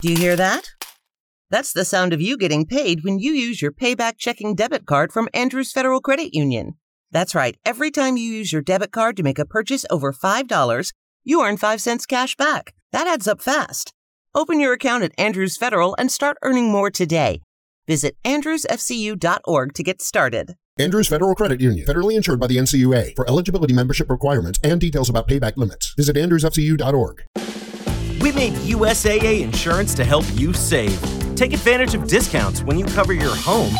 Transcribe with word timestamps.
Do 0.00 0.12
you 0.12 0.16
hear 0.16 0.36
that? 0.36 0.70
That's 1.50 1.72
the 1.72 1.84
sound 1.84 2.12
of 2.12 2.20
you 2.20 2.38
getting 2.38 2.66
paid 2.66 3.02
when 3.02 3.18
you 3.18 3.32
use 3.32 3.60
your 3.60 3.72
payback 3.72 4.16
checking 4.16 4.54
debit 4.54 4.86
card 4.86 5.12
from 5.12 5.28
Andrews 5.34 5.72
Federal 5.72 6.00
Credit 6.00 6.32
Union. 6.32 6.74
That's 7.10 7.34
right. 7.34 7.56
Every 7.64 7.90
time 7.90 8.16
you 8.16 8.30
use 8.30 8.52
your 8.52 8.62
debit 8.62 8.92
card 8.92 9.16
to 9.16 9.24
make 9.24 9.40
a 9.40 9.44
purchase 9.44 9.84
over 9.90 10.12
$5, 10.12 10.92
you 11.24 11.42
earn 11.42 11.56
5 11.56 11.80
cents 11.80 12.06
cash 12.06 12.36
back. 12.36 12.74
That 12.92 13.08
adds 13.08 13.26
up 13.26 13.42
fast. 13.42 13.92
Open 14.36 14.60
your 14.60 14.72
account 14.72 15.02
at 15.02 15.18
Andrews 15.18 15.56
Federal 15.56 15.96
and 15.98 16.12
start 16.12 16.36
earning 16.44 16.70
more 16.70 16.92
today. 16.92 17.40
Visit 17.88 18.16
andrewsfcu.org 18.24 19.74
to 19.74 19.82
get 19.82 20.00
started. 20.00 20.54
Andrews 20.78 21.08
Federal 21.08 21.34
Credit 21.34 21.60
Union, 21.60 21.84
federally 21.84 22.14
insured 22.14 22.38
by 22.38 22.46
the 22.46 22.58
NCUA. 22.58 23.16
For 23.16 23.28
eligibility 23.28 23.74
membership 23.74 24.08
requirements 24.08 24.60
and 24.62 24.80
details 24.80 25.08
about 25.08 25.26
payback 25.26 25.56
limits, 25.56 25.92
visit 25.96 26.14
andrewsfcu.org. 26.14 27.24
We 28.20 28.32
made 28.32 28.54
USAA 28.54 29.42
insurance 29.42 29.94
to 29.94 30.04
help 30.04 30.24
you 30.34 30.52
save. 30.52 31.00
Take 31.36 31.52
advantage 31.52 31.94
of 31.94 32.08
discounts 32.08 32.62
when 32.62 32.76
you 32.78 32.84
cover 32.86 33.12
your 33.12 33.36
home 33.36 33.72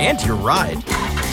and 0.00 0.20
your 0.24 0.36
ride. 0.36 0.84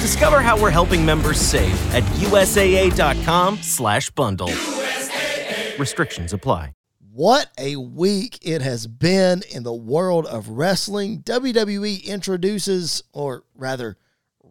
Discover 0.02 0.41
how 0.41 0.62
we're 0.62 0.70
helping 0.70 1.05
members 1.05 1.40
save 1.40 1.73
at 1.94 2.04
usaa.com/bundle. 2.20 4.48
USAA. 4.48 5.77
Restrictions 5.77 6.32
apply. 6.32 6.72
What 7.12 7.49
a 7.58 7.76
week 7.77 8.40
it 8.41 8.62
has 8.62 8.88
been 8.88 9.44
in 9.49 9.63
the 9.63 9.74
world 9.74 10.26
of 10.26 10.49
wrestling. 10.49 11.22
WWE 11.24 12.04
introduces, 12.04 13.04
or 13.13 13.44
rather, 13.55 13.98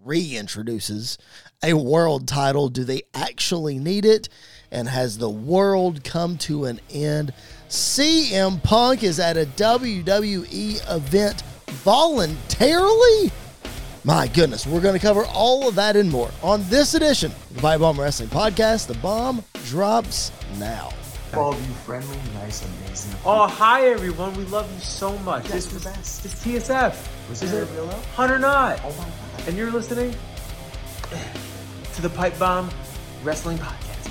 reintroduces 0.07 1.19
a 1.63 1.75
world 1.75 2.27
title. 2.29 2.69
Do 2.69 2.85
they 2.85 3.03
actually 3.15 3.79
need 3.79 4.05
it? 4.05 4.29
And 4.71 4.89
has 4.89 5.19
the 5.19 5.31
world 5.31 6.05
come 6.05 6.37
to 6.39 6.65
an 6.65 6.81
end? 6.91 7.33
CM 7.69 8.63
Punk 8.63 9.03
is 9.03 9.19
at 9.19 9.37
a 9.37 9.47
WWE 9.47 10.95
event 10.95 11.43
voluntarily? 11.67 13.31
My 14.05 14.29
goodness, 14.29 14.67
we're 14.67 14.83
going 14.83 14.95
to 14.95 15.01
cover 15.05 15.25
all 15.27 15.67
of 15.67 15.75
that 15.77 15.97
and 15.97 16.11
more 16.11 16.31
on 16.43 16.63
this 16.69 16.95
edition 16.95 17.33
of 17.33 17.55
the 17.55 17.63
Pipe 17.63 17.81
Bomb 17.81 17.99
Wrestling 17.99 18.29
Podcast. 18.29 18.87
The 18.87 18.95
bomb 18.95 19.43
drops 19.65 20.31
now. 20.59 20.91
All 21.33 21.53
of 21.53 21.67
you 21.67 21.75
friendly, 21.75 22.17
nice, 22.35 22.65
amazing. 22.65 23.19
Oh, 23.25 23.49
hi 23.49 23.87
everyone. 23.87 24.37
We 24.37 24.45
love 24.45 24.73
you 24.73 24.81
so 24.81 25.17
much. 25.19 25.45
This 25.49 25.67
is 25.73 25.83
the 25.83 25.89
best. 25.91 26.23
This 26.23 26.35
TSF. 26.45 27.29
Was 27.29 27.43
is 27.43 27.53
it 27.53 27.63
it 27.63 27.69
real? 27.75 27.89
Hunter 28.15 28.39
not? 28.39 28.79
Oh 28.85 28.91
my 28.91 29.05
god. 29.05 29.49
And 29.49 29.57
you're 29.57 29.71
listening 29.73 30.15
to 31.95 32.03
the 32.03 32.11
Pipe 32.11 32.39
Bomb 32.39 32.71
Wrestling 33.25 33.59
Podcast, 33.59 34.11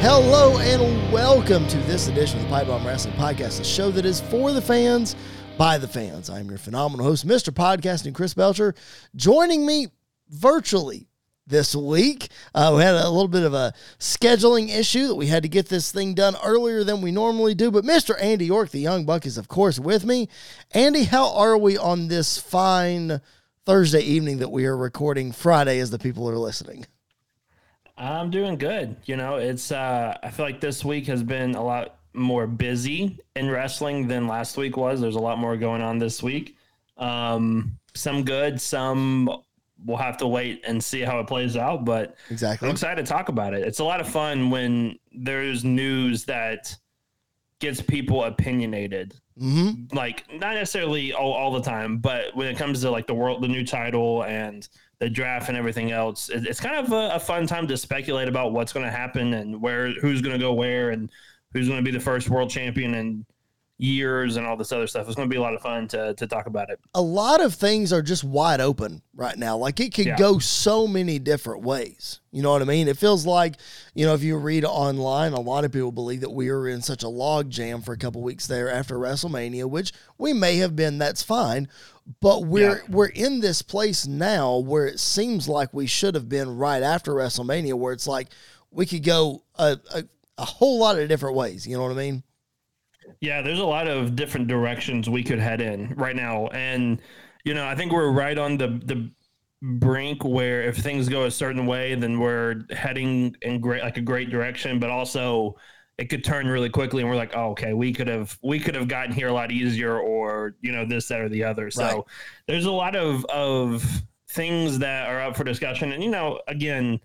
Hello 0.00 0.56
and 0.60 1.12
welcome 1.12 1.68
to 1.68 1.76
this 1.80 2.08
edition 2.08 2.38
of 2.38 2.44
the 2.44 2.50
Pipe 2.50 2.68
Bomb 2.68 2.86
Wrestling 2.86 3.12
Podcast, 3.16 3.58
the 3.58 3.64
show 3.64 3.90
that 3.90 4.06
is 4.06 4.18
for 4.18 4.50
the 4.50 4.62
fans, 4.62 5.14
by 5.58 5.76
the 5.76 5.86
fans. 5.86 6.30
I'm 6.30 6.48
your 6.48 6.56
phenomenal 6.56 7.04
host, 7.04 7.28
Mr. 7.28 7.50
Podcasting 7.52 8.14
Chris 8.14 8.32
Belcher. 8.32 8.74
Joining 9.14 9.66
me 9.66 9.88
virtually 10.30 11.06
this 11.46 11.76
week, 11.76 12.28
uh, 12.54 12.72
we 12.74 12.82
had 12.82 12.94
a 12.94 13.10
little 13.10 13.28
bit 13.28 13.42
of 13.42 13.52
a 13.52 13.74
scheduling 13.98 14.70
issue 14.70 15.08
that 15.08 15.16
we 15.16 15.26
had 15.26 15.42
to 15.42 15.50
get 15.50 15.68
this 15.68 15.92
thing 15.92 16.14
done 16.14 16.34
earlier 16.42 16.82
than 16.82 17.02
we 17.02 17.10
normally 17.10 17.54
do. 17.54 17.70
But 17.70 17.84
Mr. 17.84 18.14
Andy 18.22 18.46
York, 18.46 18.70
the 18.70 18.80
Young 18.80 19.04
Buck, 19.04 19.26
is 19.26 19.36
of 19.36 19.48
course 19.48 19.78
with 19.78 20.06
me. 20.06 20.30
Andy, 20.72 21.04
how 21.04 21.34
are 21.34 21.58
we 21.58 21.76
on 21.76 22.08
this 22.08 22.38
fine 22.38 23.20
Thursday 23.66 24.00
evening 24.00 24.38
that 24.38 24.50
we 24.50 24.64
are 24.64 24.78
recording 24.78 25.30
Friday 25.30 25.78
as 25.78 25.90
the 25.90 25.98
people 25.98 26.26
are 26.26 26.38
listening? 26.38 26.86
I'm 28.00 28.30
doing 28.30 28.56
good. 28.56 28.96
You 29.04 29.16
know, 29.16 29.36
it's 29.36 29.70
uh 29.70 30.16
I 30.22 30.30
feel 30.30 30.46
like 30.46 30.60
this 30.60 30.84
week 30.84 31.06
has 31.06 31.22
been 31.22 31.54
a 31.54 31.62
lot 31.62 31.96
more 32.12 32.46
busy 32.46 33.18
in 33.36 33.50
wrestling 33.50 34.08
than 34.08 34.26
last 34.26 34.56
week 34.56 34.76
was. 34.76 35.00
There's 35.00 35.16
a 35.16 35.20
lot 35.20 35.38
more 35.38 35.56
going 35.56 35.82
on 35.82 35.98
this 35.98 36.22
week. 36.22 36.56
Um 36.96 37.76
some 37.94 38.24
good, 38.24 38.60
some 38.60 39.30
we'll 39.84 39.96
have 39.96 40.16
to 40.18 40.26
wait 40.26 40.62
and 40.66 40.82
see 40.82 41.00
how 41.00 41.20
it 41.20 41.26
plays 41.26 41.56
out, 41.56 41.84
but 41.84 42.16
Exactly. 42.30 42.68
I'm 42.68 42.72
excited 42.72 43.04
to 43.04 43.10
talk 43.10 43.28
about 43.28 43.54
it. 43.54 43.66
It's 43.66 43.78
a 43.78 43.84
lot 43.84 44.00
of 44.00 44.08
fun 44.08 44.50
when 44.50 44.98
there's 45.12 45.64
news 45.64 46.24
that 46.26 46.76
gets 47.60 47.80
people 47.80 48.24
opinionated. 48.24 49.14
Mm-hmm. 49.38 49.96
Like 49.96 50.24
not 50.32 50.54
necessarily 50.54 51.12
all, 51.12 51.32
all 51.32 51.52
the 51.52 51.62
time, 51.62 51.98
but 51.98 52.34
when 52.36 52.48
it 52.48 52.56
comes 52.56 52.80
to 52.82 52.90
like 52.90 53.06
the 53.06 53.14
world, 53.14 53.42
the 53.42 53.48
new 53.48 53.64
title 53.64 54.24
and 54.24 54.68
the 55.00 55.10
draft 55.10 55.48
and 55.48 55.56
everything 55.58 55.90
else, 55.92 56.28
it, 56.28 56.46
it's 56.46 56.60
kind 56.60 56.76
of 56.76 56.92
a, 56.92 57.16
a 57.16 57.18
fun 57.20 57.46
time 57.46 57.66
to 57.66 57.76
speculate 57.76 58.28
about 58.28 58.52
what's 58.52 58.72
going 58.72 58.84
to 58.84 58.92
happen 58.92 59.34
and 59.34 59.60
where 59.60 59.90
who's 60.00 60.20
going 60.22 60.34
to 60.34 60.38
go 60.38 60.52
where 60.54 60.90
and 60.90 61.10
who's 61.52 61.66
going 61.68 61.82
to 61.82 61.84
be 61.84 61.96
the 61.96 62.02
first 62.04 62.28
world 62.30 62.48
champion 62.50 62.94
in 62.94 63.26
years 63.78 64.36
and 64.36 64.46
all 64.46 64.58
this 64.58 64.72
other 64.72 64.86
stuff. 64.86 65.06
It's 65.06 65.16
going 65.16 65.26
to 65.26 65.32
be 65.32 65.38
a 65.38 65.40
lot 65.40 65.54
of 65.54 65.62
fun 65.62 65.88
to 65.88 66.12
to 66.12 66.26
talk 66.26 66.44
about 66.46 66.68
it. 66.68 66.78
a 66.94 67.00
lot 67.00 67.40
of 67.40 67.54
things 67.54 67.94
are 67.94 68.02
just 68.02 68.22
wide 68.22 68.60
open 68.60 69.00
right 69.14 69.38
now. 69.38 69.56
Like 69.56 69.80
it 69.80 69.94
could 69.94 70.04
Yeah. 70.04 70.18
go 70.18 70.38
so 70.38 70.86
many 70.86 71.18
different 71.18 71.62
ways. 71.62 72.20
You 72.30 72.42
know 72.42 72.50
what 72.52 72.60
I 72.60 72.66
mean? 72.66 72.88
It 72.88 72.98
feels 72.98 73.24
like, 73.24 73.54
you 73.94 74.04
know, 74.04 74.12
if 74.12 74.22
you 74.22 74.36
read 74.36 74.66
online, 74.66 75.32
a 75.32 75.40
lot 75.40 75.64
of 75.64 75.72
people 75.72 75.92
believe 75.92 76.20
that 76.20 76.30
we 76.30 76.50
were 76.50 76.68
in 76.68 76.82
such 76.82 77.02
a 77.02 77.08
log 77.08 77.48
jam 77.48 77.80
for 77.80 77.94
a 77.94 77.96
couple 77.96 78.20
weeks 78.22 78.46
there 78.46 78.70
after 78.70 78.96
WrestleMania, 78.98 79.64
which 79.64 79.92
we 80.18 80.34
may 80.34 80.58
have 80.58 80.76
been, 80.76 80.98
that's 80.98 81.22
fine. 81.22 81.66
But 82.20 82.44
we're 82.44 82.76
Yeah. 82.78 82.82
we're 82.88 83.06
in 83.06 83.40
this 83.40 83.62
place 83.62 84.06
now 84.06 84.56
where 84.58 84.86
it 84.86 84.98
seems 84.98 85.48
like 85.48 85.72
we 85.72 85.86
should 85.86 86.14
have 86.14 86.28
been 86.28 86.56
right 86.56 86.82
after 86.82 87.12
WrestleMania, 87.12 87.74
where 87.74 87.92
it's 87.92 88.06
like 88.06 88.28
we 88.70 88.86
could 88.86 89.04
go 89.04 89.44
a, 89.56 89.78
a, 89.94 90.04
a 90.38 90.44
whole 90.44 90.78
lot 90.78 90.98
of 90.98 91.08
different 91.08 91.36
ways. 91.36 91.66
You 91.66 91.76
know 91.76 91.82
what 91.82 91.92
I 91.92 91.96
mean? 91.96 92.22
Yeah, 93.20 93.42
there's 93.42 93.58
a 93.58 93.64
lot 93.64 93.86
of 93.88 94.16
different 94.16 94.48
directions 94.48 95.08
we 95.08 95.22
could 95.22 95.38
head 95.38 95.60
in 95.60 95.94
right 95.96 96.16
now, 96.16 96.46
and 96.48 97.00
you 97.44 97.54
know, 97.54 97.66
I 97.66 97.74
think 97.74 97.92
we're 97.92 98.10
right 98.12 98.38
on 98.38 98.56
the 98.56 98.80
the 98.84 99.10
brink 99.62 100.24
where 100.24 100.62
if 100.62 100.76
things 100.78 101.08
go 101.08 101.24
a 101.24 101.30
certain 101.30 101.66
way, 101.66 101.94
then 101.94 102.18
we're 102.18 102.64
heading 102.70 103.36
in 103.42 103.60
great 103.60 103.82
like 103.82 103.96
a 103.98 104.00
great 104.02 104.30
direction, 104.30 104.78
but 104.78 104.90
also 104.90 105.56
it 106.00 106.08
could 106.08 106.24
turn 106.24 106.48
really 106.48 106.70
quickly, 106.70 107.02
and 107.02 107.10
we're 107.10 107.16
like, 107.16 107.36
oh, 107.36 107.50
okay, 107.50 107.74
we 107.74 107.92
could 107.92 108.08
have 108.08 108.36
we 108.42 108.58
could 108.58 108.74
have 108.74 108.88
gotten 108.88 109.12
here 109.12 109.28
a 109.28 109.32
lot 109.32 109.52
easier, 109.52 109.98
or 110.00 110.56
you 110.62 110.72
know, 110.72 110.86
this, 110.86 111.06
that, 111.08 111.20
or 111.20 111.28
the 111.28 111.44
other. 111.44 111.70
So 111.70 111.84
Right. 111.84 112.02
there's 112.48 112.64
a 112.64 112.72
lot 112.72 112.96
of 112.96 113.24
of 113.26 113.84
things 114.30 114.78
that 114.78 115.08
are 115.10 115.20
up 115.20 115.36
for 115.36 115.44
discussion, 115.44 115.92
and 115.92 116.02
you 116.02 116.10
know, 116.10 116.40
again. 116.48 116.98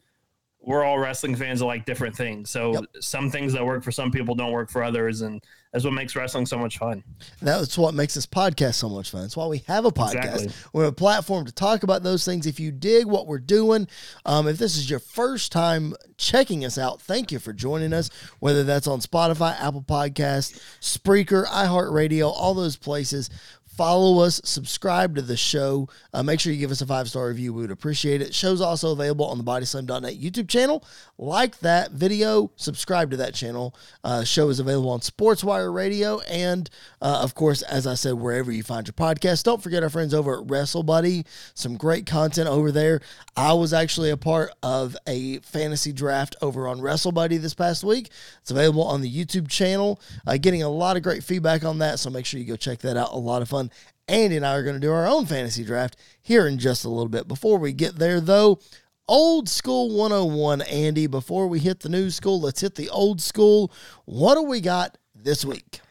We're 0.65 0.83
all 0.83 0.97
wrestling 0.97 1.35
fans 1.35 1.59
that 1.59 1.65
like 1.65 1.85
different 1.85 2.15
things. 2.15 2.49
So 2.49 2.73
Yep. 2.73 2.83
some 2.99 3.29
things 3.29 3.53
that 3.53 3.63
work 3.65 3.83
for 3.83 3.91
some 3.91 4.11
people 4.11 4.33
don't 4.35 4.51
work 4.51 4.69
for 4.71 4.83
others. 4.83 5.21
And 5.21 5.41
that's 5.71 5.83
what 5.85 5.93
makes 5.93 6.15
wrestling 6.15 6.45
so 6.45 6.57
much 6.57 6.77
fun. 6.77 7.03
That's 7.41 7.77
what 7.77 7.93
makes 7.93 8.13
this 8.13 8.25
podcast 8.25 8.75
so 8.75 8.89
much 8.89 9.11
fun. 9.11 9.21
That's 9.21 9.35
why 9.37 9.45
we 9.45 9.59
have 9.67 9.85
a 9.85 9.91
podcast. 9.91 10.13
Exactly. 10.15 10.49
We 10.73 10.83
have 10.83 10.93
a 10.93 10.95
platform 10.95 11.45
to 11.45 11.51
talk 11.51 11.83
about 11.83 12.01
those 12.01 12.23
things. 12.25 12.47
If 12.47 12.59
you 12.59 12.71
dig 12.71 13.05
what 13.05 13.27
we're 13.27 13.39
doing, 13.39 13.87
um, 14.25 14.47
if 14.47 14.57
this 14.57 14.77
is 14.77 14.89
your 14.89 14.99
first 14.99 15.51
time 15.51 15.93
checking 16.17 16.63
us 16.63 16.77
out, 16.77 17.01
thank 17.01 17.31
you 17.31 17.39
for 17.39 17.51
joining 17.51 17.91
us. 17.93 18.09
Whether 18.39 18.63
that's 18.63 18.87
on 18.87 19.01
Spotify, 19.01 19.59
Apple 19.59 19.83
Podcasts, 19.83 20.59
Spreaker, 20.79 21.45
iHeartRadio, 21.45 22.31
all 22.31 22.53
those 22.53 22.77
places. 22.77 23.29
Follow 23.75 24.19
us, 24.19 24.39
subscribe 24.45 25.15
to 25.15 25.21
the 25.21 25.35
show. 25.35 25.89
Uh, 26.13 26.23
make 26.23 26.39
sure 26.39 26.53
you 26.53 26.59
give 26.59 26.71
us 26.71 26.81
a 26.81 26.85
five 26.85 27.09
star 27.09 27.27
review. 27.27 27.53
We 27.53 27.61
would 27.61 27.71
appreciate 27.71 28.21
it. 28.21 28.33
Show's 28.33 28.61
also 28.61 28.91
available 28.93 29.25
on 29.25 29.37
the 29.37 29.43
BodySlam.net 29.43 30.19
YouTube 30.19 30.47
channel. 30.47 30.83
Like 31.17 31.59
that 31.59 31.91
video, 31.91 32.51
subscribe 32.57 33.11
to 33.11 33.17
that 33.17 33.33
channel. 33.33 33.73
Uh, 34.03 34.25
show 34.25 34.49
is 34.49 34.59
available 34.59 34.89
on 34.89 34.99
SportsWire 34.99 35.73
Radio 35.73 36.19
and, 36.21 36.69
uh, 37.01 37.21
of 37.23 37.35
course, 37.35 37.61
as 37.61 37.87
I 37.87 37.93
said, 37.93 38.15
wherever 38.15 38.51
you 38.51 38.63
find 38.63 38.85
your 38.85 38.93
podcast. 38.93 39.43
Don't 39.43 39.63
forget 39.63 39.81
our 39.81 39.89
friends 39.89 40.13
over 40.13 40.39
at 40.39 40.49
Wrestle 40.49 40.83
Buddy. 40.83 41.25
Some 41.53 41.77
great 41.77 42.05
content 42.05 42.49
over 42.49 42.69
there. 42.69 42.99
I 43.37 43.53
was 43.53 43.71
actually 43.71 44.09
a 44.09 44.17
part 44.17 44.51
of 44.61 44.97
a 45.07 45.39
fantasy 45.39 45.93
draft 45.93 46.35
over 46.41 46.67
on 46.67 46.81
Wrestle 46.81 47.13
Buddy 47.13 47.37
this 47.37 47.53
past 47.53 47.85
week. 47.85 48.09
It's 48.41 48.51
available 48.51 48.83
on 48.83 49.01
the 49.01 49.09
YouTube 49.09 49.47
channel. 49.47 50.01
Uh, 50.27 50.35
getting 50.35 50.63
a 50.63 50.69
lot 50.69 50.97
of 50.97 51.03
great 51.03 51.23
feedback 51.23 51.63
on 51.63 51.79
that, 51.79 51.99
so 51.99 52.09
make 52.09 52.25
sure 52.25 52.41
you 52.41 52.45
go 52.45 52.57
check 52.57 52.79
that 52.79 52.97
out. 52.97 53.13
A 53.13 53.17
lot 53.17 53.41
of 53.41 53.47
fun. 53.47 53.71
Andy 54.07 54.35
and 54.35 54.45
I 54.45 54.53
are 54.53 54.63
going 54.63 54.75
to 54.75 54.79
do 54.79 54.91
our 54.91 55.07
own 55.07 55.25
fantasy 55.25 55.63
draft 55.63 55.95
here 56.21 56.45
in 56.45 56.59
just 56.59 56.85
a 56.85 56.89
little 56.89 57.09
bit. 57.09 57.27
Before 57.27 57.57
we 57.57 57.73
get 57.73 57.95
there, 57.95 58.21
though, 58.21 58.59
old 59.07 59.47
school 59.49 59.95
101, 59.97 60.61
Andy. 60.63 61.07
Before 61.07 61.47
we 61.47 61.59
hit 61.59 61.79
the 61.81 61.89
new 61.89 62.09
school, 62.09 62.39
let's 62.41 62.61
hit 62.61 62.75
the 62.75 62.89
old 62.89 63.21
school. 63.21 63.71
What 64.05 64.35
do 64.35 64.43
we 64.43 64.61
got 64.61 64.97
this 65.15 65.45
week? 65.45 65.81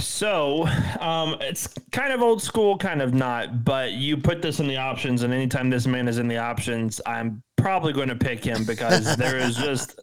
So 0.00 0.66
um, 0.98 1.36
it's 1.40 1.68
kind 1.92 2.12
of 2.12 2.22
old 2.22 2.42
school, 2.42 2.76
kind 2.76 3.00
of 3.00 3.14
not, 3.14 3.64
but 3.64 3.92
you 3.92 4.16
put 4.16 4.42
this 4.42 4.58
in 4.60 4.66
the 4.66 4.76
options, 4.76 5.22
and 5.22 5.32
anytime 5.32 5.70
this 5.70 5.86
man 5.86 6.08
is 6.08 6.18
in 6.18 6.26
the 6.26 6.38
options, 6.38 7.00
I'm 7.06 7.42
probably 7.56 7.92
going 7.92 8.08
to 8.08 8.16
pick 8.16 8.42
him 8.44 8.64
because 8.64 9.16
there 9.16 9.36
is 9.38 9.56
just 9.56 10.00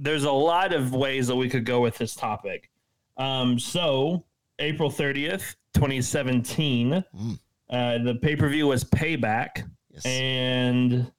there's 0.00 0.24
a 0.24 0.32
lot 0.32 0.72
of 0.72 0.92
ways 0.94 1.26
that 1.28 1.36
we 1.36 1.48
could 1.48 1.64
go 1.64 1.80
with 1.80 1.96
this 1.98 2.14
topic. 2.14 2.70
Um, 3.16 3.58
so 3.58 4.24
April 4.58 4.90
30th, 4.90 5.54
2017, 5.74 7.04
Mm. 7.14 7.38
uh, 7.70 7.98
the 8.04 8.14
pay 8.16 8.34
per 8.36 8.48
view 8.48 8.66
was 8.66 8.82
Payback, 8.84 9.68
Yes. 9.90 10.04
and 10.06 11.10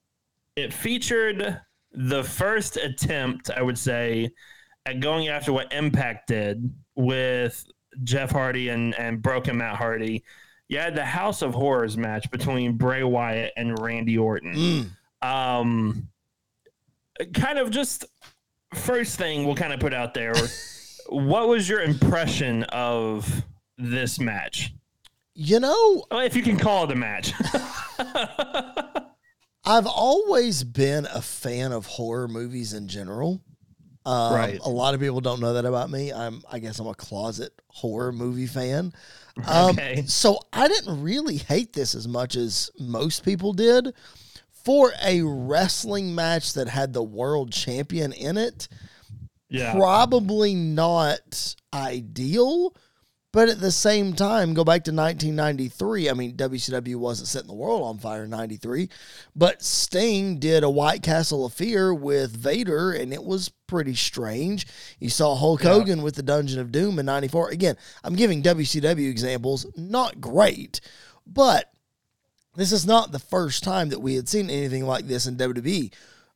it 0.60 0.74
featured 0.74 1.60
the 1.92 2.24
first 2.24 2.78
attempt, 2.78 3.50
I 3.50 3.62
would 3.62 3.78
say, 3.78 4.30
at 4.86 5.00
going 5.00 5.28
after 5.30 5.54
what 5.54 5.72
Impact 5.74 6.28
did 6.28 6.72
with 6.96 7.66
Jeff 8.04 8.32
Hardy 8.32 8.70
and, 8.70 8.94
and 9.00 9.22
Broken 9.22 9.58
Matt 9.58 9.78
Hardy. 9.78 10.24
You 10.68 10.78
had 10.78 10.96
the 10.96 11.06
House 11.06 11.42
of 11.42 11.54
Horrors 11.54 11.98
match 11.98 12.30
between 12.30 12.78
Bray 12.78 13.04
Wyatt 13.04 13.54
and 13.58 13.80
Randy 13.80 14.18
Orton. 14.18 14.54
Mm. 14.54 15.28
Um, 15.28 16.10
kind 17.34 17.58
of 17.58 17.72
just 17.72 18.06
first 18.76 19.18
thing 19.18 19.46
we'll 19.46 19.56
kind 19.56 19.74
of 19.74 19.80
put 19.80 19.94
out 19.94 20.14
there. 20.14 20.34
what 21.10 21.48
was 21.48 21.68
your 21.68 21.82
impression 21.82 22.64
of 22.66 23.44
this 23.78 24.20
match? 24.20 24.74
You 25.34 25.60
know, 25.60 26.04
if 26.12 26.36
you 26.36 26.44
can 26.44 26.58
call 26.58 26.84
it 26.84 26.92
a 26.92 26.96
match. 26.96 27.34
I've 29.66 29.88
always 29.88 30.64
been 30.64 31.06
a 31.06 31.22
fan 31.22 31.72
of 31.72 31.86
horror 31.86 32.28
movies 32.28 32.74
in 32.74 32.88
general. 32.88 33.42
Um, 34.06 34.34
Right. 34.34 34.60
A 34.60 34.70
lot 34.70 34.94
of 34.94 35.00
people 35.00 35.22
don't 35.22 35.40
know 35.40 35.54
that 35.54 35.66
about 35.66 35.90
me. 35.90 36.12
I'm, 36.12 36.42
I 36.52 36.60
guess, 36.60 36.80
I'm 36.80 36.88
a 36.88 36.96
closet 36.96 37.52
horror 37.68 38.12
movie 38.12 38.48
fan. 38.48 38.94
Um, 39.48 39.70
Okay. 39.70 40.04
So 40.06 40.40
I 40.52 40.68
didn't 40.68 41.02
really 41.02 41.38
hate 41.38 41.72
this 41.72 41.96
as 41.96 42.10
much 42.10 42.36
as 42.36 42.72
most 42.78 43.24
people 43.24 43.54
did. 43.54 43.94
For 44.52 44.92
a 45.02 45.22
wrestling 45.22 46.14
match 46.14 46.54
that 46.54 46.68
had 46.68 46.92
the 46.92 47.04
world 47.04 47.54
champion 47.54 48.12
in 48.12 48.36
it, 48.36 48.68
yeah. 49.48 49.72
probably 49.74 50.56
not 50.56 51.56
ideal. 51.74 52.76
But 53.32 53.48
at 53.48 53.60
the 53.60 53.72
same 53.72 54.14
time, 54.14 54.56
go 54.56 54.64
back 54.64 54.84
to 54.86 54.92
1993. 54.92 56.10
I 56.10 56.14
mean, 56.14 56.36
WCW 56.36 56.96
wasn't 56.96 57.28
setting 57.28 57.48
the 57.48 57.54
world 57.54 57.84
on 57.84 58.00
fire 58.00 58.24
in 58.24 58.32
93, 58.32 58.90
but 59.36 59.62
Sting 59.62 60.40
did 60.40 60.64
a 60.64 60.70
White 60.70 61.04
Castle 61.04 61.46
of 61.46 61.54
Fear 61.54 61.94
with 61.94 62.36
Vader, 62.36 62.92
and 62.92 63.14
it 63.14 63.24
was 63.24 63.50
pretty 63.68 63.94
strange. 63.94 64.66
You 65.00 65.10
saw 65.12 65.36
Hulk 65.36 65.64
Yeah. 65.64 65.74
Hogan 65.74 66.02
with 66.02 66.16
the 66.16 66.24
Dungeon 66.24 66.60
of 66.60 66.72
Doom 66.72 66.98
in 66.98 67.06
94. 67.06 67.50
Again, 67.50 67.78
I'm 68.04 68.16
giving 68.16 68.42
WCW 68.42 69.10
examples, 69.12 69.68
not 69.78 70.20
great, 70.20 70.82
but 71.28 71.72
this 72.56 72.72
is 72.72 72.88
not 72.88 73.12
the 73.12 73.20
first 73.20 73.64
time 73.64 73.90
that 73.90 74.02
we 74.02 74.16
had 74.16 74.28
seen 74.28 74.50
anything 74.50 74.88
like 74.88 75.06
this 75.08 75.28
in 75.28 75.38
WWE 75.38 75.94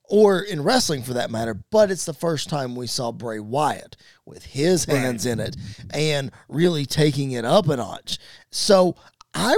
or 0.10 0.42
in 0.42 0.64
wrestling 0.64 1.02
for 1.02 1.14
that 1.14 1.32
matter, 1.32 1.54
but 1.72 1.90
it's 1.90 2.06
the 2.06 2.14
first 2.14 2.50
time 2.50 2.76
we 2.76 2.88
saw 2.88 3.12
Bray 3.12 3.40
Wyatt 3.40 3.96
with 4.26 4.46
his 4.46 4.86
hands 4.86 5.26
in 5.26 5.40
it 5.40 5.56
and 5.92 6.32
really 6.48 6.86
taking 6.86 7.32
it 7.32 7.46
up 7.46 7.68
a 7.70 7.78
notch. 7.78 8.20
So 8.52 8.96
I 9.34 9.58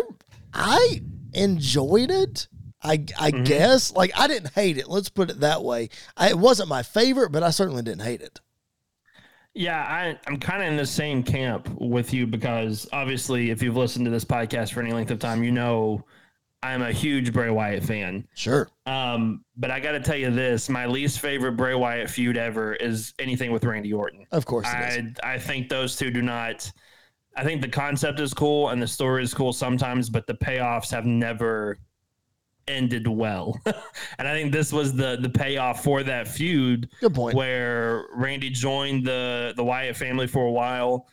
I 0.54 1.02
enjoyed 1.34 2.12
it. 2.12 2.48
I 2.82 2.94
I 3.20 3.32
mm-hmm. 3.32 3.44
guess 3.44 3.94
like 3.94 4.12
I 4.16 4.28
didn't 4.28 4.54
hate 4.54 4.78
it. 4.78 4.88
Let's 4.88 5.10
put 5.10 5.30
it 5.30 5.40
that 5.42 5.64
way. 5.64 5.90
I, 6.16 6.30
it 6.30 6.38
wasn't 6.38 6.70
my 6.70 6.84
favorite, 6.84 7.32
but 7.32 7.44
I 7.44 7.50
certainly 7.50 7.82
didn't 7.82 8.04
hate 8.04 8.22
it. 8.22 8.40
Yeah, 9.58 9.80
I, 9.80 10.20
I'm 10.28 10.38
kind 10.38 10.62
of 10.62 10.68
in 10.68 10.76
the 10.76 10.86
same 10.86 11.24
camp 11.24 11.70
with 11.80 12.14
you 12.14 12.28
because 12.28 12.88
obviously, 12.92 13.52
if 13.52 13.64
you've 13.64 13.78
listened 13.78 14.04
to 14.04 14.12
this 14.12 14.26
podcast 14.26 14.74
for 14.74 14.82
any 14.82 14.92
length 14.92 15.12
of 15.12 15.20
time, 15.20 15.44
you 15.44 15.52
know 15.52 16.04
I'm 16.66 16.82
a 16.82 16.92
huge 16.92 17.32
Bray 17.32 17.50
Wyatt 17.50 17.84
fan. 17.84 18.28
Sure. 18.34 18.68
Um, 18.86 19.46
but 19.56 19.70
I 19.70 19.80
got 19.80 19.92
to 19.92 20.00
tell 20.00 20.16
you 20.16 20.32
this: 20.32 20.68
my 20.68 20.86
least 20.88 21.20
favorite 21.20 21.54
Bray 21.54 21.76
Wyatt 21.76 22.10
feud 22.10 22.38
ever 22.38 22.74
is 22.76 23.14
anything 23.20 23.52
with 23.52 23.64
Randy 23.64 23.94
Orton. 23.94 24.26
Of 24.32 24.46
course. 24.46 24.66
I 24.68 25.14
I 25.24 25.38
think 25.38 25.70
those 25.70 25.96
two 25.96 26.10
do 26.10 26.22
not. 26.22 26.72
I 27.38 27.44
think 27.44 27.62
the 27.62 27.70
concept 27.70 28.20
is 28.20 28.34
cool 28.34 28.70
and 28.70 28.82
the 28.82 28.88
story 28.88 29.22
is 29.22 29.34
cool 29.34 29.54
sometimes, 29.54 30.10
but 30.10 30.26
the 30.26 30.34
payoffs 30.34 30.90
have 30.92 31.06
never 31.06 31.78
ended 32.68 33.08
well. 33.08 33.60
and 34.18 34.28
I 34.28 34.34
think 34.34 34.52
this 34.52 34.74
was 34.74 34.94
the 34.94 35.18
the 35.22 35.30
payoff 35.30 35.84
for 35.84 36.02
that 36.04 36.28
feud 36.28 36.90
Good 37.00 37.14
point. 37.14 37.36
where 37.36 38.06
Randy 38.14 38.50
joined 38.50 39.06
the 39.06 39.54
the 39.56 39.64
Wyatt 39.64 39.96
family 39.96 40.28
for 40.28 40.46
a 40.46 40.52
while, 40.52 41.08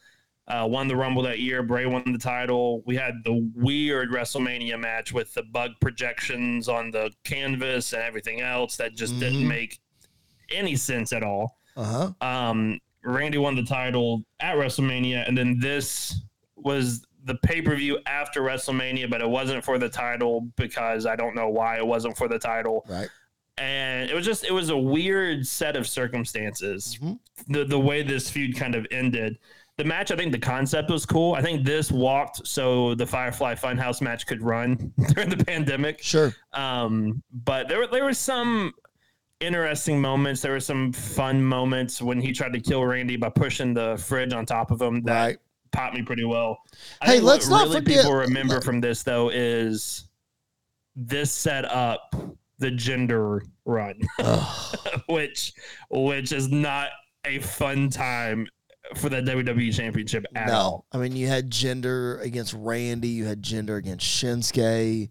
uh, 0.49 0.67
won 0.69 0.89
the 0.89 0.97
Rumble 0.97 1.23
that 1.23 1.39
year. 1.39 1.63
Bray 1.63 1.87
won 1.87 2.03
the 2.13 2.19
title. 2.19 2.83
We 2.85 2.97
had 2.97 3.15
the 3.25 3.49
weird 3.55 4.11
WrestleMania 4.11 4.79
match 4.79 5.13
with 5.13 5.33
the 5.35 5.43
bug 5.45 5.71
projections 5.81 6.69
on 6.69 6.91
the 6.91 7.13
canvas 7.25 7.93
and 7.93 8.03
everything 8.03 8.41
else 8.41 8.77
that 8.77 8.95
just 8.95 9.15
Mhm. 9.15 9.21
didn't 9.21 9.49
make 9.49 9.79
any 10.51 10.75
sense 10.77 11.13
at 11.13 11.23
all. 11.23 11.59
Uh 11.77 12.13
huh. 12.21 12.27
Um, 12.27 12.81
Randy 13.05 13.39
won 13.39 13.55
the 13.57 13.63
title 13.65 14.25
at 14.41 14.57
WrestleMania, 14.57 15.27
and 15.27 15.37
then 15.39 15.59
this 15.59 16.21
was 16.57 17.05
the 17.25 17.37
pay 17.37 17.63
per 17.63 17.75
view 17.77 17.99
after 18.07 18.43
WrestleMania, 18.43 19.09
but 19.09 19.21
it 19.21 19.29
wasn't 19.29 19.65
for 19.65 19.79
the 19.79 19.89
title 19.89 20.43
because 20.57 21.07
I 21.07 21.15
don't 21.17 21.35
know 21.37 21.49
why 21.49 21.77
it 21.79 21.87
wasn't 21.87 22.17
for 22.17 22.27
the 22.29 22.39
title 22.39 22.85
Right. 22.89 23.09
and 23.59 24.11
it 24.11 24.15
was 24.15 24.25
just 24.27 24.45
it 24.45 24.53
was 24.53 24.71
a 24.71 24.77
weird 24.77 25.47
set 25.47 25.77
of 25.77 25.87
circumstances 25.87 26.99
Mhm. 27.01 27.19
the 27.49 27.65
the 27.65 27.79
way 27.79 28.03
this 28.03 28.29
feud 28.31 28.57
kind 28.57 28.75
of 28.75 28.87
ended 28.91 29.39
the 29.79 29.85
match 29.85 30.11
i 30.11 30.17
think 30.17 30.33
the 30.33 30.39
concept 30.39 30.91
was 30.91 31.07
cool. 31.07 31.35
I 31.35 31.43
think 31.43 31.65
this 31.65 31.91
walked 31.91 32.47
so 32.47 32.95
the 32.95 33.07
firefly 33.07 33.55
funhouse 33.55 34.01
match 34.03 34.27
could 34.27 34.43
run 34.43 34.93
during 35.15 35.31
the 35.31 35.43
pandemic. 35.45 36.03
Sure. 36.03 36.35
um 36.53 37.23
but 37.45 37.69
there 37.69 37.79
were 37.79 37.87
there 37.87 38.05
were 38.05 38.15
some 38.15 38.73
interesting 39.41 40.01
moments. 40.01 40.41
There 40.41 40.53
were 40.53 40.61
some 40.61 40.93
fun 40.93 41.43
moments 41.43 42.01
when 42.01 42.21
he 42.21 42.31
tried 42.33 42.53
to 42.53 42.61
kill 42.61 42.85
randy 42.85 43.17
by 43.17 43.29
pushing 43.29 43.75
the 43.75 43.97
fridge 43.97 44.33
on 44.33 44.47
top 44.47 44.71
of 44.71 44.81
him. 44.81 45.03
That 45.03 45.21
Right. 45.25 45.39
popped 45.73 45.97
me 45.97 46.03
pretty 46.03 46.25
well. 46.25 46.59
I 47.01 47.07
Hey, 47.07 47.13
think 47.15 47.25
let's 47.25 47.49
what 47.49 47.57
not 47.57 47.69
really 47.69 47.81
forget- 47.81 47.97
people 48.05 48.13
remember 48.15 48.61
from 48.61 48.81
this 48.81 49.03
though 49.03 49.31
is 49.31 50.05
this 50.95 51.33
set 51.33 51.65
up 51.65 52.15
the 52.59 52.71
Jinder 52.71 53.41
run 53.65 53.99
which 55.07 55.55
which 55.91 56.31
is 56.33 56.49
not 56.53 56.91
a 57.25 57.39
fun 57.41 57.89
time 57.89 58.47
for 58.97 59.09
the 59.09 59.21
WWE 59.23 59.75
championship 59.75 60.25
at 60.35 60.49
no, 60.49 60.55
all. 60.55 60.87
I 60.93 60.99
mean 60.99 61.17
you 61.17 61.29
had 61.29 61.51
Jinder 61.51 62.21
against 62.23 62.55
Randy, 62.55 63.09
you 63.09 63.25
had 63.25 63.43
Jinder 63.43 63.77
against 63.77 64.07
Shinsuke, 64.07 65.11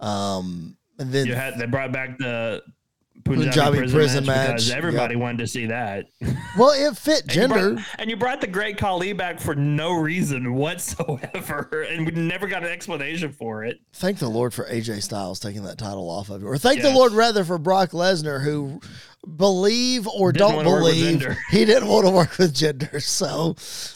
um, 0.00 0.76
and 0.98 1.12
then 1.12 1.26
You 1.26 1.34
had 1.34 1.58
they 1.58 1.66
brought 1.66 1.92
back 1.92 2.18
the 2.18 2.62
Punjabi, 3.24 3.50
Punjabi 3.50 3.78
prison, 3.78 3.96
prison 3.96 4.26
match, 4.26 4.36
match, 4.36 4.48
because 4.48 4.68
yep. 4.68 4.78
everybody 4.78 5.16
wanted 5.16 5.38
to 5.38 5.46
see 5.46 5.66
that. 5.66 6.06
well, 6.58 6.70
it 6.72 6.96
fit 6.96 7.22
And 7.22 7.34
you 7.34 7.48
brought- 7.48 7.60
Jinder. 7.60 7.84
and 7.98 8.10
you 8.10 8.16
brought 8.16 8.40
the 8.40 8.46
Great 8.46 8.78
Khali 8.78 9.12
back 9.12 9.40
for 9.40 9.54
no 9.54 9.92
reason 9.92 10.54
whatsoever, 10.54 11.82
and 11.90 12.06
we 12.06 12.12
never 12.12 12.46
got 12.46 12.62
an 12.64 12.70
explanation 12.70 13.32
for 13.32 13.64
it. 13.64 13.80
Thank 13.92 14.18
the 14.18 14.28
Lord 14.28 14.54
for 14.54 14.64
AJ 14.64 15.02
Styles 15.02 15.40
taking 15.40 15.62
that 15.64 15.78
title 15.78 16.08
off 16.10 16.30
of 16.30 16.42
you, 16.42 16.48
or 16.48 16.58
thank 16.58 16.82
the 16.82 16.90
Lord 16.90 17.12
rather 17.12 17.44
for 17.44 17.58
Brock 17.58 17.90
Lesnar, 17.90 18.42
who 18.42 18.80
believe 19.36 20.08
or 20.08 20.32
Didn't 20.32 20.48
don't 20.48 20.56
wanna 20.56 20.70
work 20.70 20.82
with 20.84 20.94
believe 20.94 21.36
he 21.50 21.64
didn't 21.64 21.88
want 21.88 22.06
to 22.06 22.12
work 22.12 22.38
with 22.38 22.54
Jinder. 22.54 23.00
So 23.02 23.54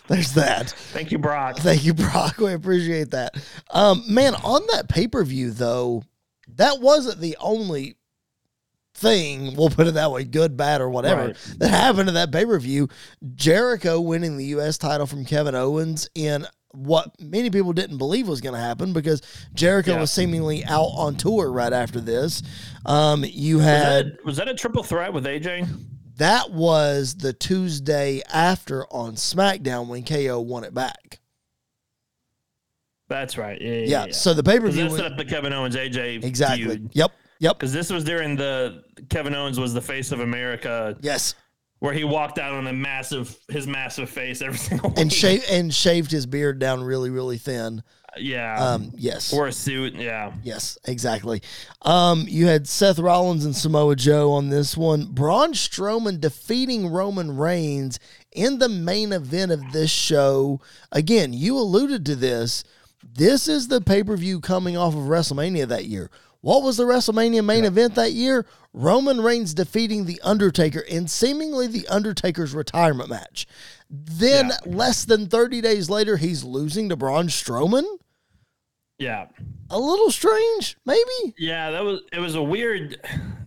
there's 0.09 0.33
that. 0.35 0.71
Thank 0.71 1.11
you, 1.11 1.19
Brock. 1.19 1.59
Thank 1.59 1.85
you, 1.85 1.95
Brock. 1.95 2.39
We 2.39 2.53
appreciate 2.53 3.11
that. 3.11 3.35
Um, 3.71 4.05
man, 4.09 4.35
on 4.37 4.63
that 4.73 4.89
pay 4.89 5.09
per 5.09 5.25
view 5.25 5.51
though, 5.51 6.05
that 6.55 6.81
wasn't 6.81 7.21
the 7.21 7.37
only 7.41 7.96
thing. 8.97 9.55
We'll 9.57 9.71
put 9.71 9.87
it 9.87 9.95
that 9.95 10.11
way, 10.11 10.25
good, 10.25 10.57
bad, 10.57 10.81
or 10.81 10.89
whatever 10.89 11.27
Right. 11.29 11.37
that 11.59 11.69
happened 11.69 12.09
to 12.09 12.13
that 12.13 12.33
pay 12.33 12.45
per 12.45 12.59
view. 12.59 12.89
Jericho 13.35 14.01
winning 14.01 14.37
the 14.37 14.47
U.S. 14.47 14.79
title 14.79 15.07
from 15.07 15.25
Kevin 15.25 15.55
Owens 15.55 16.09
in 16.15 16.47
what 16.73 17.19
many 17.21 17.49
people 17.49 17.73
didn't 17.73 17.97
believe 17.99 18.29
was 18.29 18.41
going 18.43 18.55
to 18.55 18.61
happen 18.61 18.93
because 18.93 19.23
Jericho 19.55 19.93
Yeah. 19.93 20.01
was 20.01 20.11
seemingly 20.13 20.65
out 20.65 20.91
on 20.97 21.17
tour 21.17 21.51
right 21.51 21.73
after 21.73 22.01
this. 22.01 22.43
Um, 22.85 23.25
you 23.27 23.57
Was 23.57 23.65
had 23.65 24.07
that, 24.07 24.25
was 24.25 24.37
that 24.37 24.49
a 24.49 24.55
triple 24.55 24.83
threat 24.83 25.13
with 25.13 25.25
AJ? 25.25 25.67
that 26.19 26.51
was 26.51 27.15
the 27.15 27.33
Tuesday 27.33 28.21
after 28.33 28.87
on 28.93 29.15
SmackDown 29.15 29.87
when 29.89 30.03
KO 30.05 30.41
won 30.41 30.65
it 30.65 30.75
back. 30.75 31.21
That's 33.09 33.39
right. 33.39 33.61
Yeah, 33.61 33.73
yeah. 33.73 34.05
Yeah, 34.07 34.13
so 34.13 34.35
the 34.35 34.43
pay 34.43 34.59
per 34.59 34.69
view 34.69 34.89
that 34.89 34.97
set 34.97 35.13
up 35.13 35.17
the 35.17 35.25
Kevin 35.25 35.53
Owens 35.53 35.77
AJ 35.77 36.25
exactly. 36.25 36.65
feud. 36.65 36.91
Yep, 36.93 37.13
yep, 37.39 37.59
Because 37.59 37.73
this 37.73 37.91
was 37.91 38.05
during 38.05 38.37
the 38.37 38.83
Kevin 39.11 39.35
Owens 39.35 39.59
was 39.59 39.75
the 39.75 39.81
face 39.81 40.13
of 40.13 40.21
America, 40.21 40.97
yes. 41.01 41.35
where 41.79 41.93
he 41.93 42.05
walked 42.05 42.39
out 42.39 42.55
on 42.55 42.67
a 42.67 42.73
massive 42.73 43.37
his 43.49 43.67
massive 43.67 44.09
face 44.11 44.43
every 44.43 44.59
single 44.69 44.93
and 44.97 45.13
shave 45.13 45.45
and 45.51 45.73
shaved 45.75 46.11
his 46.11 46.27
beard 46.27 46.59
down 46.59 46.83
really 46.83 47.11
really 47.11 47.39
thin. 47.39 47.83
yeah, 48.19 48.57
Um, 48.73 48.93
yes, 48.97 49.33
or 49.35 49.47
a 49.47 49.53
suit. 49.53 49.95
Yeah, 49.95 50.33
yes, 50.43 50.79
exactly. 50.87 51.43
Um, 51.83 52.25
you 52.29 52.47
had 52.47 52.67
Seth 52.67 52.99
Rollins 52.99 53.45
and 53.45 53.55
Samoa 53.55 53.95
Joe 53.95 54.33
on 54.33 54.49
this 54.49 54.75
one. 54.77 55.07
Braun 55.13 55.53
Strowman 55.53 56.19
defeating 56.21 56.89
Roman 56.89 57.37
Reigns 57.37 57.99
in 58.33 58.59
the 58.59 58.71
main 58.71 59.13
event 59.13 59.53
of 59.53 59.73
this 59.73 59.91
show. 59.91 60.61
Again, 60.93 61.35
you 61.35 61.59
alluded 61.59 62.07
to 62.07 62.17
this. 62.17 62.65
This 63.05 63.49
is 63.49 63.69
the 63.69 63.81
pay 63.83 64.03
per 64.03 64.17
view 64.17 64.41
coming 64.41 64.77
off 64.79 64.95
of 64.95 65.01
WrestleMania 65.05 65.69
that 65.69 65.85
year. 65.85 66.11
What 66.41 66.63
was 66.63 66.77
the 66.77 66.85
WrestleMania 66.85 67.45
main 67.45 67.65
event 67.65 67.95
that 67.97 68.13
year? 68.13 68.47
Roman 68.73 69.21
Reigns 69.21 69.55
defeating 69.55 70.05
The 70.05 70.21
Undertaker 70.23 70.81
in 70.81 71.09
seemingly 71.09 71.67
The 71.67 71.89
Undertaker's 71.89 72.55
retirement 72.55 73.09
match. 73.11 73.47
Then, 73.91 74.49
Yeah. 74.49 74.57
less 74.67 75.05
than 75.05 75.29
30 75.29 75.61
days 75.61 75.89
later, 75.91 76.17
he's 76.19 76.45
losing 76.45 76.89
to 76.91 76.97
Braun 76.97 77.29
Strowman? 77.29 77.85
yeah, 78.99 79.27
A 79.71 79.79
little 79.79 80.11
strange, 80.11 80.77
maybe? 80.87 81.35
yeah. 81.39 81.71
That 81.71 81.85
was 81.85 82.01
it. 82.13 82.19
Was 82.19 82.35
a 82.35 82.43
weird. 82.43 82.99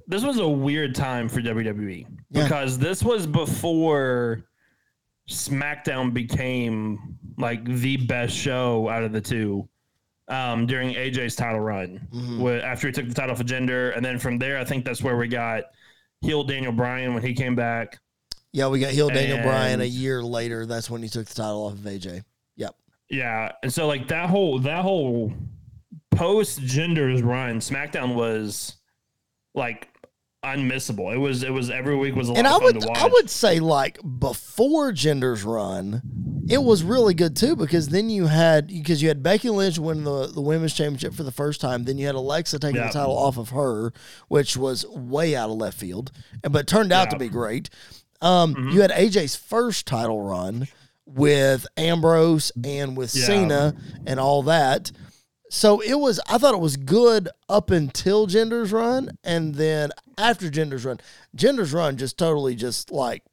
this 0.08 0.24
was 0.24 0.38
a 0.40 0.48
weird 0.48 0.94
time 0.96 1.30
for 1.30 1.42
WWE 1.42 2.06
Yeah. 2.32 2.44
because 2.44 2.78
this 2.78 3.02
was 3.04 3.26
before 3.28 4.46
SmackDown 5.30 6.14
became 6.14 7.18
like 7.38 7.64
the 7.66 7.98
best 7.98 8.36
show 8.36 8.90
out 8.90 9.04
of 9.04 9.12
the 9.12 9.22
two 9.22 9.68
um, 10.30 10.66
during 10.68 10.94
AJ's 10.94 11.36
title 11.36 11.60
run. 11.60 12.08
Mhm. 12.14 12.40
Wh- 12.60 12.64
After 12.64 12.88
he 12.88 12.94
took 12.94 13.08
the 13.08 13.14
title 13.14 13.36
for 13.36 13.44
Jinder, 13.44 13.96
and 13.96 14.06
then 14.06 14.20
from 14.20 14.38
there, 14.38 14.58
I 14.60 14.64
think 14.64 14.86
that's 14.86 15.02
where 15.02 15.18
we 15.18 15.28
got 15.28 15.64
heel 16.22 16.44
Daniel 16.44 16.72
Bryan 16.72 17.14
when 17.14 17.24
he 17.24 17.34
came 17.34 17.56
back. 17.56 17.98
Yeah, 18.52 18.68
we 18.68 18.80
got 18.80 18.92
heel 18.92 19.10
Daniel 19.10 19.42
Bryan 19.44 19.82
a 19.82 19.86
year 19.86 20.24
later. 20.24 20.66
That's 20.66 20.90
when 20.90 21.02
he 21.04 21.10
took 21.10 21.26
the 21.28 21.34
title 21.36 21.66
off 21.66 21.74
of 21.74 21.80
AJ. 21.80 22.24
Yep. 22.56 22.76
Yeah, 23.10 23.52
and 23.64 23.72
so 23.74 23.88
like 23.88 24.08
that 24.10 24.30
whole 24.30 24.60
that 24.60 24.82
whole 24.84 25.34
post 26.12 26.62
Jinder's 26.62 27.22
run, 27.22 27.60
SmackDown 27.60 28.16
was 28.16 28.76
like 29.54 29.90
unmissable. 30.44 31.14
It 31.14 31.18
was 31.18 31.44
it 31.44 31.52
was 31.52 31.70
every 31.70 31.96
week 31.96 32.16
was 32.16 32.30
a 32.30 32.32
lot 32.32 32.38
And 32.40 32.48
I 32.48 32.52
fun 32.52 32.64
would 32.64 32.82
to 32.82 32.88
watch. 32.88 32.98
I 32.98 33.08
would 33.08 33.30
say 33.30 33.60
like 33.60 34.00
before 34.20 34.92
Jinder's 34.92 35.44
run, 35.44 36.02
it 36.50 36.64
was 36.64 36.84
really 36.84 37.14
good 37.14 37.36
too 37.36 37.56
because 37.56 37.90
then 37.90 38.10
you 38.10 38.28
had 38.28 38.68
because 38.68 39.02
you 39.02 39.10
had 39.10 39.22
Becky 39.22 39.50
Lynch 39.50 39.78
win 39.78 40.04
the, 40.04 40.28
the 40.28 40.42
women's 40.42 40.74
championship 40.74 41.14
for 41.14 41.24
the 41.24 41.32
first 41.32 41.60
time. 41.60 41.84
Then 41.84 41.98
you 41.98 42.06
had 42.06 42.16
Alexa 42.16 42.60
taking 42.60 42.78
Yeah. 42.78 42.88
the 42.88 42.94
title 42.94 43.18
off 43.18 43.38
of 43.38 43.50
her, 43.50 43.92
which 44.30 44.56
was 44.56 44.86
way 44.88 45.36
out 45.36 45.50
of 45.50 45.58
left 45.58 45.78
field, 45.78 46.12
and 46.44 46.54
but 46.54 46.68
turned 46.68 46.92
out 46.94 47.10
to 47.12 47.18
be 47.18 47.30
great. 47.30 47.70
Um, 48.22 48.56
Mhm. 48.56 48.74
You 48.74 48.82
had 48.82 48.92
AJ's 48.92 49.36
first 49.36 49.86
title 49.86 50.22
run 50.22 50.68
with 51.06 51.66
Ambrose 51.76 52.52
and 52.64 52.96
with 52.96 53.16
Yeah. 53.16 53.26
Cena 53.26 53.76
and 54.06 54.20
all 54.20 54.44
that. 54.44 54.92
So 55.50 55.82
it 55.82 55.96
was. 55.96 56.20
I 56.30 56.38
thought 56.38 56.54
it 56.54 56.60
was 56.60 56.78
good 56.78 57.28
up 57.48 57.72
until 57.72 58.28
Jinder's 58.28 58.72
run, 58.72 59.10
and 59.24 59.56
then 59.56 59.90
after 60.18 60.50
Jinder's 60.50 60.86
run, 60.86 61.00
Jinder's 61.36 61.74
run 61.74 61.98
just 61.98 62.18
totally 62.18 62.56
just 62.56 62.92
like. 62.92 63.24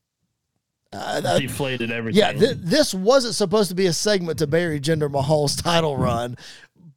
Uh, 0.92 1.38
deflated 1.38 1.90
everything. 1.90 2.18
yeah, 2.18 2.32
th- 2.32 2.56
this 2.58 2.94
wasn't 2.94 3.34
supposed 3.34 3.68
to 3.68 3.74
be 3.74 3.86
a 3.86 3.92
segment 3.92 4.38
to 4.38 4.46
bury 4.46 4.80
Jinder 4.80 5.10
Mahal's 5.10 5.54
title 5.56 5.96
run, 5.98 6.38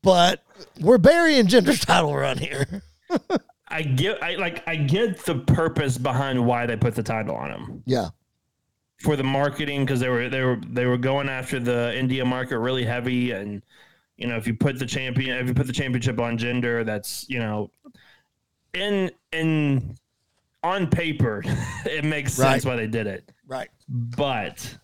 but 0.02 0.42
we're 0.80 1.00
burying 1.00 1.48
Jinder's 1.48 1.82
title 1.82 2.16
run 2.16 2.38
here. 2.38 2.82
I 3.68 3.82
get 3.82 4.24
I 4.24 4.36
like 4.36 4.66
I 4.68 4.78
get 4.78 5.26
the 5.26 5.36
purpose 5.36 5.98
behind 5.98 6.46
why 6.46 6.66
they 6.66 6.78
put 6.78 6.96
the 6.96 7.04
title 7.04 7.36
on 7.36 7.52
him. 7.52 7.84
Yeah, 7.86 8.10
for 9.00 9.16
the 9.18 9.24
marketing 9.24 9.86
because 9.86 10.00
they 10.00 10.08
were 10.10 10.30
they 10.30 10.44
were 10.44 10.62
they 10.66 10.86
were 10.86 10.98
going 10.98 11.28
after 11.28 11.60
the 11.60 11.98
India 11.98 12.24
market 12.24 12.60
really 12.60 12.86
heavy, 12.86 13.32
and 13.32 13.62
you 14.20 14.28
know 14.28 14.36
if 14.38 14.46
you 14.46 14.54
put 14.54 14.78
the 14.78 14.86
champion 14.86 15.38
if 15.38 15.48
you 15.48 15.54
put 15.54 15.66
the 15.68 15.74
championship 15.74 16.20
on 16.20 16.38
Jinder, 16.38 16.86
that's 16.86 17.26
you 17.30 17.40
know 17.40 17.72
in 18.74 19.10
in 19.32 19.96
on 20.64 20.88
paper 20.88 21.42
it 21.86 22.04
makes 22.04 22.34
sense 22.34 22.66
why 22.66 22.76
they 22.76 22.88
did 22.88 23.08
it, 23.08 23.32
right. 23.48 23.70
but 23.90 24.78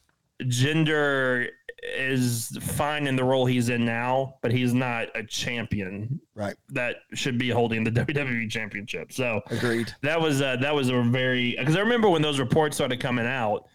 Jinder 0.44 1.50
is 1.98 2.58
fine 2.62 3.06
in 3.08 3.16
the 3.16 3.24
role 3.24 3.46
he's 3.46 3.70
in 3.70 3.86
now, 3.86 4.36
but 4.42 4.52
he's 4.52 4.74
not 4.74 5.08
a 5.16 5.24
champion 5.24 6.20
Right. 6.34 6.56
that 6.70 6.96
should 7.14 7.38
be 7.38 7.50
holding 7.50 7.84
the 7.84 7.92
WWE 8.02 8.50
championship. 8.50 9.12
So 9.14 9.42
Agreed. 9.52 9.94
that 10.02 10.20
was 10.20 10.42
uh, 10.42 10.56
that 10.58 10.74
was 10.74 10.90
a 10.90 11.02
very 11.02 11.56
because 11.58 11.76
I 11.76 11.82
remember 11.82 12.10
when 12.10 12.22
those 12.22 12.40
reports 12.40 12.78
started 12.78 13.00
coming 13.00 13.28
out. 13.28 13.68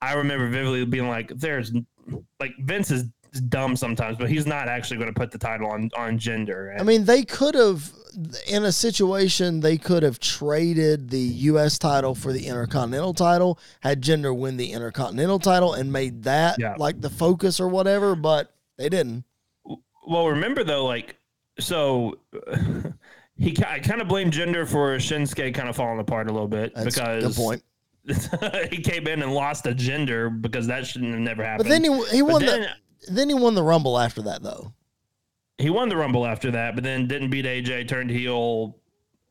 I 0.00 0.14
remember 0.14 0.48
vividly 0.48 0.84
being 0.86 1.08
like, 1.08 1.28
"There's 1.34 1.72
like 2.40 2.52
Vince 2.60 2.90
is 2.92 3.04
dumb 3.48 3.76
sometimes, 3.76 4.16
but 4.18 4.28
he's 4.30 4.46
not 4.46 4.68
actually 4.68 4.96
going 4.98 5.12
to 5.12 5.18
put 5.18 5.30
the 5.30 5.38
title 5.38 5.68
on 5.70 5.90
on 5.96 6.18
Jinder." 6.18 6.78
I 6.78 6.82
mean, 6.82 7.04
they 7.04 7.22
could 7.24 7.54
have, 7.54 7.90
in 8.48 8.64
a 8.64 8.72
situation, 8.72 9.60
they 9.60 9.78
could 9.78 10.02
have 10.02 10.18
traded 10.18 11.10
the 11.10 11.18
U.S. 11.18 11.78
title 11.78 12.14
for 12.14 12.32
the 12.32 12.46
Intercontinental 12.46 13.14
title, 13.14 13.58
had 13.80 14.02
Jinder 14.02 14.36
win 14.36 14.56
the 14.56 14.72
Intercontinental 14.72 15.38
title, 15.38 15.74
and 15.74 15.92
made 15.92 16.24
that 16.24 16.58
Yeah. 16.58 16.74
like 16.78 17.00
the 17.00 17.10
focus 17.10 17.60
or 17.60 17.68
whatever, 17.68 18.14
but 18.14 18.52
they 18.76 18.88
didn't. 18.88 19.24
well, 20.06 20.28
remember 20.28 20.64
though, 20.64 20.84
like 20.86 21.16
so. 21.58 22.18
He, 23.40 23.56
I 23.64 23.78
kind 23.78 24.00
of 24.02 24.08
blame 24.08 24.32
Jinder 24.32 24.66
for 24.66 24.96
Shinsuke 24.96 25.54
kind 25.54 25.68
of 25.68 25.76
falling 25.76 26.00
apart 26.00 26.28
a 26.28 26.32
little 26.32 26.48
bit 26.48 26.74
That's 26.74 26.86
because 26.96 27.22
good 27.24 27.36
point. 27.36 27.62
he 28.72 28.78
came 28.82 29.06
in 29.06 29.22
and 29.22 29.32
lost 29.32 29.64
a 29.66 29.70
Jinder 29.70 30.42
because 30.42 30.66
that 30.66 30.84
shouldn't 30.88 31.12
have 31.12 31.20
never 31.20 31.44
happened. 31.44 31.68
But 31.68 31.70
then 31.70 31.84
he 31.84 32.16
he 32.16 32.22
won 32.22 32.44
then- 32.44 32.62
the 32.62 32.68
then 33.10 33.28
he 33.28 33.34
won 33.34 33.54
the 33.54 33.62
Rumble 33.62 33.98
after 33.98 34.22
that 34.22 34.42
though. 34.42 34.72
he 35.58 35.70
won 35.70 35.88
the 35.88 35.96
Rumble 35.96 36.26
after 36.26 36.50
that, 36.52 36.74
but 36.74 36.84
then 36.84 37.06
didn't 37.06 37.30
beat 37.30 37.44
AJ, 37.44 37.88
turned 37.88 38.10
heel. 38.10 38.76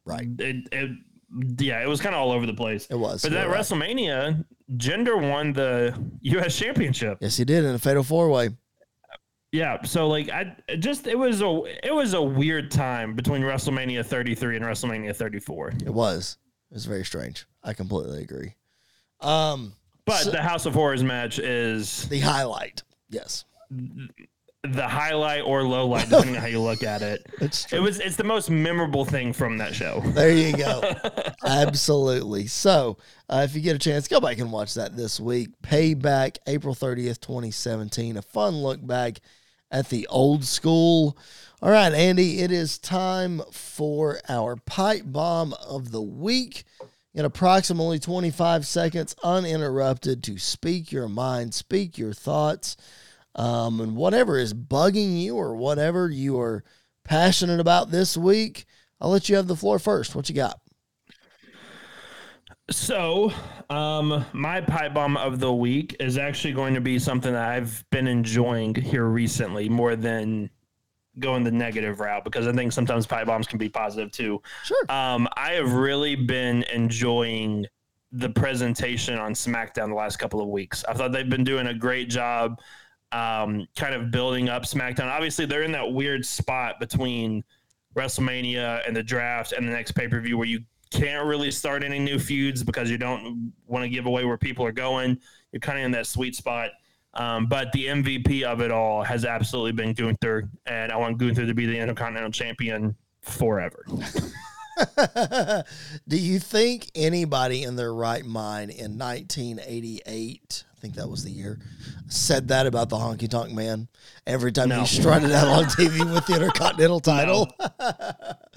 Right. 0.06 0.28
It, 0.40 0.68
it 0.72 0.92
yeah, 1.60 1.82
it 1.84 1.88
was 1.90 2.00
kind 2.00 2.16
of 2.16 2.22
all 2.22 2.32
over 2.32 2.46
the 2.46 2.54
place. 2.54 2.88
It 2.90 2.96
was. 2.96 3.22
But 3.22 3.34
that 3.34 3.50
right. 3.50 3.60
WrestleMania, 3.60 4.46
Jinder 4.78 5.30
won 5.30 5.52
the 5.52 5.94
U.S. 6.22 6.58
Championship. 6.58 7.18
Yes, 7.20 7.36
he 7.36 7.44
did 7.44 7.66
in 7.66 7.76
a 7.76 7.80
fatal 7.80 8.04
four 8.04 8.30
way. 8.30 8.50
Yeah, 9.52 9.82
so 9.84 10.08
like 10.08 10.30
I 10.30 10.56
just 10.80 11.08
it 11.08 11.18
was 11.18 11.42
a 11.42 11.64
it 11.84 11.94
was 11.94 12.14
a 12.14 12.22
weird 12.22 12.70
time 12.72 13.14
between 13.16 13.42
WrestleMania 13.42 14.06
33 14.06 14.58
and 14.58 14.66
WrestleMania 14.66 15.16
34. 15.16 15.74
It 15.86 15.94
was. 15.94 16.38
It 16.70 16.74
was 16.74 16.86
very 16.86 17.06
strange. 17.06 17.46
I 17.64 17.74
completely 17.74 18.22
agree. 18.22 18.56
Um, 19.22 19.74
But 20.06 20.24
So- 20.24 20.32
the 20.32 20.42
House 20.42 20.66
of 20.66 20.74
Horrors 20.74 21.04
match 21.04 21.40
is 21.40 22.08
the 22.10 22.20
highlight. 22.20 22.84
Yes, 23.10 23.46
the 24.64 24.88
highlight 24.88 25.44
or 25.44 25.64
low 25.64 25.88
light, 25.88 26.10
depending 26.10 26.36
on 26.36 26.42
how 26.42 26.48
you 26.48 26.60
look 26.60 26.84
at 26.84 27.02
it. 27.02 27.26
it's 27.42 27.72
It 27.72 27.80
was 27.80 28.00
it's 28.00 28.16
the 28.16 28.24
most 28.24 28.50
memorable 28.50 29.06
thing 29.06 29.34
from 29.34 29.58
that 29.58 29.74
show. 29.76 30.02
There 30.06 30.32
you 30.32 30.56
go. 30.56 30.82
Absolutely. 31.46 32.48
So, 32.48 32.98
uh, 33.30 33.46
if 33.48 33.56
you 33.56 33.62
get 33.62 33.76
a 33.76 33.80
chance, 33.80 34.08
go 34.08 34.20
back 34.20 34.40
and 34.40 34.52
watch 34.52 34.74
that 34.76 34.96
this 34.96 35.20
week. 35.20 35.50
Payback, 35.62 36.38
April 36.48 36.76
30th, 36.76 37.20
2017. 37.22 38.18
A 38.18 38.22
fun 38.22 38.58
look 38.58 38.86
back 38.86 39.20
at 39.72 39.90
the 39.90 40.08
old 40.08 40.44
school. 40.44 41.18
All 41.62 41.72
right, 41.72 41.94
Andy, 41.94 42.42
it 42.42 42.52
is 42.52 42.78
time 42.78 43.42
for 43.52 44.20
our 44.30 44.56
pipe 44.56 45.04
bomb 45.06 45.54
of 45.68 45.92
the 45.92 46.02
week. 46.02 46.64
In 47.14 47.26
approximately 47.26 47.98
25 47.98 48.68
seconds, 48.68 49.16
uninterrupted, 49.24 50.24
to 50.26 50.38
speak 50.38 50.92
your 50.92 51.08
mind, 51.08 51.56
speak 51.56 51.98
your 51.98 52.14
thoughts, 52.14 52.78
um, 53.38 53.80
and 53.80 53.96
whatever 53.96 54.38
is 54.38 54.54
bugging 54.54 55.22
you 55.22 55.36
or 55.36 55.56
whatever 55.56 56.10
you 56.10 56.40
are 56.40 56.64
passionate 57.04 57.60
about 57.60 57.92
this 57.92 58.18
week. 58.18 58.66
I'll 59.00 59.12
let 59.12 59.30
you 59.30 59.36
have 59.36 59.48
the 59.48 59.56
floor 59.56 59.80
first. 59.80 60.16
What 60.16 60.28
you 60.28 60.36
got? 60.36 60.60
So, 62.70 63.32
um, 63.70 64.26
my 64.34 64.60
pipe 64.60 64.94
bomb 64.94 65.16
of 65.16 65.40
the 65.40 65.54
week 65.54 65.96
is 66.02 66.18
actually 66.18 66.54
going 66.54 66.74
to 66.74 66.82
be 66.82 67.00
something 67.00 67.32
that 67.32 67.48
I've 67.48 67.86
been 67.92 68.08
enjoying 68.08 68.76
here 68.76 69.06
recently 69.06 69.70
more 69.70 69.96
than 69.96 70.50
going 71.20 71.44
the 71.44 71.52
negative 71.52 72.00
route 72.00 72.24
because 72.24 72.46
I 72.46 72.52
think 72.52 72.72
sometimes 72.72 73.08
pipe 73.08 73.28
bombs 73.28 73.48
can 73.48 73.58
be 73.58 73.70
positive 73.70 74.12
too. 74.12 74.42
Sure. 74.64 74.86
Um, 74.90 75.30
I 75.38 75.54
have 75.54 75.74
really 75.74 76.16
been 76.16 76.64
enjoying 76.64 77.66
the 78.12 78.30
presentation 78.30 79.18
on 79.18 79.34
SmackDown 79.34 79.90
the 79.90 79.96
last 79.96 80.18
couple 80.18 80.42
of 80.42 80.48
weeks. 80.48 80.84
I 80.88 80.94
thought 80.94 81.12
they've 81.12 81.30
been 81.30 81.44
doing 81.44 81.68
a 81.68 81.74
great 81.74 82.10
job, 82.10 82.60
um, 83.12 83.68
kind 83.76 83.94
of 83.94 84.12
building 84.12 84.50
up 84.50 84.64
SmackDown. 84.64 85.12
Obviously, 85.12 85.46
they're 85.46 85.64
in 85.64 85.72
that 85.72 85.92
weird 85.92 86.26
spot 86.26 86.80
between 86.80 87.44
WrestleMania 87.96 88.86
and 88.88 88.96
the 88.96 89.04
draft 89.04 89.54
and 89.54 89.68
the 89.68 89.72
next 89.72 89.94
pay 89.94 90.08
per 90.08 90.20
view 90.20 90.38
where 90.38 90.48
you 90.48 90.62
can't 90.92 91.26
really 91.26 91.52
start 91.52 91.84
any 91.84 92.00
new 92.00 92.20
feuds 92.20 92.64
because 92.64 92.90
you 92.90 92.98
don't 92.98 93.52
want 93.66 93.84
to 93.84 93.90
give 93.90 94.06
away 94.06 94.26
where 94.26 94.38
people 94.38 94.66
are 94.66 94.72
going. 94.72 95.20
You're 95.52 95.60
kind 95.60 95.80
of 95.80 95.86
in 95.86 95.92
that 95.92 96.08
sweet 96.08 96.36
spot. 96.36 96.72
Um, 97.14 97.48
but 97.48 97.72
the 97.72 97.88
MVP 97.88 98.44
of 98.44 98.62
it 98.62 98.72
all 98.72 99.04
has 99.04 99.26
absolutely 99.26 99.72
been 99.72 99.94
Gunther, 99.94 100.50
and 100.68 100.92
I 100.92 100.98
want 100.98 101.18
Gunther 101.18 101.48
to 101.48 101.54
be 101.54 101.66
the 101.66 101.78
Intercontinental 101.78 102.32
Champion 102.32 102.96
forever. 103.22 103.86
Do 106.08 106.18
you 106.18 106.40
think 106.40 106.90
anybody 106.96 107.64
in 107.64 107.76
their 107.76 107.94
right 107.94 108.26
mind 108.26 108.72
in 108.72 108.98
1988, 108.98 110.64
I 110.72 110.80
think 110.80 110.96
that 110.96 111.10
was 111.10 111.24
the 111.24 111.32
year, 111.32 111.60
said 112.08 112.48
that 112.50 112.68
about 112.68 112.90
the 112.90 112.98
Honky 112.98 113.30
Tonk 113.30 113.52
Man 113.54 113.88
every 114.26 114.52
time 114.52 114.70
No. 114.70 114.82
he 114.82 114.88
strutted 114.88 115.32
out 115.32 115.48
on 115.48 115.64
TV 115.66 116.00
with 116.14 116.26
the 116.28 116.36
Intercontinental 116.36 117.00
title? 117.00 117.48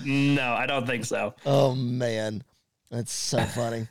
No, 0.04 0.52
I 0.52 0.66
don't 0.66 0.86
think 0.86 1.04
so. 1.04 1.34
Oh 1.46 1.74
man, 1.74 2.42
that's 2.90 3.12
so 3.12 3.42
funny. 3.44 3.88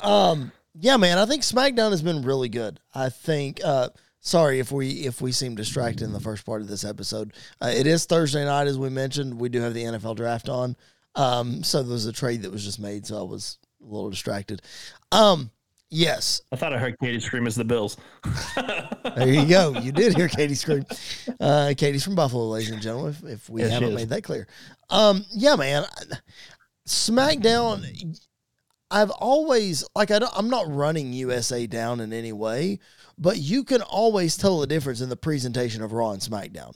Um, 0.00 0.52
yeah, 0.74 0.96
man, 0.96 1.18
I 1.18 1.26
think 1.26 1.42
SmackDown 1.42 1.90
has 1.90 2.02
been 2.02 2.22
really 2.22 2.48
good. 2.48 2.80
I 2.94 3.08
think. 3.08 3.60
Uh, 3.64 3.90
sorry 4.24 4.60
if 4.60 4.70
we 4.70 4.90
if 5.04 5.20
we 5.20 5.32
seem 5.32 5.56
distracted 5.56 6.04
in 6.04 6.12
the 6.12 6.20
first 6.20 6.46
part 6.46 6.62
of 6.62 6.68
this 6.68 6.84
episode. 6.84 7.32
Uh, 7.60 7.72
it 7.74 7.86
is 7.86 8.04
Thursday 8.06 8.44
night, 8.44 8.68
as 8.68 8.78
we 8.78 8.88
mentioned. 8.88 9.38
We 9.40 9.48
do 9.48 9.60
have 9.60 9.74
the 9.74 9.82
NFL 9.82 10.16
draft 10.16 10.48
on. 10.48 10.76
Um, 11.14 11.62
so 11.62 11.82
there 11.82 11.92
was 11.92 12.06
a 12.06 12.12
trade 12.12 12.42
that 12.42 12.50
was 12.52 12.64
just 12.64 12.80
made, 12.80 13.06
so 13.06 13.18
I 13.18 13.22
was 13.22 13.58
a 13.82 13.84
little 13.84 14.10
distracted. 14.10 14.62
Um, 15.10 15.50
yes, 15.90 16.40
I 16.52 16.56
thought 16.56 16.72
I 16.72 16.78
heard 16.78 16.98
Katie 17.00 17.20
scream 17.20 17.46
as 17.46 17.54
the 17.54 17.64
Bills. 17.64 17.96
there 19.16 19.28
you 19.28 19.46
go. 19.46 19.78
You 19.78 19.92
did 19.92 20.16
hear 20.16 20.28
Katie 20.28 20.54
scream. 20.54 20.86
Uh, 21.38 21.74
Katie's 21.76 22.04
from 22.04 22.14
Buffalo, 22.14 22.46
ladies 22.48 22.70
and 22.70 22.80
gentlemen. 22.80 23.10
If, 23.10 23.24
if 23.24 23.50
we 23.50 23.62
Yes, 23.62 23.72
haven't 23.72 23.94
made 23.94 24.08
that 24.08 24.22
clear, 24.24 24.46
um, 24.90 25.24
yeah, 25.32 25.56
man. 25.56 25.84
SmackDown, 26.88 28.18
I've 28.90 29.10
always 29.10 29.84
like 29.94 30.10
I 30.10 30.18
don't, 30.18 30.32
I'm 30.36 30.50
not 30.50 30.72
running 30.72 31.12
USA 31.12 31.66
down 31.66 32.00
in 32.00 32.12
any 32.12 32.32
way, 32.32 32.78
but 33.18 33.38
you 33.38 33.64
can 33.64 33.82
always 33.82 34.36
tell 34.36 34.60
the 34.60 34.66
difference 34.66 35.00
in 35.00 35.08
the 35.08 35.16
presentation 35.16 35.82
of 35.82 35.92
Raw 35.92 36.12
and 36.12 36.20
SmackDown. 36.20 36.74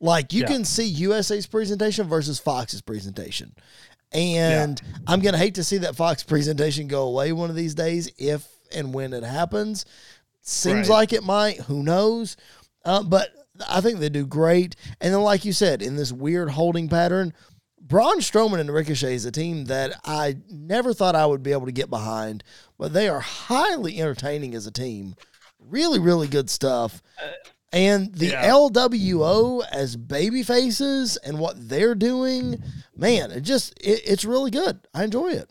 Like 0.00 0.32
you 0.32 0.42
Yeah. 0.42 0.48
can 0.48 0.64
see 0.64 0.84
USA's 0.86 1.46
presentation 1.46 2.06
versus 2.08 2.38
Fox's 2.38 2.82
presentation. 2.82 3.54
And 4.12 4.80
I'm 5.06 5.20
going 5.20 5.32
to 5.32 5.38
hate 5.38 5.56
to 5.56 5.64
see 5.64 5.78
that 5.78 5.96
Fox 5.96 6.22
presentation 6.22 6.86
go 6.86 7.02
away 7.06 7.32
one 7.32 7.50
of 7.50 7.56
these 7.56 7.74
days 7.74 8.10
if 8.18 8.46
and 8.74 8.94
when 8.94 9.12
it 9.12 9.24
happens. 9.24 9.84
Seems 10.42 10.88
Right. 10.88 10.94
like 10.96 11.12
it 11.12 11.24
might. 11.24 11.60
Who 11.62 11.82
knows? 11.82 12.36
Uh, 12.84 13.02
but 13.02 13.30
I 13.68 13.80
think 13.80 13.98
they 13.98 14.08
do 14.08 14.26
great. 14.26 14.76
And 15.00 15.12
then, 15.12 15.22
like 15.22 15.44
you 15.44 15.52
said, 15.52 15.82
in 15.82 15.96
this 15.96 16.12
weird 16.12 16.50
holding 16.50 16.88
pattern, 16.88 17.32
Braun 17.80 18.18
Strowman 18.20 18.60
and 18.60 18.72
Ricochet 18.72 19.14
is 19.14 19.24
a 19.24 19.32
team 19.32 19.64
that 19.66 19.98
I 20.04 20.36
never 20.50 20.92
thought 20.92 21.14
I 21.16 21.26
would 21.26 21.42
be 21.42 21.52
able 21.52 21.66
to 21.66 21.72
get 21.72 21.88
behind, 21.90 22.42
but 22.78 22.92
they 22.92 23.08
are 23.08 23.20
highly 23.20 24.00
entertaining 24.00 24.54
as 24.54 24.66
a 24.66 24.72
team. 24.72 25.14
Really, 25.58 25.98
really 25.98 26.26
good 26.28 26.50
stuff. 26.50 27.02
And 27.76 28.14
the 28.14 28.28
Yeah. 28.28 28.48
LWO 28.50 29.62
as 29.70 29.96
baby 29.96 30.42
faces 30.42 31.18
and 31.18 31.38
what 31.38 31.56
they're 31.68 31.94
doing, 31.94 32.62
man, 32.96 33.30
it 33.30 33.42
just 33.42 33.74
it, 33.80 34.00
it's 34.06 34.24
really 34.24 34.50
good. 34.50 34.80
I 34.94 35.04
enjoy 35.04 35.28
it. 35.32 35.50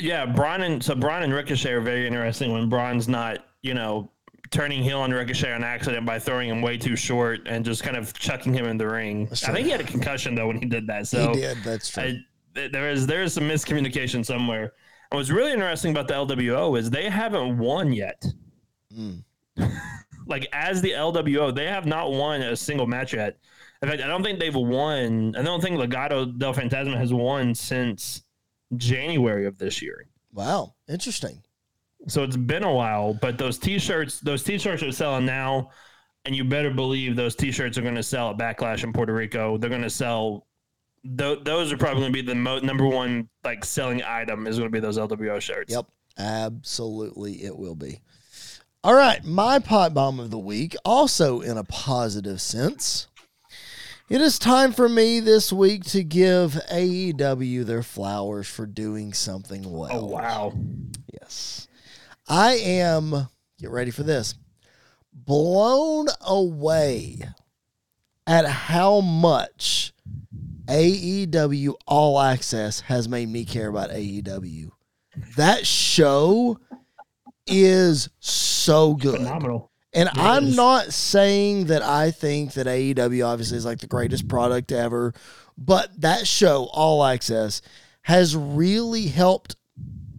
Yeah, 0.00 0.26
Braun 0.26 0.62
and 0.62 0.82
so 0.82 0.94
Braun 0.96 1.22
and 1.22 1.32
Ricochet 1.32 1.72
are 1.72 1.80
very 1.80 2.06
interesting 2.06 2.52
when 2.52 2.68
Braun's 2.68 3.08
not, 3.08 3.44
you 3.62 3.74
know, 3.74 4.10
turning 4.50 4.82
heel 4.82 4.98
on 5.00 5.12
Ricochet 5.12 5.52
on 5.52 5.62
accident 5.62 6.04
by 6.06 6.18
throwing 6.18 6.48
him 6.48 6.60
way 6.60 6.76
too 6.76 6.96
short 6.96 7.46
and 7.46 7.64
just 7.64 7.82
kind 7.84 7.96
of 7.96 8.12
chucking 8.14 8.52
him 8.52 8.66
in 8.66 8.76
the 8.76 8.88
ring. 8.88 9.28
I 9.30 9.52
think 9.52 9.66
he 9.66 9.70
had 9.70 9.80
a 9.80 9.84
concussion 9.84 10.34
though 10.34 10.48
when 10.48 10.58
he 10.60 10.66
did 10.66 10.86
that. 10.88 11.06
So 11.06 11.34
he 11.34 11.40
did. 11.40 11.58
That's 11.62 11.88
true. 11.90 12.02
I, 12.02 12.68
there 12.72 12.90
is 12.90 13.06
there 13.06 13.22
is 13.22 13.32
some 13.32 13.44
miscommunication 13.44 14.24
somewhere. 14.26 14.72
And 15.10 15.18
what's 15.18 15.30
really 15.30 15.52
interesting 15.52 15.92
about 15.96 16.08
the 16.08 16.14
LWO 16.14 16.76
is 16.78 16.90
they 16.90 17.08
haven't 17.08 17.58
won 17.58 17.92
yet. 17.92 18.24
Mm. 18.92 19.22
like 20.28 20.46
as 20.52 20.80
the 20.80 20.92
LWO, 20.92 21.52
they 21.54 21.66
have 21.66 21.86
not 21.86 22.12
won 22.12 22.42
a 22.42 22.54
single 22.54 22.86
match 22.86 23.12
yet. 23.14 23.36
In 23.82 23.88
fact, 23.88 24.02
I 24.02 24.06
don't 24.06 24.22
think 24.22 24.38
they've 24.38 24.54
won. 24.54 25.34
I 25.36 25.42
don't 25.42 25.60
think 25.60 25.76
Legado 25.78 26.36
del 26.38 26.54
Fantasma 26.54 26.96
has 26.96 27.12
won 27.12 27.54
since 27.54 28.22
January 28.76 29.46
of 29.46 29.58
this 29.58 29.80
year. 29.82 30.06
wow, 30.32 30.74
interesting. 30.88 31.42
So 32.06 32.22
it's 32.22 32.36
been 32.36 32.62
a 32.62 32.72
while, 32.72 33.14
but 33.14 33.38
those 33.38 33.58
t-shirts, 33.58 34.20
those 34.20 34.44
t-shirts 34.44 34.82
are 34.84 34.92
selling 34.92 35.26
now, 35.26 35.70
and 36.24 36.34
you 36.34 36.44
better 36.44 36.70
believe 36.70 37.16
those 37.16 37.34
t-shirts 37.34 37.76
are 37.76 37.82
going 37.82 37.96
to 37.96 38.02
sell 38.04 38.30
at 38.30 38.38
Backlash 38.38 38.84
in 38.84 38.92
Puerto 38.92 39.12
Rico. 39.12 39.58
They're 39.58 39.68
going 39.70 39.82
to 39.82 39.90
sell. 39.90 40.46
Th- 41.18 41.40
those 41.42 41.72
are 41.72 41.76
probably 41.76 42.02
going 42.02 42.12
to 42.12 42.22
be 42.22 42.26
the 42.26 42.34
mo- 42.36 42.60
number 42.60 42.86
one 42.86 43.28
like 43.44 43.64
selling 43.64 44.02
item 44.04 44.46
is 44.46 44.58
going 44.58 44.70
to 44.70 44.72
be 44.72 44.80
those 44.80 44.96
LWO 44.98 45.40
shirts. 45.40 45.72
Yep, 45.72 45.86
absolutely, 46.18 47.44
it 47.44 47.56
will 47.56 47.74
be. 47.74 48.00
All 48.84 48.94
right, 48.94 49.24
my 49.24 49.58
pot 49.58 49.92
bomb 49.92 50.20
of 50.20 50.30
the 50.30 50.38
week, 50.38 50.76
also 50.84 51.40
in 51.40 51.58
a 51.58 51.64
positive 51.64 52.40
sense. 52.40 53.08
It 54.08 54.20
is 54.20 54.38
time 54.38 54.72
for 54.72 54.88
me 54.88 55.18
this 55.18 55.52
week 55.52 55.84
to 55.86 56.04
give 56.04 56.52
AEW 56.70 57.66
their 57.66 57.82
flowers 57.82 58.46
for 58.46 58.66
doing 58.66 59.12
something 59.12 59.68
well. 59.68 59.90
Oh 59.92 60.06
wow! 60.06 60.52
Yes. 61.12 61.66
I 62.28 62.52
am, 62.52 63.28
get 63.58 63.70
ready 63.70 63.90
for 63.90 64.04
this, 64.04 64.36
blown 65.12 66.06
away 66.20 67.18
at 68.28 68.46
how 68.46 69.00
much 69.00 69.92
AEW 70.66 71.74
All 71.84 72.20
Access 72.20 72.82
has 72.82 73.08
made 73.08 73.28
me 73.28 73.44
care 73.44 73.68
about 73.68 73.90
AEW. 73.90 74.70
That 75.36 75.66
show 75.66 76.60
is 77.48 78.08
so 78.20 78.94
good. 78.94 79.16
Phenomenal. 79.16 79.70
And 79.94 80.08
It 80.08 80.18
I'm 80.18 80.48
is. 80.48 80.56
not 80.56 80.92
saying 80.92 81.66
that 81.66 81.82
I 81.82 82.10
think 82.10 82.52
that 82.54 82.66
AEW 82.66 83.26
obviously 83.26 83.56
is 83.56 83.64
like 83.64 83.78
the 83.80 83.86
greatest 83.86 84.28
product 84.28 84.70
ever, 84.70 85.14
but 85.56 86.00
that 86.00 86.26
show, 86.26 86.68
All 86.72 87.04
Access, 87.04 87.62
has 88.02 88.36
really 88.36 89.06
helped 89.06 89.56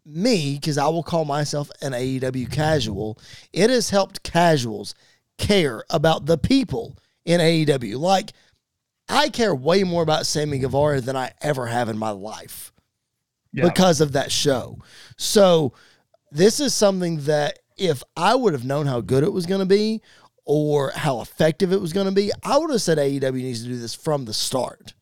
me 0.05 0.55
because 0.55 0.77
I 0.79 0.87
will 0.87 1.03
call 1.03 1.23
myself 1.25 1.69
an 1.81 1.91
AEW 1.93 2.51
casual. 2.51 3.19
It 3.53 3.69
has 3.69 3.91
helped 3.91 4.23
casuals 4.23 4.95
care 5.37 5.83
about 5.89 6.25
the 6.25 6.37
people 6.37 6.97
in 7.25 7.39
AEW. 7.39 7.97
Like, 7.99 8.33
I 9.07 9.29
care 9.29 9.53
way 9.53 9.83
more 9.83 10.01
about 10.03 10.25
Sammy 10.25 10.57
Guevara 10.59 10.99
than 11.01 11.15
I 11.15 11.31
ever 11.41 11.67
have 11.67 11.89
in 11.89 11.97
my 11.97 12.09
life 12.11 12.71
Yeah. 13.53 13.63
because 13.65 14.01
of 14.01 14.11
that 14.13 14.31
show. 14.31 14.79
So 15.17 15.73
this 16.31 16.59
is 16.59 16.73
something 16.73 17.21
that 17.21 17.59
if 17.77 18.03
I 18.15 18.35
would 18.35 18.53
have 18.53 18.65
known 18.65 18.85
how 18.85 19.01
good 19.01 19.23
it 19.23 19.33
was 19.33 19.45
going 19.45 19.61
to 19.61 19.65
be 19.65 20.01
or 20.45 20.91
how 20.95 21.21
effective 21.21 21.71
it 21.71 21.81
was 21.81 21.93
going 21.93 22.07
to 22.07 22.11
be, 22.11 22.31
I 22.43 22.57
would 22.57 22.71
have 22.71 22.81
said 22.81 22.97
AEW 22.97 23.33
needs 23.33 23.63
to 23.63 23.69
do 23.69 23.79
this 23.79 23.95
from 23.95 24.25
the 24.25 24.33
start. 24.33 24.93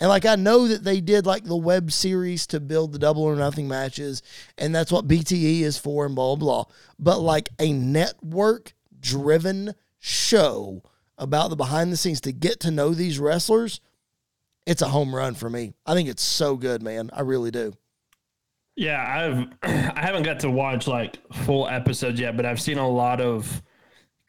And 0.00 0.08
like 0.08 0.26
I 0.26 0.36
know 0.36 0.66
that 0.68 0.84
they 0.84 1.00
did 1.00 1.24
like 1.24 1.44
the 1.44 1.56
web 1.56 1.92
series 1.92 2.46
to 2.48 2.60
build 2.60 2.92
the 2.92 2.98
double 2.98 3.22
or 3.22 3.36
nothing 3.36 3.68
matches, 3.68 4.22
and 4.58 4.74
that's 4.74 4.90
what 4.90 5.08
BTE 5.08 5.60
is 5.60 5.78
for, 5.78 6.04
and 6.04 6.14
blah 6.14 6.36
blah. 6.36 6.64
But 6.98 7.20
like 7.20 7.48
a 7.60 7.72
network 7.72 8.74
driven 8.98 9.74
show 10.00 10.82
about 11.16 11.50
the 11.50 11.56
behind 11.56 11.92
the 11.92 11.96
scenes 11.96 12.20
to 12.22 12.32
get 12.32 12.60
to 12.60 12.70
know 12.70 12.92
these 12.92 13.20
wrestlers, 13.20 13.80
it's 14.66 14.82
a 14.82 14.88
home 14.88 15.14
run 15.14 15.34
for 15.34 15.48
me. 15.48 15.74
I 15.86 15.94
think 15.94 16.08
it's 16.08 16.22
so 16.22 16.56
good, 16.56 16.82
man. 16.82 17.10
I 17.12 17.20
really 17.20 17.50
do. 17.50 17.74
Yeah, 18.76 19.02
I've 19.06 19.48
I 19.96 20.00
haven't 20.00 20.24
got 20.24 20.40
to 20.40 20.50
watch 20.50 20.86
like 20.86 21.18
full 21.44 21.68
episodes 21.68 22.18
yet, 22.20 22.36
but 22.36 22.44
I've 22.46 22.60
seen 22.60 22.78
a 22.78 22.88
lot 22.88 23.20
of 23.20 23.62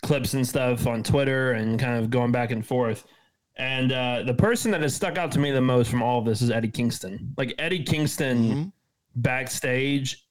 clips 0.04 0.34
and 0.34 0.48
stuff 0.48 0.86
on 0.88 1.02
Twitter 1.04 1.54
and 1.54 1.80
kind 1.80 1.98
of 2.04 2.10
going 2.10 2.32
back 2.32 2.52
and 2.52 2.66
forth. 2.66 3.06
And 3.58 3.92
uh, 3.92 4.24
the 4.26 4.34
person 4.34 4.70
that 4.72 4.82
has 4.82 4.94
stuck 4.94 5.18
out 5.18 5.32
to 5.32 5.40
me 5.40 5.52
the 5.52 5.62
most 5.62 5.90
from 5.90 6.04
all 6.04 6.20
of 6.20 6.26
this 6.26 6.42
is 6.42 6.52
Eddie 6.52 6.70
Kingston. 6.72 7.34
Like 7.38 7.56
Eddie 7.58 7.84
Kingston 7.84 8.38
Mhm. 8.44 8.72
backstage 9.16 10.24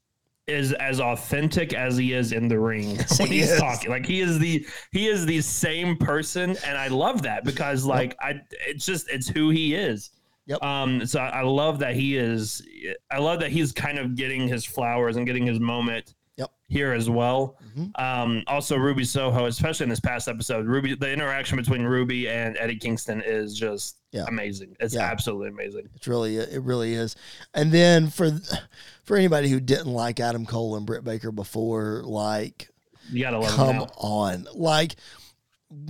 is 0.46 0.74
as 0.74 1.00
authentic 1.00 1.72
as 1.72 1.96
he 1.96 2.12
is 2.12 2.32
in 2.32 2.48
the 2.48 2.58
ring 2.60 2.98
when 3.18 3.28
he's 3.28 3.50
is. 3.50 3.58
talking. 3.58 3.90
Like 3.90 4.04
he 4.04 4.20
is 4.20 4.38
the 4.38 4.64
he 4.92 5.08
is 5.08 5.24
the 5.24 5.40
same 5.40 5.96
person, 5.96 6.50
and 6.66 6.76
I 6.76 6.88
love 6.88 7.22
that 7.22 7.44
because 7.44 7.84
like 7.86 8.14
I 8.20 8.40
it's 8.68 8.84
just 8.84 9.08
it's 9.10 9.26
who 9.26 9.48
he 9.50 9.74
is. 9.74 10.10
Yep. 10.46 10.62
Um, 10.62 11.06
so 11.06 11.20
I, 11.20 11.40
love 11.42 11.78
that 11.78 11.94
he 11.94 12.16
is. 12.16 12.62
I 13.10 13.18
love 13.18 13.40
that 13.40 13.50
he's 13.50 13.72
kind 13.72 13.98
of 13.98 14.14
getting 14.14 14.46
his 14.46 14.64
flowers 14.64 15.16
and 15.16 15.26
getting 15.26 15.46
his 15.46 15.58
moment. 15.58 16.14
Yep. 16.36 16.50
Here 16.68 16.92
as 16.92 17.08
well. 17.08 17.56
Mhm. 17.76 17.98
Um, 17.98 18.42
also 18.48 18.76
Ruby 18.76 19.04
Soho, 19.04 19.46
especially 19.46 19.84
in 19.84 19.90
this 19.90 20.00
past 20.00 20.26
episode, 20.28 20.66
Ruby, 20.66 20.94
the 20.96 21.10
interaction 21.12 21.56
between 21.56 21.82
Ruby 21.82 22.28
and 22.28 22.56
Eddie 22.58 22.76
Kingston 22.76 23.22
is 23.24 23.56
just 23.56 23.98
Yeah. 24.10 24.24
amazing. 24.26 24.76
It's 24.80 24.94
Yeah. 24.94 25.02
absolutely 25.02 25.48
amazing. 25.48 25.88
It's 25.94 26.08
really 26.08 26.36
it 26.36 26.60
really 26.62 26.94
is. 26.94 27.14
And 27.54 27.70
then 27.72 28.10
for 28.10 28.32
for 29.04 29.16
anybody 29.16 29.48
who 29.48 29.60
didn't 29.60 29.92
like 29.92 30.18
Adam 30.18 30.44
Cole 30.44 30.76
and 30.76 30.84
Britt 30.84 31.04
Baker 31.04 31.30
before, 31.30 32.02
like 32.04 32.68
You 33.12 33.20
gotta 33.22 33.38
love 33.38 33.50
come 33.52 33.86
on, 33.96 34.46
like 34.54 34.96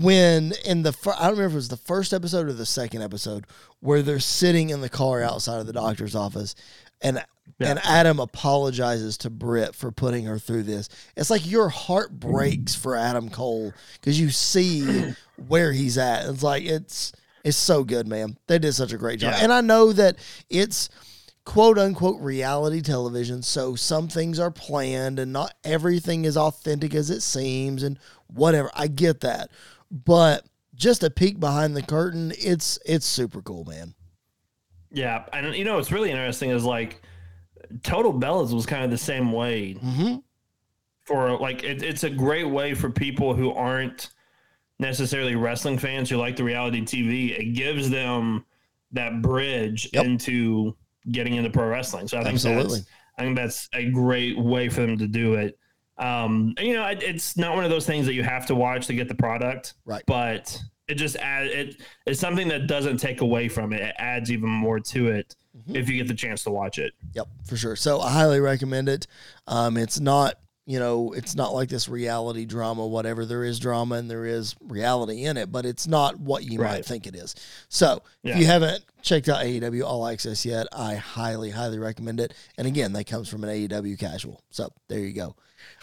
when 0.00 0.52
in 0.64 0.82
the 0.82 0.92
fir- 0.92 1.14
I 1.18 1.24
don't 1.28 1.32
remember 1.32 1.46
if 1.48 1.52
it 1.52 1.56
was 1.56 1.68
the 1.68 1.76
first 1.76 2.12
episode 2.12 2.48
or 2.48 2.52
the 2.52 2.66
second 2.66 3.02
episode 3.02 3.46
where 3.80 4.02
they're 4.02 4.20
sitting 4.20 4.70
in 4.70 4.80
the 4.80 4.88
car 4.88 5.22
outside 5.22 5.60
of 5.60 5.66
the 5.66 5.72
doctor's 5.72 6.14
office, 6.14 6.54
and 7.02 7.22
Yeah. 7.58 7.70
and 7.70 7.78
Adam 7.84 8.18
apologizes 8.20 9.18
to 9.18 9.30
Britt 9.30 9.74
for 9.74 9.92
putting 9.92 10.24
her 10.24 10.38
through 10.38 10.62
this. 10.62 10.88
It's 11.16 11.28
like 11.30 11.46
your 11.48 11.68
heart 11.68 12.18
breaks 12.18 12.74
for 12.74 12.96
Adam 12.96 13.28
Cole 13.28 13.72
because 13.94 14.18
you 14.18 14.30
see 14.30 15.12
where 15.48 15.72
he's 15.72 15.98
at. 15.98 16.26
It's 16.28 16.42
like 16.42 16.64
it's 16.64 17.12
it's 17.44 17.58
so 17.58 17.84
good, 17.84 18.08
man. 18.08 18.38
They 18.46 18.58
did 18.58 18.72
such 18.72 18.92
a 18.92 18.96
great 18.98 19.20
job, 19.20 19.34
Yeah. 19.36 19.44
and 19.44 19.52
I 19.52 19.60
know 19.60 19.92
that 19.92 20.16
it's 20.48 20.88
quote 21.44 21.76
unquote 21.78 22.18
reality 22.22 22.80
television. 22.80 23.42
So 23.42 23.74
some 23.76 24.08
things 24.08 24.38
are 24.38 24.50
planned 24.50 25.18
and 25.18 25.30
not 25.30 25.52
everything 25.62 26.24
is 26.24 26.38
authentic 26.38 26.94
as 26.94 27.10
it 27.10 27.20
seems 27.20 27.82
and 27.82 27.98
whatever. 28.28 28.70
I 28.74 28.86
get 28.86 29.20
that. 29.20 29.50
But 29.94 30.44
just 30.74 31.04
a 31.04 31.10
peek 31.10 31.38
behind 31.38 31.76
the 31.76 31.82
curtain, 31.82 32.32
it's 32.36 32.78
it's 32.84 33.06
super 33.06 33.40
cool, 33.40 33.64
man. 33.64 33.94
Yeah, 34.90 35.24
and 35.32 35.54
you 35.54 35.64
know 35.64 35.76
what's 35.76 35.92
really 35.92 36.10
interesting 36.10 36.50
is 36.50 36.64
like 36.64 37.00
Total 37.84 38.12
Bellas 38.12 38.52
was 38.52 38.66
kind 38.66 38.84
of 38.84 38.90
the 38.90 38.98
same 38.98 39.30
way 39.32 39.74
Mm-hmm. 39.74 40.16
for 41.04 41.38
like 41.38 41.62
it, 41.62 41.82
it's 41.82 42.02
a 42.04 42.10
great 42.10 42.48
way 42.50 42.74
for 42.74 42.90
people 42.90 43.34
who 43.34 43.52
aren't 43.52 44.10
necessarily 44.80 45.36
wrestling 45.36 45.78
fans 45.78 46.10
who 46.10 46.16
like 46.16 46.36
the 46.36 46.44
reality 46.44 46.80
TV. 46.82 47.38
It 47.38 47.52
gives 47.54 47.88
them 47.88 48.44
that 48.92 49.22
bridge 49.22 49.88
Yep. 49.92 50.04
into 50.04 50.76
getting 51.12 51.34
into 51.34 51.50
pro 51.50 51.68
wrestling. 51.68 52.08
So 52.08 52.18
I 52.18 52.22
think 52.22 52.34
Absolutely. 52.34 52.78
that's 52.78 52.86
I 53.18 53.22
think 53.22 53.36
that's 53.36 53.68
a 53.74 53.90
great 53.90 54.36
way 54.36 54.68
for 54.68 54.80
them 54.80 54.98
to 54.98 55.06
do 55.06 55.34
it. 55.34 55.56
Um, 55.98 56.54
you 56.58 56.74
know, 56.74 56.86
it, 56.86 57.02
it's 57.02 57.36
not 57.36 57.54
one 57.54 57.64
of 57.64 57.70
those 57.70 57.86
things 57.86 58.06
that 58.06 58.14
you 58.14 58.22
have 58.22 58.46
to 58.46 58.54
watch 58.54 58.86
to 58.88 58.94
get 58.94 59.08
the 59.08 59.14
product, 59.14 59.74
Right. 59.84 60.02
But 60.06 60.60
it 60.88 60.94
just 60.96 61.16
add 61.16 61.46
it. 61.46 61.80
It's 62.06 62.20
something 62.20 62.48
that 62.48 62.66
doesn't 62.66 62.98
take 62.98 63.20
away 63.20 63.48
from 63.48 63.72
it. 63.72 63.80
It 63.80 63.94
adds 63.98 64.30
even 64.30 64.50
more 64.50 64.80
to 64.80 65.08
it. 65.08 65.34
if 65.68 65.88
you 65.88 65.96
get 65.96 66.08
the 66.08 66.14
chance 66.14 66.42
to 66.44 66.50
watch 66.50 66.78
it. 66.80 66.92
Yep, 67.14 67.28
for 67.46 67.56
sure. 67.56 67.76
So 67.76 68.00
I 68.00 68.10
highly 68.10 68.40
recommend 68.40 68.88
it. 68.88 69.06
Um, 69.46 69.76
it's 69.76 70.00
not, 70.00 70.34
you 70.66 70.80
know, 70.80 71.12
it's 71.12 71.36
not 71.36 71.54
like 71.54 71.68
this 71.68 71.88
reality 71.88 72.44
drama, 72.44 72.84
whatever. 72.84 73.24
There 73.24 73.44
is 73.44 73.60
drama 73.60 73.94
and 73.94 74.10
there 74.10 74.26
is 74.26 74.56
reality 74.60 75.24
in 75.24 75.36
it, 75.36 75.52
but 75.52 75.64
it's 75.64 75.86
not 75.86 76.18
what 76.18 76.42
you 76.42 76.58
might 76.58 76.84
think 76.84 77.06
it 77.06 77.14
is. 77.14 77.36
So 77.68 78.02
if 78.24 78.36
you 78.36 78.46
haven't 78.46 78.84
checked 79.00 79.28
out 79.28 79.44
AEW 79.44 79.84
All 79.84 80.08
Access 80.08 80.44
yet, 80.44 80.66
I 80.72 80.96
highly, 80.96 81.50
highly 81.50 81.78
recommend 81.78 82.18
it. 82.18 82.34
And 82.58 82.66
again, 82.66 82.92
that 82.94 83.06
comes 83.06 83.28
from 83.28 83.44
an 83.44 83.50
AEW 83.50 83.96
casual. 83.98 84.42
So 84.50 84.72
there 84.88 84.98
you 84.98 85.12
go. 85.12 85.36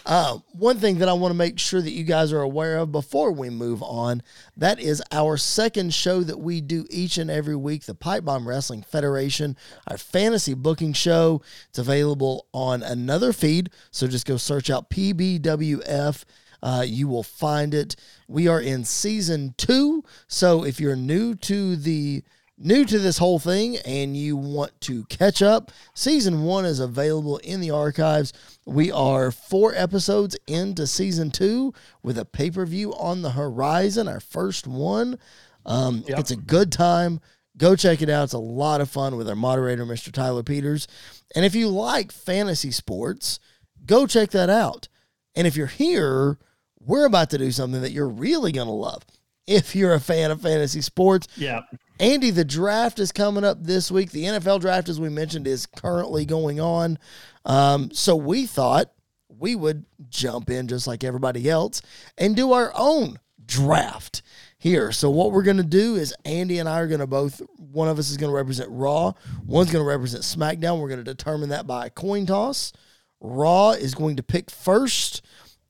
Uh, 0.05 0.39
one 0.53 0.77
thing 0.77 0.99
that 0.99 1.09
I 1.09 1.13
want 1.13 1.31
to 1.31 1.37
make 1.37 1.59
sure 1.59 1.81
that 1.81 1.91
you 1.91 2.03
guys 2.03 2.33
are 2.33 2.41
aware 2.41 2.77
of 2.77 2.91
before 2.91 3.31
we 3.31 3.49
move 3.49 3.83
on, 3.83 4.23
that 4.57 4.79
is 4.79 5.01
our 5.11 5.37
second 5.37 5.93
show 5.93 6.21
that 6.21 6.39
we 6.39 6.61
do 6.61 6.85
each 6.89 7.17
and 7.17 7.29
every 7.29 7.55
week, 7.55 7.85
the 7.85 7.93
Pipe 7.93 8.25
Bomb 8.25 8.47
Wrestling 8.47 8.81
Federation, 8.81 9.55
our 9.87 9.97
fantasy 9.97 10.53
booking 10.53 10.93
show. 10.93 11.41
It's 11.69 11.79
available 11.79 12.47
on 12.53 12.81
another 12.83 13.33
feed, 13.33 13.69
so 13.91 14.07
just 14.07 14.25
go 14.25 14.37
search 14.37 14.69
out 14.69 14.89
PBWF. 14.89 16.23
Uh, 16.63 16.83
you 16.85 17.07
will 17.07 17.23
find 17.23 17.73
it. 17.73 17.95
We 18.27 18.47
are 18.47 18.61
in 18.61 18.85
season 18.85 19.55
two, 19.57 20.03
so 20.27 20.63
if 20.63 20.79
you're 20.79 20.95
new 20.95 21.35
to 21.35 21.75
the 21.75 22.23
new 22.63 22.85
to 22.85 22.99
this 22.99 23.17
whole 23.17 23.39
thing 23.39 23.77
and 23.85 24.15
you 24.15 24.35
want 24.37 24.79
to 24.81 25.03
catch 25.05 25.41
up, 25.41 25.71
season 25.93 26.43
one 26.43 26.65
is 26.65 26.79
available 26.79 27.37
in 27.37 27.59
the 27.61 27.71
archives. 27.71 28.33
We 28.65 28.91
are 28.91 29.31
four 29.31 29.73
episodes 29.75 30.37
into 30.47 30.85
season 30.87 31.31
two 31.31 31.73
with 32.03 32.17
a 32.17 32.25
pay 32.25 32.51
per 32.51 32.65
view 32.65 32.93
on 32.93 33.21
the 33.21 33.31
horizon, 33.31 34.07
our 34.07 34.19
first 34.19 34.67
one. 34.67 35.17
Um, 35.65 36.03
Yep. 36.07 36.19
It's 36.19 36.31
a 36.31 36.35
good 36.35 36.71
time. 36.71 37.19
Go 37.57 37.75
check 37.75 38.01
it 38.01 38.09
out. 38.09 38.23
It's 38.25 38.33
a 38.33 38.37
lot 38.39 38.79
of 38.81 38.89
fun 38.89 39.17
with 39.17 39.27
our 39.29 39.35
moderator, 39.35 39.85
Mr. 39.85 40.11
Tyler 40.11 40.41
Peters. 40.43 40.87
And 41.35 41.43
if 41.45 41.53
you 41.53 41.67
like 41.67 42.11
fantasy 42.11 42.71
sports, 42.71 43.39
go 43.85 44.07
check 44.07 44.31
that 44.31 44.49
out. 44.49 44.87
And 45.35 45.45
if 45.45 45.55
you're 45.55 45.67
here, 45.67 46.37
we're 46.79 47.05
about 47.05 47.29
to 47.31 47.37
do 47.37 47.51
something 47.51 47.81
that 47.81 47.91
you're 47.91 48.07
really 48.09 48.51
going 48.51 48.67
to 48.67 48.73
love. 48.73 49.03
If 49.47 49.75
you're 49.75 49.93
a 49.93 49.99
fan 49.99 50.31
of 50.31 50.41
fantasy 50.41 50.81
sports, 50.81 51.27
Yeah. 51.35 51.61
Andy, 52.01 52.31
the 52.31 52.43
draft 52.43 52.97
is 52.97 53.11
coming 53.11 53.43
up 53.43 53.63
this 53.63 53.91
week. 53.91 54.09
The 54.09 54.23
NFL 54.23 54.61
draft, 54.61 54.89
as 54.89 54.99
we 54.99 55.07
mentioned, 55.07 55.45
is 55.45 55.67
currently 55.67 56.25
going 56.25 56.59
on. 56.59 56.97
Um, 57.45 57.91
so 57.91 58.15
we 58.15 58.47
thought 58.47 58.91
we 59.29 59.55
would 59.55 59.85
jump 60.09 60.49
in 60.49 60.67
just 60.67 60.87
like 60.87 61.03
everybody 61.03 61.47
else 61.47 61.83
and 62.17 62.35
do 62.35 62.53
our 62.53 62.71
own 62.75 63.19
draft 63.45 64.23
here. 64.57 64.91
So 64.91 65.11
what 65.11 65.31
we're 65.31 65.43
going 65.43 65.57
to 65.57 65.63
do 65.63 65.93
is 65.93 66.11
Andy 66.25 66.57
and 66.57 66.67
I 66.67 66.79
are 66.79 66.87
going 66.87 67.01
to 67.01 67.07
both, 67.07 67.39
one 67.57 67.87
of 67.87 67.99
us 67.99 68.09
is 68.09 68.17
going 68.17 68.31
to 68.31 68.35
represent 68.35 68.69
Raw, 68.71 69.13
one's 69.45 69.71
going 69.71 69.85
to 69.85 69.89
represent 69.89 70.23
SmackDown. 70.23 70.81
We're 70.81 70.89
going 70.89 71.03
to 71.03 71.15
determine 71.15 71.49
that 71.49 71.67
by 71.67 71.85
a 71.85 71.89
coin 71.91 72.25
toss. 72.25 72.73
Raw 73.19 73.71
is 73.71 73.93
going 73.93 74.15
to 74.15 74.23
pick 74.23 74.49
first, 74.49 75.23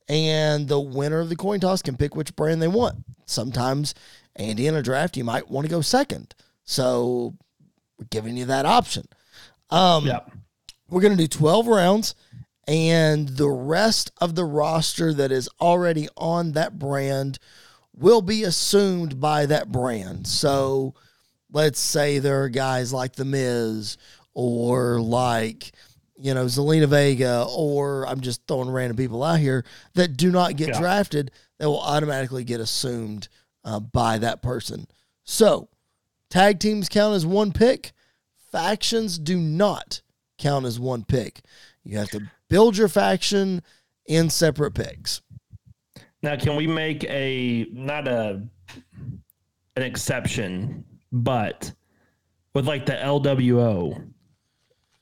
and 0.07 0.69
the 0.69 0.79
winner 0.79 1.19
of 1.19 1.27
the 1.27 1.35
coin 1.35 1.59
toss 1.59 1.81
can 1.81 1.97
pick 1.97 2.15
which 2.15 2.37
brand 2.37 2.61
they 2.61 2.69
want. 2.69 3.03
Sometimes, 3.25 3.93
Andy, 4.35 4.67
in 4.67 4.75
a 4.75 4.81
draft, 4.81 5.17
you 5.17 5.23
might 5.23 5.49
want 5.49 5.65
to 5.65 5.71
go 5.71 5.81
second. 5.81 6.33
So 6.63 7.35
we're 7.99 8.05
giving 8.09 8.37
you 8.37 8.45
that 8.45 8.65
option. 8.65 9.07
Um, 9.69 10.05
Yeah. 10.05 10.19
We're 10.89 11.01
going 11.01 11.15
to 11.15 11.23
do 11.23 11.27
12 11.27 11.67
rounds, 11.67 12.15
and 12.67 13.29
the 13.29 13.49
rest 13.49 14.11
of 14.19 14.35
the 14.35 14.43
roster 14.43 15.13
that 15.13 15.31
is 15.31 15.47
already 15.61 16.09
on 16.17 16.51
that 16.51 16.77
brand 16.77 17.39
will 17.95 18.21
be 18.21 18.43
assumed 18.43 19.19
by 19.21 19.45
that 19.45 19.71
brand. 19.71 20.27
So 20.27 20.93
let's 21.51 21.79
say 21.79 22.19
there 22.19 22.43
are 22.43 22.49
guys 22.49 22.91
like 22.91 23.13
The 23.13 23.23
Miz 23.25 23.97
or 24.33 24.99
like, 24.99 25.71
you 26.17 26.33
know, 26.33 26.45
Zelina 26.45 26.87
Vega, 26.87 27.45
or 27.49 28.05
I'm 28.07 28.19
just 28.19 28.45
throwing 28.47 28.69
random 28.69 28.97
people 28.97 29.23
out 29.23 29.39
here 29.39 29.63
that 29.93 30.17
do 30.17 30.29
not 30.29 30.57
get 30.57 30.69
Yeah. 30.69 30.79
drafted 30.79 31.31
that 31.57 31.69
will 31.69 31.79
automatically 31.81 32.43
get 32.43 32.59
assumed 32.59 33.29
uh, 33.63 33.79
by 33.79 34.17
that 34.17 34.41
person. 34.41 34.87
So 35.23 35.69
tag 36.29 36.59
teams 36.59 36.89
count 36.89 37.15
as 37.15 37.25
one 37.25 37.51
pick, 37.51 37.91
factions 38.51 39.17
do 39.17 39.37
not 39.37 40.01
count 40.37 40.65
as 40.65 40.79
one 40.79 41.03
pick. 41.03 41.41
You 41.83 41.97
have 41.97 42.09
to 42.11 42.21
build 42.49 42.77
your 42.77 42.87
faction 42.87 43.61
in 44.05 44.29
separate 44.29 44.73
picks. 44.73 45.21
Now, 46.23 46.35
can 46.35 46.55
we 46.55 46.67
make 46.67 47.03
a 47.05 47.65
not 47.71 48.07
a 48.07 48.43
an 49.75 49.83
exception, 49.83 50.85
but 51.11 51.71
with 52.53 52.67
like 52.67 52.85
the 52.85 52.93
LWO? 52.93 54.07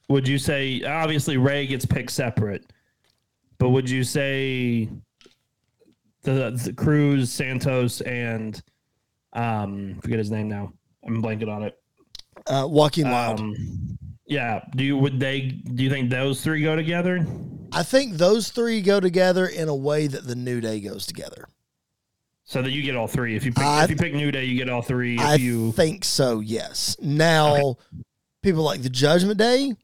Would 0.08 0.28
you 0.28 0.38
say 0.38 0.82
obviously 0.84 1.38
Rey 1.38 1.68
gets 1.68 1.86
picked 1.86 2.12
separate, 2.12 2.72
but 3.58 3.70
would 3.70 3.90
you 3.90 4.04
say 4.04 4.90
the, 6.24 6.52
the 6.64 6.74
Cruz, 6.74 7.32
Santos, 7.32 8.02
and 8.02 8.62
um, 9.34 10.00
forget 10.02 10.20
his 10.20 10.32
name 10.32 10.50
now. 10.50 10.74
I'm 11.06 11.22
blanking 11.22 11.54
on 11.54 11.64
it. 11.64 11.78
Uh, 12.48 12.68
Joaquin 12.70 13.10
Wilde. 13.10 13.40
Um, 13.40 13.98
yeah. 14.26 14.64
Do 14.76 14.84
you 14.84 14.98
would 14.98 15.20
they? 15.20 15.42
Do 15.42 15.84
you 15.84 15.90
think 15.90 16.10
those 16.10 16.42
three 16.42 16.62
go 16.64 16.76
together? 16.76 17.26
I 17.72 17.84
think 17.84 18.16
those 18.16 18.50
three 18.50 18.82
go 18.82 19.00
together 19.00 19.46
in 19.46 19.68
a 19.70 19.76
way 19.76 20.08
that 20.08 20.26
the 20.26 20.36
New 20.36 20.60
Day 20.62 20.80
goes 20.80 21.06
together. 21.06 21.48
So 22.46 22.64
that 22.64 22.72
you 22.72 22.82
get 22.82 22.96
all 22.96 23.08
three. 23.08 23.36
If 23.36 23.46
you 23.46 23.52
pick, 23.54 23.64
I- 23.64 23.84
if 23.84 23.92
you 23.92 23.96
pick 23.96 24.14
New 24.14 24.32
Day, 24.32 24.46
you 24.46 24.58
get 24.58 24.70
all 24.70 24.82
three. 24.82 25.16
If 25.16 25.22
I 25.22 25.36
you 25.36 25.72
think 25.74 26.04
so, 26.04 26.40
yes. 26.40 26.96
Now, 27.00 27.76
people 28.42 28.64
like 28.64 28.82
the 28.82 28.90
Judgment 28.90 29.38
Day, 29.38 29.76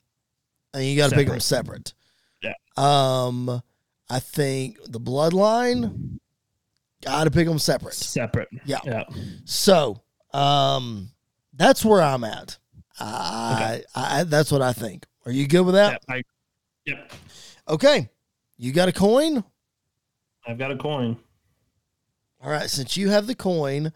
and 0.74 0.84
you 0.84 0.98
got 0.98 1.12
to 1.12 1.16
pick 1.16 1.28
them 1.28 1.40
separate. 1.40 1.94
Yeah. 2.42 2.54
Um, 2.76 3.62
I 4.10 4.20
think 4.20 4.78
the 4.88 5.00
Bloodline, 5.00 6.20
got 7.06 7.24
to 7.24 7.32
pick 7.32 7.48
them 7.48 7.60
separate. 7.60 7.94
separate. 7.94 8.50
Yeah. 8.66 8.80
Yeah. 8.84 9.04
So, 9.46 10.02
um, 10.34 11.10
that's 11.54 11.86
where 11.86 12.02
I'm 12.02 12.24
at. 12.24 12.58
I, 13.00 13.84
I 13.94 14.24
that's 14.24 14.52
what 14.52 14.62
I 14.62 14.74
think. 14.74 15.06
Are 15.26 15.32
you 15.32 15.48
good 15.48 15.62
with 15.62 15.76
that? 15.76 15.92
Yep, 15.92 16.04
I, 16.10 16.24
yep. 16.86 17.12
Okay. 17.68 18.10
You 18.58 18.72
got 18.72 18.88
a 18.88 18.94
coin? 18.94 19.44
I've 20.48 20.58
got 20.58 20.72
a 20.72 20.78
coin. 20.78 21.18
All 22.42 22.52
right. 22.52 22.70
Since 22.70 22.96
you 22.96 23.10
have 23.10 23.28
the 23.28 23.36
coin, 23.36 23.92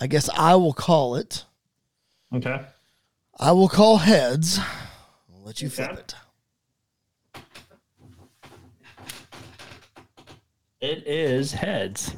I 0.00 0.06
guess 0.06 0.28
I 0.30 0.54
will 0.54 0.72
call 0.72 1.16
it. 1.16 1.44
Okay. 2.34 2.60
I 3.38 3.52
will 3.52 3.68
call 3.68 3.98
heads. 3.98 4.58
I'll 4.58 5.44
let 5.44 5.60
you 5.60 5.68
flip 5.68 5.92
it. 5.92 6.14
It 10.80 11.06
is 11.06 11.52
heads. 11.52 12.14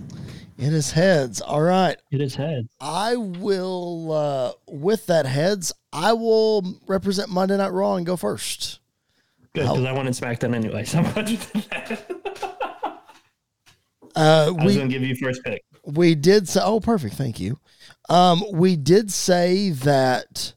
It 0.58 0.74
is 0.74 0.90
heads. 0.90 1.40
All 1.40 1.62
right. 1.62 1.96
It 2.10 2.20
is 2.20 2.34
heads. 2.34 2.68
I 2.78 3.16
will, 3.16 4.12
uh, 4.12 4.52
with 4.68 5.06
that 5.06 5.24
heads, 5.24 5.72
I 5.92 6.12
will 6.12 6.78
represent 6.86 7.30
Monday 7.30 7.56
Night 7.56 7.72
Raw 7.72 7.94
and 7.94 8.04
go 8.04 8.16
first. 8.16 8.80
Good, 9.54 9.62
because 9.62 9.84
I 9.84 9.92
wanted 9.92 10.12
SmackDown 10.12 10.54
anyway. 10.54 10.84
So 10.84 10.98
I'm 10.98 11.10
glad 11.12 11.28
you 11.30 11.38
did 11.38 11.62
that. 11.70 12.06
Uh, 14.16 14.52
I 14.58 14.64
was 14.64 14.76
going 14.76 14.88
to 14.88 14.92
give 14.92 15.02
you 15.02 15.14
first 15.16 15.42
pick. 15.44 15.62
we 15.84 16.14
did 16.14 16.48
say, 16.48 16.60
oh, 16.62 16.80
perfect. 16.80 17.14
Thank 17.14 17.40
you. 17.40 17.58
Um, 18.08 18.42
we 18.52 18.76
did 18.76 19.10
say 19.10 19.70
that 19.70 20.52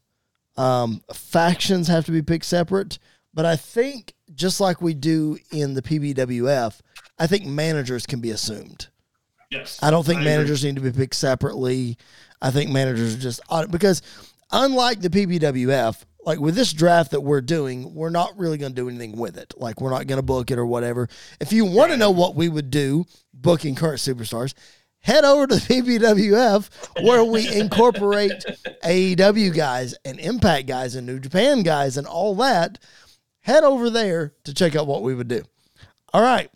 um, 0.57 1.01
factions 1.13 1.87
have 1.87 2.05
to 2.05 2.11
be 2.11 2.21
picked 2.21 2.45
separate, 2.45 2.99
but 3.33 3.45
I 3.45 3.55
think 3.55 4.15
just 4.33 4.59
like 4.59 4.81
we 4.81 4.93
do 4.93 5.37
in 5.51 5.75
the 5.75 5.81
PBWF, 5.81 6.81
I 7.19 7.27
think 7.27 7.45
managers 7.45 8.05
can 8.05 8.19
be 8.19 8.31
assumed. 8.31 8.87
Yes. 9.51 9.79
I 9.81 9.91
don't 9.91 10.05
think 10.05 10.21
agree. 10.21 10.31
managers 10.31 10.63
need 10.63 10.75
to 10.75 10.81
be 10.81 10.91
picked 10.91 11.15
separately. 11.15 11.97
I 12.41 12.51
think 12.51 12.71
managers 12.71 13.15
are 13.15 13.19
just 13.19 13.41
because 13.71 14.01
unlike 14.51 15.01
the 15.01 15.09
PBWF, 15.09 16.03
like 16.25 16.39
with 16.39 16.55
this 16.55 16.73
draft 16.73 17.11
that 17.11 17.21
we're 17.21 17.41
doing, 17.41 17.93
we're 17.93 18.09
not 18.09 18.37
really 18.37 18.57
going 18.57 18.71
to 18.71 18.81
do 18.81 18.89
anything 18.89 19.17
with 19.17 19.37
it. 19.37 19.53
Like 19.57 19.81
we're 19.81 19.91
not 19.91 20.07
going 20.07 20.17
to 20.17 20.23
book 20.23 20.51
it 20.51 20.57
or 20.57 20.65
whatever. 20.65 21.07
If 21.39 21.53
you 21.53 21.65
want 21.65 21.91
to 21.91 21.97
know 21.97 22.11
what 22.11 22.35
we 22.35 22.49
would 22.49 22.71
do 22.71 23.05
booking 23.33 23.75
current 23.75 23.99
superstars, 23.99 24.53
head 24.99 25.23
over 25.25 25.47
to 25.47 25.55
the 25.55 25.61
PBWF 25.81 27.03
where 27.05 27.23
we 27.23 27.53
incorporate 27.59 28.31
AEW 28.83 29.55
guys 29.55 29.95
and 30.05 30.19
Impact 30.19 30.67
guys 30.67 30.95
and 30.95 31.05
New 31.05 31.19
Japan 31.19 31.63
guys 31.63 31.97
and 31.97 32.07
all 32.07 32.35
that. 32.35 32.79
Head 33.41 33.63
over 33.63 33.89
there 33.89 34.33
to 34.45 34.53
check 34.53 34.75
out 34.75 34.87
what 34.87 35.03
we 35.03 35.13
would 35.13 35.27
do. 35.27 35.43
All 36.13 36.21
right. 36.21 36.49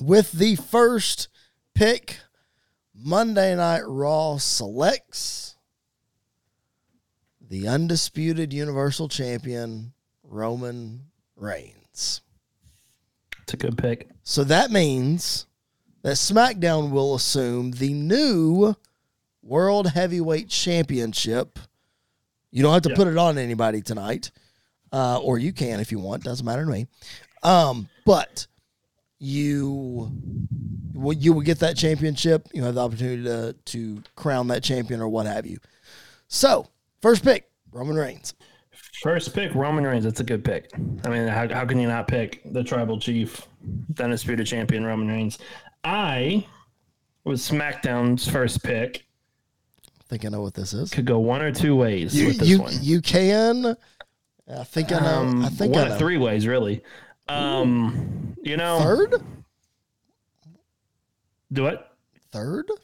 With 0.00 0.32
the 0.32 0.56
first 0.56 1.28
pick, 1.74 2.18
Monday 2.94 3.54
Night 3.56 3.82
Raw 3.86 4.38
selects 4.38 5.56
the 7.40 7.68
undisputed 7.68 8.52
Universal 8.52 9.08
Champion, 9.08 9.92
Roman 10.22 11.06
Reigns. 11.36 12.20
It's 13.42 13.52
a 13.54 13.56
good 13.56 13.76
pick. 13.78 14.08
So 14.22 14.42
that 14.44 14.70
means 14.70 15.46
that 16.02 16.14
SmackDown 16.14 16.90
will 16.90 17.14
assume 17.14 17.72
the 17.72 17.92
new 17.92 18.74
World 19.42 19.88
Heavyweight 19.88 20.48
Championship, 20.48 21.58
You 22.50 22.62
don't 22.62 22.72
have 22.72 22.82
to 22.82 22.90
Yeah. 22.90 22.94
put 22.94 23.08
it 23.08 23.18
on 23.18 23.36
anybody 23.36 23.82
tonight, 23.82 24.30
uh, 24.92 25.18
or 25.18 25.38
you 25.40 25.52
can 25.52 25.80
if 25.80 25.90
you 25.90 25.98
want. 25.98 26.22
Doesn't 26.22 26.46
matter 26.46 26.64
to 26.64 26.70
me. 26.70 26.86
Um, 27.42 27.88
but 28.06 28.46
you 29.24 30.10
well, 30.94 31.12
you 31.16 31.32
will 31.32 31.42
get 31.42 31.58
that 31.60 31.76
championship. 31.76 32.48
You 32.52 32.62
have 32.64 32.74
the 32.74 32.82
opportunity 32.82 33.24
to 33.24 33.54
to 33.66 34.02
crown 34.16 34.48
that 34.48 34.62
champion 34.62 35.00
or 35.00 35.08
what 35.08 35.26
have 35.26 35.46
you. 35.46 35.58
So 36.28 36.68
first 37.02 37.24
pick, 37.24 37.50
Roman 37.72 37.96
Reigns. 37.96 38.34
First 39.02 39.34
pick, 39.34 39.54
Roman 39.54 39.84
Reigns. 39.84 40.04
That's 40.04 40.20
a 40.20 40.24
good 40.24 40.44
pick. 40.44 40.70
I 41.04 41.08
mean, 41.08 41.28
how, 41.28 41.48
how 41.48 41.64
can 41.66 41.78
you 41.78 41.88
not 41.88 42.08
pick 42.08 42.40
the 42.52 42.62
tribal 42.64 42.98
chief, 42.98 43.46
the 43.90 44.04
undisputed 44.04 44.46
champion, 44.46 44.84
Roman 44.84 45.08
Reigns? 45.08 45.38
I 45.82 46.46
was 47.24 47.42
SmackDown's 47.48 48.28
first 48.28 48.62
pick. 48.62 49.04
I 50.00 50.04
think 50.08 50.24
I 50.24 50.28
know 50.28 50.42
what 50.42 50.54
this 50.54 50.72
is. 50.72 50.90
Could 50.90 51.04
go 51.06 51.18
one 51.18 51.42
or 51.42 51.52
two 51.52 51.76
ways 51.76 52.14
You 52.18 52.28
with 52.28 52.38
this 52.38 52.48
you 52.48 52.60
one. 52.60 52.72
you 52.80 53.00
can. 53.02 53.76
I 54.48 54.64
think 54.64 54.92
I 54.92 55.00
know. 55.00 55.06
Um, 55.06 55.44
I 55.44 55.48
think 55.48 55.74
one 55.74 55.84
I 55.84 55.88
know. 55.88 55.92
of 55.94 55.98
three 55.98 56.18
ways, 56.18 56.46
really. 56.46 56.82
Um, 57.28 58.34
you 58.42 58.56
know, 58.56 58.78
Third, 58.80 59.22
do 61.52 61.66
it. 61.66 61.80
third. 62.30 62.66
I'm 62.70 62.76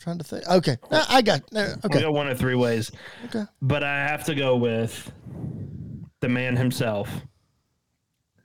trying 0.00 0.18
to 0.18 0.24
think. 0.24 0.46
Okay, 0.48 0.76
I 0.90 1.06
I 1.08 1.22
got. 1.22 1.42
uh, 1.54 1.74
I'll 1.82 1.90
go 1.90 2.12
one 2.12 2.28
of 2.28 2.38
three 2.38 2.54
ways. 2.54 2.92
Okay. 3.26 3.44
But 3.62 3.82
I 3.82 3.96
have 4.06 4.24
to 4.26 4.34
go 4.34 4.56
with 4.56 5.10
the 6.20 6.28
man 6.28 6.56
himself, 6.56 7.10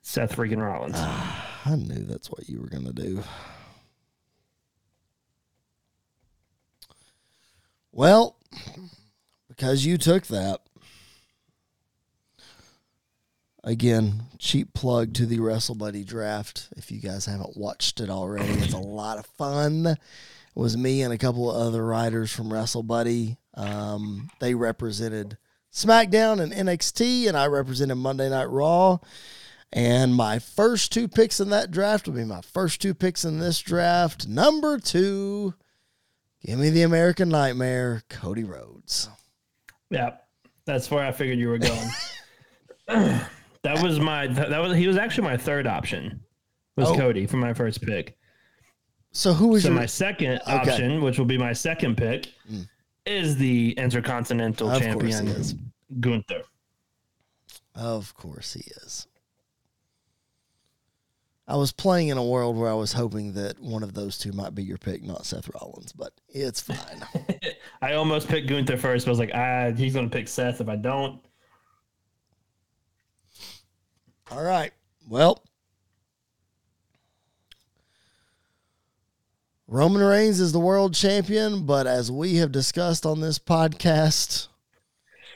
Seth 0.02 0.36
freaking 0.36 0.58
Rollins. 0.66 0.96
I 0.98 1.76
knew 1.76 2.04
that's 2.06 2.32
what 2.32 2.50
you 2.50 2.60
were 2.60 2.70
gonna 2.70 2.94
do. 2.94 3.24
Well, 7.92 8.38
because 9.50 9.86
you 9.86 9.98
took 9.98 10.28
that. 10.28 10.62
Again, 13.64 14.24
cheap 14.40 14.74
plug 14.74 15.14
to 15.14 15.28
the 15.28 15.40
Wrestle 15.40 15.76
Buddy 15.76 16.04
draft. 16.04 16.70
If 16.78 16.92
you 16.92 17.00
guys 17.00 17.28
haven't 17.28 17.56
watched 17.56 18.00
it 18.00 18.10
already, 18.10 18.50
it's 18.54 18.74
a 18.74 18.78
lot 18.80 19.20
of 19.20 19.28
fun. 19.28 19.86
It 19.86 20.00
was 20.56 20.76
me 20.76 21.04
and 21.04 21.14
a 21.14 21.18
couple 21.18 21.50
of 21.50 21.68
other 21.68 21.86
writers 21.86 22.32
from 22.32 22.52
Wrestle 22.52 22.82
Buddy. 22.82 23.38
Um, 23.54 24.32
they 24.40 24.56
represented 24.56 25.38
SmackDown 25.72 26.42
and 26.42 26.52
NXT, 26.52 27.28
and 27.28 27.38
I 27.38 27.46
represented 27.46 27.98
Monday 27.98 28.30
Night 28.30 28.50
Raw. 28.50 28.98
And 29.72 30.16
my 30.16 30.40
first 30.40 30.92
two 30.92 31.08
picks 31.08 31.40
in 31.40 31.50
that 31.52 31.70
draft 31.70 32.08
will 32.08 32.16
be 32.16 32.26
my 32.26 32.42
first 32.42 32.82
two 32.82 32.96
picks 32.96 33.24
in 33.24 33.40
this 33.40 33.60
draft. 33.60 34.28
Number 34.28 34.80
two, 34.80 35.54
give 36.44 36.58
me 36.58 36.72
the 36.72 36.82
American 36.82 37.30
Nightmare, 37.30 38.02
Cody 38.10 38.44
Rhodes. 38.44 39.08
Yeah, 39.92 40.16
that's 40.66 40.90
where 40.90 41.06
I 41.06 41.12
figured 41.12 41.38
you 41.38 41.48
were 41.48 41.60
going. 41.60 41.90
that 43.64 43.82
was 43.84 44.00
my 44.00 44.28
that 44.28 44.60
was 44.60 44.76
he 44.76 44.88
was 44.88 44.98
actually 44.98 45.26
my 45.28 45.38
third 45.38 45.68
option. 45.68 46.22
Was 46.78 46.90
Oh. 46.90 46.96
Cody 46.96 47.26
for 47.26 47.38
my 47.38 47.54
first 47.54 47.82
pick. 47.82 48.18
So 49.12 49.34
who 49.34 49.50
was 49.50 49.64
So 49.64 49.70
your 49.70 49.78
my 49.78 49.86
second 49.86 50.40
Okay. 50.48 50.52
option, 50.72 51.02
which 51.02 51.18
will 51.20 51.26
be 51.26 51.38
my 51.38 51.54
second 51.54 51.98
pick, 51.98 52.30
Mm. 52.50 52.68
is 53.06 53.36
the 53.36 53.72
Intercontinental 53.74 54.72
Of 54.72 54.82
Champion 54.82 55.28
is. 55.28 55.56
Gunther. 56.00 56.44
Of 57.76 58.14
course 58.16 58.54
he 58.54 58.62
is. 58.84 59.08
I 61.48 61.56
was 61.58 61.74
playing 61.74 62.08
in 62.08 62.18
a 62.18 62.24
world 62.24 62.56
where 62.56 62.70
I 62.70 62.74
was 62.76 62.94
hoping 62.94 63.34
that 63.34 63.60
one 63.60 63.84
of 63.84 63.94
those 63.94 64.18
two 64.18 64.32
might 64.32 64.56
be 64.56 64.64
your 64.64 64.78
pick, 64.78 65.04
not 65.04 65.26
Seth 65.26 65.50
Rollins, 65.54 65.92
but 65.92 66.14
it's 66.30 66.62
fine. 66.62 67.04
I 67.82 67.94
almost 67.94 68.30
picked 68.30 68.48
Gunther 68.48 68.78
first, 68.78 69.06
but 69.06 69.10
I 69.10 69.12
was 69.12 69.20
like, 69.20 69.32
ah, 69.34 69.72
he's 69.76 69.94
gonna 69.94 70.08
pick 70.10 70.30
Seth 70.30 70.62
if 70.62 70.70
I 70.70 70.78
don't. 70.78 71.20
All 74.32 74.42
right. 74.42 74.72
Well, 75.10 75.44
Roman 79.68 80.02
Reigns 80.02 80.40
is 80.40 80.54
the 80.54 80.60
world 80.60 80.94
champion, 80.94 81.66
but 81.66 81.86
as 81.86 82.10
we 82.10 82.36
have 82.36 82.54
discussed 82.54 83.06
on 83.06 83.20
this 83.20 83.38
podcast, 83.38 84.48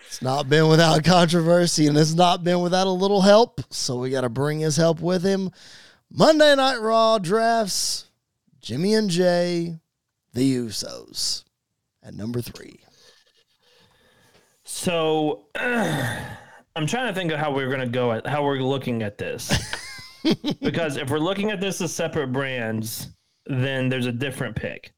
it's 0.07 0.21
not 0.21 0.47
been 0.47 0.69
without 0.69 1.03
controversy 1.05 1.87
and 1.87 1.97
it's 1.97 2.13
not 2.13 2.45
been 2.45 2.61
without 2.61 2.87
a 2.87 2.89
little 2.89 3.21
help. 3.21 3.59
So 3.69 3.97
we 3.97 4.11
got 4.11 4.21
to 4.21 4.29
bring 4.29 4.59
his 4.61 4.77
help 4.77 5.01
with 5.01 5.23
him. 5.23 5.51
Monday 6.09 6.55
Night 6.55 6.77
Raw 6.77 7.17
drafts 7.17 8.05
Jimmy 8.61 8.93
and 8.93 9.09
Jey, 9.09 9.77
the 10.33 10.55
Usos, 10.55 11.43
at 12.01 12.13
number 12.13 12.41
three. 12.41 12.79
So 14.63 15.47
I'm 16.75 16.85
trying 16.87 17.07
to 17.07 17.13
think 17.13 17.31
of 17.31 17.39
how 17.39 17.53
we're 17.53 17.69
gonna 17.69 17.87
go 17.87 18.11
at 18.11 18.27
how 18.27 18.43
we're 18.43 18.57
looking 18.59 19.01
at 19.01 19.17
this. 19.17 19.51
because 20.61 20.97
if 20.97 21.09
we're 21.09 21.19
looking 21.19 21.51
at 21.51 21.61
this 21.61 21.79
as 21.81 21.93
separate 21.93 22.31
brands, 22.31 23.09
then 23.45 23.89
there's 23.89 24.07
a 24.07 24.11
different 24.11 24.55
pick. 24.55 24.93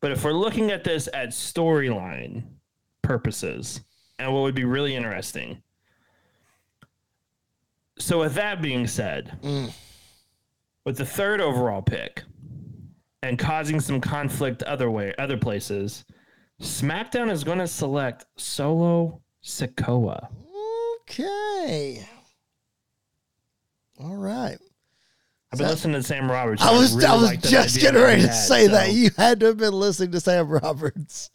But 0.00 0.10
if 0.12 0.24
we're 0.24 0.32
looking 0.32 0.70
at 0.70 0.84
this 0.84 1.08
at 1.14 1.30
storyline 1.30 2.44
purposes, 3.02 3.80
and 4.18 4.32
what 4.32 4.40
would 4.42 4.54
be 4.54 4.64
really 4.64 4.94
interesting. 4.94 5.62
So 7.98 8.18
with 8.20 8.34
that 8.34 8.60
being 8.60 8.86
said, 8.86 9.38
Mm. 9.42 9.72
with 10.84 10.98
the 10.98 11.06
third 11.06 11.40
overall 11.40 11.80
pick 11.82 12.22
and 13.22 13.38
causing 13.38 13.80
some 13.80 14.00
conflict 14.00 14.62
other 14.64 14.90
way 14.90 15.14
other 15.18 15.36
places, 15.38 16.04
SmackDown 16.60 17.30
is 17.30 17.42
going 17.44 17.58
to 17.58 17.66
select 17.66 18.26
Solo 18.36 19.22
Sikoa. 19.42 20.28
Okay. 21.08 22.06
All 24.00 24.16
right. 24.16 24.58
I've 25.52 25.58
been 25.58 25.68
So- 25.68 25.72
listening 25.72 25.94
to 25.94 26.02
Sam 26.02 26.30
Roberts. 26.30 26.62
I 26.62 26.72
was 26.76 26.94
really 26.94 27.06
I 27.06 27.14
was 27.16 27.36
just 27.38 27.78
getting 27.80 28.00
ready 28.02 28.22
to 28.22 28.32
say 28.32 28.66
that 28.68 28.92
you 28.92 29.10
had 29.16 29.40
to 29.40 29.46
have 29.46 29.56
been 29.58 29.72
listening 29.72 30.10
to 30.12 30.20
Sam 30.20 30.48
Roberts. 30.62 31.30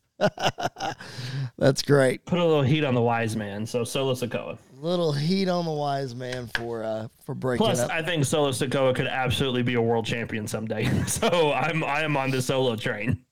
That's 1.57 1.81
great. 1.81 2.25
put 2.25 2.37
a 2.37 2.45
little 2.45 2.61
heat 2.61 2.83
on 2.83 2.93
the 2.93 3.01
wise 3.01 3.35
man. 3.35 3.65
So 3.65 3.83
Solo 3.83 4.13
Sikoa. 4.13 4.57
Little 4.79 5.13
heat 5.13 5.47
on 5.47 5.65
the 5.65 5.71
wise 5.71 6.13
man 6.13 6.49
for 6.55 6.83
uh 6.83 7.07
for 7.25 7.33
breaking 7.33 7.65
Plus, 7.65 7.79
up. 7.79 7.89
I 7.91 8.01
think 8.03 8.25
Solo 8.25 8.49
Sikoa 8.51 8.93
could 8.95 9.07
absolutely 9.07 9.63
be 9.63 9.75
a 9.75 9.81
world 9.81 10.05
champion 10.05 10.45
someday. 10.47 10.85
So 11.07 11.53
I'm 11.53 11.83
I 11.83 12.01
am 12.01 12.17
on 12.17 12.29
the 12.31 12.41
Solo 12.41 12.75
train. 12.75 13.23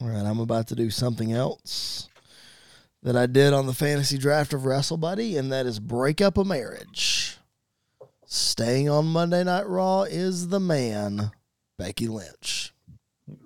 All 0.00 0.08
right, 0.08 0.24
I'm 0.24 0.38
about 0.40 0.66
to 0.68 0.74
do 0.76 0.90
something 0.90 1.32
else 1.32 2.08
that 3.02 3.16
I 3.16 3.26
did 3.26 3.52
on 3.52 3.66
the 3.66 3.72
fantasy 3.74 4.18
draft 4.18 4.52
of 4.52 4.64
Wrestle 4.66 4.96
Buddy, 4.96 5.36
and 5.36 5.50
that 5.52 5.66
is 5.66 5.78
break 5.80 6.20
up 6.20 6.36
a 6.38 6.44
marriage. 6.44 7.36
Staying 8.26 8.88
on 8.88 9.06
Monday 9.06 9.42
Night 9.42 9.66
Raw 9.66 10.02
is 10.02 10.48
the 10.48 10.60
man, 10.60 11.30
Becky 11.78 12.06
Lynch. 12.06 12.72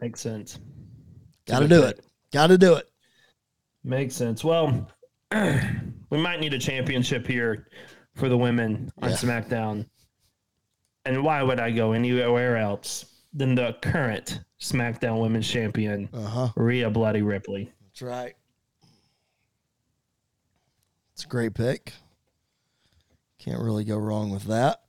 Makes 0.01 0.21
sense. 0.21 0.59
Got 1.47 1.61
to 1.61 1.69
do 1.69 1.83
it. 1.85 2.01
Got 2.33 2.49
to 2.49 2.59
do 2.59 2.75
it. 2.75 2.90
Makes 3.83 4.14
sense. 4.14 4.43
Well, 4.45 4.88
we 5.33 6.19
might 6.19 6.40
need 6.40 6.55
a 6.55 6.59
championship 6.59 7.27
here 7.27 7.69
for 8.14 8.29
the 8.29 8.37
women 8.37 8.90
on 9.03 9.11
Yeah. 9.11 9.17
SmackDown. 9.17 9.87
And 11.07 11.23
why 11.23 11.43
would 11.43 11.61
I 11.61 11.71
go 11.71 11.93
anywhere 11.93 12.57
else 12.57 13.05
than 13.35 13.55
the 13.55 13.77
current 13.83 14.40
SmackDown 14.61 15.21
Women's 15.21 15.49
Champion, 15.49 16.09
Uh 16.14 16.23
huh. 16.23 16.49
Rhea 16.57 16.88
Bloody 16.90 17.21
Ripley? 17.23 17.71
That's 17.83 18.03
right. 18.03 18.35
It's 21.14 21.24
a 21.24 21.29
great 21.29 21.55
pick. 21.55 21.92
Can't 23.38 23.62
really 23.62 23.85
go 23.85 23.96
wrong 23.96 24.31
with 24.31 24.44
that. 24.44 24.81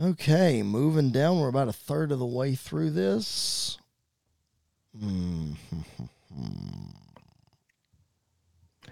Okay, 0.00 0.62
moving 0.62 1.10
down. 1.10 1.40
We're 1.40 1.48
about 1.48 1.68
a 1.68 1.72
third 1.72 2.12
of 2.12 2.20
the 2.20 2.26
way 2.26 2.54
through 2.54 2.90
this. 2.90 3.78
Hmm. 4.98 5.52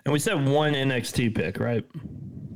And 0.04 0.12
we 0.12 0.18
said 0.18 0.44
one 0.48 0.72
NXT 0.74 1.35
pick, 1.35 1.59
right? 1.61 1.85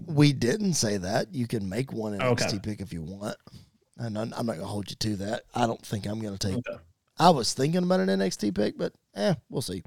We 0.06 0.32
didn't 0.32 0.74
say 0.74 0.96
that. 0.96 1.32
You 1.32 1.46
can 1.46 1.68
make 1.68 1.92
one 1.92 2.18
NXT 2.18 2.42
Okay. 2.48 2.58
pick 2.60 2.80
if 2.80 2.92
you 2.92 3.02
want. 3.02 3.36
And 3.98 4.18
I'm 4.18 4.32
I'm 4.36 4.46
not 4.46 4.54
going 4.54 4.60
to 4.60 4.66
hold 4.66 4.90
you 4.90 4.96
to 4.96 5.16
that. 5.16 5.42
I 5.54 5.66
don't 5.66 5.84
think 5.84 6.06
I'm 6.06 6.20
going 6.20 6.36
to 6.36 6.48
take 6.48 6.56
Okay. 6.58 6.82
I 7.18 7.30
was 7.30 7.52
thinking 7.52 7.82
about 7.82 8.00
an 8.00 8.08
NXT 8.08 8.54
pick, 8.54 8.78
but 8.78 8.94
eh, 9.14 9.34
we'll 9.50 9.62
see. 9.62 9.82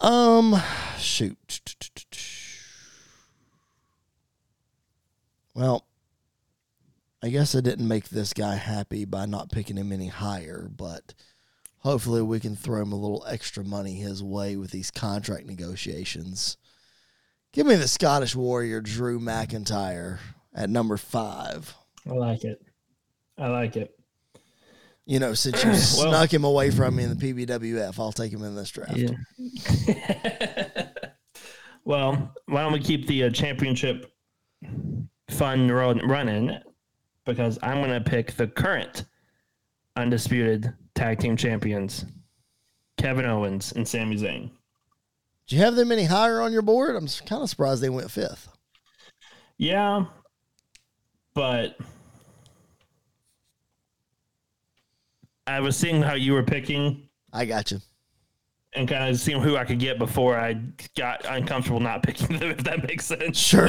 Um, 0.00 0.60
shoot. 0.98 1.60
Well, 5.54 5.86
I 7.22 7.28
guess 7.30 7.54
I 7.54 7.60
didn't 7.60 7.88
make 7.88 8.08
this 8.08 8.32
guy 8.32 8.56
happy 8.56 9.04
by 9.04 9.24
not 9.26 9.50
picking 9.50 9.76
him 9.76 9.92
any 9.92 10.08
higher, 10.08 10.68
but 10.74 11.14
hopefully 11.78 12.22
we 12.22 12.40
can 12.40 12.56
throw 12.56 12.82
him 12.82 12.92
a 12.92 12.96
little 12.96 13.24
extra 13.28 13.64
money 13.64 13.94
his 13.94 14.22
way 14.22 14.56
with 14.56 14.72
these 14.72 14.90
contract 14.90 15.46
negotiations. 15.46 16.56
Give 17.52 17.66
me 17.66 17.76
the 17.76 17.88
Scottish 17.88 18.34
Warrior 18.34 18.80
Drew 18.80 19.20
McIntyre 19.20 20.18
at 20.52 20.68
number 20.68 20.96
five. 20.96 21.74
I 22.08 22.12
like 22.14 22.44
it. 22.44 22.60
I 23.38 23.48
like 23.48 23.76
it. 23.76 23.98
You 25.06 25.18
know, 25.18 25.34
since 25.34 25.62
you 25.62 25.74
snuck 25.74 26.32
him 26.32 26.44
away 26.44 26.70
from 26.70 26.96
me 26.96 27.04
in 27.04 27.16
the 27.16 27.32
PBWF, 27.46 27.98
I'll 27.98 28.12
take 28.12 28.32
him 28.32 28.42
in 28.42 28.54
this 28.54 28.70
draft. 28.70 28.96
Yeah. 28.96 29.10
well, 31.84 32.34
why 32.46 32.62
don't 32.62 32.72
we 32.72 32.80
keep 32.80 33.06
the 33.06 33.24
uh, 33.24 33.30
championship 33.30 34.10
fun 35.28 35.70
run, 35.70 35.98
running? 36.08 36.58
Because 37.26 37.58
I'm 37.62 37.82
going 37.82 37.90
to 37.90 38.00
pick 38.00 38.32
the 38.32 38.46
current 38.46 39.04
undisputed 39.96 40.72
tag 40.94 41.18
team 41.18 41.36
champions, 41.36 42.06
Kevin 42.96 43.26
Owens 43.26 43.72
and 43.72 43.86
Sami 43.86 44.16
Zayn. 44.16 44.50
Do 45.46 45.56
you 45.56 45.62
have 45.62 45.76
them 45.76 45.92
any 45.92 46.04
higher 46.04 46.40
on 46.40 46.52
your 46.52 46.62
board? 46.62 46.96
I'm 46.96 47.06
kind 47.26 47.42
of 47.42 47.50
surprised 47.50 47.82
they 47.82 47.90
went 47.90 48.10
fifth. 48.10 48.48
Yeah, 49.58 50.06
but 51.34 51.76
I 55.46 55.60
was 55.60 55.76
seeing 55.76 56.02
how 56.02 56.14
you 56.14 56.32
were 56.32 56.42
picking 56.42 57.08
I 57.32 57.44
got 57.44 57.70
you. 57.70 57.80
and 58.74 58.88
kind 58.88 59.08
of 59.10 59.18
seeing 59.18 59.40
who 59.40 59.56
I 59.56 59.64
could 59.64 59.78
get 59.78 59.98
before 59.98 60.38
I 60.38 60.54
got 60.96 61.24
uncomfortable 61.26 61.80
not 61.80 62.02
picking 62.02 62.38
them, 62.38 62.50
if 62.58 62.64
that 62.64 62.86
makes 62.86 63.04
sense. 63.06 63.38
Sure. 63.38 63.68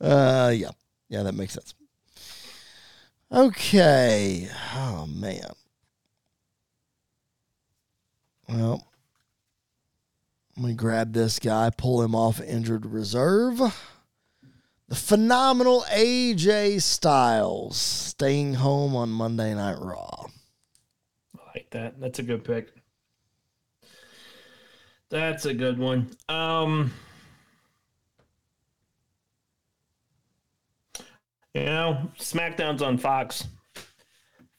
uh, 0.00 0.52
yeah, 0.54 0.70
yeah, 1.08 1.22
that 1.22 1.34
makes 1.34 1.54
sense. 1.54 1.74
Okay. 3.32 4.48
Oh 4.74 5.06
man. 5.06 5.50
Well, 8.48 8.86
let 10.56 10.66
me 10.68 10.74
grab 10.74 11.12
this 11.12 11.38
guy, 11.40 11.70
pull 11.76 12.02
him 12.02 12.14
off 12.14 12.40
injured 12.40 12.86
reserve. 12.86 13.60
The 14.88 14.94
phenomenal 14.94 15.84
AJ 15.90 16.80
Styles 16.80 17.76
staying 17.76 18.54
home 18.54 18.94
on 18.94 19.08
Monday 19.10 19.52
Night 19.52 19.78
Raw. 19.80 20.26
I 21.34 21.40
like 21.54 21.70
that. 21.70 22.00
That's 22.00 22.20
a 22.20 22.22
good 22.22 22.44
pick. 22.44 22.72
That's 25.08 25.44
a 25.44 25.54
good 25.54 25.78
one. 25.78 26.10
Um, 26.28 26.92
you 31.54 31.64
know, 31.64 32.08
SmackDown's 32.18 32.82
on 32.82 32.96
Fox. 32.96 33.48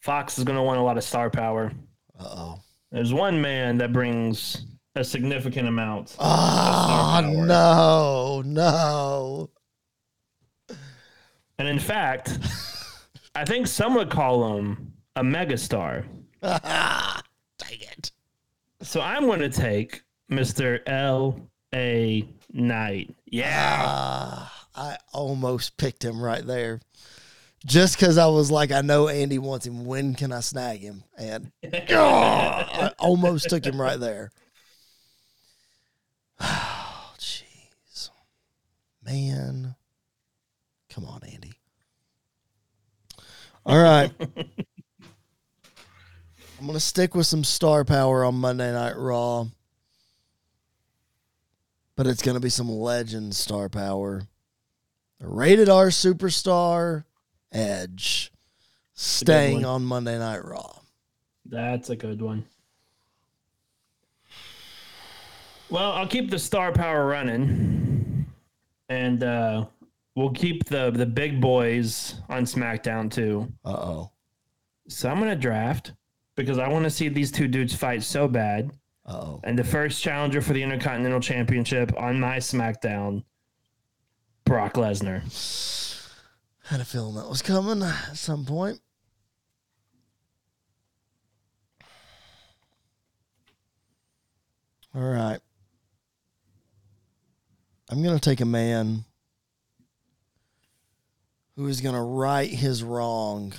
Fox 0.01 0.37
is 0.37 0.43
going 0.43 0.57
to 0.57 0.63
want 0.63 0.79
a 0.79 0.83
lot 0.83 0.97
of 0.97 1.03
star 1.03 1.29
power. 1.29 1.71
Uh 2.19 2.23
oh. 2.23 2.59
There's 2.91 3.13
one 3.13 3.41
man 3.41 3.77
that 3.77 3.93
brings 3.93 4.65
a 4.95 5.03
significant 5.03 5.67
amount. 5.67 6.15
Oh, 6.19 7.21
no, 7.23 8.41
no. 8.45 9.49
And 11.59 11.67
in 11.67 11.79
fact, 11.79 12.37
I 13.35 13.45
think 13.45 13.67
some 13.67 13.95
would 13.95 14.09
call 14.09 14.57
him 14.57 14.93
a 15.15 15.21
megastar. 15.21 16.05
Dang 16.41 17.21
it. 17.69 18.11
So 18.81 19.01
I'm 19.01 19.25
going 19.25 19.39
to 19.39 19.49
take 19.49 20.03
Mr. 20.31 20.79
L.A. 20.87 22.27
Knight. 22.53 23.15
Yeah. 23.25 23.83
Ah, 23.85 24.67
I 24.75 24.97
almost 25.13 25.77
picked 25.77 26.03
him 26.05 26.21
right 26.21 26.45
there. 26.45 26.79
Just 27.65 27.99
because 27.99 28.17
I 28.19 28.27
was 28.27 28.51
like, 28.51 28.71
I 28.71 28.81
know 28.81 29.07
Andy 29.07 29.39
wants 29.39 29.65
him. 29.65 29.85
When 29.85 30.13
can 30.13 30.31
I 30.31 30.41
snag 30.41 30.79
him? 30.79 31.03
And 31.17 31.51
ah, 31.91 32.85
I 32.85 32.91
almost 32.99 33.49
took 33.49 33.65
him 33.65 33.81
right 33.81 33.99
there. 33.99 34.31
Oh, 36.39 37.13
jeez. 37.17 38.11
Man. 39.03 39.75
Come 40.97 41.05
on, 41.05 41.21
Andy. 41.31 41.53
All 43.67 43.77
right. 43.77 44.09
I'm 44.19 44.47
going 46.61 46.73
to 46.73 46.79
stick 46.79 47.13
with 47.13 47.27
some 47.27 47.43
star 47.43 47.85
power 47.85 48.25
on 48.25 48.33
Monday 48.33 48.73
Night 48.73 48.97
Raw. 48.97 49.45
But 51.95 52.07
it's 52.07 52.23
going 52.23 52.33
to 52.33 52.41
be 52.41 52.49
some 52.49 52.67
legend 52.67 53.35
star 53.35 53.69
power. 53.69 54.23
A 55.21 55.27
rated 55.27 55.69
R 55.69 55.89
superstar, 55.89 57.03
Edge, 57.51 58.31
staying 58.95 59.65
on 59.65 59.85
Monday 59.85 60.17
Night 60.17 60.43
Raw. 60.43 60.79
That's 61.45 61.91
a 61.91 61.95
good 61.95 62.23
one. 62.23 62.43
Well, 65.69 65.91
I'll 65.91 66.07
keep 66.07 66.31
the 66.31 66.39
star 66.39 66.71
power 66.71 67.05
running, 67.05 68.25
and 68.89 69.21
uh, 69.21 69.67
we'll 70.17 70.31
keep 70.31 70.65
the 70.65 70.89
the 70.89 71.05
big 71.05 71.39
boys 71.39 72.15
on 72.27 72.43
SmackDown 72.43 73.09
too. 73.09 73.53
Uh 73.63 73.69
oh. 73.69 74.11
So 74.89 75.09
I'm 75.09 75.19
gonna 75.19 75.35
draft 75.35 75.93
because 76.35 76.57
I 76.57 76.67
want 76.67 76.83
to 76.85 76.89
see 76.89 77.07
these 77.07 77.31
two 77.31 77.47
dudes 77.47 77.75
fight 77.75 78.01
so 78.03 78.27
bad. 78.27 78.71
Uh 79.05 79.13
oh. 79.13 79.41
And 79.43 79.57
the 79.57 79.63
first 79.63 80.01
challenger 80.01 80.41
for 80.41 80.53
the 80.53 80.63
Intercontinental 80.63 81.21
Championship 81.21 81.93
on 81.97 82.19
my 82.19 82.37
SmackDown, 82.37 83.23
Brock 84.43 84.73
Lesnar. 84.73 85.21
Had 86.63 86.81
a 86.81 86.85
feeling 86.85 87.15
that 87.15 87.29
was 87.29 87.41
coming 87.41 87.81
at 87.81 88.17
some 88.17 88.43
point. 88.43 88.81
All 94.93 95.01
right. 95.01 95.39
I'm 97.89 98.03
going 98.03 98.19
to 98.19 98.29
take 98.29 98.41
a 98.41 98.45
man 98.45 99.05
who 101.57 101.67
is 101.67 101.81
going 101.81 101.95
to 101.95 102.01
right 102.01 102.49
his 102.49 102.83
wrong 102.83 103.51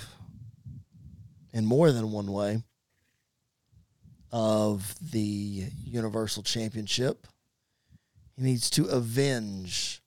in 1.53 1.65
more 1.65 1.91
than 1.91 2.11
one 2.11 2.31
way 2.31 2.63
of 4.31 4.95
the 5.11 5.65
Universal 5.83 6.43
Championship. 6.43 7.27
He 8.37 8.43
needs 8.43 8.69
to 8.71 8.85
avenge 8.85 10.01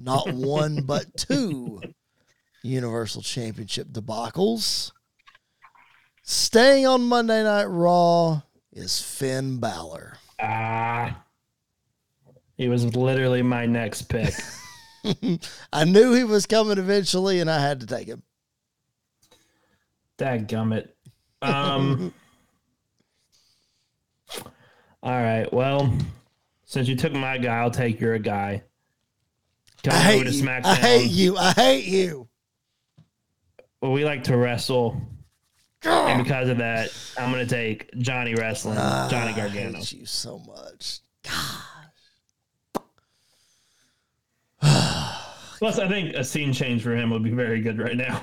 not 0.00 0.32
one 0.32 0.82
but 0.84 1.16
two 1.16 1.80
Universal 2.64 3.22
Championship 3.22 3.88
debacles. 3.88 4.90
Staying 6.24 6.86
on 6.86 7.02
Monday 7.02 7.44
Night 7.44 7.66
Raw 7.66 8.42
is 8.72 9.00
Finn 9.00 9.58
Balor. 9.60 10.18
Ah. 10.40 11.22
He 12.56 12.68
was 12.68 12.96
literally 12.96 13.42
my 13.42 13.66
next 13.66 14.02
pick. 14.02 14.34
I 15.72 15.84
knew 15.84 16.12
he 16.14 16.24
was 16.24 16.46
coming 16.46 16.78
eventually, 16.78 17.40
and 17.40 17.50
I 17.50 17.60
had 17.60 17.80
to 17.80 17.86
take 17.86 18.08
him. 18.08 18.22
Dadgummit. 20.18 20.88
Um. 21.42 22.14
all 25.02 25.22
right. 25.22 25.52
Well, 25.52 25.96
since 26.64 26.88
you 26.88 26.96
took 26.96 27.12
my 27.12 27.38
guy, 27.38 27.58
I'll 27.58 27.70
take 27.70 28.00
your 28.00 28.18
guy. 28.18 28.62
I 29.86 29.94
hate 29.94 30.26
you. 30.26 30.42
SmackDown. 30.42 30.64
I 30.64 30.74
hate 30.76 31.10
you. 31.10 31.36
I 31.36 31.52
hate 31.52 31.84
you. 31.84 32.28
Well, 33.80 33.92
we 33.92 34.04
like 34.04 34.24
to 34.24 34.36
wrestle. 34.36 35.00
And 35.82 36.24
because 36.24 36.48
of 36.48 36.58
that, 36.58 36.90
I'm 37.18 37.30
going 37.30 37.46
to 37.46 37.54
take 37.54 37.92
Johnny 37.98 38.34
Wrestling, 38.34 38.76
Johnny 38.76 39.34
Gargano. 39.34 39.76
I 39.76 39.80
hate 39.80 39.92
you 39.92 40.06
so 40.06 40.38
much. 40.38 41.00
Plus, 45.64 45.78
I 45.78 45.88
think 45.88 46.14
a 46.14 46.22
scene 46.22 46.52
change 46.52 46.82
for 46.82 46.94
him 46.94 47.08
would 47.08 47.22
be 47.22 47.30
very 47.30 47.62
good 47.62 47.78
right 47.78 47.96
now. 47.96 48.22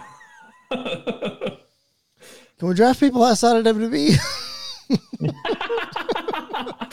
Can 2.60 2.67
we 2.67 2.75
draft 2.75 2.99
people 2.99 3.23
outside 3.23 3.65
of 3.65 3.75
WWE? 3.75 4.15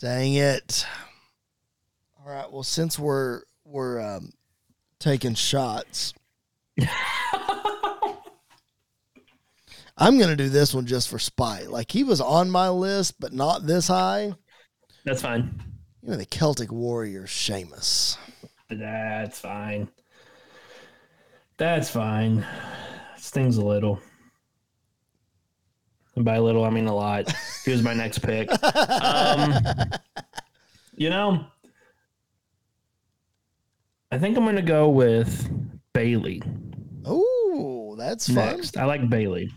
Dang 0.00 0.34
it! 0.34 0.84
All 2.18 2.32
right. 2.32 2.50
Well, 2.50 2.64
since 2.64 2.98
we're 2.98 3.42
we're 3.64 4.00
um, 4.00 4.32
taking 4.98 5.34
shots, 5.34 6.12
I'm 9.96 10.18
gonna 10.18 10.34
do 10.34 10.48
this 10.48 10.74
one 10.74 10.86
just 10.86 11.08
for 11.08 11.20
spite. 11.20 11.70
Like 11.70 11.92
he 11.92 12.02
was 12.02 12.20
on 12.20 12.50
my 12.50 12.68
list, 12.68 13.20
but 13.20 13.32
not 13.32 13.64
this 13.64 13.86
high. 13.86 14.32
That's 15.04 15.22
fine. 15.22 15.71
You 16.02 16.10
know 16.10 16.16
the 16.16 16.24
Celtic 16.26 16.72
Warrior, 16.72 17.26
Sheamus. 17.26 18.18
That's 18.68 19.38
fine. 19.38 19.88
That's 21.58 21.90
fine. 21.90 22.44
Stings 23.16 23.56
a 23.56 23.64
little. 23.64 24.00
And 26.16 26.24
by 26.24 26.38
little, 26.38 26.64
I 26.64 26.70
mean 26.70 26.86
a 26.88 26.94
lot. 26.94 27.32
He 27.64 27.70
was 27.70 27.82
my 27.82 27.94
next 27.94 28.18
pick. 28.18 28.50
Um, 28.74 29.54
you 30.96 31.08
know, 31.08 31.44
I 34.10 34.18
think 34.18 34.36
I'm 34.36 34.44
going 34.44 34.56
to 34.56 34.62
go 34.62 34.88
with 34.90 35.48
Bayley 35.94 36.42
Oh, 37.04 37.94
that's 37.98 38.26
fun. 38.26 38.56
next. 38.56 38.76
I 38.76 38.84
like 38.84 39.08
Bayley. 39.08 39.50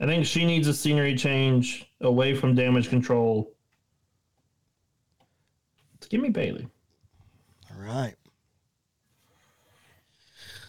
I 0.00 0.06
think 0.06 0.26
she 0.26 0.44
needs 0.44 0.66
a 0.68 0.74
scenery 0.74 1.14
change 1.16 1.86
away 2.00 2.34
from 2.34 2.54
damage 2.56 2.88
control. 2.88 3.51
Give 6.12 6.20
me 6.20 6.28
Bayley. 6.28 6.68
All 7.70 7.82
right. 7.82 8.12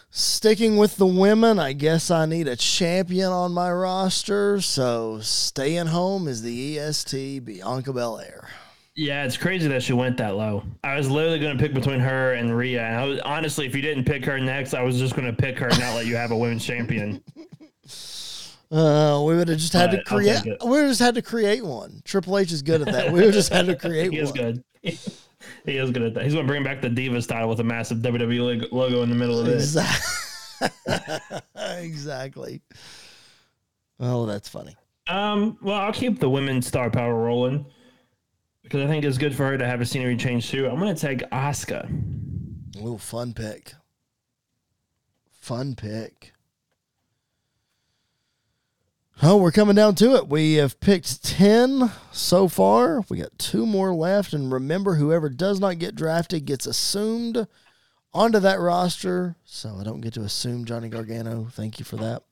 Sticking 0.10 0.78
with 0.78 0.96
the 0.96 1.06
women, 1.06 1.60
I 1.60 1.74
guess 1.74 2.10
I 2.10 2.26
need 2.26 2.48
a 2.48 2.56
champion 2.56 3.28
on 3.28 3.52
my 3.52 3.70
roster. 3.70 4.62
So 4.62 5.20
staying 5.20 5.88
home 5.88 6.30
is 6.30 6.44
the 6.44 6.80
EST 6.80 7.44
Bianca 7.44 7.92
Belair. 7.92 8.48
Yeah, 8.96 9.26
it's 9.26 9.36
crazy 9.36 9.68
that 9.68 9.84
she 9.84 9.92
went 9.92 10.16
that 10.16 10.38
low. 10.38 10.64
I 10.82 10.96
was 10.96 11.10
literally 11.10 11.40
going 11.40 11.58
to 11.58 11.62
pick 11.62 11.74
between 11.74 12.00
her 12.00 12.36
and 12.36 12.56
Rhea. 12.56 12.82
And 12.82 12.96
I 12.96 13.04
was, 13.04 13.20
honestly, 13.20 13.66
if 13.66 13.76
you 13.76 13.82
didn't 13.82 14.06
pick 14.06 14.24
her 14.24 14.40
next, 14.40 14.74
I 14.74 14.82
was 14.82 14.98
just 14.98 15.14
going 15.14 15.28
to 15.28 15.34
pick 15.34 15.60
her 15.60 15.68
and 15.68 15.78
not 15.78 15.94
let 15.94 16.06
you 16.06 16.16
have 16.16 16.32
a 16.32 16.38
women's 16.38 16.64
champion. 16.64 17.22
Uh, 18.72 19.22
we 19.24 19.36
would 19.36 19.48
have 19.50 19.60
just 19.60 19.74
had 19.74 19.92
to 19.92 19.98
But 19.98 20.12
I'll 20.12 20.18
create. 20.18 20.44
We 20.64 20.70
would 20.72 20.80
have 20.80 20.90
just 20.90 21.00
had 21.00 21.14
to 21.14 21.22
create 21.22 21.64
one. 21.64 22.02
Triple 22.06 22.40
H 22.40 22.52
is 22.52 22.64
good 22.64 22.82
at 22.82 22.88
that. 22.88 23.08
We 23.10 23.20
would 23.20 23.26
have 23.26 23.34
just 23.34 23.54
had 23.54 23.68
to 23.68 23.76
create 23.80 24.12
he 24.12 24.18
one. 24.18 24.26
is 24.26 24.32
good. 24.32 24.64
he 25.66 25.78
is 25.78 25.92
good 25.92 26.04
at 26.04 26.14
that. 26.14 26.24
He's 26.24 26.34
going 26.34 26.46
to 26.46 26.52
bring 26.52 26.64
back 26.64 26.82
the 26.82 26.90
Divas 26.90 27.28
title 27.28 27.50
with 27.50 27.60
a 27.60 27.64
massive 27.64 28.00
WWE 28.00 28.72
logo 28.72 29.04
in 29.04 29.10
the 29.10 29.16
middle 29.16 29.40
of 29.40 29.48
it. 29.48 29.56
Exactly. 29.56 30.70
exactly. 31.56 32.62
Oh, 34.00 34.26
that's 34.26 34.50
funny. 34.50 34.76
Um, 35.08 35.58
well, 35.62 35.80
I'll 35.80 35.94
keep 35.94 36.20
the 36.20 36.30
women's 36.30 36.68
star 36.68 36.90
power 36.90 37.16
rolling 37.16 37.66
because 38.64 38.82
I 38.82 38.88
think 38.88 39.04
it's 39.04 39.18
good 39.18 39.36
for 39.36 39.46
her 39.46 39.58
to 39.58 39.66
have 39.66 39.82
a 39.82 39.86
scenery 39.86 40.16
change 40.18 40.50
too. 40.50 40.68
I'm 40.68 40.80
going 40.80 40.96
to 40.96 41.02
take 41.02 41.20
Asuka. 41.32 41.90
Ooh, 42.84 42.98
fun 42.98 43.34
pick. 43.34 43.74
Fun 45.42 45.76
pick. 45.76 46.34
Oh, 49.22 49.38
we're 49.38 49.52
coming 49.52 49.76
down 49.76 49.96
to 49.96 50.16
it. 50.16 50.28
We 50.28 50.56
have 50.56 50.80
picked 50.80 51.24
10 51.24 51.92
so 52.12 52.48
far. 52.48 53.04
We 53.10 53.20
got 53.20 53.38
two 53.38 53.66
more 53.66 53.94
left. 53.94 54.34
And 54.34 54.52
remember, 54.52 54.96
whoever 54.96 55.30
does 55.30 55.60
not 55.60 55.80
get 55.80 55.96
drafted 55.96 56.46
gets 56.46 56.66
assumed 56.66 57.48
onto 58.14 58.40
that 58.40 58.60
roster. 58.60 59.36
So 59.46 59.78
I 59.80 59.84
don't 59.84 60.02
get 60.02 60.14
to 60.16 60.22
assume 60.22 60.66
Johnny 60.66 60.90
Gargano. 60.90 61.48
Thank 61.52 61.80
you 61.80 61.86
for 61.86 61.98
that. 61.98 62.24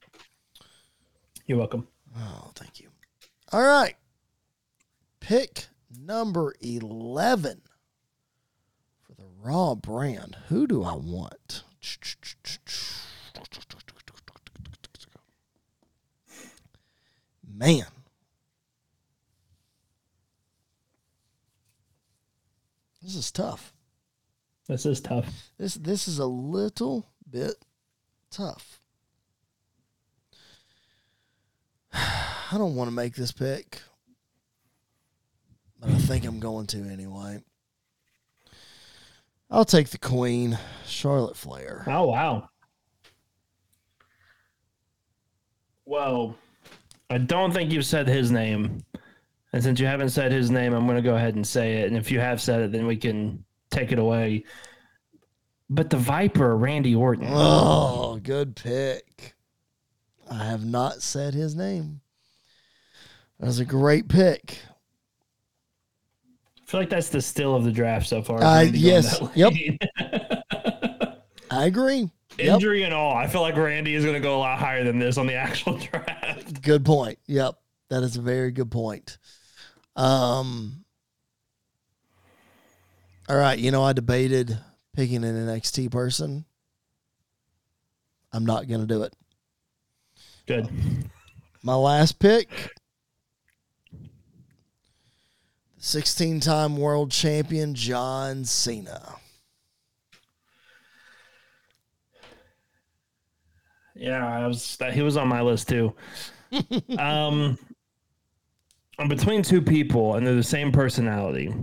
You're 1.46 1.60
welcome. 1.60 1.88
Oh, 2.18 2.52
thank 2.56 2.80
you. 2.80 2.90
All 3.52 3.64
right. 3.64 3.96
Pick 5.20 5.68
number 5.98 6.56
11 6.62 7.62
for 9.02 9.14
the 9.14 9.28
Raw 9.40 9.76
brand. 9.76 10.36
Who 10.50 10.68
do 10.68 10.84
I 10.84 10.96
want? 10.96 11.64
Man. 17.62 17.86
This 23.04 23.16
is 23.16 23.32
tough. 23.32 23.72
This 24.68 24.88
is 24.88 25.00
tough. 25.00 25.28
This 25.60 25.76
this 25.76 26.08
is 26.08 26.18
a 26.18 26.26
little 26.26 27.06
bit 27.30 27.54
tough. 28.32 28.80
I 31.94 32.58
don't 32.58 32.74
want 32.74 32.88
to 32.88 32.96
make 32.96 33.14
this 33.14 33.32
pick, 33.32 33.84
but 35.80 35.92
I 35.92 36.00
think 36.00 36.26
I'm 36.26 36.40
going 36.40 36.66
to 36.68 36.80
anyway. 36.90 37.44
I'll 39.52 39.66
take 39.66 39.90
the 39.90 40.00
Queen, 40.00 40.58
Charlotte 40.88 41.38
Flair. 41.38 41.84
Oh 41.86 42.08
wow. 42.08 42.50
Well, 45.86 46.38
I 47.12 47.18
don't 47.18 47.52
think 47.52 47.72
you've 47.74 47.86
said 47.86 48.08
his 48.08 48.32
name. 48.32 48.86
And 49.52 49.62
since 49.62 49.82
you 49.82 49.86
haven't 49.86 50.12
said 50.12 50.32
his 50.32 50.50
name, 50.50 50.74
I'm 50.74 50.86
going 50.86 50.96
to 50.96 51.02
go 51.02 51.18
ahead 51.18 51.36
and 51.36 51.46
say 51.46 51.80
it. 51.82 51.88
And 51.88 51.98
if 51.98 52.10
you 52.10 52.22
have 52.22 52.42
said 52.42 52.62
it, 52.62 52.72
then 52.72 52.88
we 52.88 52.96
can 52.96 53.44
take 53.70 53.92
it 53.92 54.00
away. 54.00 54.46
But 55.70 55.90
the 55.90 55.98
Viper, 55.98 56.56
Randy 56.56 56.96
Orton. 56.96 57.28
Oh, 57.30 58.18
good 58.24 58.56
pick. 58.56 59.36
I 60.30 60.46
have 60.46 60.66
not 60.66 61.02
said 61.02 61.34
his 61.34 61.54
name. 61.54 62.00
That 63.42 63.48
was 63.48 63.60
a 63.60 63.66
great 63.66 64.08
pick. 64.08 64.60
I 66.62 66.66
feel 66.66 66.80
like 66.80 66.90
that's 66.90 67.10
the 67.10 67.22
still 67.22 67.56
of 67.56 67.66
the 67.66 67.74
draft 67.74 68.08
so 68.08 68.22
far. 68.22 68.42
Uh, 68.42 68.62
yes. 68.62 69.22
Yep. 69.36 69.52
I 71.52 71.66
agree. 71.66 72.10
Yep. 72.38 72.56
Injury 72.56 72.84
and 72.84 72.94
all. 72.94 73.16
I 73.16 73.28
feel 73.28 73.42
like 73.42 73.56
Randy 73.56 73.94
is 73.94 74.04
going 74.04 74.16
to 74.16 74.22
go 74.22 74.38
a 74.38 74.40
lot 74.40 74.58
higher 74.60 74.84
than 74.84 75.00
this 75.00 75.18
on 75.18 75.28
the 75.28 75.34
actual 75.36 75.78
draft. 75.78 76.62
Good 76.62 76.86
point. 76.86 77.20
Yep. 77.28 77.56
That 77.90 78.04
is 78.04 78.16
a 78.16 78.22
very 78.22 78.52
good 78.52 78.72
point. 78.72 79.18
Um 79.96 80.86
All 83.28 83.36
right, 83.36 83.60
you 83.60 83.72
know 83.72 83.84
I 83.84 83.94
debated 83.94 84.58
picking 84.96 85.24
an 85.24 85.36
NXT 85.36 85.92
person. 85.92 86.46
I'm 88.34 88.46
not 88.46 88.68
going 88.68 88.80
to 88.82 88.88
do 88.88 89.04
it. 89.04 89.14
Good. 90.48 90.70
My 91.64 91.76
last 91.76 92.18
pick 92.20 92.72
16-time 95.82 96.78
world 96.78 97.12
champion 97.12 97.76
John 97.76 98.46
Cena. 98.46 99.16
Yeah, 104.02 104.28
I 104.28 104.48
was. 104.48 104.78
That, 104.78 104.94
he 104.94 105.04
was 105.04 105.16
on 105.16 105.28
my 105.28 105.42
list 105.42 105.70
too. 105.70 105.94
um, 106.98 107.58
I'm 108.98 109.08
between 109.08 109.44
two 109.44 109.62
people, 109.62 110.16
and 110.16 110.26
they're 110.26 110.34
the 110.34 110.44
same 110.44 110.72
personality. 110.72 111.54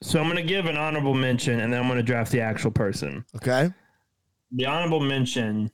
So 0.00 0.18
I'm 0.18 0.24
going 0.24 0.36
to 0.36 0.42
give 0.42 0.66
an 0.66 0.76
honorable 0.78 1.14
mention, 1.14 1.60
and 1.60 1.72
then 1.72 1.80
I'm 1.80 1.86
going 1.86 1.98
to 1.98 2.02
draft 2.02 2.32
the 2.32 2.40
actual 2.40 2.70
person. 2.70 3.24
Okay? 3.36 3.70
The 4.52 4.66
honorable 4.66 5.00
mention 5.00 5.70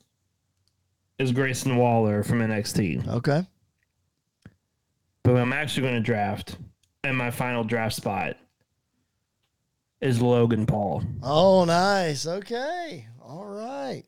is 1.18 1.32
Grayson 1.32 1.76
Waller 1.76 2.22
from 2.22 2.40
NXT, 2.40 3.06
Okay. 3.08 3.46
but 5.22 5.36
I'm 5.36 5.52
actually 5.52 5.82
going 5.82 5.94
to 5.94 6.00
draft, 6.00 6.56
and 7.04 7.16
my 7.16 7.30
final 7.30 7.64
draft 7.64 7.94
spot 7.94 8.36
is 10.00 10.20
Logan 10.20 10.66
Paul. 10.66 11.02
Oh, 11.22 11.64
nice. 11.64 12.26
Okay. 12.26 13.06
All 13.22 13.46
right. 13.46 14.04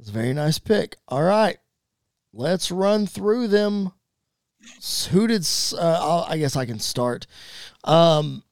It's 0.00 0.08
a 0.08 0.12
very 0.12 0.32
nice 0.32 0.58
pick. 0.58 0.96
All 1.08 1.22
right. 1.22 1.58
Let's 2.32 2.70
run 2.70 3.06
through 3.06 3.48
them. 3.48 3.92
Who 5.10 5.26
did, 5.26 5.46
uh, 5.76 6.24
I 6.26 6.38
guess 6.38 6.56
I 6.56 6.64
can 6.64 6.78
start. 6.78 7.26
Um, 7.84 8.42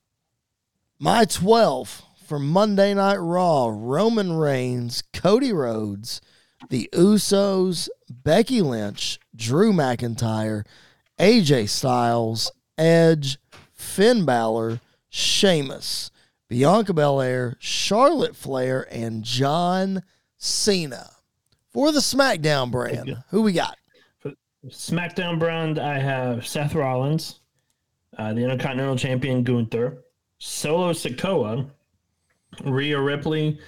my 0.99 1.25
12 1.25 2.03
for 2.27 2.39
Monday 2.39 2.93
Night 2.93 3.17
Raw 3.17 3.71
Roman 3.73 4.35
Reigns, 4.35 5.03
Cody 5.15 5.51
Rhodes, 5.51 6.21
the 6.69 6.91
Usos, 6.93 7.89
Becky 8.11 8.61
Lynch, 8.61 9.19
Drew 9.35 9.73
McIntyre, 9.73 10.67
AJ 11.19 11.71
Styles, 11.71 12.53
Edge, 12.77 13.39
Finn 13.73 14.27
Balor, 14.27 14.81
Sheamus, 15.09 16.11
Bianca 16.47 16.93
Belair, 16.93 17.57
Charlotte 17.59 18.37
Flair, 18.37 18.87
and 18.91 19.25
John 19.25 20.03
Cena. 20.37 21.13
For 21.79 21.93
the 21.93 22.01
SmackDown 22.01 22.73
brand, 22.73 23.23
who 23.31 23.43
we 23.43 23.53
got? 23.53 23.79
SmackDown 24.67 25.39
brand, 25.39 25.79
I 25.79 26.01
have 26.01 26.45
Seth 26.45 26.75
Rollins, 26.75 27.39
uh, 28.19 28.35
the 28.35 28.41
Intercontinental 28.41 28.97
Champion 28.97 29.45
Gunther, 29.45 30.03
Solo 30.39 30.91
Sikoa, 30.93 31.71
Rhea 32.65 33.01
Ripley, 33.01 33.61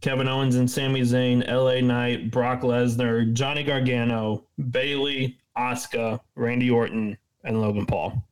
Kevin 0.00 0.26
Owens 0.26 0.56
and 0.56 0.68
Sami 0.68 1.02
Zayn, 1.02 1.46
LA 1.46 1.86
Knight, 1.86 2.32
Brock 2.32 2.62
Lesnar, 2.62 3.32
Johnny 3.32 3.62
Gargano, 3.62 4.42
Bayley, 4.72 5.38
Asuka, 5.56 6.18
Randy 6.34 6.68
Orton, 6.68 7.16
and 7.44 7.60
Logan 7.60 7.86
Paul. 7.86 8.24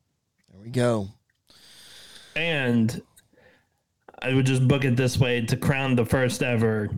There 0.51 0.61
we 0.61 0.71
go. 0.71 1.07
And 2.35 3.01
I 4.21 4.33
would 4.33 4.45
just 4.45 4.67
book 4.67 4.83
it 4.83 4.97
this 4.97 5.17
way 5.17 5.39
to 5.45 5.55
crown 5.55 5.95
the 5.95 6.05
first 6.05 6.43
ever, 6.43 6.89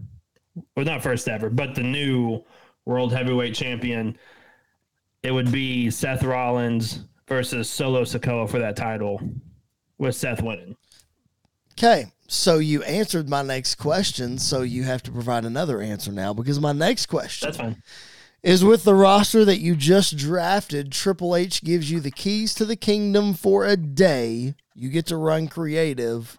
well, 0.76 0.86
not 0.86 1.04
first 1.04 1.28
ever, 1.28 1.50
but 1.50 1.76
the 1.76 1.84
new 1.84 2.44
World 2.86 3.14
Heavyweight 3.14 3.56
Champion. 3.56 4.18
It 5.24 5.32
would 5.32 5.52
be 5.52 5.90
Seth 5.90 6.24
Rollins 6.24 7.06
versus 7.28 7.70
Solo 7.70 8.04
Sikoa 8.04 8.50
for 8.50 8.60
that 8.60 8.76
title, 8.76 9.22
with 9.98 10.16
Seth 10.16 10.42
winning. 10.42 10.76
Okay, 11.74 12.06
so 12.28 12.60
you 12.60 12.84
answered 12.84 13.30
my 13.30 13.42
next 13.42 13.76
question, 13.76 14.38
so 14.38 14.62
you 14.62 14.84
have 14.84 15.02
to 15.04 15.12
provide 15.12 15.46
another 15.46 15.82
answer 15.82 16.12
now 16.12 16.34
because 16.34 16.60
my 16.60 16.74
next 16.74 17.08
question 17.08 17.48
That's 17.48 17.58
fine. 17.58 17.82
is 18.44 18.64
with 18.64 18.84
the 18.84 18.94
roster 18.94 19.44
that 19.46 19.60
you 19.60 19.76
just 19.76 20.18
drafted. 20.18 20.92
Triple 20.92 21.36
H 21.36 21.64
gives 21.64 21.90
you 21.90 22.00
the 22.00 22.12
keys 22.12 22.54
to 22.56 22.66
the 22.66 22.76
kingdom 22.76 23.34
for 23.34 23.66
a 23.66 23.78
day. 23.78 24.56
You 24.76 24.90
get 24.90 25.08
to 25.08 25.18
run 25.18 25.48
creative. 25.48 26.38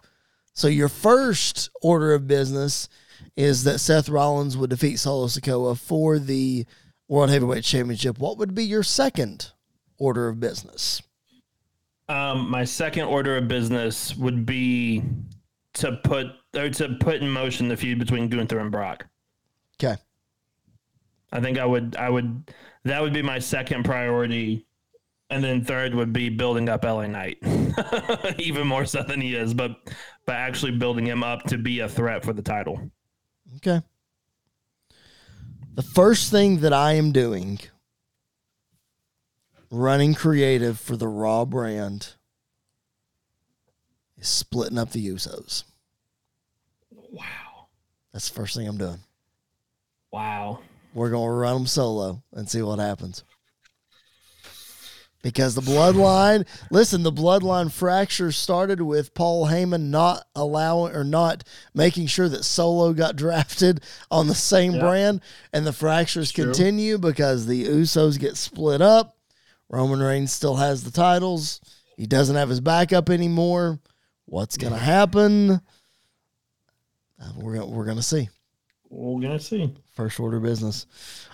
So 0.53 0.67
your 0.67 0.89
first 0.89 1.69
order 1.81 2.13
of 2.13 2.27
business 2.27 2.87
is 3.35 3.63
that 3.65 3.79
Seth 3.79 4.09
Rollins 4.09 4.57
would 4.57 4.69
defeat 4.69 4.97
Solo 4.97 5.27
Sikoa 5.27 5.77
for 5.77 6.19
the 6.19 6.65
World 7.07 7.29
Heavyweight 7.29 7.63
Championship. 7.63 8.17
What 8.17 8.37
would 8.37 8.55
be 8.55 8.63
your 8.63 8.83
second 8.83 9.51
order 9.97 10.27
of 10.27 10.39
business? 10.39 11.01
Um, 12.07 12.49
my 12.49 12.63
second 12.63 13.05
order 13.05 13.37
of 13.37 13.47
business 13.47 14.15
would 14.15 14.45
be 14.45 15.03
to 15.73 15.93
put 16.03 16.27
or 16.55 16.69
to 16.69 16.95
put 16.99 17.15
in 17.15 17.29
motion 17.29 17.67
the 17.67 17.75
feud 17.77 17.99
between 17.99 18.29
Gunther 18.29 18.59
and 18.59 18.71
Brock. 18.71 19.07
Okay. 19.81 19.99
I 21.31 21.41
think 21.41 21.57
I 21.57 21.65
would 21.65 21.95
I 21.97 22.09
would 22.09 22.51
that 22.83 23.01
would 23.01 23.13
be 23.13 23.21
my 23.21 23.39
second 23.39 23.83
priority. 23.83 24.65
And 25.31 25.43
then 25.43 25.65
third 25.65 25.95
would 25.95 26.13
be 26.13 26.29
building 26.29 26.69
up 26.69 26.85
LA 26.85 27.07
Knight. 27.07 27.39
Even 28.37 28.67
more 28.67 28.85
so 28.85 29.01
than 29.01 29.19
he 29.19 29.35
is, 29.35 29.55
but 29.55 29.71
but 30.25 30.35
actually 30.35 30.73
building 30.73 31.05
him 31.05 31.23
up 31.23 31.43
to 31.45 31.57
be 31.57 31.79
a 31.79 31.89
threat 31.89 32.23
for 32.23 32.31
the 32.31 32.43
title. 32.43 32.91
Okay. 33.57 33.81
The 35.75 35.81
first 35.81 36.31
thing 36.31 36.59
that 36.59 36.73
I 36.73 36.93
am 36.93 37.11
doing 37.11 37.59
running 39.69 40.13
creative 40.13 40.79
for 40.79 40.95
the 40.95 41.07
Raw 41.07 41.45
brand 41.45 42.13
is 44.17 44.27
splitting 44.27 44.77
up 44.77 44.91
the 44.91 45.05
Usos. 45.07 45.63
Wow. 46.91 47.67
That's 48.13 48.29
the 48.29 48.35
first 48.35 48.55
thing 48.55 48.67
I'm 48.67 48.77
doing. 48.77 48.99
Wow. 50.11 50.59
We're 50.93 51.09
going 51.09 51.27
to 51.27 51.35
run 51.35 51.53
them 51.55 51.67
solo 51.67 52.23
and 52.31 52.49
see 52.49 52.61
what 52.61 52.79
happens. 52.79 53.23
Because 55.25 55.55
the 55.55 55.61
bloodline, 55.61 56.45
listen, 56.69 57.01
the 57.01 57.11
bloodline 57.11 57.71
fracture 57.71 58.31
started 58.31 58.79
with 58.79 59.15
Paul 59.15 59.47
Heyman 59.47 59.89
not 59.89 60.23
allowing 60.35 60.95
or 60.95 61.03
not 61.03 61.43
making 61.73 62.05
sure 62.05 62.29
that 62.29 62.43
Solo 62.45 62.93
got 62.93 63.15
drafted 63.15 63.81
on 64.11 64.27
the 64.27 64.35
same 64.35 64.77
brand, 64.77 65.21
and 65.51 65.65
the 65.65 65.73
fractures 65.73 66.31
continue 66.31 66.99
because 66.99 67.47
the 67.47 67.65
Usos 67.65 68.19
get 68.19 68.37
split 68.37 68.83
up. 68.83 69.17
Roman 69.67 69.99
Reigns 69.99 70.31
still 70.31 70.57
has 70.57 70.83
the 70.83 70.91
titles. 70.91 71.59
He 71.97 72.05
doesn't 72.05 72.35
have 72.35 72.49
his 72.49 72.61
backup 72.61 73.09
anymore. 73.09 73.79
What's 74.25 74.57
going 74.57 74.73
to 74.73 74.79
happen? 74.79 75.49
Uh, 77.19 77.31
We're 77.35 77.55
gonna, 77.55 77.65
we're 77.65 77.85
going 77.85 77.97
to 77.97 78.03
see 78.03 78.29
We're 78.89 79.21
gonna 79.23 79.39
see. 79.39 79.73
first 79.95 80.19
order 80.19 80.39
business. 80.39 80.85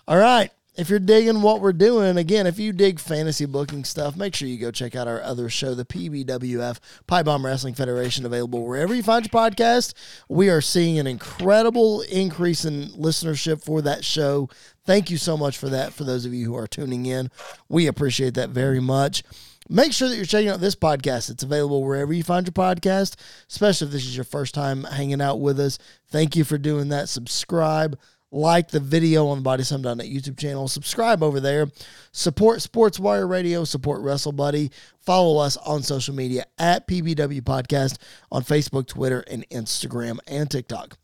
All 0.08 0.16
right. 0.18 0.50
If 0.78 0.90
you're 0.90 1.00
digging 1.00 1.42
what 1.42 1.60
we're 1.60 1.74
doing, 1.74 2.16
again, 2.16 2.48
if 2.48 2.58
you 2.58 2.72
dig 2.72 2.98
fantasy 2.98 3.46
booking 3.46 3.84
stuff, 3.84 4.16
make 4.16 4.34
sure 4.34 4.48
you 4.48 4.58
go 4.58 4.72
check 4.72 4.96
out 4.96 5.06
our 5.06 5.22
other 5.22 5.50
show, 5.50 5.76
the 5.76 5.84
PBWF 5.84 6.80
Pie 7.08 7.24
Bomb 7.24 7.46
Wrestling 7.46 7.74
Federation, 7.74 8.26
available 8.26 8.66
wherever 8.66 8.96
you 8.96 9.04
find 9.04 9.26
your 9.26 9.32
podcast. 9.32 9.94
We 10.30 10.50
are 10.50 10.62
seeing 10.62 10.98
an 10.98 11.08
incredible 11.08 12.02
increase 12.04 12.64
in 12.64 12.88
listenership 12.92 13.62
for 13.62 13.82
that 13.82 14.06
show. 14.06 14.50
Thank 14.86 15.12
you 15.12 15.18
so 15.18 15.36
much 15.36 15.58
for 15.58 15.68
that. 15.68 15.92
For 15.92 16.06
those 16.06 16.26
of 16.26 16.34
you 16.34 16.46
who 16.46 16.56
are 16.56 16.68
tuning 16.68 17.06
in, 17.06 17.30
we 17.68 17.88
appreciate 17.88 18.36
that 18.36 18.52
very 18.52 18.80
much. 18.80 19.24
Make 19.68 19.92
sure 19.92 20.08
that 20.08 20.16
you're 20.16 20.26
checking 20.26 20.50
out 20.50 20.62
this 20.62 20.76
podcast. 20.76 21.30
It's 21.30 21.44
available 21.44 21.84
wherever 21.84 22.14
you 22.14 22.24
find 22.24 22.48
your 22.48 22.54
podcast, 22.54 23.16
especially 23.50 23.88
if 23.88 23.94
this 23.94 24.06
is 24.06 24.16
your 24.16 24.26
first 24.26 24.54
time 24.54 24.86
hanging 24.86 25.22
out 25.22 25.42
with 25.42 25.60
us. 25.60 25.78
Thank 26.08 26.38
you 26.38 26.46
for 26.46 26.58
doing 26.58 26.90
that. 26.90 27.10
Subscribe, 27.10 28.00
like 28.32 28.70
the 28.70 28.80
video 28.80 29.28
on 29.28 29.40
the 29.40 29.44
Body 29.44 29.64
Slam 29.64 29.82
Net 29.82 29.98
YouTube 29.98 30.38
channel. 30.38 30.68
Subscribe 30.68 31.22
over 31.22 31.40
there. 31.40 31.68
Support 32.14 32.62
Sports 32.62 33.00
Wire 33.00 33.28
Radio. 33.28 33.64
Support 33.66 34.02
Wrestle 34.02 34.32
Buddy. 34.32 34.72
Follow 35.00 35.38
us 35.42 35.58
on 35.58 35.84
social 35.84 36.16
media 36.16 36.46
at 36.58 36.88
PBW 36.88 37.42
Podcast 37.42 37.98
on 38.32 38.44
Facebook, 38.44 38.88
Twitter, 38.88 39.24
and 39.30 39.48
Instagram 39.50 40.20
and 40.28 40.50
TikTok. 40.50 40.98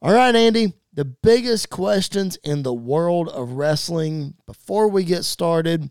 All 0.00 0.12
right, 0.12 0.34
Andy. 0.34 0.72
The 0.92 1.04
biggest 1.04 1.70
questions 1.70 2.36
in 2.44 2.62
the 2.62 2.72
world 2.72 3.28
of 3.28 3.52
wrestling 3.52 4.34
before 4.46 4.86
we 4.86 5.02
get 5.02 5.24
started 5.24 5.90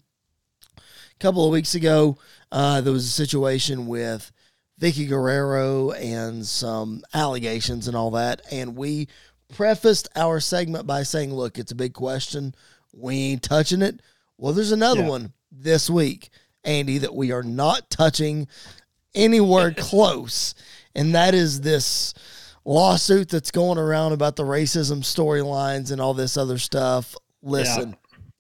A 0.78 0.82
couple 1.20 1.46
of 1.46 1.52
weeks 1.52 1.76
ago, 1.76 2.18
uh, 2.54 2.80
there 2.80 2.94
was 2.94 3.06
a 3.06 3.12
situation 3.12 3.86
with 3.88 4.32
Vickie 4.80 5.10
Guerrero 5.10 5.92
and 5.92 6.46
some 6.46 7.04
allegations 7.14 7.88
and 7.90 7.98
all 7.98 8.12
that. 8.12 8.42
And 8.50 8.78
we 8.78 9.10
prefaced 9.56 10.10
our 10.16 10.40
segment 10.40 10.86
by 10.88 11.04
saying, 11.04 11.34
look, 11.34 11.58
it's 11.58 11.72
a 11.72 11.76
big 11.76 11.94
question. 11.94 12.54
We 12.94 13.16
ain't 13.32 13.44
touching 13.44 13.82
it. 13.82 14.02
Well, 14.38 14.54
there's 14.54 14.72
another 14.72 15.02
Yeah. 15.02 15.10
one 15.10 15.34
this 15.52 15.90
week, 15.90 16.30
Andy, 16.64 16.98
that 17.00 17.16
we 17.16 17.32
are 17.32 17.44
not 17.44 17.90
touching 17.90 18.48
anywhere 19.16 19.72
close. 19.78 20.54
And 20.96 21.14
that 21.16 21.34
is 21.34 21.62
this 21.62 22.14
lawsuit 22.66 23.30
that's 23.30 23.52
going 23.52 23.78
around 23.78 24.14
about 24.14 24.36
the 24.36 24.44
racism 24.44 25.00
storylines 25.00 25.92
and 25.92 26.00
all 26.02 26.14
this 26.14 26.38
other 26.38 26.58
stuff. 26.58 27.16
Listen, 27.42 27.96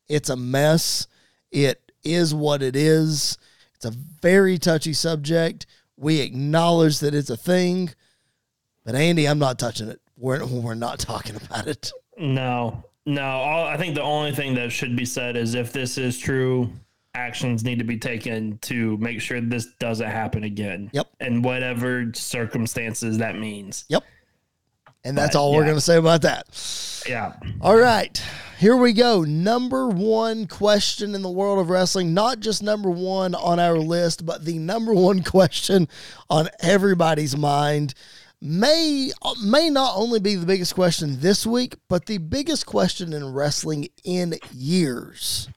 it's 0.07 0.30
a 0.30 0.36
mess. 0.36 1.07
It 1.51 1.91
is 2.03 2.34
what 2.34 2.61
it 2.61 2.76
is. 2.76 3.38
It's 3.76 3.86
a 3.86 3.91
very 3.91 4.57
touchy 4.57 4.93
subject. 4.93 5.66
We 5.97 6.20
acknowledge 6.22 6.99
that 6.99 7.14
it's 7.14 7.30
a 7.30 7.38
thing, 7.38 7.91
but 8.84 8.95
Andy, 8.95 9.28
I'm 9.28 9.39
not 9.39 9.59
touching 9.59 9.89
it. 9.89 9.99
We're 10.24 10.45
we're 10.45 10.74
not 10.74 10.99
talking 10.99 11.36
about 11.36 11.67
it. 11.67 11.91
No, 12.17 12.82
no. 13.05 13.21
All, 13.26 13.65
I 13.65 13.76
think 13.76 13.93
the 13.93 14.01
only 14.01 14.32
thing 14.32 14.55
that 14.55 14.71
should 14.71 14.95
be 14.95 15.03
said 15.03 15.36
is 15.36 15.53
if 15.53 15.74
this 15.74 15.97
is 15.97 16.17
true, 16.17 16.71
actions 17.13 17.65
need 17.65 17.78
to 17.80 17.84
be 17.84 17.97
taken 17.97 18.57
to 18.59 18.95
make 18.99 19.19
sure 19.19 19.41
this 19.41 19.67
doesn't 19.80 20.09
happen 20.09 20.45
again. 20.45 20.89
Yep. 20.93 21.07
And 21.19 21.43
whatever 21.43 22.09
circumstances 22.13 23.17
that 23.17 23.38
means. 23.38 23.84
Yep. 23.89 24.05
And 25.03 25.17
that's 25.17 25.36
But, 25.36 25.41
all 25.41 25.53
we're 25.53 25.63
going 25.63 25.76
to 25.76 25.82
say 25.82 25.97
about 25.97 26.21
that. 26.21 26.45
Yeah. 27.05 27.34
All 27.59 27.76
right. 27.76 28.24
Here 28.59 28.78
we 28.78 28.93
go. 28.93 29.24
Number 29.24 29.89
one 29.89 30.47
question 30.47 31.15
in 31.15 31.21
the 31.21 31.30
world 31.30 31.59
of 31.59 31.69
wrestling, 31.69 32.13
not 32.13 32.39
just 32.39 32.63
number 32.63 32.89
one 32.89 33.36
on 33.36 33.59
our 33.59 33.78
list, 33.78 34.26
but 34.26 34.45
the 34.45 34.57
number 34.57 34.93
one 34.93 35.21
question 35.24 35.89
on 36.30 36.47
everybody's 36.61 37.36
mind. 37.36 37.93
May 38.46 39.10
may 39.41 39.70
not 39.70 39.94
only 39.96 40.20
be 40.20 40.36
the 40.36 40.46
biggest 40.46 40.76
question 40.76 41.18
this 41.22 41.46
week, 41.48 41.76
but 41.88 42.08
the 42.08 42.18
biggest 42.18 42.66
question 42.66 43.14
in 43.14 43.32
wrestling 43.32 43.88
in 44.04 44.36
years. 44.52 45.48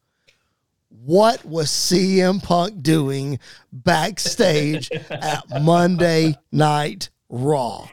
What 1.04 1.44
was 1.44 1.66
CM 1.68 2.40
Punk 2.40 2.84
doing 2.84 3.40
backstage 3.72 4.88
at 5.10 5.42
Monday 5.62 6.36
Night 6.52 7.10
Raw? 7.28 7.88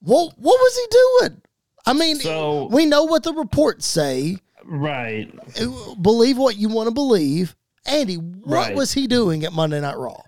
What 0.00 0.32
what 0.36 0.58
was 0.58 0.76
he 0.76 1.26
doing? 1.28 1.42
I 1.86 1.92
mean, 1.92 2.16
So- 2.16 2.66
we 2.72 2.84
know 2.84 3.04
what 3.04 3.22
the 3.22 3.32
reports 3.32 3.86
say. 3.86 4.38
Right. 4.64 5.32
Believe 6.02 6.36
what 6.36 6.56
you 6.56 6.68
want 6.68 6.88
to 6.88 6.94
believe. 6.94 7.54
Andy, 7.86 8.16
what 8.16 8.52
Right. 8.68 8.74
was 8.74 8.92
he 8.92 9.06
doing 9.06 9.44
at 9.44 9.52
Monday 9.52 9.80
Night 9.80 9.96
Raw? 9.96 10.20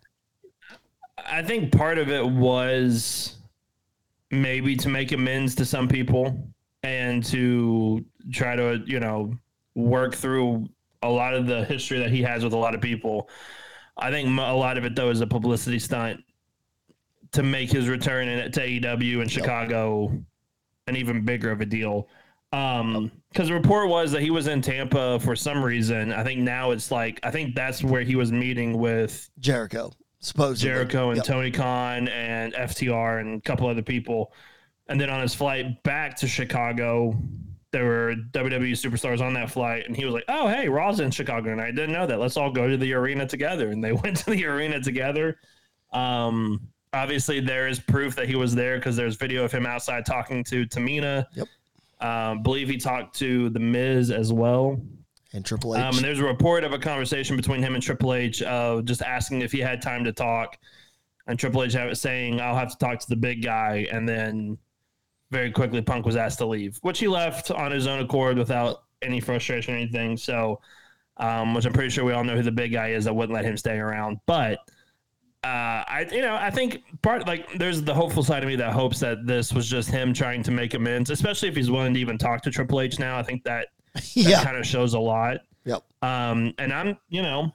I 1.27 1.43
think 1.43 1.73
part 1.73 1.99
of 1.99 2.09
it 2.09 2.25
was 2.25 3.35
maybe 4.31 4.77
to 4.77 4.89
make 4.89 5.13
amends 5.13 5.55
to 5.57 5.65
some 5.65 5.89
people 5.89 6.53
and 6.83 7.25
to 7.25 8.05
try 8.33 8.57
to, 8.57 8.83
you 8.87 9.01
know, 9.01 9.33
work 9.75 10.15
through 10.15 10.69
a 11.03 11.09
lot 11.09 11.35
of 11.35 11.47
the 11.47 11.65
history 11.65 11.99
that 11.99 12.11
he 12.11 12.23
has 12.23 12.45
with 12.45 12.53
a 12.53 12.57
lot 12.57 12.75
of 12.75 12.81
people. 12.81 13.29
I 13.97 14.11
think 14.11 14.29
a 14.29 14.53
lot 14.53 14.79
of 14.79 14.85
it 14.85 14.95
though 14.95 15.11
is 15.11 15.21
a 15.21 15.27
publicity 15.27 15.79
stunt 15.79 16.21
to 17.33 17.43
make 17.43 17.71
his 17.71 17.89
return 17.89 18.29
in 18.29 18.51
to 18.53 18.61
AEW 18.61 19.23
in 19.23 19.29
Chicago 19.29 20.13
an 20.87 20.97
even 20.97 21.25
bigger 21.25 21.51
of 21.51 21.61
a 21.61 21.67
deal. 21.67 22.09
Um, 22.53 23.13
because 23.31 23.49
the 23.49 23.55
report 23.55 23.91
was 23.91 24.11
that 24.13 24.23
he 24.23 24.31
was 24.31 24.47
in 24.47 24.63
Tampa 24.63 25.21
for 25.21 25.37
some 25.37 25.63
reason. 25.63 26.13
I 26.13 26.25
think 26.25 26.41
now 26.41 26.71
it's 26.71 26.91
like 26.91 27.21
I 27.23 27.31
think 27.31 27.55
that's 27.55 27.85
where 27.85 28.03
he 28.03 28.17
was 28.17 28.33
meeting 28.33 28.79
with 28.79 29.29
Jericho, 29.39 29.93
supposedly. 30.21 30.71
Jericho 30.73 31.09
and 31.11 31.17
Yep. 31.19 31.27
Tony 31.27 31.51
Khan 31.51 32.09
and 32.09 32.53
FTR 32.55 33.21
and 33.21 33.39
a 33.39 33.41
couple 33.41 33.67
other 33.69 33.83
people. 33.83 34.33
And 34.89 35.01
then 35.01 35.11
on 35.11 35.21
his 35.21 35.35
flight 35.35 35.83
back 35.83 36.17
to 36.19 36.27
Chicago, 36.29 37.15
there 37.73 37.85
were 37.85 38.15
WWE 38.33 38.73
superstars 38.73 39.21
on 39.21 39.35
that 39.35 39.51
flight. 39.51 39.85
And 39.87 39.95
he 39.97 40.05
was 40.05 40.15
like, 40.15 40.25
Oh, 40.29 40.49
hey, 40.49 40.69
Raw's 40.69 41.01
in 41.01 41.11
Chicago. 41.11 41.53
And 41.53 41.61
I 41.61 41.71
didn't 41.71 41.93
know 41.93 42.07
that. 42.07 42.19
Let's 42.19 42.37
all 42.37 42.51
go 42.51 42.67
to 42.69 42.77
the 42.77 42.95
arena 42.95 43.27
together. 43.27 43.71
And 43.71 43.85
they 43.85 43.93
went 44.05 44.17
to 44.19 44.31
the 44.31 44.45
arena 44.47 44.81
together. 44.81 45.37
Um, 45.93 46.61
obviously, 46.93 47.41
there 47.41 47.69
is 47.69 47.79
proof 47.81 48.17
that 48.17 48.27
he 48.29 48.37
was 48.37 48.55
there 48.55 48.77
because 48.79 48.97
there's 48.97 49.17
video 49.17 49.45
of 49.45 49.53
him 49.53 49.67
outside 49.67 50.07
talking 50.07 50.43
to 50.45 50.65
Tamina. 50.67 51.27
Yep. 51.35 51.49
Um, 52.01 52.43
believe 52.43 52.69
he 52.69 52.77
talked 52.79 53.17
to 53.19 53.51
The 53.51 53.59
Miz 53.61 54.11
as 54.11 54.33
well. 54.33 54.81
And 55.33 55.45
Triple 55.45 55.77
H. 55.77 55.83
Um, 55.83 55.97
and 55.97 56.05
there's 56.05 56.21
a 56.21 56.25
report 56.25 56.65
of 56.65 56.73
a 56.73 56.79
conversation 56.79 57.37
between 57.37 57.63
him 57.63 57.75
and 57.75 57.83
Triple 57.83 58.15
H, 58.15 58.43
uh, 58.43 58.81
just 58.83 59.03
asking 59.03 59.43
if 59.43 59.53
he 59.53 59.59
had 59.59 59.83
time 59.83 60.05
to 60.05 60.13
talk, 60.13 60.57
and 61.27 61.39
Triple 61.39 61.65
H 61.65 61.77
saying, 61.99 62.41
"I'll 62.41 62.57
have 62.57 62.71
to 62.71 62.79
talk 62.79 62.99
to 63.01 63.09
the 63.09 63.17
big 63.17 63.43
guy," 63.43 63.87
and 63.93 64.09
then 64.09 64.57
very 65.31 65.51
quickly 65.51 65.83
Punk 65.83 66.07
was 66.07 66.17
asked 66.17 66.39
to 66.39 66.47
leave, 66.47 66.79
which 66.81 66.99
he 66.99 67.09
left 67.09 67.51
on 67.51 67.71
his 67.71 67.87
own 67.87 68.01
accord 68.01 68.39
without 68.39 68.85
any 69.03 69.21
frustration 69.21 69.75
or 69.75 69.77
anything. 69.77 70.17
So, 70.17 70.61
um, 71.19 71.53
which 71.53 71.67
I'm 71.67 71.75
pretty 71.75 71.91
sure 71.91 72.05
we 72.07 72.15
all 72.15 72.25
know 72.25 72.35
who 72.35 72.43
the 72.43 72.51
big 72.51 72.73
guy 72.73 72.89
is 72.91 73.05
that 73.05 73.15
wouldn't 73.15 73.35
let 73.35 73.45
him 73.45 73.57
stay 73.57 73.79
around, 73.79 74.19
but. 74.27 74.59
Uh, 75.45 75.87
I 75.87 76.05
you 76.11 76.21
know 76.21 76.35
I 76.35 76.51
think 76.51 76.83
part 77.01 77.29
like 77.29 77.49
there's 77.61 77.81
the 77.81 77.95
hopeful 77.95 78.25
side 78.25 78.43
of 78.43 78.49
me 78.49 78.57
that 78.57 78.73
hopes 78.73 78.99
that 78.99 79.25
this 79.25 79.53
was 79.53 79.71
just 79.71 79.89
him 79.89 80.13
trying 80.13 80.43
to 80.43 80.51
make 80.51 80.75
amends, 80.75 81.11
especially 81.11 81.49
if 81.49 81.55
he's 81.55 81.71
willing 81.71 81.95
to 81.95 82.01
even 82.01 82.19
talk 82.19 82.43
to 82.43 82.51
Triple 82.51 82.81
H 82.81 82.99
now. 82.99 83.17
I 83.17 83.23
think 83.23 83.45
that 83.45 83.69
that 83.69 83.69
yeah. 84.15 84.43
kind 84.45 84.57
of 84.57 84.67
shows 84.67 84.95
a 84.95 84.99
lot. 84.99 85.39
Yep. 85.65 85.83
Um, 86.03 86.55
and 86.59 86.73
I'm, 86.73 86.97
you 87.09 87.23
know, 87.23 87.53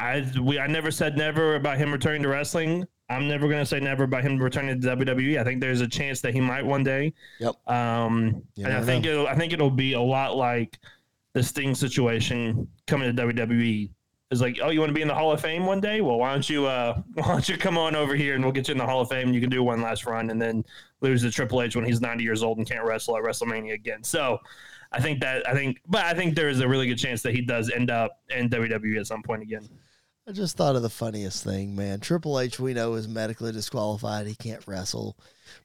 I 0.00 0.30
we 0.40 0.58
I 0.58 0.66
never 0.66 0.90
said 0.90 1.16
never 1.16 1.56
about 1.56 1.78
him 1.78 1.92
returning 1.92 2.22
to 2.22 2.28
wrestling. 2.28 2.86
I'm 3.10 3.26
never 3.26 3.48
going 3.48 3.60
to 3.60 3.66
say 3.66 3.80
never 3.80 4.04
about 4.04 4.22
him 4.22 4.38
returning 4.38 4.80
to 4.80 4.96
WWE. 4.96 5.38
I 5.40 5.44
think 5.44 5.60
there's 5.62 5.80
a 5.80 5.88
chance 5.88 6.20
that 6.20 6.34
he 6.34 6.40
might 6.42 6.64
one 6.64 6.84
day. 6.84 7.14
Yep. 7.40 7.54
Um, 7.68 8.42
You 8.54 8.64
and 8.64 8.74
I 8.74 8.76
never 8.76 8.86
think 8.86 9.04
know. 9.06 9.10
it'll 9.12 9.26
I 9.28 9.34
think 9.34 9.52
it'll 9.52 9.70
be 9.70 9.94
a 9.94 10.00
lot 10.00 10.36
like 10.36 10.78
the 11.32 11.42
Sting 11.42 11.74
situation 11.74 12.68
coming 12.86 13.14
to 13.14 13.22
WWE. 13.26 13.90
It's 14.30 14.42
like, 14.42 14.58
oh, 14.62 14.68
you 14.68 14.80
want 14.80 14.90
to 14.90 14.94
be 14.94 15.00
in 15.00 15.08
the 15.08 15.14
Hall 15.14 15.32
of 15.32 15.40
Fame 15.40 15.64
one 15.64 15.80
day? 15.80 16.02
Well, 16.02 16.18
why 16.18 16.32
don't 16.32 16.48
you 16.50 16.66
uh, 16.66 17.00
why 17.14 17.26
don't 17.28 17.48
you 17.48 17.56
come 17.56 17.78
on 17.78 17.96
over 17.96 18.14
here 18.14 18.34
and 18.34 18.44
we'll 18.44 18.52
get 18.52 18.68
you 18.68 18.72
in 18.72 18.78
the 18.78 18.86
Hall 18.86 19.00
of 19.00 19.08
Fame 19.08 19.28
and 19.28 19.34
you 19.34 19.40
can 19.40 19.50
do 19.50 19.62
one 19.62 19.80
last 19.80 20.04
run 20.04 20.28
and 20.30 20.40
then 20.40 20.64
lose 21.00 21.22
to 21.22 21.30
Triple 21.30 21.62
H 21.62 21.76
when 21.76 21.84
he's 21.86 22.00
90 22.00 22.22
years 22.24 22.42
old 22.42 22.58
and 22.58 22.68
can't 22.68 22.84
wrestle 22.84 23.16
at 23.16 23.22
WrestleMania 23.22 23.72
again. 23.74 24.04
So 24.04 24.38
I 24.90 25.00
think 25.00 25.20
that 25.20 25.46
I 25.48 25.54
think, 25.54 25.80
but 25.86 26.04
I 26.04 26.14
think 26.14 26.34
there 26.34 26.48
is 26.48 26.60
a 26.60 26.68
really 26.68 26.86
good 26.86 26.98
chance 26.98 27.22
that 27.22 27.34
he 27.34 27.42
does 27.42 27.70
end 27.70 27.90
up 27.90 28.20
in 28.30 28.48
WWE 28.48 28.98
at 28.98 29.06
some 29.06 29.22
point 29.22 29.42
again. 29.42 29.68
I 30.26 30.32
just 30.32 30.58
thought 30.58 30.76
of 30.76 30.82
the 30.82 30.90
funniest 30.90 31.42
thing, 31.42 31.74
man. 31.74 32.00
Triple 32.00 32.38
H, 32.38 32.60
we 32.60 32.74
know, 32.74 32.94
is 32.94 33.08
medically 33.08 33.50
disqualified. 33.50 34.26
He 34.26 34.34
can't 34.34 34.66
wrestle. 34.66 35.16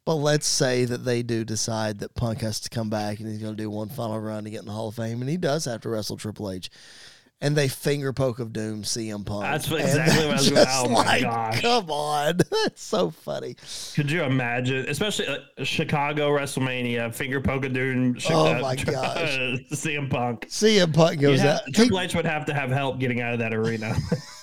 But 0.06 0.16
let's 0.16 0.48
say 0.48 0.86
that 0.86 1.04
they 1.04 1.22
do 1.22 1.44
decide 1.44 2.00
that 2.00 2.16
Punk 2.16 2.40
has 2.40 2.62
to 2.62 2.70
come 2.70 2.90
back 2.90 3.20
and 3.20 3.28
he's 3.28 3.40
going 3.40 3.58
to 3.58 3.62
do 3.62 3.70
one 3.70 3.90
final 3.90 4.20
run 4.20 4.46
to 4.46 4.50
get 4.50 4.62
in 4.62 4.68
the 4.68 4.72
Hall 4.72 4.88
of 4.88 4.96
Fame, 4.96 5.20
and 5.20 5.30
he 5.30 5.36
does 5.36 5.66
have 5.66 5.82
to 5.82 5.90
wrestle 5.90 6.16
Triple 6.16 6.50
H. 6.50 6.70
And 7.44 7.58
they 7.58 7.68
finger 7.68 8.14
poke 8.14 8.40
of 8.40 8.54
doom 8.54 8.84
CM 8.84 9.26
Punk. 9.26 9.44
That's 9.44 9.70
exactly 9.70 10.26
what 10.28 10.30
I 10.30 10.38
was 10.38 10.50
gonna- 10.50 10.66
oh 10.70 10.88
my 10.90 11.04
like, 11.04 11.22
gosh. 11.24 11.62
Come 11.62 11.92
on. 11.92 12.38
That's 12.64 12.82
so 12.82 13.12
funny. 13.12 13.58
Could 13.96 14.10
you 14.10 14.24
imagine, 14.24 14.88
especially 14.88 15.28
uh, 15.28 15.40
Chicago 15.64 16.30
WrestleMania, 16.30 17.14
finger 17.14 17.42
poke 17.42 17.66
a 17.66 17.70
dude, 17.70 18.24
Chi- 18.24 18.34
Oh 18.34 18.56
uh, 18.56 18.60
my 18.62 18.76
gosh. 18.78 19.38
CM 19.74 20.10
Punk. 20.10 20.48
CM 20.48 20.94
Punk 20.94 21.20
goes 21.20 21.42
have- 21.42 21.58
out. 21.58 21.74
Triple 21.74 22.00
H 22.00 22.16
would 22.16 22.26
have 22.26 22.46
to 22.46 22.54
have 22.54 22.70
help 22.72 22.98
getting 23.00 23.20
out 23.20 23.34
of 23.34 23.40
that 23.40 23.54
arena. 23.54 23.94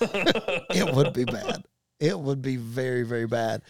it 0.01 0.95
would 0.95 1.11
be 1.13 1.25
bad. 1.25 1.63
It 1.99 2.19
would 2.19 2.41
be 2.43 2.55
very, 2.57 3.03
very 3.03 3.27
bad. 3.27 3.63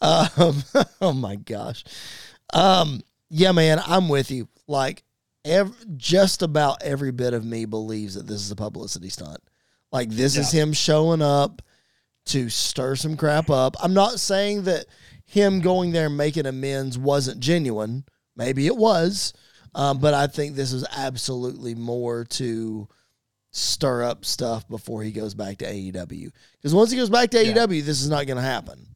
Um, 0.00 0.62
oh 1.00 1.12
my 1.12 1.36
gosh. 1.36 1.84
Um, 2.52 3.02
yeah, 3.30 3.52
man, 3.52 3.80
I'm 3.86 4.08
with 4.08 4.30
you. 4.32 4.48
Like, 4.66 5.04
ev- 5.44 5.74
just 5.96 6.42
about 6.42 6.82
every 6.82 7.10
bit 7.12 7.34
of 7.34 7.44
me 7.44 7.64
believes 7.64 8.14
that 8.14 8.26
this 8.26 8.40
is 8.40 8.50
a 8.50 8.56
publicity 8.56 9.08
stunt. 9.08 9.38
Like, 9.90 10.10
this 10.10 10.36
is 10.36 10.50
him 10.50 10.72
showing 10.72 11.20
up 11.22 11.60
to 12.26 12.48
stir 12.48 12.96
some 12.96 13.16
crap 13.16 13.50
up. 13.50 13.76
I'm 13.82 13.94
not 13.94 14.20
saying 14.20 14.62
that 14.64 14.86
him 15.26 15.60
going 15.60 15.92
there 15.92 16.06
and 16.06 16.16
making 16.16 16.46
amends 16.46 16.96
wasn't 16.98 17.40
genuine. 17.40 18.04
Maybe 18.36 18.66
it 18.66 18.76
was. 18.76 19.32
Um, 19.74 19.98
but 19.98 20.14
I 20.14 20.26
think 20.26 20.54
this 20.54 20.72
is 20.72 20.86
absolutely 20.96 21.74
more 21.74 22.24
to 22.24 22.88
stir 23.50 24.02
up 24.04 24.24
stuff 24.24 24.66
before 24.68 25.02
he 25.02 25.10
goes 25.12 25.34
back 25.34 25.58
to 25.58 25.66
AEW. 25.66 26.30
Because 26.56 26.74
once 26.74 26.90
he 26.90 26.96
goes 26.96 27.10
back 27.10 27.30
to 27.30 27.44
Yeah. 27.44 27.52
AEW, 27.54 27.82
this 27.84 28.00
is 28.00 28.08
not 28.08 28.26
going 28.26 28.36
to 28.36 28.42
happen. 28.42 28.86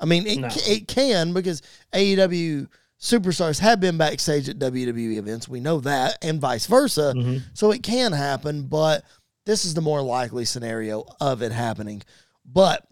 I 0.00 0.06
mean, 0.06 0.26
it, 0.26 0.38
No. 0.38 0.48
it 0.52 0.88
can 0.88 1.32
because 1.32 1.62
AEW 1.92 2.66
superstars 3.00 3.58
have 3.60 3.80
been 3.80 3.96
backstage 3.96 4.48
at 4.48 4.58
WWE 4.58 5.16
events. 5.16 5.48
We 5.48 5.60
know 5.60 5.80
that, 5.80 6.18
and 6.22 6.40
vice 6.40 6.66
versa. 6.66 7.14
Mhm. 7.16 7.42
So 7.54 7.70
it 7.72 7.82
can 7.82 8.12
happen, 8.12 8.64
but 8.64 9.04
this 9.46 9.64
is 9.64 9.74
the 9.74 9.80
more 9.80 10.02
likely 10.02 10.44
scenario 10.44 11.04
of 11.20 11.42
it 11.42 11.50
happening. 11.52 12.02
But 12.44 12.86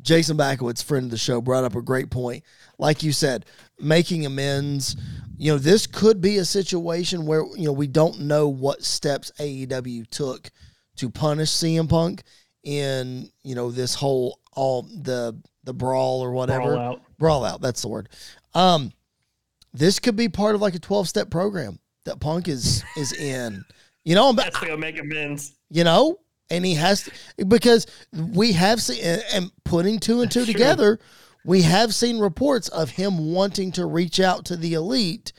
Jason 0.00 0.36
Backowitz, 0.38 0.82
friend 0.82 1.04
of 1.04 1.10
the 1.10 1.18
show, 1.18 1.40
brought 1.40 1.64
up 1.64 1.74
a 1.76 1.82
great 1.82 2.10
point. 2.10 2.42
Like 2.78 3.02
you 3.02 3.12
said, 3.12 3.44
making 3.78 4.24
amends. 4.24 4.96
You 5.36 5.52
know, 5.52 5.58
this 5.58 5.86
could 5.86 6.20
be 6.20 6.38
a 6.38 6.44
situation 6.44 7.26
where 7.26 7.44
you 7.56 7.64
know 7.66 7.72
we 7.72 7.86
don't 7.88 8.20
know 8.20 8.48
what 8.48 8.82
steps 8.84 9.30
AEW 9.38 10.06
took 10.08 10.50
to 10.96 11.10
punish 11.10 11.50
CM 11.50 11.88
Punk 11.88 12.22
in 12.62 13.30
you 13.42 13.54
know 13.54 13.70
this 13.70 13.94
whole 13.94 14.38
all 14.54 14.82
the 14.82 15.36
the 15.64 15.74
brawl 15.74 16.20
or 16.22 16.30
whatever 16.32 16.74
Brawl 16.74 16.78
out. 16.78 17.02
brawl 17.18 17.44
out. 17.44 17.60
That's 17.60 17.82
the 17.82 17.88
word. 17.88 18.08
Um, 18.54 18.92
this 19.74 19.98
could 19.98 20.16
be 20.16 20.28
part 20.28 20.54
of 20.54 20.60
like 20.60 20.74
a 20.74 20.78
twelve 20.78 21.08
step 21.08 21.30
program 21.30 21.78
that 22.04 22.20
Punk 22.20 22.48
is 22.48 22.82
is 22.96 23.12
in. 23.12 23.64
You 24.04 24.14
know, 24.14 24.32
but 24.32 24.44
That's 24.44 24.58
gonna 24.58 24.76
make 24.76 24.98
amends. 24.98 25.52
you 25.70 25.84
know, 25.84 26.18
and 26.50 26.64
he 26.64 26.74
has 26.74 27.04
to 27.36 27.44
because 27.46 27.86
we 28.12 28.52
have 28.52 28.80
seen 28.82 29.00
and- 29.32 29.50
putting 29.64 29.98
two 30.00 30.20
and 30.20 30.30
two 30.30 30.40
That's 30.40 30.52
true. 30.52 30.54
together, 30.54 30.98
we 31.44 31.62
have 31.62 31.94
seen 31.94 32.18
reports 32.18 32.68
of 32.68 32.90
him 32.90 33.32
wanting 33.32 33.72
to 33.72 33.86
reach 33.86 34.18
out 34.20 34.44
to 34.46 34.56
the 34.56 34.74
elite 34.74 35.32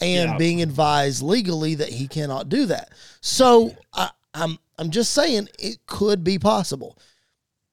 and 0.00 0.32
Yeah. 0.32 0.36
being 0.38 0.60
advised 0.62 1.22
legally 1.22 1.76
that 1.76 1.90
he 1.90 2.08
cannot 2.08 2.48
do 2.48 2.66
that. 2.66 2.90
So 3.20 3.76
I, 3.94 4.10
I'm 4.34 4.58
I'm 4.78 4.90
just 4.90 5.12
saying 5.12 5.48
it 5.60 5.78
could 5.86 6.24
be 6.24 6.38
possible. 6.40 6.98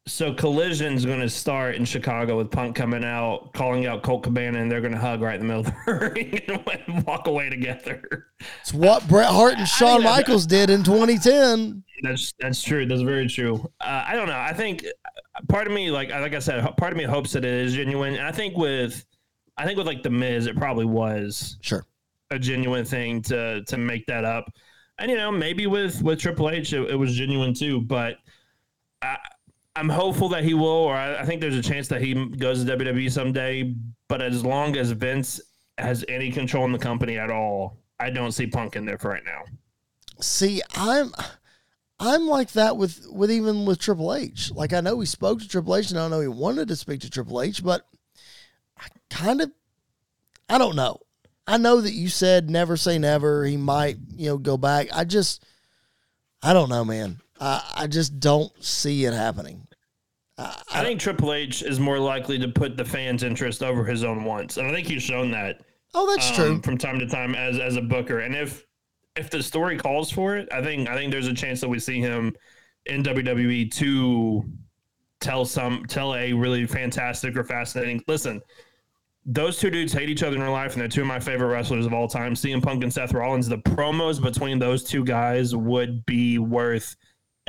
So 0.07 0.33
Collision's 0.33 1.05
going 1.05 1.19
to 1.19 1.29
start 1.29 1.75
in 1.75 1.85
Chicago 1.85 2.35
with 2.37 2.49
Punk 2.49 2.75
coming 2.75 3.03
out, 3.03 3.53
calling 3.53 3.85
out 3.85 4.01
Colt 4.01 4.23
Cabana, 4.23 4.59
and 4.59 4.71
they're 4.71 4.81
going 4.81 4.93
to 4.93 4.97
hug 4.99 5.21
right 5.21 5.39
in 5.39 5.41
the 5.41 5.45
middle 5.45 5.67
of 5.67 5.73
the 5.85 6.11
ring 6.15 6.41
and 6.87 7.05
walk 7.05 7.27
away 7.27 7.49
together. 7.49 8.27
It's 8.61 8.73
what 8.73 9.07
Bret 9.07 9.29
Hart 9.29 9.53
and 9.59 9.67
Shawn 9.67 10.01
that- 10.01 10.09
Michaels 10.09 10.47
did 10.47 10.69
in 10.71 10.83
2010. 10.83 11.83
That's 12.01 12.33
that's 12.39 12.63
true. 12.63 12.85
That's 12.85 13.01
very 13.01 13.27
true. 13.27 13.55
Uh, 13.81 14.05
I 14.07 14.15
don't 14.15 14.27
know. 14.27 14.37
I 14.39 14.53
think 14.53 14.85
uh, 14.85 15.41
part 15.49 15.67
of 15.67 15.73
me, 15.73 15.91
like 15.91 16.09
like 16.11 16.33
I 16.33 16.39
said, 16.39 16.63
part 16.77 16.93
of 16.93 16.97
me 16.97 17.03
hopes 17.03 17.33
that 17.33 17.43
it 17.43 17.51
is 17.53 17.73
genuine. 17.73 18.15
And 18.15 18.25
I 18.25 18.31
think 18.31 18.55
with, 18.57 19.05
I 19.57 19.65
think 19.65 19.77
with 19.77 19.85
like 19.85 20.01
the 20.01 20.09
Miz, 20.09 20.47
it 20.47 20.55
probably 20.55 20.85
was 20.85 21.57
Sure. 21.61 21.85
a 22.31 22.39
genuine 22.39 22.85
thing 22.85 23.21
to 23.23 23.63
to 23.65 23.77
make 23.77 24.05
that 24.07 24.23
up. 24.23 24.49
And 24.97 25.11
you 25.11 25.17
know, 25.17 25.29
maybe 25.29 25.67
with 25.67 26.01
with 26.01 26.19
Triple 26.19 26.49
H, 26.49 26.71
it, 26.71 26.89
it 26.89 26.95
was 26.95 27.13
genuine 27.15 27.53
too. 27.53 27.81
But 27.81 28.15
I, 29.01 29.17
I'm 29.75 29.89
hopeful 29.89 30.29
that 30.29 30.43
he 30.43 30.53
will, 30.53 30.67
or 30.67 30.95
I, 30.95 31.19
I 31.19 31.25
think 31.25 31.41
there's 31.41 31.55
a 31.55 31.61
chance 31.61 31.87
that 31.89 32.01
he 32.01 32.13
goes 32.13 32.63
to 32.63 32.77
WWE 32.77 33.11
someday. 33.11 33.75
But 34.07 34.21
as 34.21 34.43
long 34.43 34.75
as 34.75 34.91
Vince 34.91 35.39
has 35.77 36.03
any 36.09 36.31
control 36.31 36.65
in 36.65 36.71
the 36.71 36.79
company 36.79 37.17
at 37.17 37.29
all, 37.29 37.77
I 37.99 38.09
don't 38.09 38.31
see 38.31 38.47
Punk 38.47 38.75
in 38.75 38.85
there 38.85 38.97
for 38.97 39.09
right 39.09 39.23
now. 39.23 39.43
See, 40.19 40.61
I'm 40.75 41.13
I'm 41.99 42.27
like 42.27 42.53
that 42.53 42.77
with 42.77 43.05
with 43.11 43.31
even 43.31 43.65
with 43.65 43.79
Triple 43.79 44.13
H. 44.13 44.51
Like 44.51 44.73
I 44.73 44.81
know 44.81 44.99
he 44.99 45.05
spoke 45.05 45.39
to 45.39 45.47
Triple 45.47 45.75
H 45.75 45.91
and 45.91 45.99
I 45.99 46.07
know 46.07 46.21
he 46.21 46.27
wanted 46.27 46.67
to 46.69 46.75
speak 46.75 47.01
to 47.01 47.09
Triple 47.09 47.41
H, 47.41 47.63
but 47.63 47.85
I 48.77 48.87
kind 49.09 49.41
of 49.41 49.51
I 50.49 50.57
don't 50.57 50.75
know. 50.75 50.99
I 51.45 51.57
know 51.57 51.81
that 51.81 51.93
you 51.93 52.09
said 52.09 52.49
never 52.49 52.77
say 52.77 52.97
never. 52.99 53.43
He 53.45 53.57
might, 53.57 53.97
you 54.15 54.29
know, 54.29 54.37
go 54.37 54.57
back. 54.57 54.87
I 54.93 55.03
just 55.03 55.43
I 56.41 56.53
don't 56.53 56.69
know, 56.69 56.85
man. 56.85 57.19
I 57.39 57.63
I 57.75 57.87
just 57.87 58.19
don't 58.19 58.51
see 58.63 59.05
it 59.05 59.13
happening. 59.13 59.67
I, 60.37 60.61
I 60.73 60.83
think 60.83 60.99
Triple 60.99 61.33
H 61.33 61.63
is 61.63 61.79
more 61.79 61.99
likely 61.99 62.39
to 62.39 62.47
put 62.47 62.77
the 62.77 62.85
fans' 62.85 63.23
interest 63.23 63.61
over 63.61 63.83
his 63.83 64.03
own 64.03 64.23
wants, 64.23 64.57
and 64.57 64.67
I 64.67 64.71
think 64.71 64.87
he's 64.87 65.03
shown 65.03 65.31
that. 65.31 65.61
oh, 65.93 66.09
that's 66.09 66.29
um, 66.29 66.35
true. 66.35 66.61
from 66.61 66.77
time 66.77 66.99
to 66.99 67.07
time 67.07 67.35
as 67.35 67.59
as 67.59 67.75
a 67.75 67.81
booker. 67.81 68.19
And 68.19 68.35
if 68.35 68.65
if 69.15 69.29
the 69.29 69.43
story 69.43 69.77
calls 69.77 70.09
for 70.11 70.37
it, 70.37 70.47
I 70.51 70.61
think 70.61 70.89
I 70.89 70.95
think 70.95 71.11
there's 71.11 71.27
a 71.27 71.33
chance 71.33 71.61
that 71.61 71.69
we 71.69 71.79
see 71.79 71.99
him 71.99 72.35
in 72.85 73.03
WWE 73.03 73.71
to 73.73 74.43
tell 75.19 75.45
some 75.45 75.85
tell 75.85 76.15
a 76.15 76.33
really 76.33 76.65
fantastic 76.65 77.35
or 77.35 77.43
fascinating. 77.43 78.01
Listen, 78.07 78.41
those 79.25 79.59
two 79.59 79.69
dudes 79.69 79.93
hate 79.93 80.09
each 80.09 80.23
other 80.23 80.37
in 80.37 80.41
real 80.41 80.51
life, 80.51 80.73
and 80.73 80.81
they're 80.81 80.87
two 80.87 81.01
of 81.01 81.07
my 81.07 81.19
favorite 81.19 81.49
wrestlers 81.49 81.85
of 81.85 81.93
all 81.93 82.07
time. 82.07 82.33
CM 82.33 82.63
Punk 82.63 82.83
and 82.83 82.93
Seth 82.93 83.13
Rollins. 83.13 83.47
The 83.47 83.57
promos 83.57 84.21
between 84.21 84.57
those 84.57 84.83
two 84.83 85.03
guys 85.03 85.55
would 85.55 86.05
be 86.05 86.39
worth 86.39 86.95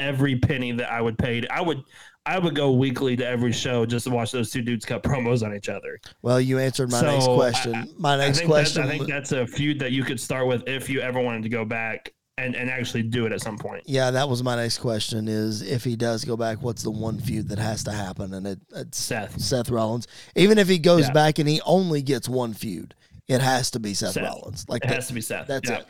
every 0.01 0.37
penny 0.37 0.73
that 0.73 0.91
I 0.91 1.01
would 1.01 1.19
pay. 1.19 1.43
I 1.51 1.61
would. 1.61 1.83
I 2.27 2.39
would 2.39 2.55
go 2.55 2.71
weekly 2.73 3.17
to 3.17 3.27
every 3.27 3.51
show 3.51 3.87
just 3.87 4.05
to 4.05 4.11
watch 4.11 4.31
those 4.31 4.51
two 4.51 4.61
dudes 4.61 4.85
cut 4.85 5.03
promos 5.03 5.43
on 5.43 5.55
each 5.57 5.71
other. 5.71 5.99
Well, 6.21 6.39
you 6.39 6.59
answered 6.59 6.91
my 6.91 7.01
next 7.01 7.25
question. 7.27 7.75
I- 7.75 7.87
my 7.97 8.17
next 8.17 8.39
think 8.41 8.51
question. 8.51 8.83
I 8.83 8.89
think 8.91 9.09
that's 9.09 9.33
a 9.33 9.47
feud 9.47 9.79
that 9.81 9.93
you 9.93 10.05
could 10.05 10.21
start 10.21 10.47
with 10.47 10.69
if 10.69 10.91
you 10.91 11.01
ever 11.01 11.19
wanted 11.19 11.45
to 11.45 11.49
go 11.49 11.65
back 11.65 12.13
and, 12.37 12.55
and 12.55 12.69
actually 12.71 13.05
do 13.05 13.25
it 13.25 13.33
at 13.33 13.41
some 13.41 13.57
point. 13.57 13.85
yeah, 13.87 14.11
that 14.11 14.29
was 14.29 14.43
my 14.43 14.55
next 14.55 14.79
question. 14.79 15.29
Is 15.29 15.63
if 15.63 15.83
he 15.83 15.97
does 15.97 16.23
go 16.27 16.37
back, 16.37 16.59
what's 16.63 16.83
the 16.83 16.91
one 16.91 17.19
feud 17.19 17.49
that 17.49 17.59
has 17.59 17.83
to 17.85 17.91
happen? 17.91 18.35
And 18.35 18.47
it, 18.47 18.61
it's 18.77 18.99
Seth. 19.01 19.41
Seth 19.41 19.71
Rollins. 19.71 20.07
Even 20.37 20.59
if 20.59 20.69
he 20.69 20.79
goes 20.79 21.07
Yeah. 21.07 21.13
back 21.13 21.39
and 21.39 21.49
he 21.49 21.63
only 21.65 22.03
gets 22.03 22.29
one 22.29 22.53
feud, 22.53 22.95
it 23.29 23.41
has 23.41 23.71
to 23.73 23.81
be 23.81 23.95
Seth, 23.95 24.13
Seth. 24.13 24.25
Rollins. 24.25 24.67
Like 24.69 24.85
It 24.85 24.89
that- 24.89 24.95
has 24.97 25.07
to 25.09 25.15
be 25.15 25.23
Seth. 25.23 25.47
that's 25.47 25.71
Yeah. 25.71 25.79
it. 25.79 25.87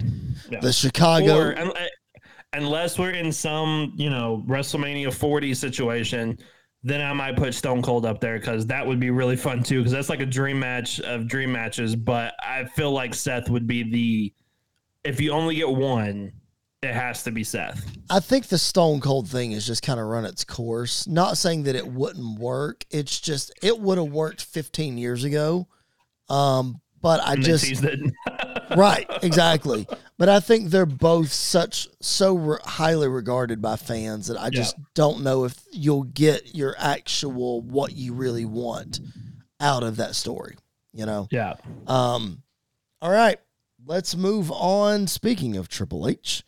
Yeah. 0.48 0.60
The 0.60 0.72
Chicago. 0.72 1.36
Or 1.38 1.58
uh, 1.58 1.72
unless 2.52 2.98
we're 2.98 3.10
in 3.10 3.32
some, 3.32 3.92
you 3.96 4.10
know, 4.10 4.44
WrestleMania 4.46 5.12
40 5.12 5.54
situation, 5.54 6.38
then 6.82 7.00
I 7.00 7.12
might 7.12 7.36
put 7.36 7.54
Stone 7.54 7.82
Cold 7.82 8.06
up 8.06 8.20
there 8.20 8.38
because 8.38 8.66
that 8.66 8.86
would 8.86 8.98
be 8.98 9.10
really 9.10 9.36
fun 9.36 9.62
too. 9.62 9.78
Because 9.78 9.92
that's 9.92 10.08
like 10.08 10.20
a 10.20 10.26
dream 10.26 10.58
match 10.58 11.00
of 11.00 11.28
dream 11.28 11.52
matches. 11.52 11.94
But 11.94 12.34
I 12.40 12.64
feel 12.64 12.92
like 12.92 13.14
Seth 13.14 13.50
would 13.50 13.66
be 13.66 13.82
the, 13.82 14.34
if 15.04 15.20
you 15.20 15.32
only 15.32 15.56
get 15.56 15.68
one, 15.68 16.32
it 16.82 16.94
has 16.94 17.22
to 17.24 17.30
be 17.30 17.44
Seth. 17.44 17.84
I 18.08 18.20
think 18.20 18.46
the 18.46 18.56
Stone 18.56 19.00
Cold 19.00 19.28
thing 19.28 19.52
has 19.52 19.66
just 19.66 19.82
kind 19.82 20.00
of 20.00 20.06
run 20.06 20.24
its 20.24 20.44
course. 20.44 21.06
Not 21.06 21.36
saying 21.36 21.64
that 21.64 21.76
it 21.76 21.86
wouldn't 21.86 22.38
work. 22.38 22.84
It's 22.90 23.20
just 23.20 23.52
it 23.62 23.78
would 23.78 23.98
have 23.98 24.10
worked 24.10 24.42
15 24.42 24.96
years 24.96 25.24
ago. 25.24 25.68
Um, 26.30 26.80
but 27.00 27.20
I 27.20 27.34
And 27.34 27.44
just 27.44 27.84
right, 28.76 29.06
exactly. 29.22 29.86
But 30.18 30.28
I 30.28 30.40
think 30.40 30.68
they're 30.68 30.86
both 30.86 31.32
such 31.32 31.88
so 32.00 32.34
re- 32.34 32.58
highly 32.62 33.08
regarded 33.08 33.62
by 33.62 33.76
fans 33.76 34.26
that 34.26 34.38
I 34.38 34.50
just 34.50 34.76
don't 34.94 35.22
know 35.22 35.44
if 35.44 35.58
you'll 35.72 36.04
get 36.04 36.54
your 36.54 36.74
actual 36.78 37.62
what 37.62 37.92
you 37.96 38.12
really 38.12 38.44
want 38.44 39.00
out 39.60 39.82
of 39.82 39.96
that 39.96 40.14
story. 40.14 40.56
You 40.92 41.06
know. 41.06 41.28
yeah. 41.30 41.54
Um, 41.86 42.42
all 43.00 43.10
right, 43.10 43.38
let's 43.86 44.14
move 44.14 44.50
on. 44.50 45.06
Speaking 45.06 45.56
of 45.56 45.68
Triple 45.68 46.06
H, 46.08 46.42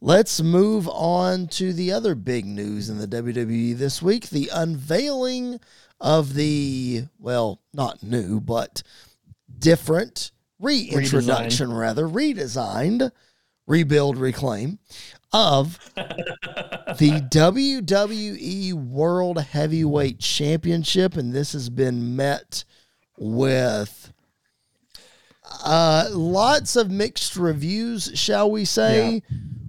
let's 0.00 0.40
move 0.40 0.88
on 0.88 1.46
to 1.48 1.72
the 1.72 1.92
other 1.92 2.14
big 2.14 2.44
news 2.44 2.90
in 2.90 2.98
the 2.98 3.06
WWE 3.06 3.76
this 3.76 4.02
week: 4.02 4.28
the 4.28 4.50
unveiling 4.52 5.60
of 6.00 6.34
the 6.34 7.04
well, 7.18 7.60
not 7.72 8.02
new, 8.02 8.40
but 8.40 8.82
different 9.58 10.32
reintroduction, 10.58 11.72
rather 11.72 12.06
redesigned, 12.06 13.10
rebuild, 13.66 14.16
reclaim 14.16 14.78
of 15.32 15.78
the 15.94 17.22
WWE 17.30 18.72
World 18.72 19.40
Heavyweight 19.42 20.18
Championship, 20.18 21.16
and 21.16 21.32
this 21.32 21.52
has 21.52 21.68
been 21.68 22.16
met 22.16 22.64
with 23.18 24.12
uh, 25.64 26.08
lots 26.10 26.76
of 26.76 26.90
mixed 26.90 27.36
reviews, 27.36 28.10
shall 28.14 28.50
we 28.50 28.64
say, 28.64 29.22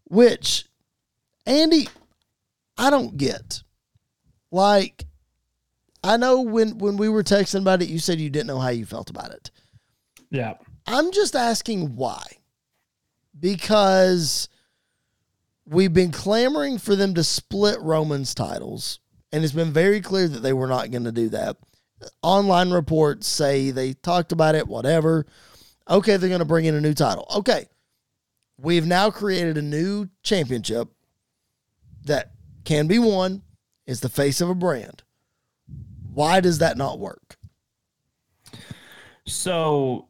which 0.06 0.66
Andy, 1.46 1.88
I 2.78 2.90
don't 2.90 3.18
get. 3.18 3.64
Like, 4.52 5.06
I 6.04 6.18
know 6.18 6.42
when 6.42 6.78
when 6.78 6.98
we 6.98 7.10
were 7.10 7.24
texting 7.24 7.62
about 7.62 7.82
it, 7.82 7.90
you 7.90 8.00
said 8.00 8.20
you 8.20 8.30
didn't 8.30 8.48
know 8.48 8.60
how 8.60 8.70
you 8.70 8.86
felt 8.86 9.10
about 9.10 9.32
it. 9.32 9.52
Yeah. 10.32 10.56
I'm 10.88 11.12
just 11.12 11.36
asking 11.36 11.96
why. 11.96 12.24
Because 13.40 14.50
we've 15.66 15.94
been 15.94 16.12
clamoring 16.12 16.78
for 16.78 16.96
them 16.96 17.14
to 17.14 17.24
split 17.24 17.80
Roman's 17.80 18.34
titles, 18.34 19.00
and 19.32 19.44
it's 19.44 19.54
been 19.54 19.72
very 19.72 20.02
clear 20.02 20.28
that 20.28 20.40
they 20.40 20.54
were 20.54 20.68
not 20.68 20.92
going 20.92 21.06
to 21.06 21.12
do 21.12 21.30
that. 21.30 21.58
Online 22.22 22.72
reports 22.72 23.28
say 23.28 23.72
they 23.72 23.94
talked 23.94 24.32
about 24.32 24.56
it, 24.56 24.68
whatever. 24.68 25.26
Okay, 25.90 26.18
they're 26.18 26.30
going 26.30 26.40
to 26.40 26.46
bring 26.46 26.66
in 26.66 26.76
a 26.76 26.82
new 26.82 26.94
title. 26.94 27.28
Okay. 27.36 27.68
We've 28.58 28.86
now 28.86 29.10
created 29.10 29.58
a 29.58 29.62
new 29.62 30.10
championship 30.22 30.90
that 32.06 32.32
can 32.66 32.88
be 32.88 33.00
won, 33.00 33.42
is 33.88 34.02
the 34.02 34.10
face 34.10 34.42
of 34.42 34.50
a 34.50 34.56
brand. 34.56 35.04
Why 36.14 36.42
does 36.42 36.60
that 36.60 36.78
not 36.78 37.00
work? 37.00 37.38
So, 39.26 40.09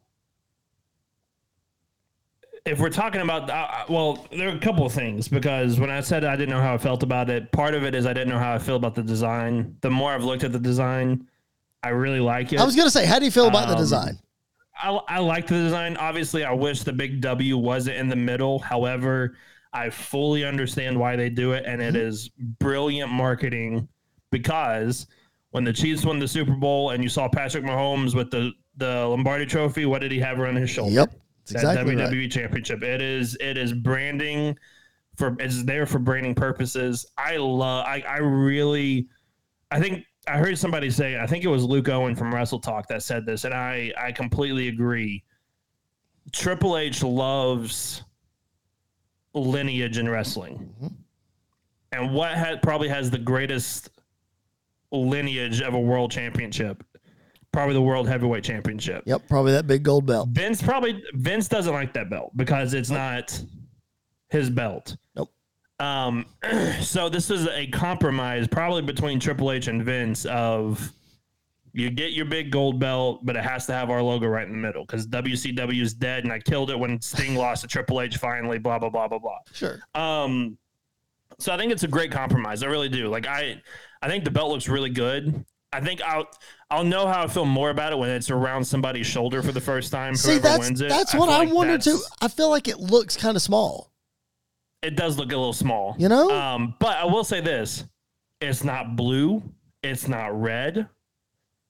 if 2.65 2.79
we're 2.79 2.89
talking 2.89 3.21
about, 3.21 3.49
uh, 3.49 3.85
well, 3.89 4.27
there 4.31 4.49
are 4.49 4.55
a 4.55 4.59
couple 4.59 4.85
of 4.85 4.91
things 4.93 5.27
because 5.27 5.79
when 5.79 5.89
I 5.89 6.01
said 6.01 6.23
I 6.23 6.35
didn't 6.35 6.49
know 6.49 6.61
how 6.61 6.73
I 6.73 6.77
felt 6.77 7.03
about 7.03 7.29
it, 7.29 7.51
part 7.51 7.73
of 7.73 7.83
it 7.83 7.95
is 7.95 8.05
I 8.05 8.13
didn't 8.13 8.29
know 8.29 8.39
how 8.39 8.53
I 8.53 8.59
feel 8.59 8.75
about 8.75 8.95
the 8.95 9.03
design. 9.03 9.75
The 9.81 9.89
more 9.89 10.11
I've 10.11 10.23
looked 10.23 10.43
at 10.43 10.51
the 10.51 10.59
design, 10.59 11.27
I 11.83 11.89
really 11.89 12.19
like 12.19 12.51
it. 12.53 12.59
I 12.59 12.65
was 12.65 12.75
going 12.75 12.87
to 12.87 12.91
say, 12.91 13.05
how 13.05 13.19
do 13.19 13.25
you 13.25 13.31
feel 13.31 13.47
about 13.47 13.67
the 13.67 13.73
Um, 13.75 13.79
design? 13.79 14.19
I, 14.81 14.89
I 15.07 15.19
like 15.19 15.47
the 15.47 15.55
design. 15.55 15.97
Obviously, 15.97 16.43
I 16.43 16.51
wish 16.53 16.83
the 16.83 16.93
big 16.93 17.21
W 17.21 17.57
wasn't 17.57 17.97
in 17.97 18.07
the 18.09 18.15
middle. 18.15 18.59
However, 18.59 19.35
I 19.73 19.89
fully 19.89 20.43
understand 20.45 20.99
why 20.99 21.15
they 21.15 21.29
do 21.29 21.53
it, 21.53 21.63
and 21.65 21.81
it 21.81 21.93
Mm-hmm. 21.93 22.07
is 22.07 22.29
brilliant 22.59 23.11
marketing 23.11 23.87
because 24.31 25.07
when 25.51 25.63
the 25.63 25.73
Chiefs 25.73 26.05
won 26.05 26.19
the 26.19 26.27
Super 26.27 26.53
Bowl 26.53 26.91
and 26.91 27.03
you 27.03 27.09
saw 27.09 27.27
Patrick 27.27 27.63
Mahomes 27.63 28.13
with 28.15 28.31
the 28.31 28.51
the 28.77 29.05
Lombardi 29.07 29.45
Trophy, 29.45 29.85
what 29.85 29.99
did 29.99 30.11
he 30.11 30.19
have 30.19 30.39
around 30.39 30.55
his 30.55 30.69
shoulder? 30.69 30.93
Yep. 30.93 31.11
That 31.49 31.59
exactly 31.63 31.95
WWE 31.95 32.21
right. 32.21 32.31
Championship. 32.31 32.83
It 32.83 33.01
is 33.01 33.37
it 33.39 33.57
is 33.57 33.73
branding 33.73 34.57
for 35.17 35.35
it's 35.39 35.63
there 35.63 35.85
for 35.85 35.99
branding 35.99 36.35
purposes. 36.35 37.05
I 37.17 37.37
love. 37.37 37.85
I 37.85 38.01
I 38.07 38.17
really. 38.17 39.07
I 39.71 39.79
think 39.79 40.03
I 40.27 40.37
heard 40.37 40.57
somebody 40.57 40.89
say. 40.89 41.19
I 41.19 41.27
think 41.27 41.43
it 41.43 41.47
was 41.47 41.63
Luke 41.63 41.89
Owen 41.89 42.15
from 42.15 42.33
Wrestle 42.33 42.59
Talk 42.59 42.87
that 42.87 43.03
said 43.03 43.25
this, 43.25 43.43
and 43.43 43.53
I 43.53 43.91
I 43.97 44.11
completely 44.11 44.67
agree. 44.69 45.23
Triple 46.31 46.77
H 46.77 47.03
loves 47.03 48.03
lineage 49.33 49.97
in 49.97 50.09
wrestling, 50.09 50.73
Mhm. 50.81 50.93
and 51.91 52.13
what 52.13 52.31
had 52.33 52.61
probably 52.61 52.87
has 52.89 53.09
the 53.11 53.17
greatest 53.19 53.89
lineage 54.91 55.61
of 55.61 55.73
a 55.75 55.79
world 55.79 56.11
championship, 56.11 56.83
probably 57.59 57.73
the 57.73 57.81
World 57.81 58.07
Heavyweight 58.07 58.45
Championship. 58.45 59.03
Yep, 59.05 59.23
probably 59.27 59.51
that 59.51 59.67
big 59.67 59.83
gold 59.83 60.05
belt. 60.05 60.29
Vince 60.29 60.61
probably 60.61 61.03
Vince 61.15 61.49
doesn't 61.49 61.73
like 61.73 61.91
that 61.91 62.09
belt 62.09 62.31
because 62.37 62.73
it's 62.73 62.89
not 62.89 63.37
his 64.29 64.49
belt. 64.49 64.95
Nope. 65.13 65.29
Um, 65.81 66.25
so 66.79 67.09
this 67.09 67.29
is 67.29 67.49
a 67.49 67.67
compromise, 67.67 68.47
probably 68.47 68.81
between 68.81 69.19
Triple 69.19 69.51
H 69.51 69.67
and 69.67 69.83
Vince. 69.83 70.25
Of 70.25 70.93
you 71.73 71.89
get 71.89 72.13
your 72.13 72.23
big 72.23 72.49
gold 72.49 72.79
belt, 72.79 73.25
but 73.25 73.35
it 73.35 73.43
has 73.43 73.65
to 73.65 73.73
have 73.73 73.89
our 73.89 74.01
logo 74.01 74.27
right 74.27 74.47
in 74.47 74.53
the 74.53 74.57
middle 74.57 74.85
because 74.85 75.05
WCW 75.05 75.81
is 75.81 75.93
dead, 75.93 76.23
and 76.23 76.31
I 76.31 76.39
killed 76.39 76.71
it 76.71 76.79
when 76.79 77.01
Sting 77.01 77.35
lost 77.37 77.63
to 77.63 77.67
Triple 77.67 77.99
H. 77.99 78.15
Finally, 78.15 78.59
blah 78.59 78.79
blah 78.79 78.89
blah 78.89 79.09
blah 79.09 79.19
blah. 79.19 79.39
Sure. 79.51 79.81
Um, 79.95 80.57
so 81.39 81.53
I 81.53 81.57
think 81.57 81.73
it's 81.73 81.83
a 81.83 81.89
great 81.89 82.09
compromise. 82.11 82.63
I 82.63 82.67
really 82.67 82.87
do. 82.87 83.09
Like 83.09 83.27
I, 83.27 83.61
I 84.01 84.07
think 84.07 84.23
the 84.23 84.31
belt 84.31 84.49
looks 84.49 84.69
really 84.69 84.89
good. 84.89 85.43
I 85.71 85.81
think 85.81 86.01
I'll 86.01 86.25
I'll 86.71 86.83
know 86.83 87.07
how 87.07 87.23
I 87.23 87.27
feel 87.27 87.45
more 87.45 87.71
about 87.71 87.93
it 87.93 87.97
when 87.97 88.09
it's 88.09 88.29
around 88.29 88.63
somebody's 88.63 89.07
shoulder 89.07 89.41
for 89.41 89.51
the 89.51 89.61
first 89.61 89.91
time. 89.91 90.15
See, 90.15 90.37
that's 90.37 90.59
wins 90.59 90.81
it. 90.81 90.89
that's 90.89 91.15
I 91.15 91.17
what 91.17 91.29
I 91.29 91.39
like 91.39 91.53
wanted 91.53 91.81
to. 91.81 91.97
I 92.21 92.27
feel 92.27 92.49
like 92.49 92.67
it 92.67 92.79
looks 92.79 93.17
kind 93.17 93.35
of 93.35 93.41
small. 93.41 93.91
It 94.81 94.95
does 94.95 95.17
look 95.17 95.27
a 95.31 95.35
little 95.35 95.51
small, 95.51 95.95
You 95.99 96.07
know? 96.09 96.29
Um, 96.31 96.75
but 96.79 96.95
I 96.97 97.05
will 97.05 97.23
say 97.23 97.41
this: 97.41 97.85
it's 98.39 98.63
not 98.63 98.95
blue, 98.95 99.41
it's 99.83 100.07
not 100.07 100.39
red, 100.39 100.87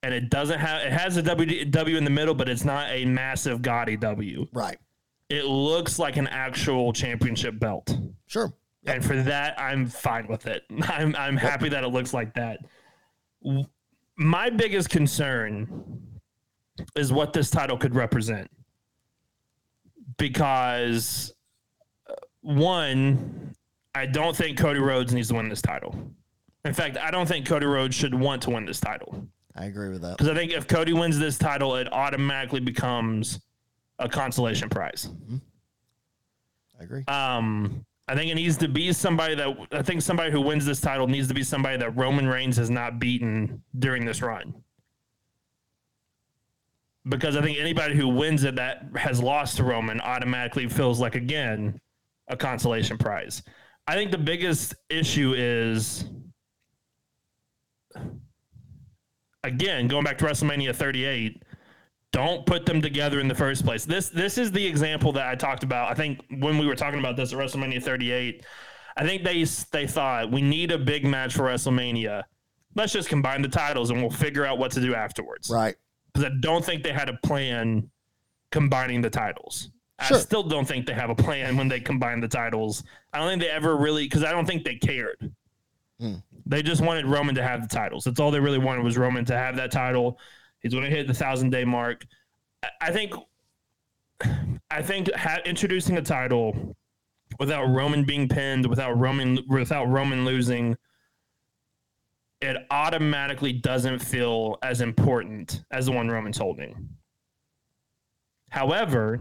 and 0.02 0.14
it 0.14 0.28
doesn't 0.30 0.58
have. 0.60 0.82
It 0.82 0.92
has 0.92 1.16
a 1.16 1.22
W 1.22 1.64
W 1.64 1.96
in 1.96 2.04
the 2.04 2.10
middle, 2.10 2.34
but 2.34 2.48
it's 2.48 2.64
not 2.64 2.90
a 2.90 3.04
massive 3.06 3.62
gaudy 3.62 3.96
W. 3.96 4.46
Right. 4.52 4.78
It 5.30 5.44
looks 5.46 5.98
like 5.98 6.16
an 6.18 6.26
actual 6.28 6.92
championship 6.92 7.58
belt. 7.58 7.96
Sure. 8.26 8.52
and 8.86 9.04
for 9.04 9.20
that 9.22 9.60
i'm 9.60 9.86
fine 9.86 10.26
with 10.28 10.46
it 10.46 10.62
i'm 10.84 11.14
i'm 11.16 11.36
happy 11.36 11.68
that 11.68 11.84
it 11.84 11.88
looks 11.88 12.14
like 12.14 12.32
that 12.34 12.60
my 14.20 14.50
biggest 14.50 14.90
concern 14.90 15.98
is 16.94 17.10
what 17.10 17.32
this 17.32 17.50
title 17.50 17.78
could 17.78 17.94
represent. 17.94 18.50
Because 20.18 21.32
uh, 22.08 22.14
one 22.42 23.54
i 23.94 24.04
don't 24.06 24.36
think 24.36 24.56
cody 24.58 24.78
rhodes 24.78 25.12
needs 25.14 25.28
to 25.28 25.34
win 25.34 25.48
this 25.48 25.62
title. 25.62 25.94
In 26.66 26.74
fact 26.74 26.98
i 26.98 27.10
don't 27.10 27.26
think 27.26 27.46
cody 27.46 27.66
rhodes 27.66 27.94
should 27.94 28.14
want 28.14 28.42
to 28.42 28.50
win 28.50 28.66
this 28.66 28.78
title. 28.78 29.26
I 29.56 29.64
agree 29.64 29.88
with 29.88 30.02
that. 30.02 30.18
because 30.18 30.28
i 30.30 30.34
think 30.34 30.52
if 30.52 30.68
cody 30.68 30.92
wins 30.92 31.18
this 31.18 31.38
title 31.38 31.76
it 31.76 31.90
automatically 31.92 32.60
becomes 32.60 33.40
a 33.98 34.08
consolation 34.08 34.68
prize. 34.68 35.08
I 36.78 36.84
agree. 36.84 37.04
um, 37.08 37.84
I 38.10 38.16
think 38.16 38.28
it 38.28 38.34
needs 38.34 38.56
to 38.56 38.66
be 38.66 38.92
somebody 38.92 39.36
that 39.36 39.56
I 39.70 39.82
think 39.82 40.02
somebody 40.02 40.32
who 40.32 40.40
wins 40.40 40.66
this 40.66 40.80
title 40.80 41.06
needs 41.06 41.28
to 41.28 41.34
be 41.34 41.44
somebody 41.44 41.76
that 41.76 41.96
Roman 41.96 42.26
Reigns 42.26 42.56
has 42.56 42.68
not 42.68 42.98
beaten 42.98 43.62
during 43.78 44.04
this 44.04 44.20
run. 44.20 44.52
Because 47.08 47.36
I 47.36 47.40
think 47.40 47.56
anybody 47.56 47.94
who 47.94 48.08
wins 48.08 48.42
it 48.42 48.56
that 48.56 48.82
has 48.96 49.22
lost 49.22 49.58
to 49.58 49.64
Roman 49.64 50.00
automatically 50.00 50.68
feels 50.68 50.98
like 50.98 51.14
again 51.14 51.80
a 52.26 52.36
consolation 52.36 52.98
prize. 52.98 53.44
I 53.86 53.94
think 53.94 54.10
the 54.10 54.18
biggest 54.18 54.74
issue 54.88 55.32
is 55.36 56.04
again 59.44 59.86
going 59.86 60.02
back 60.02 60.18
to 60.18 60.24
WrestleMania 60.24 60.74
38 60.74 61.44
don't 62.12 62.44
put 62.44 62.66
them 62.66 62.82
together 62.82 63.20
in 63.20 63.28
the 63.28 63.34
first 63.34 63.64
place. 63.64 63.84
This 63.84 64.08
this 64.08 64.38
is 64.38 64.50
the 64.50 64.64
example 64.64 65.12
that 65.12 65.28
I 65.28 65.34
talked 65.34 65.62
about. 65.62 65.90
I 65.90 65.94
think 65.94 66.20
when 66.38 66.58
we 66.58 66.66
were 66.66 66.74
talking 66.74 66.98
about 66.98 67.16
this 67.16 67.32
at 67.32 67.38
WrestleMania 67.38 67.82
38, 67.82 68.44
I 68.96 69.06
think 69.06 69.22
they 69.22 69.44
they 69.72 69.86
thought 69.86 70.30
we 70.30 70.42
need 70.42 70.72
a 70.72 70.78
big 70.78 71.04
match 71.04 71.34
for 71.34 71.44
WrestleMania. 71.44 72.24
Let's 72.74 72.92
just 72.92 73.08
combine 73.08 73.42
the 73.42 73.48
titles 73.48 73.90
and 73.90 74.00
we'll 74.00 74.10
figure 74.10 74.44
out 74.44 74.58
what 74.58 74.72
to 74.72 74.80
do 74.80 74.94
afterwards. 74.94 75.50
Right. 75.50 75.76
Because 76.12 76.30
I 76.30 76.34
don't 76.40 76.64
think 76.64 76.82
they 76.82 76.92
had 76.92 77.08
a 77.08 77.16
plan 77.24 77.88
combining 78.50 79.00
the 79.00 79.10
titles. 79.10 79.70
Sure. 80.02 80.16
I 80.16 80.20
still 80.20 80.42
don't 80.42 80.66
think 80.66 80.86
they 80.86 80.94
have 80.94 81.10
a 81.10 81.14
plan 81.14 81.56
when 81.56 81.68
they 81.68 81.78
combine 81.78 82.20
the 82.20 82.28
titles. 82.28 82.84
I 83.12 83.18
don't 83.18 83.28
think 83.28 83.42
they 83.42 83.50
ever 83.50 83.76
really 83.76 84.04
because 84.04 84.24
I 84.24 84.32
don't 84.32 84.46
think 84.46 84.64
they 84.64 84.76
cared. 84.76 85.32
Hmm. 86.00 86.14
They 86.46 86.62
just 86.62 86.80
wanted 86.80 87.06
Roman 87.06 87.34
to 87.34 87.42
have 87.42 87.62
the 87.62 87.68
titles. 87.68 88.04
That's 88.04 88.18
all 88.18 88.30
they 88.30 88.40
really 88.40 88.58
wanted 88.58 88.82
was 88.82 88.96
Roman 88.98 89.24
to 89.26 89.36
have 89.36 89.56
that 89.56 89.70
title. 89.70 90.18
He's 90.60 90.72
going 90.72 90.84
to 90.84 90.90
hit 90.90 91.06
the 91.06 91.14
thousand 91.14 91.50
day 91.50 91.64
mark. 91.64 92.04
I- 92.80 92.90
think. 92.92 93.14
I 94.70 94.82
think 94.82 95.12
ha- 95.14 95.40
introducing 95.44 95.96
a 95.96 96.02
title 96.02 96.76
without 97.38 97.64
Roman 97.64 98.04
being 98.04 98.28
pinned, 98.28 98.66
without 98.66 98.96
Roman, 98.98 99.38
without 99.48 99.86
Roman 99.86 100.24
losing, 100.24 100.76
it 102.40 102.56
automatically 102.70 103.52
doesn't 103.52 103.98
feel 103.98 104.58
as 104.62 104.80
important 104.80 105.64
as 105.72 105.86
the 105.86 105.92
one 105.92 106.08
Roman's 106.08 106.38
holding. 106.38 106.88
However, 108.50 109.20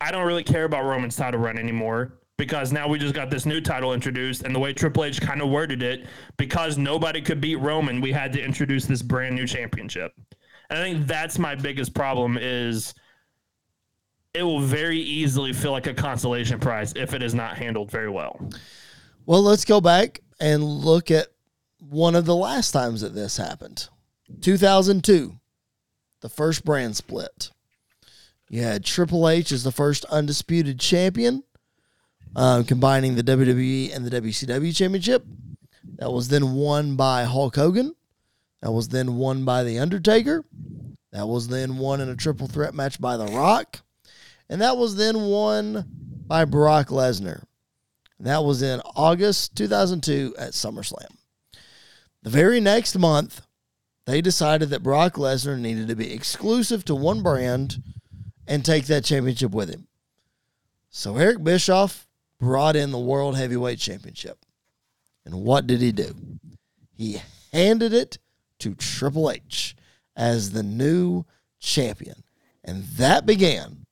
I 0.00 0.10
don't 0.10 0.26
really 0.26 0.44
care 0.44 0.64
about 0.64 0.84
Roman's 0.84 1.16
title 1.16 1.40
run 1.40 1.58
anymore 1.58 2.17
because 2.38 2.72
now 2.72 2.88
we 2.88 2.98
just 2.98 3.14
got 3.14 3.30
this 3.30 3.44
new 3.44 3.60
title 3.60 3.92
introduced, 3.92 4.44
and 4.44 4.54
the 4.54 4.58
way 4.58 4.72
Triple 4.72 5.04
H 5.04 5.20
kind 5.20 5.42
of 5.42 5.48
worded 5.48 5.82
it, 5.82 6.06
because 6.38 6.78
nobody 6.78 7.20
could 7.20 7.40
beat 7.40 7.56
Roman, 7.56 8.00
we 8.00 8.12
had 8.12 8.32
to 8.32 8.42
introduce 8.42 8.86
this 8.86 9.02
brand 9.02 9.34
new 9.34 9.46
championship. 9.46 10.12
And 10.70 10.78
I 10.78 10.82
think 10.82 11.06
that's 11.06 11.38
my 11.38 11.54
biggest 11.54 11.94
problem 11.94 12.38
is 12.40 12.94
it 14.34 14.42
will 14.42 14.60
very 14.60 15.00
easily 15.00 15.52
feel 15.52 15.72
like 15.72 15.86
a 15.86 15.94
consolation 15.94 16.60
prize 16.60 16.92
if 16.94 17.12
it 17.12 17.22
is 17.22 17.34
not 17.34 17.58
handled 17.58 17.90
very 17.90 18.10
well. 18.10 18.40
Well, 19.26 19.42
let's 19.42 19.64
go 19.64 19.80
back 19.80 20.20
and 20.40 20.62
look 20.62 21.10
at 21.10 21.28
one 21.80 22.14
of 22.14 22.24
the 22.24 22.36
last 22.36 22.70
times 22.70 23.00
that 23.00 23.14
this 23.14 23.36
happened 23.36 23.88
2002, 24.40 25.34
the 26.20 26.28
first 26.28 26.64
brand 26.64 26.96
split. 26.96 27.50
You 28.48 28.62
had 28.62 28.84
Triple 28.84 29.28
H 29.28 29.52
as 29.52 29.64
the 29.64 29.72
first 29.72 30.04
undisputed 30.06 30.78
champion, 30.80 31.42
uh, 32.38 32.62
combining 32.64 33.16
the 33.16 33.24
WWE 33.24 33.94
and 33.94 34.06
the 34.06 34.20
WCW 34.20 34.74
championship. 34.74 35.24
That 35.96 36.12
was 36.12 36.28
then 36.28 36.54
won 36.54 36.94
by 36.94 37.24
Hulk 37.24 37.56
Hogan. 37.56 37.96
That 38.62 38.70
was 38.70 38.88
then 38.88 39.16
won 39.16 39.44
by 39.44 39.64
The 39.64 39.80
Undertaker. 39.80 40.44
That 41.10 41.26
was 41.26 41.48
then 41.48 41.78
won 41.78 42.00
in 42.00 42.08
a 42.08 42.14
triple 42.14 42.46
threat 42.46 42.74
match 42.74 43.00
by 43.00 43.16
The 43.16 43.26
Rock. 43.26 43.80
And 44.48 44.60
that 44.60 44.76
was 44.76 44.94
then 44.94 45.22
won 45.22 45.84
by 46.28 46.44
Brock 46.44 46.88
Lesnar. 46.88 47.42
That 48.20 48.44
was 48.44 48.62
in 48.62 48.80
August 48.94 49.56
2002 49.56 50.36
at 50.38 50.52
SummerSlam. 50.52 51.16
The 52.22 52.30
very 52.30 52.60
next 52.60 52.96
month, 52.96 53.42
they 54.06 54.20
decided 54.20 54.70
that 54.70 54.84
Brock 54.84 55.14
Lesnar 55.14 55.58
needed 55.58 55.88
to 55.88 55.96
be 55.96 56.12
exclusive 56.12 56.84
to 56.84 56.94
one 56.94 57.20
brand 57.20 57.82
and 58.46 58.64
take 58.64 58.86
that 58.86 59.04
championship 59.04 59.50
with 59.50 59.70
him. 59.70 59.88
So 60.88 61.16
Eric 61.16 61.42
Bischoff 61.42 62.07
brought 62.38 62.76
in 62.76 62.90
the 62.90 62.98
World 62.98 63.36
Heavyweight 63.36 63.78
Championship. 63.78 64.38
And 65.24 65.42
what 65.42 65.66
did 65.66 65.80
he 65.80 65.92
do? 65.92 66.14
He 66.96 67.20
handed 67.52 67.92
it 67.92 68.18
to 68.60 68.74
Triple 68.74 69.30
H 69.30 69.76
as 70.16 70.52
the 70.52 70.62
new 70.62 71.24
champion. 71.60 72.22
And 72.64 72.84
that 72.84 73.26
began 73.26 73.86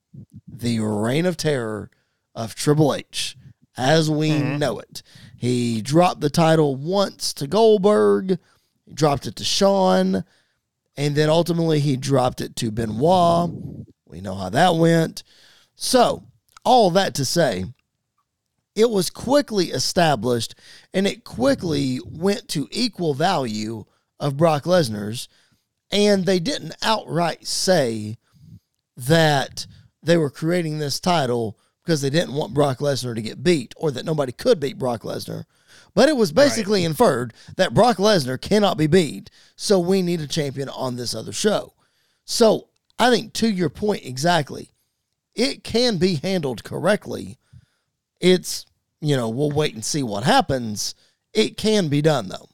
the 0.46 0.80
reign 0.80 1.26
of 1.26 1.36
terror 1.36 1.90
of 2.34 2.54
Triple 2.54 2.94
H 2.94 3.36
as 3.76 4.10
we 4.10 4.30
mm-hmm. 4.30 4.58
know 4.58 4.78
it. 4.78 5.02
He 5.36 5.82
dropped 5.82 6.20
the 6.20 6.30
title 6.30 6.76
once 6.76 7.32
to 7.34 7.46
Goldberg, 7.46 8.38
he 8.84 8.94
dropped 8.94 9.26
it 9.26 9.36
to 9.36 9.44
Shawn, 9.44 10.24
and 10.96 11.14
then 11.14 11.28
ultimately 11.28 11.80
he 11.80 11.96
dropped 11.96 12.40
it 12.40 12.56
to 12.56 12.70
Benoit. 12.70 13.50
We 14.06 14.20
know 14.20 14.34
how 14.34 14.48
that 14.50 14.76
went. 14.76 15.22
So, 15.74 16.24
all 16.64 16.90
that 16.92 17.14
to 17.16 17.24
say, 17.24 17.66
it 18.76 18.90
was 18.90 19.10
quickly 19.10 19.70
established 19.70 20.54
and 20.94 21.06
it 21.06 21.24
quickly 21.24 21.98
went 22.04 22.46
to 22.48 22.68
equal 22.70 23.14
value 23.14 23.84
of 24.20 24.36
Brock 24.36 24.64
Lesnar's. 24.64 25.28
And 25.90 26.26
they 26.26 26.38
didn't 26.38 26.76
outright 26.82 27.46
say 27.46 28.18
that 28.96 29.66
they 30.02 30.16
were 30.16 30.30
creating 30.30 30.78
this 30.78 31.00
title 31.00 31.58
because 31.82 32.02
they 32.02 32.10
didn't 32.10 32.34
want 32.34 32.54
Brock 32.54 32.78
Lesnar 32.78 33.14
to 33.14 33.22
get 33.22 33.42
beat 33.42 33.72
or 33.76 33.90
that 33.92 34.04
nobody 34.04 34.32
could 34.32 34.60
beat 34.60 34.78
Brock 34.78 35.02
Lesnar. 35.02 35.44
But 35.94 36.08
it 36.08 36.16
was 36.16 36.32
basically 36.32 36.80
right. 36.80 36.90
inferred 36.90 37.32
that 37.56 37.72
Brock 37.72 37.96
Lesnar 37.96 38.40
cannot 38.40 38.76
be 38.76 38.86
beat. 38.86 39.30
So 39.54 39.78
we 39.78 40.02
need 40.02 40.20
a 40.20 40.26
champion 40.26 40.68
on 40.68 40.96
this 40.96 41.14
other 41.14 41.32
show. 41.32 41.72
So 42.24 42.68
I 42.98 43.10
think 43.10 43.32
to 43.34 43.48
your 43.48 43.70
point 43.70 44.04
exactly, 44.04 44.72
it 45.34 45.64
can 45.64 45.96
be 45.96 46.16
handled 46.16 46.64
correctly. 46.64 47.38
It's, 48.20 48.66
you 49.00 49.16
know, 49.16 49.28
we'll 49.28 49.50
wait 49.50 49.74
and 49.74 49.84
see 49.84 50.02
what 50.02 50.24
happens. 50.24 50.94
It 51.32 51.56
can 51.56 51.88
be 51.88 52.00
done 52.00 52.28
though. 52.28 52.48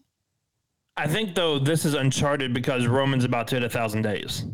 I 0.96 1.06
think 1.06 1.34
though 1.34 1.58
this 1.58 1.84
is 1.84 1.94
uncharted 1.94 2.52
because 2.52 2.86
Roman's 2.86 3.24
about 3.24 3.48
to 3.48 3.56
hit 3.56 3.62
a 3.64 3.68
thousand 3.68 4.02
days. 4.02 4.44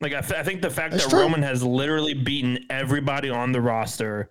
Like 0.00 0.14
I, 0.14 0.20
th- 0.20 0.38
I 0.38 0.42
think 0.42 0.62
the 0.62 0.70
fact 0.70 0.92
That's 0.92 1.04
that 1.04 1.10
true. 1.10 1.20
Roman 1.20 1.42
has 1.42 1.62
literally 1.62 2.14
beaten 2.14 2.66
everybody 2.70 3.30
on 3.30 3.52
the 3.52 3.60
roster 3.60 4.30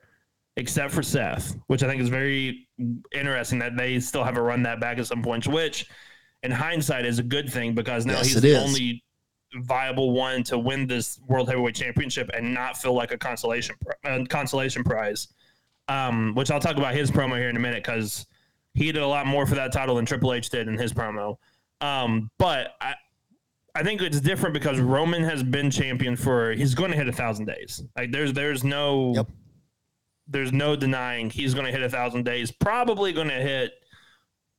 except 0.55 0.93
for 0.93 1.03
Seth, 1.03 1.55
which 1.67 1.83
I 1.83 1.87
think 1.87 2.01
is 2.01 2.09
very 2.09 2.67
interesting 3.13 3.59
that 3.59 3.77
they 3.77 3.99
still 3.99 4.23
haven't 4.23 4.41
run 4.41 4.63
that 4.63 4.79
back 4.79 4.97
at 4.97 5.05
some 5.05 5.21
points, 5.21 5.47
which 5.47 5.87
in 6.43 6.51
hindsight 6.51 7.05
is 7.05 7.19
a 7.19 7.23
good 7.23 7.51
thing 7.51 7.75
because 7.75 8.05
now 8.05 8.13
yes, 8.13 8.27
he's 8.27 8.41
the 8.41 8.49
is. 8.49 8.63
only 8.63 9.03
viable 9.61 10.11
one 10.11 10.43
to 10.43 10.57
win 10.57 10.87
this 10.87 11.19
World 11.27 11.47
Heavyweight 11.47 11.75
Championship 11.75 12.29
and 12.33 12.53
not 12.53 12.77
feel 12.77 12.93
like 12.93 13.11
a 13.11 13.17
consolation 13.17 13.75
uh, 14.03 14.23
consolation 14.29 14.83
prize. 14.83 15.27
Um, 15.89 16.33
which 16.35 16.51
I'll 16.51 16.59
talk 16.59 16.75
about 16.75 16.93
his 16.93 17.09
promo 17.09 17.37
here 17.37 17.49
in 17.49 17.55
a 17.55 17.59
minute 17.59 17.83
because 17.83 18.25
he 18.73 18.91
did 18.91 19.01
a 19.01 19.07
lot 19.07 19.25
more 19.25 19.45
for 19.45 19.55
that 19.55 19.71
title 19.71 19.95
than 19.95 20.05
Triple 20.05 20.33
H 20.33 20.49
did 20.49 20.67
in 20.67 20.77
his 20.77 20.91
promo. 20.91 21.37
Um, 21.81 22.29
but 22.37 22.75
I, 22.81 22.95
I 23.73 23.83
think 23.83 24.01
it's 24.01 24.19
different 24.19 24.53
because 24.53 24.79
Roman 24.79 25.23
has 25.23 25.43
been 25.43 25.71
champion 25.71 26.15
for 26.15 26.51
he's 26.51 26.75
going 26.75 26.91
to 26.91 26.97
hit 26.97 27.07
a 27.07 27.11
thousand 27.11 27.45
days. 27.45 27.83
Like 27.95 28.11
there's 28.11 28.33
there's 28.33 28.63
no 28.63 29.13
yep. 29.15 29.27
there's 30.27 30.51
no 30.51 30.75
denying 30.75 31.29
he's 31.29 31.53
going 31.53 31.67
to 31.67 31.71
hit 31.71 31.83
a 31.83 31.89
thousand 31.89 32.25
days. 32.25 32.51
Probably 32.51 33.13
going 33.13 33.29
to 33.29 33.35
hit 33.35 33.73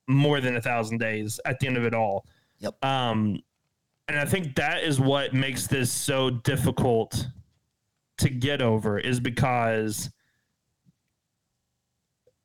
more 0.07 0.41
than 0.41 0.57
a 0.57 0.61
thousand 0.61 0.99
days 0.99 1.41
at 1.45 1.59
the 1.61 1.67
end 1.67 1.77
of 1.77 1.85
it 1.85 1.95
all. 1.95 2.27
Yep. 2.61 2.85
Um, 2.85 3.43
and 4.09 4.19
I 4.19 4.25
think 4.25 4.55
that 4.57 4.83
is 4.83 5.01
what 5.01 5.35
makes 5.35 5.67
this 5.67 5.93
so 5.93 6.31
difficult 6.31 7.27
to 8.19 8.31
get 8.31 8.63
over 8.63 8.99
is 8.99 9.21
because 9.21 10.11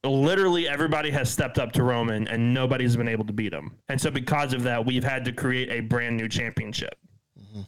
literally 0.04 0.68
everybody 0.68 1.12
has 1.12 1.32
stepped 1.32 1.58
up 1.58 1.72
to 1.74 1.84
Roman 1.84 2.28
and 2.28 2.54
nobody's 2.54 2.96
been 2.96 3.08
able 3.08 3.26
to 3.26 3.34
beat 3.34 3.54
him. 3.54 3.78
And 3.90 4.00
so 4.00 4.12
because 4.12 4.54
of 4.54 4.64
that, 4.64 4.86
we've 4.86 5.04
had 5.04 5.26
to 5.26 5.32
create 5.32 5.70
a 5.70 5.80
brand 5.82 6.18
new 6.18 6.28
championship. 6.28 6.98
Mm-hmm. 7.40 7.62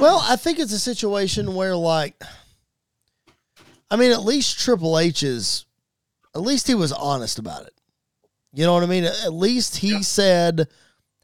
Well, 0.00 0.24
I 0.26 0.36
think 0.36 0.58
it's 0.58 0.72
a 0.72 0.78
situation 0.78 1.54
where 1.54 1.76
like 1.76 2.22
I 3.90 3.96
mean, 3.96 4.12
at 4.12 4.24
least 4.24 4.60
Triple 4.60 4.98
H 4.98 5.22
is 5.22 5.66
at 6.34 6.42
least 6.42 6.68
he 6.68 6.74
was 6.74 6.92
honest 6.92 7.38
about 7.38 7.66
it. 7.66 7.74
You 8.52 8.64
know 8.64 8.74
what 8.74 8.82
I 8.82 8.86
mean? 8.86 9.04
At 9.04 9.32
least 9.32 9.76
he 9.76 9.92
yeah. 9.92 10.00
said, 10.00 10.68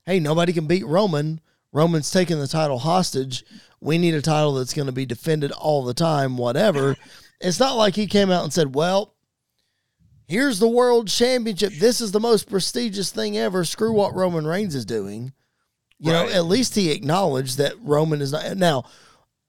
"Hey, 0.05 0.21
nobody 0.21 0.53
can 0.53 0.67
beat 0.67 0.87
Roman. 0.87 1.41
Roman's 1.73 2.11
taking 2.11 2.39
the 2.39 2.49
title 2.49 2.79
hostage. 2.79 3.45
We 3.81 3.99
need 3.99 4.15
a 4.15 4.23
title 4.23 4.55
that's 4.55 4.75
going 4.75 4.87
to 4.87 4.93
be 4.93 5.07
defended 5.07 5.53
all 5.53 5.85
the 5.85 5.95
time, 5.95 6.37
whatever." 6.37 6.97
It's 7.41 7.61
not 7.61 7.77
like 7.77 7.95
he 7.95 8.07
came 8.07 8.31
out 8.31 8.45
and 8.45 8.53
said, 8.53 8.75
well, 8.75 9.15
here's 10.27 10.59
the 10.59 10.69
world 10.69 11.09
championship. 11.09 11.73
This 11.75 12.01
is 12.01 12.13
the 12.13 12.21
most 12.21 12.49
prestigious 12.49 13.11
thing 13.11 13.37
ever. 13.37 13.65
Screw 13.65 13.93
what 13.93 14.15
Roman 14.15 14.47
Reigns 14.47 14.75
is 14.75 14.85
doing. 14.85 15.33
You 15.99 16.13
right. 16.13 16.29
know, 16.29 16.35
at 16.35 16.47
least 16.47 16.75
he 16.75 16.91
acknowledged 16.91 17.59
that 17.59 17.75
Roman 17.81 18.21
is 18.21 18.33
not. 18.33 18.57
Now, 18.57 18.85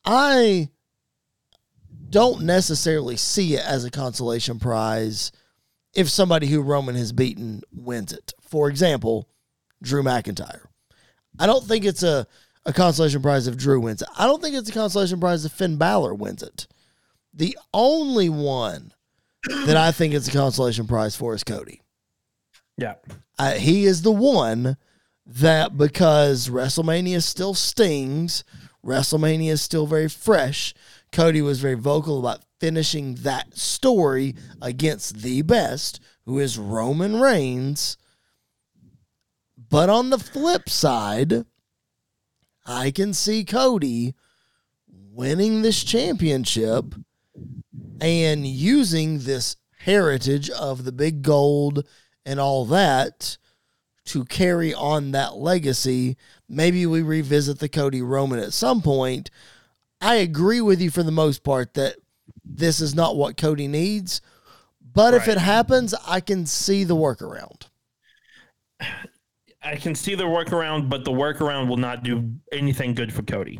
I 0.05 0.69
don't 2.09 2.43
necessarily 2.43 3.17
see 3.17 3.55
it 3.55 3.65
as 3.65 3.83
a 3.83 3.91
consolation 3.91 4.59
prize 4.59 5.31
if 5.93 6.09
somebody 6.09 6.47
who 6.47 6.61
Roman 6.61 6.95
has 6.95 7.11
beaten 7.11 7.63
wins 7.73 8.13
it. 8.13 8.33
For 8.41 8.69
example, 8.69 9.27
Drew 9.81 10.03
McIntyre. 10.03 10.61
I 11.39 11.45
don't 11.45 11.65
think 11.65 11.85
it's 11.85 12.03
a, 12.03 12.25
a 12.65 12.73
consolation 12.73 13.21
prize 13.21 13.47
if 13.47 13.57
Drew 13.57 13.79
wins 13.79 14.01
it. 14.01 14.07
I 14.17 14.25
don't 14.25 14.41
think 14.41 14.55
it's 14.55 14.69
a 14.69 14.73
consolation 14.73 15.19
prize 15.19 15.43
if 15.43 15.51
Finn 15.51 15.77
Balor 15.77 16.13
wins 16.13 16.43
it. 16.43 16.67
The 17.37 17.55
only 17.71 18.29
one 18.29 18.93
that 19.47 19.77
I 19.77 19.91
think 19.91 20.15
is 20.15 20.27
a 20.27 20.31
consolation 20.31 20.87
prize 20.87 21.15
for 21.15 21.35
is 21.35 21.43
Cody. 21.43 21.83
Yeah. 22.77 22.95
Uh, 23.37 23.53
he 23.53 23.85
is 23.85 24.01
the 24.01 24.11
one 24.11 24.75
that 25.23 25.77
because 25.77 26.49
WrestleMania 26.49 27.21
still 27.21 27.53
stings, 27.53 28.43
WrestleMania 28.83 29.51
is 29.51 29.61
still 29.61 29.85
very 29.85 30.09
fresh. 30.09 30.73
Cody 31.11 31.43
was 31.43 31.59
very 31.59 31.75
vocal 31.75 32.19
about 32.19 32.41
finishing 32.59 33.13
that 33.15 33.55
story 33.55 34.33
against 34.59 35.21
the 35.21 35.43
best, 35.43 35.99
who 36.25 36.39
is 36.39 36.57
Roman 36.57 37.21
Reigns. 37.21 37.97
But 39.69 39.91
on 39.91 40.09
the 40.09 40.17
flip 40.17 40.69
side, 40.69 41.45
I 42.65 42.89
can 42.89 43.13
see 43.13 43.45
Cody 43.45 44.15
winning 44.87 45.61
this 45.61 45.83
championship 45.83 46.95
and 48.01 48.45
using 48.45 49.19
this 49.19 49.55
heritage 49.79 50.49
of 50.49 50.83
the 50.83 50.91
big 50.91 51.21
gold 51.21 51.85
and 52.25 52.39
all 52.39 52.65
that 52.65 53.37
to 54.05 54.25
carry 54.25 54.73
on 54.73 55.11
that 55.11 55.35
legacy. 55.35 56.17
Maybe 56.49 56.85
we 56.85 57.01
revisit 57.01 57.59
the 57.59 57.69
Cody 57.69 58.01
Roman 58.01 58.39
at 58.39 58.53
some 58.53 58.81
point. 58.81 59.29
I 60.01 60.15
agree 60.15 60.61
with 60.61 60.81
you 60.81 60.89
for 60.89 61.03
the 61.03 61.11
most 61.11 61.43
part 61.43 61.73
that 61.75 61.95
this 62.43 62.79
is 62.79 62.95
not 62.95 63.15
what 63.15 63.37
Cody 63.37 63.67
needs. 63.67 64.21
But 64.81 65.13
right. 65.13 65.21
if 65.21 65.27
it 65.27 65.37
happens, 65.37 65.93
I 66.05 66.21
can 66.21 66.45
see 66.45 66.83
the 66.83 66.95
workaround. 66.95 67.67
I 69.61 69.75
can 69.75 69.95
see 69.95 70.15
the 70.15 70.23
workaround, 70.23 70.89
but 70.89 71.03
the 71.03 71.11
workaround 71.11 71.67
will 71.67 71.77
not 71.77 72.03
do 72.03 72.31
anything 72.51 72.93
good 72.93 73.13
for 73.13 73.23
Cody. 73.23 73.59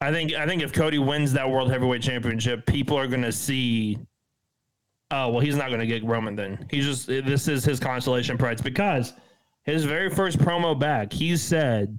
I 0.00 0.12
think 0.12 0.32
I 0.34 0.46
think 0.46 0.62
if 0.62 0.72
Cody 0.72 0.98
wins 0.98 1.32
that 1.32 1.48
World 1.48 1.70
Heavyweight 1.70 2.02
Championship, 2.02 2.66
people 2.66 2.96
are 2.96 3.06
going 3.06 3.22
to 3.22 3.32
see. 3.32 3.98
Oh 5.10 5.30
well, 5.30 5.40
he's 5.40 5.56
not 5.56 5.68
going 5.68 5.80
to 5.80 5.86
get 5.86 6.04
Roman 6.04 6.36
then. 6.36 6.66
He's 6.70 6.84
just 6.84 7.06
this 7.06 7.48
is 7.48 7.64
his 7.64 7.80
consolation 7.80 8.38
prize 8.38 8.60
because 8.60 9.14
his 9.64 9.84
very 9.84 10.10
first 10.10 10.38
promo 10.38 10.78
back, 10.78 11.12
he 11.12 11.36
said 11.36 11.98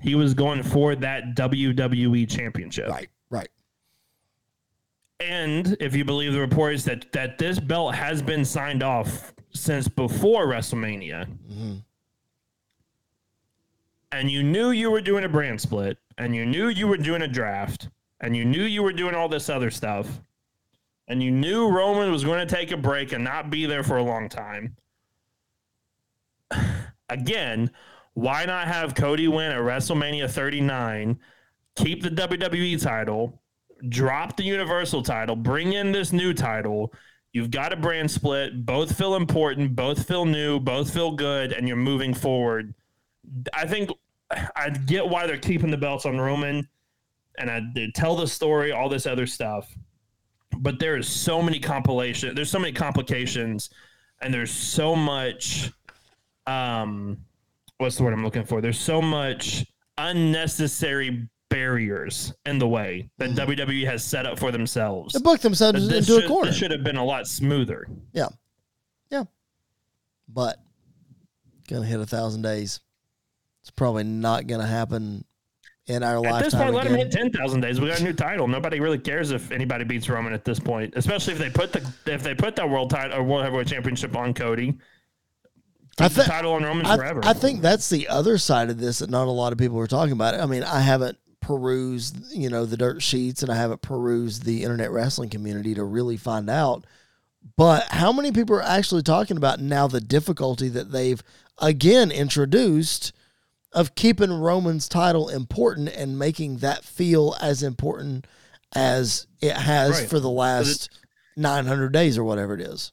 he 0.00 0.14
was 0.14 0.34
going 0.34 0.62
for 0.62 0.94
that 0.96 1.36
WWE 1.36 2.28
Championship. 2.28 2.88
Right, 2.88 3.08
right. 3.30 3.48
And 5.20 5.76
if 5.80 5.94
you 5.94 6.04
believe 6.04 6.32
the 6.32 6.40
reports 6.40 6.82
that 6.84 7.12
that 7.12 7.38
this 7.38 7.60
belt 7.60 7.94
has 7.94 8.22
been 8.22 8.44
signed 8.44 8.82
off 8.82 9.34
since 9.52 9.86
before 9.86 10.46
WrestleMania, 10.46 11.26
mm-hmm. 11.26 11.74
and 14.12 14.30
you 14.30 14.42
knew 14.42 14.70
you 14.70 14.90
were 14.90 15.02
doing 15.02 15.24
a 15.24 15.28
brand 15.28 15.60
split, 15.60 15.98
and 16.20 16.36
you 16.36 16.44
knew 16.44 16.68
you 16.68 16.86
were 16.86 16.98
doing 16.98 17.22
a 17.22 17.28
draft, 17.28 17.88
and 18.20 18.36
you 18.36 18.44
knew 18.44 18.62
you 18.62 18.82
were 18.82 18.92
doing 18.92 19.14
all 19.14 19.26
this 19.26 19.48
other 19.48 19.70
stuff, 19.70 20.20
and 21.08 21.22
you 21.22 21.30
knew 21.30 21.70
Roman 21.70 22.12
was 22.12 22.24
going 22.24 22.46
to 22.46 22.54
take 22.54 22.72
a 22.72 22.76
break 22.76 23.12
and 23.12 23.24
not 23.24 23.48
be 23.48 23.64
there 23.64 23.82
for 23.82 23.96
a 23.96 24.02
long 24.02 24.28
time. 24.28 24.76
Again, 27.08 27.70
why 28.12 28.44
not 28.44 28.68
have 28.68 28.94
Cody 28.94 29.28
win 29.28 29.50
at 29.50 29.60
WrestleMania 29.60 30.30
39, 30.30 31.18
keep 31.74 32.02
the 32.02 32.10
WWE 32.10 32.80
title, 32.82 33.40
drop 33.88 34.36
the 34.36 34.44
Universal 34.44 35.02
title, 35.02 35.34
bring 35.34 35.72
in 35.72 35.90
this 35.90 36.12
new 36.12 36.34
title? 36.34 36.92
You've 37.32 37.50
got 37.50 37.72
a 37.72 37.76
brand 37.76 38.10
split. 38.10 38.66
Both 38.66 38.98
feel 38.98 39.14
important, 39.14 39.74
both 39.74 40.06
feel 40.06 40.26
new, 40.26 40.60
both 40.60 40.92
feel 40.92 41.12
good, 41.12 41.52
and 41.52 41.66
you're 41.66 41.78
moving 41.78 42.12
forward. 42.12 42.74
I 43.54 43.66
think 43.66 43.90
I 44.56 44.70
get 44.70 45.08
why 45.08 45.26
they're 45.26 45.38
keeping 45.38 45.70
the 45.70 45.76
belts 45.76 46.06
on 46.06 46.18
Roman, 46.18 46.68
and 47.38 47.50
I 47.50 47.62
they 47.74 47.90
tell 47.94 48.16
the 48.16 48.26
story, 48.26 48.72
all 48.72 48.88
this 48.88 49.06
other 49.06 49.26
stuff. 49.26 49.72
But 50.58 50.78
there 50.78 50.96
is 50.96 51.08
so 51.08 51.40
many 51.40 51.60
compilation. 51.60 52.34
There's 52.34 52.50
so 52.50 52.58
many 52.58 52.72
complications, 52.72 53.70
and 54.20 54.32
there's 54.32 54.50
so 54.50 54.96
much. 54.96 55.72
Um, 56.46 57.18
what's 57.78 57.96
the 57.96 58.02
word 58.02 58.12
I'm 58.12 58.24
looking 58.24 58.44
for? 58.44 58.60
There's 58.60 58.78
so 58.78 59.00
much 59.00 59.64
unnecessary 59.98 61.28
barriers 61.48 62.32
in 62.46 62.58
the 62.58 62.66
way 62.66 63.10
that 63.18 63.30
WWE 63.30 63.84
has 63.84 64.04
set 64.04 64.24
up 64.24 64.38
for 64.38 64.50
themselves. 64.50 65.12
They 65.12 65.20
booked 65.20 65.42
themselves 65.42 65.86
into 65.88 66.02
should, 66.02 66.24
a 66.24 66.28
corner. 66.28 66.52
should 66.52 66.70
have 66.70 66.84
been 66.84 66.96
a 66.96 67.04
lot 67.04 67.26
smoother. 67.26 67.86
Yeah. 68.12 68.28
Yeah. 69.10 69.24
But 70.28 70.58
gonna 71.68 71.86
hit 71.86 72.00
a 72.00 72.06
thousand 72.06 72.42
days. 72.42 72.80
It's 73.70 73.76
probably 73.76 74.02
not 74.02 74.48
gonna 74.48 74.66
happen 74.66 75.24
in 75.86 76.02
our 76.02 76.16
At 76.26 76.42
this 76.42 76.52
lifetime. 76.54 76.72
point, 76.72 76.74
let 76.74 76.86
him 76.88 76.96
hit 76.96 77.12
ten 77.12 77.30
thousand 77.30 77.60
days. 77.60 77.80
We 77.80 77.86
got 77.86 78.00
a 78.00 78.02
new 78.02 78.12
title. 78.12 78.48
Nobody 78.48 78.80
really 78.80 78.98
cares 78.98 79.30
if 79.30 79.52
anybody 79.52 79.84
beats 79.84 80.08
Roman 80.08 80.32
at 80.32 80.44
this 80.44 80.58
point, 80.58 80.94
especially 80.96 81.34
if 81.34 81.38
they 81.38 81.50
put 81.50 81.72
the 81.72 81.88
if 82.06 82.24
they 82.24 82.34
put 82.34 82.56
that 82.56 82.68
world 82.68 82.90
title 82.90 83.16
or 83.16 83.22
world 83.22 83.44
heavyweight 83.44 83.68
championship 83.68 84.16
on 84.16 84.34
Cody. 84.34 84.74
I 86.00 86.08
Keep 86.08 86.16
the 86.16 86.24
title 86.24 86.52
on 86.54 86.64
Roman 86.64 86.84
I, 86.84 86.96
forever. 86.96 87.20
I 87.22 87.32
think 87.32 87.62
that's 87.62 87.88
the 87.88 88.08
other 88.08 88.38
side 88.38 88.70
of 88.70 88.78
this 88.80 88.98
that 88.98 89.08
not 89.08 89.28
a 89.28 89.30
lot 89.30 89.52
of 89.52 89.58
people 89.58 89.78
are 89.78 89.86
talking 89.86 90.14
about. 90.14 90.34
I 90.34 90.46
mean, 90.46 90.64
I 90.64 90.80
haven't 90.80 91.16
perused, 91.40 92.16
you 92.32 92.50
know, 92.50 92.66
the 92.66 92.76
dirt 92.76 93.02
sheets 93.02 93.44
and 93.44 93.52
I 93.52 93.54
haven't 93.54 93.82
perused 93.82 94.44
the 94.44 94.64
internet 94.64 94.90
wrestling 94.90 95.30
community 95.30 95.74
to 95.74 95.84
really 95.84 96.16
find 96.16 96.50
out. 96.50 96.84
But 97.56 97.84
how 97.84 98.12
many 98.12 98.32
people 98.32 98.56
are 98.56 98.62
actually 98.62 99.02
talking 99.02 99.36
about 99.36 99.60
now 99.60 99.86
the 99.86 100.00
difficulty 100.00 100.68
that 100.70 100.90
they've 100.90 101.22
again 101.58 102.10
introduced 102.10 103.12
of 103.72 103.94
keeping 103.94 104.32
Roman's 104.32 104.88
title 104.88 105.28
important 105.28 105.88
and 105.88 106.18
making 106.18 106.58
that 106.58 106.84
feel 106.84 107.36
as 107.40 107.62
important 107.62 108.26
as 108.74 109.26
it 109.40 109.52
has 109.56 110.00
Right. 110.00 110.08
for 110.08 110.18
the 110.20 110.30
last 110.30 110.90
900 111.36 111.92
days 111.92 112.18
or 112.18 112.24
whatever 112.24 112.54
it 112.54 112.60
is. 112.60 112.92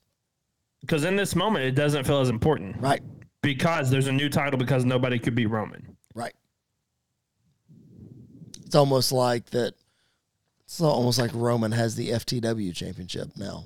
because 0.81 1.03
in 1.03 1.15
this 1.15 1.35
moment 1.35 1.65
it 1.65 1.71
doesn't 1.71 2.05
feel 2.05 2.21
as 2.21 2.29
important 2.29 2.77
Right. 2.79 3.01
because 3.41 3.89
there's 3.89 4.07
a 4.07 4.11
new 4.11 4.29
title 4.29 4.57
because 4.59 4.85
nobody 4.85 5.17
could 5.19 5.33
be 5.35 5.45
Roman. 5.47 5.97
Right. 6.13 6.35
It's 8.65 8.75
almost 8.75 9.11
like 9.11 9.49
that. 9.51 9.73
It's 10.65 10.81
almost 10.81 11.17
like 11.19 11.31
Roman 11.33 11.71
has 11.71 11.95
the 11.95 12.09
FTW 12.11 12.73
championship 12.75 13.29
now. 13.37 13.63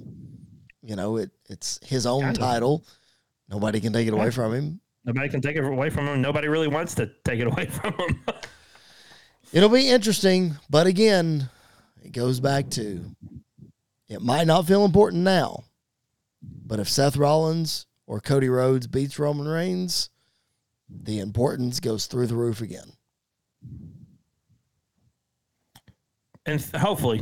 You 0.84 0.96
know, 0.96 1.18
it 1.18 1.32
it's 1.50 1.80
his 1.84 2.06
own 2.06 2.34
title. 2.34 2.86
Nobody 3.50 3.82
can 3.82 3.92
take 3.94 4.08
it 4.08 4.14
away 4.14 4.32
from 4.32 4.54
him. 4.54 4.82
Nobody 5.06 5.30
can 5.30 5.42
take 5.42 5.56
it 5.56 5.64
away 5.64 5.90
from 5.90 6.08
him. 6.08 6.22
Nobody 6.22 6.48
really 6.48 6.68
wants 6.68 6.94
to 6.96 7.12
take 7.26 7.40
it 7.40 7.48
away 7.52 7.66
from 7.66 7.94
him. 7.94 8.24
It'll 9.52 9.70
be 9.70 9.90
interesting, 9.90 10.56
but 10.70 10.88
again, 10.88 11.50
it 12.04 12.12
goes 12.12 12.40
back 12.40 12.70
to 12.72 13.04
it 14.08 14.22
might 14.22 14.48
not 14.48 14.68
feel 14.68 14.86
important 14.86 15.24
now, 15.24 15.64
but 16.42 16.80
if 16.80 16.90
Seth 16.90 17.18
Rollins 17.18 17.86
or 18.08 18.20
Cody 18.20 18.50
Rhodes 18.50 18.88
beats 18.88 19.18
Roman 19.20 19.48
Reigns, 19.48 20.10
the 20.90 21.20
importance 21.20 21.80
goes 21.80 22.06
through 22.06 22.28
the 22.28 22.36
roof 22.36 22.62
again. 22.62 22.92
and 26.46 26.62
hopefully, 26.76 27.22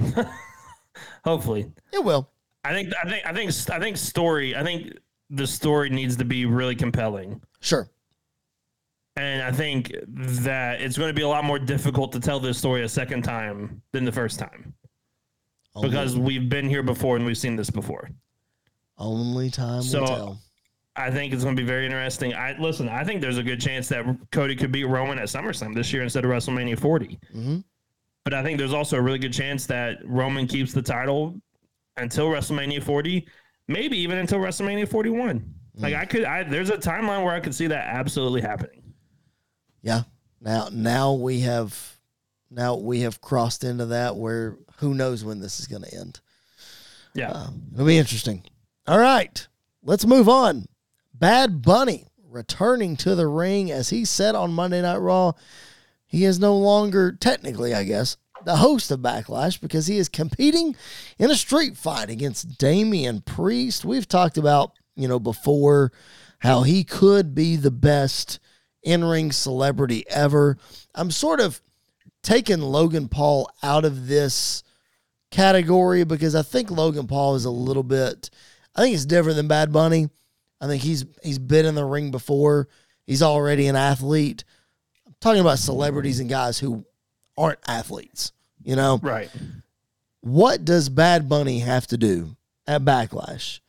hopefully, 1.23 1.71
It 1.91 2.03
will. 2.03 2.30
I 2.63 2.73
think 2.73 2.91
I 3.03 3.07
think 3.09 3.25
I 3.25 3.34
think 3.34 3.69
I 3.69 3.80
think 3.80 3.97
story. 3.97 4.55
I 4.55 4.63
think 4.63 4.97
the 5.30 5.47
story 5.47 5.89
needs 5.89 6.15
to 6.17 6.25
be 6.25 6.45
really 6.45 6.75
compelling. 6.75 7.41
Sure. 7.62 7.89
And 9.16 9.41
I 9.43 9.51
think 9.51 9.91
that 10.07 10.82
it's 10.82 10.97
going 10.97 11.10
to 11.10 11.14
be 11.14 11.24
a 11.24 11.28
lot 11.28 11.43
more 11.43 11.60
difficult 11.60 12.12
to 12.14 12.20
tell 12.20 12.39
this 12.39 12.57
story 12.57 12.84
a 12.84 12.89
second 12.89 13.24
time 13.24 13.82
than 13.91 14.05
the 14.05 14.12
first 14.12 14.39
time 14.39 14.74
Only, 15.76 15.89
because 15.89 16.18
we've 16.18 16.47
been 16.47 16.70
here 16.70 16.84
before 16.84 17.18
and 17.18 17.26
we've 17.26 17.38
seen 17.38 17.55
this 17.55 17.70
before. 17.70 18.10
only 18.97 19.49
time 19.49 19.82
So- 19.82 19.99
will 20.01 20.07
tell. 20.07 20.41
I 20.95 21.10
think 21.10 21.34
it's 21.34 21.43
going 21.43 21.55
to 21.55 21.62
be 21.62 21.66
very 21.68 21.86
interesting. 21.86 22.34
I 22.34 22.57
listen. 22.60 22.89
I 22.89 23.05
think 23.05 23.22
there's 23.22 23.38
a 23.38 23.43
good 23.43 23.62
chance 23.62 23.88
that 23.88 24.03
Cody 24.34 24.53
could 24.53 24.70
beat 24.72 24.84
Roman 24.84 25.18
at 25.18 25.30
SummerSlam 25.30 25.74
this 25.74 25.93
year 25.93 26.03
instead 26.03 26.26
of 26.26 26.32
WrestleMania 26.32 26.78
40. 26.78 27.18
Mhm. 27.34 27.64
But 28.26 28.34
I 28.34 28.43
think 28.43 28.57
there's 28.57 28.74
also 28.74 28.97
a 28.97 29.01
really 29.01 29.20
good 29.20 29.32
chance 29.32 29.66
that 29.68 29.99
Roman 30.03 30.45
keeps 30.45 30.74
the 30.74 30.82
title 30.82 31.39
until 31.95 32.28
WrestleMania 32.28 32.84
40, 32.84 33.26
maybe 33.70 33.97
even 33.97 34.18
until 34.18 34.39
WrestleMania 34.39 34.89
41. 34.89 35.53
Like 35.80 35.95
I 35.95 36.05
could, 36.05 36.23
I 36.23 36.43
there's 36.43 36.69
a 36.69 36.77
timeline 36.77 37.23
where 37.23 37.34
I 37.34 37.39
could 37.39 37.55
see 37.55 37.67
that 37.67 37.88
absolutely 37.88 38.41
happening. 38.41 38.93
Yeah. 39.82 40.03
Now 40.41 40.69
now 40.71 41.13
we 41.13 41.41
have 41.41 41.97
now 42.51 42.75
we 42.75 43.01
have 43.01 43.21
crossed 43.21 43.63
into 43.63 43.86
that 43.88 44.15
where 44.15 44.57
who 44.77 44.93
knows 44.93 45.23
when 45.23 45.39
this 45.39 45.59
is 45.59 45.67
going 45.67 45.84
to 45.84 45.93
end. 45.93 46.19
Yeah. 47.13 47.32
Um, 47.32 47.63
it'll 47.73 47.86
be 47.86 47.97
interesting. 47.97 48.43
All 48.88 48.99
right. 48.99 49.47
Let's 49.84 50.05
move 50.05 50.27
on. 50.27 50.65
Bad 51.13 51.61
Bunny 51.61 52.07
returning 52.30 52.95
to 52.97 53.15
the 53.15 53.27
ring 53.27 53.71
as 53.71 53.89
he 53.89 54.05
said 54.05 54.36
on 54.36 54.53
Monday 54.53 54.82
Night 54.82 54.97
Raw. 54.97 55.34
He 56.05 56.25
is 56.25 56.39
no 56.39 56.57
longer 56.57 57.11
technically, 57.11 57.73
I 57.73 57.84
guess, 57.84 58.17
the 58.45 58.57
host 58.57 58.89
of 58.91 58.99
Backlash 58.99 59.59
because 59.59 59.88
he 59.88 59.97
is 59.97 60.09
competing 60.09 60.75
in 61.17 61.30
a 61.30 61.36
street 61.36 61.77
fight 61.77 62.09
against 62.09 62.57
Damian 62.57 63.21
Priest. 63.21 63.86
We've 63.86 64.07
talked 64.07 64.38
about, 64.38 64.71
you 64.99 65.07
know, 65.07 65.19
before 65.19 65.91
how 66.39 66.63
he 66.63 66.83
could 66.83 67.35
be 67.35 67.55
the 67.55 67.71
best 67.71 68.39
in 68.83 69.03
ring 69.03 69.31
celebrity 69.31 70.05
ever. 70.09 70.57
I'm 70.95 71.11
sort 71.11 71.39
of 71.39 71.61
taking 72.23 72.61
Logan 72.61 73.07
Paul 73.07 73.49
out 73.61 73.85
of 73.85 74.07
this 74.07 74.63
category 75.31 76.03
because 76.03 76.35
I 76.35 76.41
think 76.41 76.71
Logan 76.71 77.07
Paul 77.07 77.35
is 77.35 77.45
a 77.45 77.51
little 77.51 77.83
bit 77.83 78.29
I 78.75 78.81
think 78.81 78.95
it's 78.95 79.05
different 79.05 79.35
than 79.35 79.47
Bad 79.47 79.73
Bunny. 79.73 80.09
I 80.61 80.67
think 80.67 80.81
he's 80.81 81.05
he's 81.23 81.39
been 81.39 81.65
in 81.65 81.75
the 81.75 81.85
ring 81.85 82.11
before. 82.11 82.67
He's 83.05 83.21
already 83.21 83.67
an 83.67 83.75
athlete. 83.75 84.43
I'm 85.05 85.15
talking 85.19 85.41
about 85.41 85.59
celebrities 85.59 86.19
and 86.19 86.29
guys 86.29 86.59
who 86.59 86.85
aren't 87.37 87.59
athletes, 87.67 88.31
you 88.63 88.75
know. 88.75 88.99
Right. 89.01 89.29
What 90.21 90.63
does 90.65 90.89
Bad 90.89 91.27
Bunny 91.27 91.59
have 91.59 91.87
to 91.87 91.97
do 91.97 92.35
at 92.67 92.83
Backlash 92.83 93.59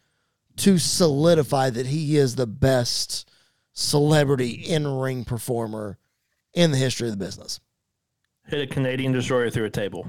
to 0.61 0.79
solidify 0.79 1.71
that 1.71 1.87
he 1.87 2.17
is 2.17 2.37
the 2.37 2.47
best 2.47 3.29
celebrity 3.73 4.51
in 4.53 4.87
ring 4.87 5.25
performer 5.25 5.99
in 6.55 6.71
the 6.71 6.77
history 6.79 7.09
of 7.09 7.19
the 7.19 7.25
business 7.25 7.61
Hit 8.47 8.61
a 8.63 8.67
Canadian 8.67 9.13
destroyer 9.13 9.49
through 9.51 9.67
a 9.67 9.71
table. 9.71 10.07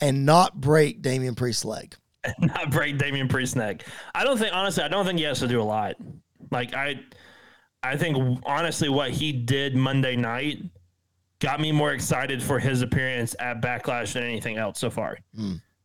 and 0.00 0.26
not 0.26 0.60
break 0.60 1.00
Damian 1.02 1.34
Priest's 1.34 1.64
leg? 1.64 1.94
Not 2.40 2.72
break 2.72 2.98
Damian 2.98 3.28
Priest's 3.28 3.54
neck. 3.54 3.84
I 4.12 4.24
don't 4.24 4.36
think 4.36 4.52
honestly, 4.52 4.82
I 4.82 4.88
don't 4.88 5.06
think 5.06 5.20
he 5.20 5.24
has 5.26 5.38
to 5.38 5.46
do 5.46 5.60
a 5.60 5.62
lot. 5.62 5.94
Like 6.50 6.74
I 6.74 6.96
I 7.84 7.96
think 7.96 8.40
honestly 8.44 8.88
what 8.88 9.12
he 9.12 9.30
did 9.30 9.76
Monday 9.76 10.16
night 10.16 10.58
got 11.38 11.60
me 11.60 11.70
more 11.70 11.92
excited 11.92 12.42
for 12.42 12.58
his 12.58 12.82
appearance 12.82 13.36
at 13.38 13.62
Backlash 13.62 14.14
than 14.14 14.24
anything 14.24 14.56
else 14.56 14.80
so 14.80 14.90
far. 14.90 15.18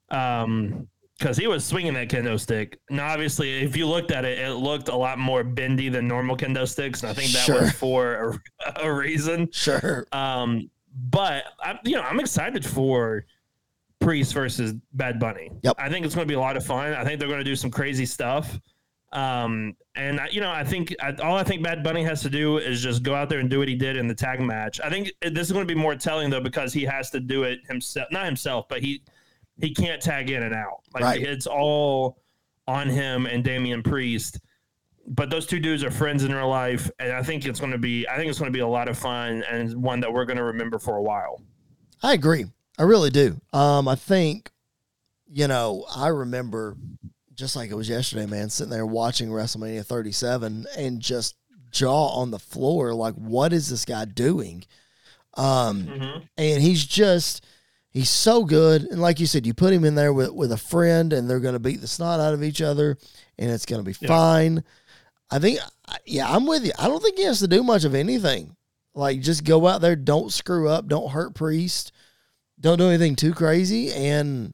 Um 0.10 0.88
because 1.22 1.38
he 1.38 1.46
was 1.46 1.64
swinging 1.64 1.94
that 1.94 2.10
kendo 2.10 2.40
stick. 2.40 2.80
Now, 2.90 3.14
obviously, 3.14 3.62
if 3.62 3.78
you 3.78 3.86
looked 3.88 4.12
at 4.12 4.26
it, 4.26 4.40
it 4.40 4.56
looked 4.56 4.88
a 4.88 4.96
lot 4.96 5.20
more 5.20 5.44
bendy 5.44 5.88
than 5.88 6.08
normal 6.08 6.36
kendo 6.36 6.68
sticks, 6.68 7.04
and 7.04 7.12
I 7.12 7.14
think 7.14 7.32
that 7.34 7.46
Sure. 7.46 7.62
was 7.62 7.72
for 7.74 8.40
a, 8.66 8.74
a 8.88 8.92
reason. 8.92 9.48
Sure. 9.52 10.08
Um, 10.12 10.72
but 11.12 11.44
I, 11.64 11.78
you 11.84 11.92
know, 11.96 12.02
I'm 12.02 12.20
excited 12.20 12.66
for 12.66 13.26
Priest 14.00 14.34
versus 14.34 14.74
Bad 14.94 15.20
Bunny. 15.20 15.52
Yep. 15.62 15.76
I 15.78 15.90
think 15.90 16.08
it's 16.08 16.16
going 16.16 16.28
to 16.28 16.32
be 16.32 16.36
a 16.36 16.40
lot 16.40 16.58
of 16.58 16.66
fun. 16.66 16.94
I 16.94 17.06
think 17.06 17.20
they're 17.20 17.30
going 17.30 17.40
to 17.40 17.46
do 17.46 17.56
some 17.56 17.70
crazy 17.70 18.08
stuff. 18.08 18.60
Um, 19.14 19.76
and 19.96 20.20
I, 20.20 20.30
you 20.30 20.42
know, 20.42 20.50
I 20.50 20.64
think 20.64 20.96
I, 21.02 21.14
all 21.22 21.36
I 21.36 21.44
think 21.44 21.62
Bad 21.62 21.84
Bunny 21.84 22.04
has 22.04 22.22
to 22.24 22.30
do 22.32 22.58
is 22.58 22.82
just 22.82 23.04
go 23.04 23.14
out 23.14 23.30
there 23.30 23.40
and 23.40 23.50
do 23.50 23.60
what 23.60 23.68
he 23.68 23.76
did 23.76 23.96
in 23.96 24.08
the 24.08 24.16
tag 24.16 24.40
match. 24.40 24.80
I 24.84 24.90
think 24.90 25.12
this 25.22 25.48
is 25.48 25.52
going 25.52 25.68
to 25.68 25.72
be 25.74 25.80
more 25.80 25.96
telling 25.96 26.30
though 26.32 26.42
because 26.42 26.74
he 26.74 26.84
has 26.86 27.12
to 27.12 27.20
do 27.20 27.44
it 27.44 27.60
himself, 27.68 28.08
not 28.12 28.26
himself, 28.26 28.68
but 28.70 28.82
he 28.82 29.04
he 29.62 29.74
can't 29.74 30.02
tag 30.02 30.30
in 30.30 30.44
and 30.44 30.54
out. 30.54 30.82
Like 30.94 31.04
Right. 31.04 31.22
it's 31.22 31.48
all 31.48 32.18
on 32.68 32.90
him 32.90 33.26
and 33.26 33.44
Damian 33.44 33.84
Priest. 33.84 34.40
But 35.08 35.30
those 35.30 35.46
two 35.48 35.60
dudes 35.60 35.84
are 35.84 35.92
friends 35.92 36.24
in 36.24 36.34
real 36.34 36.48
life, 36.48 36.90
and 37.00 37.12
I 37.12 37.24
think 37.24 37.46
it's 37.46 37.60
going 37.60 37.72
to 37.72 37.78
be 37.78 38.08
I 38.08 38.18
think 38.18 38.30
it's 38.30 38.38
going 38.40 38.52
to 38.52 38.56
be 38.56 38.62
a 38.62 38.68
lot 38.68 38.88
of 38.88 38.98
fun 38.98 39.44
and 39.50 39.82
one 39.82 40.00
that 40.02 40.12
we're 40.14 40.26
going 40.26 40.38
to 40.38 40.44
remember 40.44 40.78
for 40.80 40.98
a 40.98 41.02
while. 41.02 41.42
I 42.04 42.14
agree. 42.14 42.46
I 42.78 42.84
really 42.84 43.10
do. 43.10 43.40
Um, 43.54 43.88
I 43.88 43.96
think, 43.96 44.52
you 45.28 45.48
know, 45.48 45.86
I 45.96 46.08
remember 46.08 46.76
just 47.34 47.56
like 47.56 47.70
it 47.72 47.76
was 47.76 47.90
yesterday, 47.90 48.26
man, 48.28 48.50
sitting 48.50 48.72
there 48.72 48.86
watching 48.86 49.30
WrestleMania 49.30 49.86
37 49.86 50.66
and 50.78 51.00
just 51.00 51.36
jaw 51.72 52.08
on 52.10 52.30
the 52.32 52.40
floor, 52.40 52.94
like, 52.94 53.16
what 53.16 53.54
is 53.54 53.70
this 53.70 53.86
guy 53.86 54.06
doing? 54.06 54.64
Um, 55.36 56.24
and 56.38 56.62
he's 56.62 56.86
just 56.86 57.46
he's 57.92 58.10
so 58.10 58.44
good. 58.44 58.84
And 58.84 59.00
like 59.02 59.20
you 59.20 59.26
said, 59.28 59.46
you 59.46 59.54
put 59.54 59.74
him 59.74 59.86
in 59.86 59.96
there 59.96 60.12
with, 60.14 60.32
with 60.32 60.52
a 60.52 60.58
friend 60.58 61.14
and 61.14 61.30
they're 61.30 61.40
gonna 61.40 61.60
beat 61.60 61.82
the 61.82 61.88
snot 61.88 62.20
out 62.20 62.34
of 62.34 62.44
each 62.44 62.62
other 62.62 62.98
and 63.38 63.52
it's 63.52 63.66
gonna 63.66 63.84
be 63.84 63.96
Yeah. 64.00 64.08
fine. 64.08 64.64
I 65.30 65.40
think 65.40 65.60
yeah, 66.06 66.28
I'm 66.30 66.46
with 66.46 66.66
you. 66.66 66.72
I 66.80 66.88
don't 66.88 67.02
think 67.02 67.18
he 67.18 67.26
has 67.26 67.40
to 67.40 67.48
do 67.48 67.64
much 67.64 67.84
of 67.84 67.94
anything. 67.96 68.56
Like 68.96 69.22
just 69.22 69.44
go 69.44 69.68
out 69.68 69.82
there, 69.82 69.96
don't 69.96 70.32
screw 70.32 70.68
up, 70.68 70.88
don't 70.88 71.12
hurt 71.12 71.34
Priest, 71.36 71.92
don't 72.60 72.78
do 72.78 72.88
anything 72.90 73.16
too 73.16 73.34
crazy, 73.34 73.92
and 73.94 74.54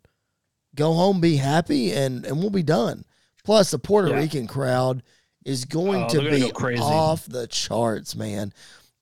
go 0.75 0.93
home, 0.93 1.19
be 1.21 1.37
happy, 1.37 1.91
and 1.93 2.25
and 2.25 2.37
we'll 2.39 2.49
be 2.51 2.63
done. 2.63 3.03
Plus, 3.43 3.71
the 3.71 3.79
Puerto 3.79 4.09
Yeah. 4.09 4.17
Rican 4.17 4.45
crowd 4.47 5.01
is 5.45 5.65
going 5.65 6.03
Oh, 6.03 6.09
to 6.09 6.19
be 6.29 6.39
go 6.41 6.49
crazy. 6.51 6.81
off 6.81 7.25
the 7.25 7.47
charts, 7.47 8.15
man. 8.15 8.53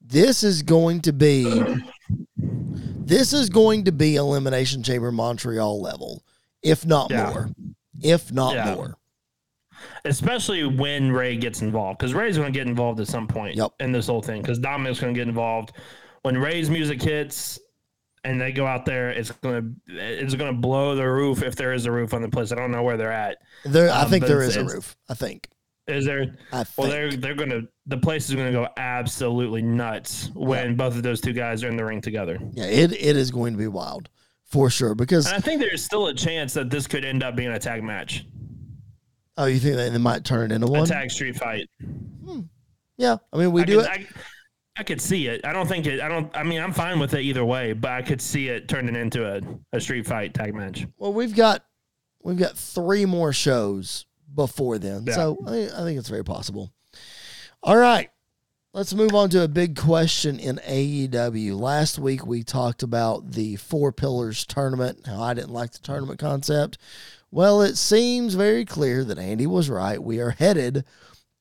This 0.08 0.44
is 0.44 0.62
going 0.62 1.02
to 1.02 1.14
be 1.14 1.64
this 2.38 3.34
is 3.34 3.50
going 3.50 3.86
to 3.86 3.92
be 3.92 4.16
elimination 4.16 4.84
chamber 4.84 5.12
Montreal 5.12 5.82
level, 5.82 6.24
if 6.64 6.86
not 6.86 7.10
Yeah. 7.12 7.30
more, 7.30 7.50
if 8.02 8.32
not 8.32 8.54
Yeah. 8.56 8.76
more. 8.76 8.96
especially 10.06 10.64
when 10.66 11.12
Rey 11.12 11.36
gets 11.36 11.62
involved, 11.62 12.00
because 12.00 12.14
Rey's 12.14 12.38
going 12.38 12.52
to 12.52 12.58
get 12.58 12.68
involved 12.68 13.00
at 13.00 13.08
some 13.08 13.28
point 13.28 13.56
Yep. 13.56 13.72
in 13.80 13.92
this 13.92 14.08
whole 14.08 14.22
thing. 14.22 14.42
Because 14.42 14.58
Dominic's 14.60 15.00
going 15.00 15.14
to 15.14 15.20
get 15.20 15.28
involved 15.28 15.74
when 16.22 16.38
Rey's 16.38 16.70
music 16.70 17.02
hits, 17.02 17.60
and 18.24 18.40
they 18.42 18.52
go 18.52 18.66
out 18.66 18.86
there. 18.86 19.10
It's 19.10 19.32
going 19.32 19.76
to 19.88 19.96
it's 19.96 20.34
going 20.34 20.54
to 20.54 20.60
blow 20.60 20.96
the 20.96 21.08
roof 21.08 21.44
if 21.44 21.56
there 21.56 21.74
is 21.74 21.86
a 21.86 21.92
roof 21.92 22.14
on 22.14 22.22
the 22.22 22.30
place. 22.30 22.52
I 22.52 22.56
don't 22.56 22.72
know 22.72 22.84
where 22.84 22.98
they're 22.98 23.12
at. 23.12 23.38
There, 23.66 23.90
I 23.92 24.04
Um, 24.04 24.10
think 24.10 24.22
but 24.24 24.28
there 24.30 24.42
is 24.42 24.56
a 24.56 24.64
roof. 24.66 24.96
I 25.10 25.14
think. 25.14 25.50
Is 25.88 26.06
there? 26.06 26.36
I 26.52 26.66
Well, 26.78 26.90
they're 26.90 27.12
they're 27.16 27.36
going 27.36 27.52
to 27.52 27.68
the 27.86 27.98
place 27.98 28.28
is 28.30 28.36
going 28.36 28.48
to 28.48 28.52
go 28.52 28.68
absolutely 28.78 29.62
nuts 29.62 30.32
when 30.34 30.76
both 30.76 30.96
of 30.96 31.04
those 31.04 31.22
two 31.22 31.34
guys 31.34 31.64
are 31.64 31.68
in 31.70 31.78
the 31.78 31.86
ring 31.86 32.02
together. 32.02 32.40
yeah, 32.54 32.66
it 32.66 32.92
it 32.94 33.16
is 33.16 33.30
going 33.30 33.54
to 33.54 33.60
be 33.60 33.68
wild 33.68 34.10
for 34.46 34.70
sure. 34.70 34.96
Because 34.96 35.28
And 35.28 35.36
I 35.36 35.40
think 35.40 35.62
there's 35.62 35.84
still 35.84 36.08
a 36.08 36.14
chance 36.14 36.54
that 36.54 36.70
this 36.72 36.88
could 36.88 37.06
end 37.06 37.22
up 37.22 37.36
being 37.36 37.52
a 37.52 37.60
tag 37.60 37.84
match, 37.84 38.26
oh, 39.38 39.46
you 39.46 39.60
think 39.60 39.76
that 39.76 39.92
they 39.92 39.98
might 40.00 40.24
turn 40.24 40.52
it 40.52 40.56
into 40.56 40.68
a 40.68 40.72
one? 40.72 40.88
tag 40.88 41.12
street 41.12 41.36
fight. 41.36 41.70
Hmm. 41.84 42.42
Yeah, 42.98 43.18
I 43.32 43.38
mean 43.38 43.52
we 43.52 43.62
I 43.62 43.66
do 43.66 43.76
could, 43.78 43.86
it. 43.86 43.92
I, 43.92 44.08
I 44.78 44.84
could 44.84 45.00
see 45.02 45.28
it. 45.28 45.46
I 45.46 45.54
don't 45.54 45.68
think 45.68 45.86
it. 45.86 46.02
I 46.02 46.08
don't. 46.08 46.36
I 46.36 46.42
mean, 46.42 46.62
I'm 46.62 46.74
fine 46.74 47.00
with 47.00 47.14
it 47.14 47.22
either 47.22 47.46
way, 47.46 47.74
but 47.74 47.92
I 47.92 48.02
could 48.02 48.22
see 48.22 48.50
it 48.50 48.68
turning 48.68 48.96
into 48.96 49.24
a, 49.26 49.42
a 49.72 49.80
street 49.80 50.08
fight 50.08 50.34
tag 50.34 50.56
match. 50.56 50.88
Well, 50.98 51.14
we've 51.14 51.36
got 51.36 51.64
we've 52.24 52.38
got 52.38 52.58
three 52.58 53.06
more 53.06 53.32
shows 53.34 54.06
before 54.36 54.78
then, 54.78 55.06
Yeah. 55.08 55.16
so 55.16 55.38
I, 55.48 55.64
I 55.66 55.84
think 55.84 55.98
it's 56.00 56.10
very 56.10 56.24
possible. 56.24 56.72
All 57.64 57.78
right, 57.78 58.10
let's 58.74 58.94
move 58.94 59.16
on 59.16 59.30
to 59.32 59.42
a 59.44 59.48
big 59.48 59.76
question 59.76 60.38
in 60.40 60.58
AEW. 60.68 61.60
Last 61.60 61.98
week 61.98 62.26
we 62.26 62.44
talked 62.44 62.84
about 62.84 63.32
the 63.32 63.56
Four 63.56 63.92
Pillars 63.92 64.46
tournament. 64.46 65.08
How 65.08 65.22
I 65.22 65.34
didn't 65.34 65.54
like 65.54 65.72
the 65.72 65.80
tournament 65.80 66.20
concept. 66.20 66.78
Well, 67.32 67.62
it 67.62 67.76
seems 67.76 68.36
very 68.36 68.66
clear 68.66 69.04
that 69.04 69.18
Andy 69.18 69.48
was 69.48 69.70
right. 69.70 70.02
We 70.02 70.20
are 70.20 70.30
headed 70.32 70.86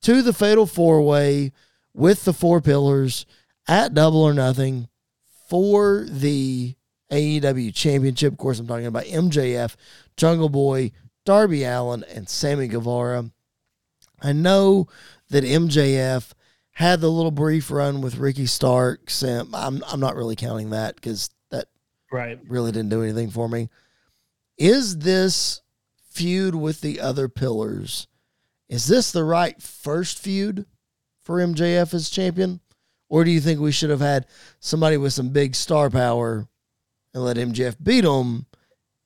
to 0.02 0.22
the 0.22 0.32
Fatal 0.32 0.66
Four 0.66 1.02
Way 1.02 1.52
with 1.92 2.24
the 2.24 2.32
Four 2.32 2.60
Pillars 2.60 3.26
at 3.68 3.94
Double 3.94 4.22
or 4.22 4.34
Nothing 4.34 4.88
for 5.48 6.04
the 6.08 6.74
AEW 7.12 7.72
Championship. 7.74 8.32
Of 8.32 8.38
course, 8.38 8.58
I'm 8.58 8.66
talking 8.66 8.86
about 8.86 9.04
MJF, 9.04 9.76
Jungle 10.16 10.48
Boy, 10.48 10.90
Darby 11.24 11.64
Allin, 11.64 12.04
and 12.04 12.28
Sammy 12.28 12.68
Guevara. 12.68 13.30
I 14.20 14.32
know 14.32 14.88
that 15.30 15.44
MJF 15.44 16.32
had 16.72 17.00
the 17.00 17.10
little 17.10 17.30
brief 17.30 17.70
run 17.70 18.00
with 18.00 18.16
Ricky 18.16 18.46
Starks, 18.46 19.22
and 19.22 19.54
I'm 19.54 19.82
I'm 19.86 20.00
not 20.00 20.16
really 20.16 20.36
counting 20.36 20.70
that 20.70 20.96
because 20.96 21.30
that 21.50 21.68
Right. 22.10 22.38
really 22.48 22.72
didn't 22.72 22.90
do 22.90 23.02
anything 23.02 23.30
for 23.30 23.48
me. 23.48 23.68
Is 24.58 24.98
this 24.98 25.62
feud 26.10 26.54
with 26.54 26.80
the 26.80 27.00
other 27.00 27.28
pillars? 27.28 28.06
Is 28.68 28.86
this 28.86 29.12
the 29.12 29.24
right 29.24 29.60
first 29.60 30.18
feud 30.18 30.66
for 31.22 31.38
MJF 31.40 31.92
as 31.94 32.10
champion? 32.10 32.60
Or 33.08 33.24
do 33.24 33.30
you 33.30 33.40
think 33.40 33.60
we 33.60 33.72
should 33.72 33.90
have 33.90 34.00
had 34.00 34.26
somebody 34.58 34.96
with 34.96 35.12
some 35.12 35.28
big 35.28 35.54
star 35.54 35.90
power 35.90 36.48
and 37.12 37.22
let 37.24 37.36
MJF 37.36 37.76
beat 37.82 38.04
him 38.04 38.46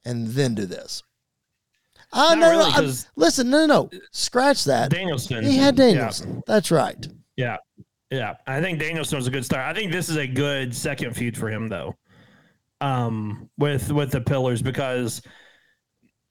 and 0.04 0.28
then 0.28 0.54
do 0.54 0.64
this? 0.66 1.02
Oh, 2.12 2.34
Not 2.34 2.38
no, 2.38 2.50
really, 2.50 2.86
no, 2.88 2.92
listen, 3.16 3.50
no, 3.50 3.66
no, 3.66 3.66
no. 3.66 3.90
Scratch 4.12 4.64
that. 4.64 4.90
Danielson. 4.90 5.44
He 5.44 5.56
had 5.58 5.76
Yeah. 5.78 5.84
Danielson. 5.86 6.42
That's 6.46 6.70
right. 6.70 7.06
Yeah. 7.36 7.58
Yeah. 8.10 8.34
I 8.46 8.60
think 8.62 8.78
Danielson 8.78 9.16
was 9.16 9.26
a 9.26 9.30
good 9.30 9.44
start. 9.44 9.66
I 9.66 9.78
think 9.78 9.92
this 9.92 10.08
is 10.08 10.16
a 10.16 10.26
good 10.26 10.74
second 10.74 11.14
feud 11.14 11.36
for 11.36 11.48
him 11.50 11.68
though. 11.68 11.96
Um 12.80 13.50
with 13.58 13.90
with 13.92 14.10
the 14.12 14.20
pillars 14.20 14.62
because 14.62 15.20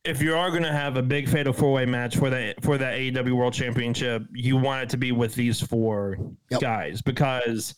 if 0.06 0.22
you 0.22 0.36
are 0.36 0.50
going 0.52 0.64
to 0.64 0.72
have 0.72 0.96
a 0.96 1.02
big 1.02 1.28
fatal 1.28 1.52
four 1.52 1.74
way 1.74 1.86
match 1.86 2.16
for 2.16 2.30
the 2.30 2.56
for 2.62 2.78
the 2.78 2.86
AEW 2.86 3.34
World 3.36 3.54
Championship, 3.54 4.24
you 4.34 4.56
want 4.56 4.84
it 4.84 4.90
to 4.92 4.98
be 4.98 5.12
with 5.12 5.36
these 5.36 5.60
four 5.60 6.18
Yep. 6.50 6.62
guys 6.62 7.02
because 7.02 7.76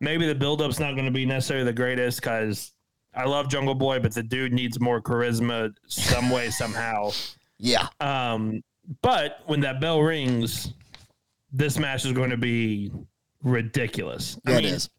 maybe 0.00 0.26
the 0.26 0.34
build-up's 0.34 0.78
not 0.80 0.92
going 0.94 1.04
to 1.04 1.10
be 1.10 1.26
necessarily 1.26 1.64
the 1.66 1.72
greatest 1.74 2.20
because 2.22 2.72
I 3.14 3.24
love 3.26 3.48
Jungle 3.50 3.74
Boy, 3.74 3.98
but 3.98 4.14
the 4.14 4.22
dude 4.22 4.52
needs 4.54 4.80
more 4.80 5.00
charisma 5.02 5.74
some 5.86 6.30
way 6.30 6.48
somehow. 6.50 7.10
Yeah. 7.58 7.88
Um, 8.00 8.62
but 9.02 9.40
when 9.46 9.60
that 9.60 9.80
bell 9.80 10.00
rings, 10.00 10.72
this 11.52 11.78
match 11.78 12.04
is 12.04 12.12
going 12.12 12.30
to 12.30 12.36
be 12.36 12.92
ridiculous. 13.42 14.38
Yeah, 14.46 14.58
it 14.58 14.64
is. 14.64 14.90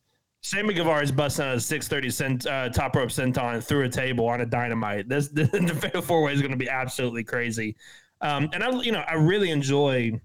Sammy 0.41 0.73
Guevara 0.73 1.03
is 1.03 1.11
busting 1.11 1.45
out 1.45 1.55
a 1.55 1.59
630 1.59 2.09
cent, 2.09 2.47
uh, 2.47 2.69
top 2.69 2.95
rope 2.95 3.09
senton 3.09 3.61
through 3.63 3.83
a 3.83 3.89
table 3.89 4.27
on 4.27 4.41
a 4.41 4.45
dynamite. 4.45 5.09
This 5.09 5.27
the, 5.27 5.43
the 5.51 5.75
fatal 5.75 6.01
four 6.01 6.21
way 6.21 6.33
is 6.33 6.41
going 6.41 6.51
to 6.51 6.57
be 6.57 6.69
absolutely 6.69 7.23
crazy. 7.23 7.75
Um, 8.21 8.49
and 8.53 8.63
I, 8.63 8.71
you 8.81 8.91
know, 8.91 9.03
I 9.07 9.15
really 9.15 9.51
enjoy 9.51 10.19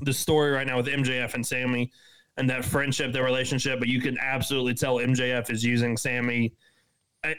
the 0.00 0.12
story 0.12 0.52
right 0.52 0.66
now 0.66 0.76
with 0.76 0.86
MJF 0.86 1.34
and 1.34 1.46
Sammy 1.46 1.90
and 2.36 2.48
that 2.48 2.64
friendship, 2.64 3.12
their 3.12 3.24
relationship. 3.24 3.78
But 3.78 3.88
you 3.88 4.00
can 4.00 4.16
absolutely 4.18 4.74
tell 4.74 4.96
MJF 4.96 5.50
is 5.50 5.64
using 5.64 5.96
Sammy, 5.96 6.54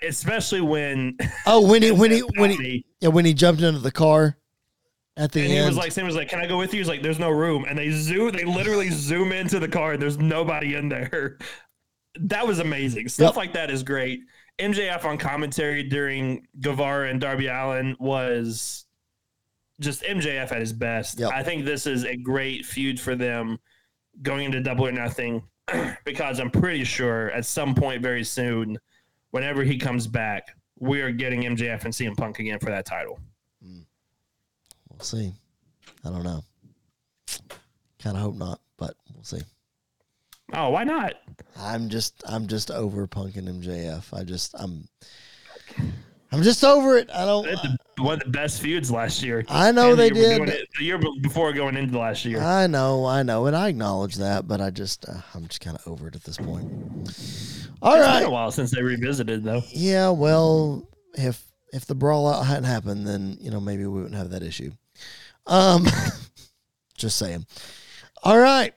especially 0.01 0.61
when 0.61 1.17
Oh, 1.45 1.67
when 1.69 1.81
he 1.81 1.91
when 1.91 2.11
he 2.11 2.19
when 2.37 2.51
he 2.51 2.85
yeah, 2.99 3.09
when 3.09 3.25
he 3.25 3.33
jumped 3.33 3.61
into 3.61 3.79
the 3.79 3.91
car 3.91 4.37
at 5.17 5.31
the 5.31 5.41
and 5.41 5.49
end. 5.51 5.59
he 5.61 5.65
was 5.67 5.77
like, 5.77 5.91
Sam 5.91 6.05
was 6.05 6.15
like, 6.15 6.29
"Can 6.29 6.39
I 6.39 6.47
go 6.47 6.57
with 6.57 6.73
you?" 6.73 6.79
He's 6.79 6.87
like, 6.87 7.01
"There's 7.03 7.19
no 7.19 7.29
room," 7.29 7.65
and 7.67 7.77
they 7.77 7.91
zoom, 7.91 8.31
they 8.31 8.45
literally 8.45 8.89
zoom 8.89 9.31
into 9.31 9.59
the 9.59 9.67
car, 9.67 9.93
and 9.93 10.01
there's 10.01 10.17
nobody 10.17 10.75
in 10.75 10.89
there. 10.89 11.37
That 12.19 12.45
was 12.45 12.59
amazing. 12.59 13.07
Stuff 13.09 13.29
Yep. 13.29 13.35
like 13.37 13.53
that 13.53 13.71
is 13.71 13.81
great. 13.81 14.19
MJF 14.59 15.03
on 15.03 15.17
commentary 15.17 15.81
during 15.81 16.45
Guevara 16.61 17.09
and 17.09 17.19
Darby 17.19 17.47
Allin 17.47 17.95
was 17.99 18.85
just 19.81 20.03
MJF 20.03 20.51
at 20.51 20.59
his 20.59 20.73
best. 20.73 21.19
Yep. 21.19 21.31
I 21.33 21.41
think 21.41 21.65
this 21.65 21.87
is 21.87 22.03
a 22.05 22.15
great 22.15 22.67
feud 22.67 22.99
for 22.99 23.15
them 23.15 23.57
going 24.21 24.45
into 24.45 24.61
Double 24.61 24.85
or 24.85 24.91
Nothing 24.91 25.41
because 26.05 26.39
I'm 26.39 26.51
pretty 26.51 26.83
sure 26.83 27.31
at 27.31 27.47
some 27.47 27.73
point 27.73 28.03
very 28.03 28.23
soon, 28.23 28.77
whenever 29.33 29.63
he 29.63 29.77
comes 29.79 30.05
back, 30.05 30.55
we 30.79 31.01
are 31.01 31.11
getting 31.11 31.41
MJF 31.41 31.85
and 31.85 31.93
CM 31.93 32.15
Punk 32.15 32.37
again 32.37 32.59
for 32.59 32.69
that 32.69 32.85
title. 32.85 33.19
Hmm. 33.63 33.79
We'll 34.89 34.99
see. 34.99 35.33
I 36.05 36.09
don't 36.09 36.23
know. 36.23 36.43
Kind 37.99 38.15
of 38.15 38.21
hope 38.21 38.35
not, 38.35 38.59
but 38.77 38.95
we'll 39.13 39.23
see. 39.23 39.41
Oh, 40.53 40.69
why 40.69 40.83
not? 40.83 41.15
I'm 41.57 41.89
just 41.89 42.21
I'm 42.27 42.47
just 42.47 42.69
over 42.69 43.07
punking 43.07 43.49
MJF. 43.49 44.13
I 44.15 44.23
just 44.23 44.53
I'm 44.59 44.87
I'm 46.31 46.43
just 46.43 46.63
over 46.63 46.95
it. 46.97 47.09
I 47.11 47.25
don't. 47.25 47.47
Had 47.47 47.57
the- 47.57 47.77
one 47.97 48.15
of 48.15 48.19
the 48.21 48.29
best 48.29 48.61
feuds 48.61 48.89
last 48.91 49.21
year. 49.23 49.45
I 49.49 49.71
know 49.71 49.95
they 49.95 50.09
the 50.09 50.15
did. 50.15 50.49
it- 50.49 50.67
the 50.77 50.83
year 50.85 50.99
before 51.21 51.53
going 51.53 51.77
into 51.77 51.97
last 51.97 52.25
year. 52.25 52.41
I 52.41 52.67
know, 52.67 53.05
I 53.05 53.23
know, 53.23 53.45
and 53.45 53.55
I 53.55 53.69
acknowledge 53.69 54.15
that, 54.15 54.47
but 54.47 54.61
I 54.61 54.69
just 54.69 55.07
uh, 55.07 55.21
I'm 55.33 55.47
just 55.47 55.61
kind 55.61 55.77
of 55.77 55.87
over 55.87 56.07
it 56.07 56.15
at 56.15 56.23
this 56.23 56.37
point. 56.37 56.71
All 57.81 57.95
It's 57.95 58.05
right. 58.05 58.19
been 58.19 58.27
a 58.27 58.31
while 58.31 58.51
since 58.51 58.71
they 58.71 58.81
revisited 58.81 59.43
though. 59.43 59.61
Yeah, 59.69 60.09
well, 60.09 60.87
if 61.15 61.43
if 61.71 61.85
the 61.85 61.95
brawl 61.95 62.27
out 62.27 62.43
hadn't 62.45 62.63
happened, 62.65 63.05
then 63.07 63.37
you 63.39 63.51
know 63.51 63.59
maybe 63.59 63.85
we 63.85 63.99
wouldn't 64.01 64.15
have 64.15 64.29
that 64.31 64.43
issue. 64.43 64.71
Um, 65.47 65.85
just 66.97 67.17
saying. 67.17 67.45
All 68.23 68.37
right. 68.39 68.73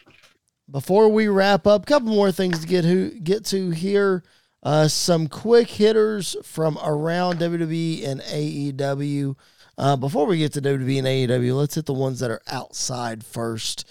Before 0.69 1.09
we 1.09 1.29
wrap 1.29 1.67
up, 1.69 1.85
a 1.85 1.87
couple 1.87 2.09
more 2.09 2.33
things 2.33 2.59
to 2.61 2.67
get 2.67 2.85
who 2.85 3.11
get 3.11 3.45
to 3.47 3.71
here. 3.71 4.25
Uh, 4.67 4.89
some 4.89 5.29
quick 5.29 5.69
hitters 5.69 6.35
from 6.43 6.77
around 6.83 7.39
WWE 7.39 8.05
and 8.05 8.21
AEW. 8.23 9.37
Uh, 9.79 9.95
before 9.95 10.27
we 10.27 10.39
get 10.39 10.55
to 10.55 10.61
WWE 10.61 10.99
and 10.99 11.07
AEW, 11.07 11.57
let's 11.57 11.77
hit 11.77 11.87
the 11.87 11.93
ones 11.93 12.19
that 12.19 12.33
are 12.33 12.43
outside 12.49 13.25
first. 13.25 13.89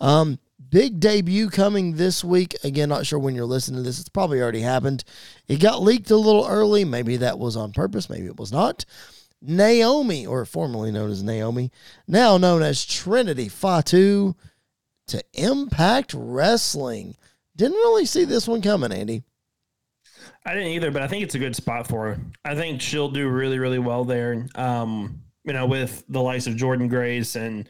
Um, 0.00 0.40
big 0.68 0.98
debut 0.98 1.48
coming 1.48 1.94
this 1.94 2.24
week. 2.24 2.56
Again, 2.64 2.88
not 2.88 3.06
sure 3.06 3.20
when 3.20 3.36
you're 3.36 3.46
listening 3.46 3.76
to 3.76 3.82
this. 3.84 4.00
It's 4.00 4.08
probably 4.08 4.42
already 4.42 4.62
happened. 4.62 5.04
It 5.46 5.60
got 5.60 5.80
leaked 5.80 6.10
a 6.10 6.16
little 6.16 6.44
early. 6.44 6.84
Maybe 6.84 7.18
that 7.18 7.38
was 7.38 7.56
on 7.56 7.70
purpose. 7.70 8.10
Maybe 8.10 8.26
it 8.26 8.36
was 8.36 8.50
not. 8.50 8.84
Naomi, 9.40 10.26
or 10.26 10.44
formerly 10.44 10.90
known 10.90 11.12
as 11.12 11.22
Naomi, 11.22 11.70
now 12.08 12.36
known 12.36 12.64
as 12.64 12.84
Trinity 12.84 13.48
Fatu, 13.48 14.34
to 15.06 15.22
Impact 15.34 16.14
Wrestling. 16.14 17.16
Didn't 17.54 17.76
really 17.76 18.06
see 18.06 18.24
this 18.24 18.48
one 18.48 18.60
coming, 18.60 18.90
Andy. 18.90 19.22
I 20.44 20.54
didn't 20.54 20.68
either, 20.68 20.90
but 20.90 21.02
I 21.02 21.08
think 21.08 21.22
it's 21.22 21.34
a 21.34 21.38
good 21.38 21.56
spot 21.56 21.86
for 21.86 22.14
her. 22.14 22.20
I 22.44 22.54
think 22.54 22.80
she'll 22.80 23.10
do 23.10 23.28
really, 23.28 23.58
really 23.58 23.78
well 23.78 24.04
there. 24.04 24.46
Um, 24.54 25.20
you 25.44 25.52
know, 25.52 25.66
with 25.66 26.04
the 26.08 26.20
likes 26.20 26.46
of 26.46 26.54
Jordynne 26.54 26.88
Grace 26.88 27.36
and 27.36 27.68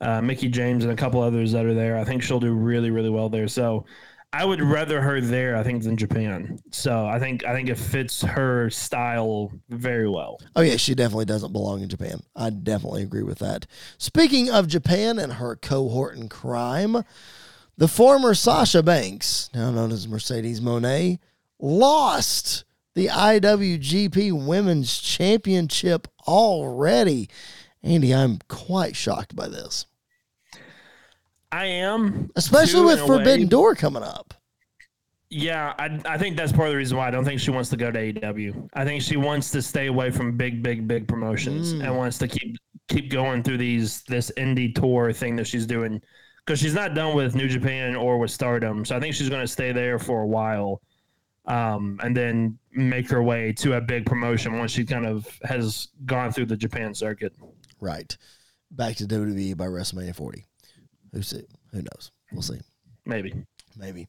uh, 0.00 0.20
Mickie 0.20 0.48
James 0.48 0.84
and 0.84 0.92
a 0.92 0.96
couple 0.96 1.20
others 1.20 1.52
that 1.52 1.64
are 1.66 1.74
there, 1.74 1.96
I 1.98 2.04
think 2.04 2.22
she'll 2.22 2.40
do 2.40 2.52
really, 2.52 2.90
really 2.90 3.10
well 3.10 3.28
there. 3.28 3.48
So 3.48 3.84
I 4.32 4.44
would 4.44 4.60
rather 4.60 5.00
her 5.00 5.20
there, 5.20 5.56
I 5.56 5.62
think, 5.62 5.82
than 5.82 5.96
Japan. 5.96 6.58
So 6.70 7.06
I 7.06 7.18
think 7.18 7.44
I 7.44 7.54
think 7.54 7.68
it 7.68 7.78
fits 7.78 8.20
her 8.22 8.68
style 8.70 9.50
very 9.70 10.08
well. 10.08 10.38
Oh 10.54 10.60
yeah, 10.60 10.76
she 10.76 10.94
definitely 10.94 11.24
doesn't 11.24 11.52
belong 11.52 11.82
in 11.82 11.88
Japan. 11.88 12.20
I 12.34 12.50
definitely 12.50 13.02
agree 13.02 13.22
with 13.22 13.38
that. 13.38 13.66
Speaking 13.98 14.50
of 14.50 14.68
Japan 14.68 15.18
and 15.18 15.34
her 15.34 15.56
cohort 15.56 16.16
in 16.16 16.28
crime, 16.28 17.02
the 17.78 17.88
former 17.88 18.34
Sasha 18.34 18.82
Banks, 18.82 19.48
now 19.54 19.70
known 19.70 19.90
as 19.90 20.06
Mercedes 20.06 20.60
Moné, 20.60 21.18
lost 21.58 22.64
the 22.94 23.08
IWGP 23.08 24.46
Women's 24.46 24.98
Championship 24.98 26.08
already. 26.26 27.28
Andy, 27.82 28.14
I'm 28.14 28.38
quite 28.48 28.96
shocked 28.96 29.36
by 29.36 29.48
this, 29.48 29.86
I 31.52 31.66
am, 31.66 32.30
especially 32.36 32.84
with 32.84 33.00
Forbidden 33.00 33.42
way. 33.42 33.46
Door 33.46 33.74
coming 33.76 34.02
up. 34.02 34.34
Yeah, 35.28 35.74
I, 35.78 36.00
I 36.06 36.18
think 36.18 36.36
that's 36.36 36.52
part 36.52 36.68
of 36.68 36.72
the 36.72 36.76
reason 36.76 36.96
why 36.96 37.08
I 37.08 37.10
don't 37.10 37.24
think 37.24 37.40
she 37.40 37.50
wants 37.50 37.68
to 37.70 37.76
go 37.76 37.90
to 37.90 37.98
AEW. 38.12 38.68
I 38.74 38.84
think 38.84 39.02
she 39.02 39.16
wants 39.16 39.50
to 39.50 39.60
stay 39.62 39.86
away 39.88 40.10
from 40.10 40.36
big, 40.36 40.62
big, 40.62 40.86
big 40.86 41.08
promotions 41.08 41.74
Mm. 41.74 41.84
and 41.84 41.96
wants 41.96 42.18
to 42.18 42.28
keep 42.28 42.56
keep 42.88 43.10
going 43.10 43.42
through 43.42 43.58
these 43.58 44.02
this 44.04 44.30
indie 44.36 44.72
tour 44.72 45.12
thing 45.12 45.34
that 45.36 45.46
she's 45.46 45.66
doing 45.66 46.00
because 46.44 46.60
she's 46.60 46.74
not 46.74 46.94
done 46.94 47.16
with 47.16 47.34
New 47.34 47.48
Japan 47.48 47.96
or 47.96 48.18
with 48.18 48.30
Stardom. 48.30 48.84
So 48.84 48.96
I 48.96 49.00
think 49.00 49.14
she's 49.16 49.28
going 49.28 49.40
to 49.40 49.48
stay 49.48 49.72
there 49.72 49.98
for 49.98 50.22
a 50.22 50.26
while, 50.26 50.80
um, 51.46 52.00
and 52.02 52.16
then 52.16 52.58
make 52.72 53.08
her 53.10 53.22
way 53.22 53.52
to 53.52 53.74
a 53.74 53.80
big 53.80 54.06
promotion 54.06 54.58
once 54.58 54.72
she 54.72 54.84
kind 54.84 55.06
of 55.06 55.26
has 55.44 55.88
gone 56.04 56.32
through 56.32 56.46
the 56.46 56.56
Japan 56.56 56.94
circuit. 56.94 57.32
Right, 57.80 58.16
back 58.70 58.96
to 58.96 59.04
WWE 59.04 59.56
by 59.56 59.66
WrestleMania 59.66 60.14
40. 60.14 60.44
Who 61.12 61.22
see? 61.22 61.44
Who 61.72 61.78
knows? 61.78 62.10
We'll 62.32 62.42
see. 62.42 62.60
Maybe. 63.04 63.34
maybe. 63.76 64.08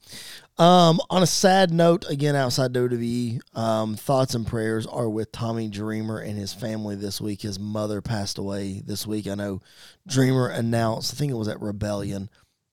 Um, 0.58 1.00
on 1.10 1.22
a 1.22 1.28
sad 1.28 1.72
note, 1.72 2.06
again 2.10 2.36
outside 2.36 2.74
WWE, 2.74 3.40
um, 3.56 3.96
thoughts 3.96 4.34
and 4.34 4.48
prayers 4.48 4.88
are 4.88 5.10
with 5.10 5.32
Tommy 5.32 5.68
Dreamer 5.68 6.20
and 6.20 6.38
his 6.38 6.54
family 6.54 6.96
this 6.96 7.22
week. 7.22 7.42
His 7.42 7.60
mother 7.60 8.02
passed 8.02 8.38
away 8.40 8.82
this 8.86 9.06
week. 9.06 9.28
I 9.28 9.36
know 9.36 9.62
Dreamer 10.08 10.48
announced, 10.48 11.14
I 11.14 11.18
think 11.18 11.32
it 11.32 11.36
was 11.36 11.48
at 11.48 11.62
Rebellion, 11.62 12.30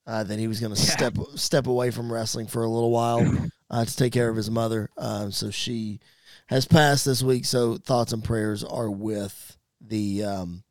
uh, 0.07 0.23
that 0.23 0.39
he 0.39 0.47
was 0.47 0.59
going 0.59 0.73
to 0.73 0.81
step 0.81 1.15
step 1.35 1.67
away 1.67 1.91
from 1.91 2.11
wrestling 2.11 2.47
for 2.47 2.63
a 2.63 2.69
little 2.69 2.91
while 2.91 3.19
uh, 3.69 3.85
to 3.85 3.95
take 3.95 4.13
care 4.13 4.29
of 4.29 4.35
his 4.35 4.49
mother. 4.51 4.89
Um, 4.97 5.31
so 5.31 5.51
she 5.51 5.99
has 6.47 6.65
passed 6.65 7.05
this 7.05 7.23
week. 7.23 7.45
So 7.45 7.77
thoughts 7.77 8.13
and 8.13 8.23
prayers 8.23 8.63
are 8.63 8.89
with 8.89 9.57
the 9.81 10.23
um, 10.23 10.63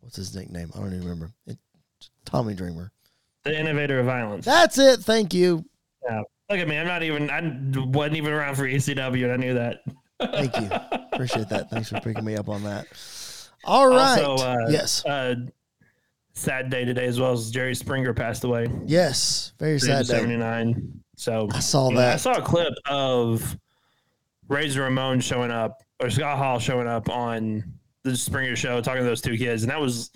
what's 0.00 0.16
his 0.16 0.34
nickname? 0.34 0.70
I 0.74 0.78
don't 0.78 0.88
even 0.88 1.00
remember. 1.00 1.32
It, 1.46 1.58
Tommy 2.24 2.54
Dreamer. 2.54 2.92
The 3.44 3.58
innovator 3.58 4.00
of 4.00 4.06
violence. 4.06 4.44
That's 4.44 4.78
it. 4.78 5.00
Thank 5.00 5.32
you. 5.32 5.64
yeah. 6.04 6.22
Look 6.50 6.60
at 6.60 6.68
me. 6.68 6.78
I'm 6.78 6.86
not 6.86 7.02
even. 7.02 7.30
I 7.30 7.40
wasn't 7.88 8.16
even 8.16 8.32
around 8.32 8.54
for 8.54 8.64
ECW, 8.64 9.24
and 9.24 9.32
I 9.32 9.36
knew 9.36 9.54
that. 9.54 9.80
Thank 10.20 10.56
you. 10.56 10.68
Appreciate 11.12 11.48
that. 11.48 11.70
Thanks 11.70 11.88
for 11.88 12.00
picking 12.00 12.24
me 12.24 12.36
up 12.36 12.48
on 12.48 12.62
that. 12.64 12.86
All 13.64 13.88
right. 13.88 14.22
Also, 14.22 14.44
uh, 14.44 14.56
yes. 14.70 15.04
Uh, 15.04 15.34
sad 16.34 16.70
day 16.70 16.84
today 16.84 17.06
as 17.06 17.18
well 17.18 17.32
as 17.32 17.50
Jerry 17.50 17.74
Springer 17.74 18.14
passed 18.14 18.44
away. 18.44 18.68
Yes. 18.84 19.52
Very 19.58 19.80
sad 19.80 20.06
day. 20.06 20.14
79. 20.14 21.00
So 21.16 21.48
I 21.52 21.60
saw 21.60 21.88
that. 21.88 21.94
know, 21.94 22.08
I 22.12 22.16
saw 22.16 22.32
a 22.34 22.42
clip 22.42 22.74
of 22.88 23.56
Razor 24.48 24.82
Ramon 24.82 25.20
showing 25.20 25.50
up 25.50 25.82
or 26.00 26.10
Scott 26.10 26.38
Hall 26.38 26.58
showing 26.58 26.86
up 26.86 27.08
on 27.08 27.64
the 28.04 28.16
Springer 28.16 28.54
show 28.54 28.80
talking 28.80 29.02
to 29.02 29.08
those 29.08 29.20
two 29.22 29.36
kids, 29.36 29.62
and 29.62 29.70
that 29.70 29.80
was 29.80 30.10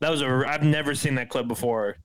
that 0.00 0.10
was 0.10 0.22
a 0.22 0.44
I've 0.46 0.62
never 0.64 0.94
seen 0.94 1.14
that 1.16 1.28
clip 1.28 1.46
before. 1.48 1.96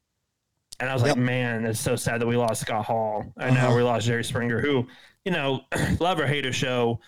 And 0.79 0.89
I 0.89 0.93
was 0.93 1.03
like, 1.03 1.15
man, 1.17 1.65
it's 1.65 1.79
so 1.79 1.95
sad 1.95 2.19
that 2.19 2.27
we 2.27 2.35
lost 2.35 2.61
Scott 2.61 2.85
Hall. 2.85 3.23
And 3.37 3.55
Uh-huh. 3.55 3.69
now 3.69 3.75
we 3.75 3.83
lost 3.83 4.07
Jerry 4.07 4.23
Springer, 4.23 4.59
who, 4.59 4.87
you 5.23 5.31
know, 5.31 5.61
love 5.99 6.19
or 6.19 6.25
hate 6.27 6.45
a 6.45 6.51
show. 6.51 6.99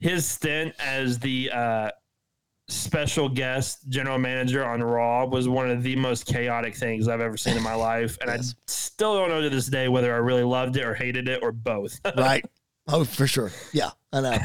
His 0.00 0.26
stint 0.26 0.74
as 0.80 1.20
the 1.20 1.50
uh, 1.52 1.90
special 2.68 3.28
guest 3.28 3.88
general 3.88 4.18
manager 4.18 4.64
on 4.64 4.82
Raw 4.82 5.26
was 5.26 5.48
one 5.48 5.70
of 5.70 5.82
the 5.82 5.96
most 5.96 6.26
chaotic 6.26 6.74
things 6.76 7.08
I've 7.08 7.20
ever 7.20 7.36
seen 7.36 7.56
in 7.56 7.62
my 7.62 7.74
life. 7.74 8.16
And 8.20 8.30
Yes. 8.30 8.54
I 8.56 8.70
still 8.70 9.14
don't 9.18 9.28
know 9.28 9.40
to 9.42 9.50
this 9.50 9.66
day 9.66 9.88
whether 9.88 10.12
I 10.14 10.18
really 10.18 10.44
loved 10.44 10.76
it 10.76 10.84
or 10.84 10.94
hated 10.94 11.28
it 11.28 11.42
or 11.42 11.52
both. 11.52 11.98
right. 12.16 12.44
Oh, 12.88 13.04
for 13.04 13.26
sure. 13.26 13.50
Yeah, 13.72 13.90
I 14.12 14.20
know. 14.20 14.38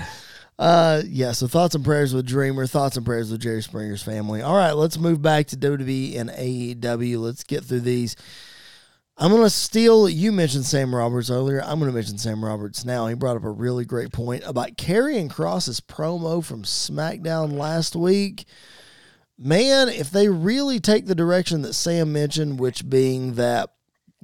Uh, 0.59 1.01
yeah. 1.07 1.31
So 1.31 1.47
thoughts 1.47 1.75
and 1.75 1.85
prayers 1.85 2.13
with 2.13 2.25
Dreamer. 2.25 2.65
Thoughts 2.67 2.97
and 2.97 3.05
prayers 3.05 3.31
with 3.31 3.41
Jerry 3.41 3.61
Springer's 3.61 4.01
family. 4.03 4.41
All 4.41 4.55
right, 4.55 4.73
let's 4.73 4.97
move 4.97 5.21
back 5.21 5.47
to 5.47 5.57
WWE 5.57 6.19
and 6.19 6.29
AEW. 6.31 7.19
Let's 7.19 7.43
get 7.43 7.63
through 7.63 7.81
these. 7.81 8.15
I'm 9.19 9.31
gonna 9.31 9.49
steal. 9.49 10.07
You 10.07 10.31
mentioned 10.31 10.65
Sam 10.65 10.93
Roberts 10.93 11.31
earlier. 11.31 11.61
I'm 11.63 11.79
gonna 11.79 11.91
mention 11.91 12.19
Sam 12.19 12.45
Roberts 12.45 12.85
now. 12.85 13.07
He 13.07 13.15
brought 13.15 13.35
up 13.35 13.43
a 13.43 13.49
really 13.49 13.83
great 13.83 14.11
point 14.11 14.43
about 14.45 14.77
Karrion 14.77 15.27
Kross's 15.27 15.81
promo 15.81 16.43
from 16.43 16.61
SmackDown 16.63 17.53
last 17.53 17.95
week. 17.95 18.45
Man, 19.39 19.89
if 19.89 20.11
they 20.11 20.29
really 20.29 20.79
take 20.79 21.07
the 21.07 21.15
direction 21.15 21.63
that 21.63 21.73
Sam 21.73 22.13
mentioned, 22.13 22.59
which 22.59 22.87
being 22.87 23.33
that 23.35 23.69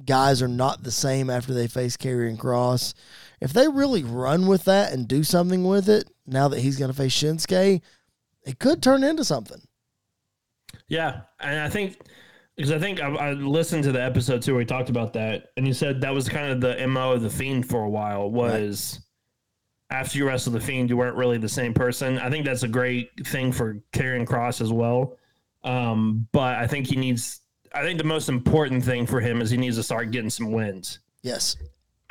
guys 0.04 0.42
are 0.42 0.48
not 0.48 0.82
the 0.82 0.90
same 0.90 1.28
after 1.30 1.52
they 1.54 1.66
face 1.66 1.96
Karrion 1.96 2.36
Kross, 2.36 2.94
if 3.40 3.52
they 3.52 3.68
really 3.68 4.02
run 4.02 4.46
with 4.46 4.64
that 4.64 4.92
and 4.92 5.06
do 5.06 5.22
something 5.22 5.64
with 5.64 5.88
it, 5.88 6.10
now 6.26 6.48
that 6.48 6.60
he's 6.60 6.78
going 6.78 6.90
to 6.90 6.96
face 6.96 7.14
Shinsuke, 7.14 7.80
it 8.44 8.58
could 8.58 8.82
turn 8.82 9.04
into 9.04 9.24
something. 9.24 9.62
Yeah, 10.88 11.22
and 11.38 11.60
I 11.60 11.68
think 11.68 11.98
because 12.56 12.70
I 12.72 12.78
think 12.78 13.00
I, 13.00 13.08
I 13.08 13.32
listened 13.32 13.84
to 13.84 13.92
the 13.92 14.02
episode 14.02 14.42
too 14.42 14.52
where 14.54 14.60
he 14.60 14.66
talked 14.66 14.90
about 14.90 15.12
that, 15.14 15.50
and 15.56 15.66
he 15.66 15.72
said 15.72 16.00
that 16.02 16.14
was 16.14 16.28
kind 16.28 16.52
of 16.52 16.60
the 16.60 16.86
mo 16.86 17.12
of 17.12 17.22
the 17.22 17.30
fiend 17.30 17.68
for 17.68 17.82
a 17.84 17.88
while 17.90 18.30
was 18.30 19.00
after 19.90 20.18
you 20.18 20.26
wrestled 20.26 20.54
the 20.56 20.60
fiend, 20.60 20.88
you 20.90 20.96
weren't 20.96 21.16
really 21.16 21.38
the 21.38 21.48
same 21.48 21.72
person. 21.74 22.18
I 22.18 22.30
think 22.30 22.44
that's 22.44 22.62
a 22.62 22.68
great 22.68 23.10
thing 23.26 23.52
for 23.52 23.80
Karrion 23.92 24.26
Kross 24.26 24.60
as 24.60 24.72
well. 24.72 25.16
Um, 25.62 26.26
but 26.32 26.56
I 26.56 26.66
think 26.66 26.86
he 26.86 26.96
needs. 26.96 27.40
I 27.74 27.82
think 27.82 27.98
the 27.98 28.04
most 28.04 28.28
important 28.28 28.84
thing 28.84 29.06
for 29.06 29.20
him 29.20 29.40
is 29.42 29.50
he 29.50 29.56
needs 29.56 29.76
to 29.76 29.82
start 29.82 30.10
getting 30.10 30.30
some 30.30 30.52
wins 30.52 31.00
Yes. 31.22 31.56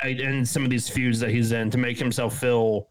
and 0.02 0.46
some 0.46 0.62
of 0.64 0.70
these 0.70 0.88
feuds 0.88 1.20
that 1.20 1.30
he's 1.30 1.52
in 1.52 1.70
to 1.70 1.78
make 1.78 1.98
himself 1.98 2.38
feel 2.38 2.88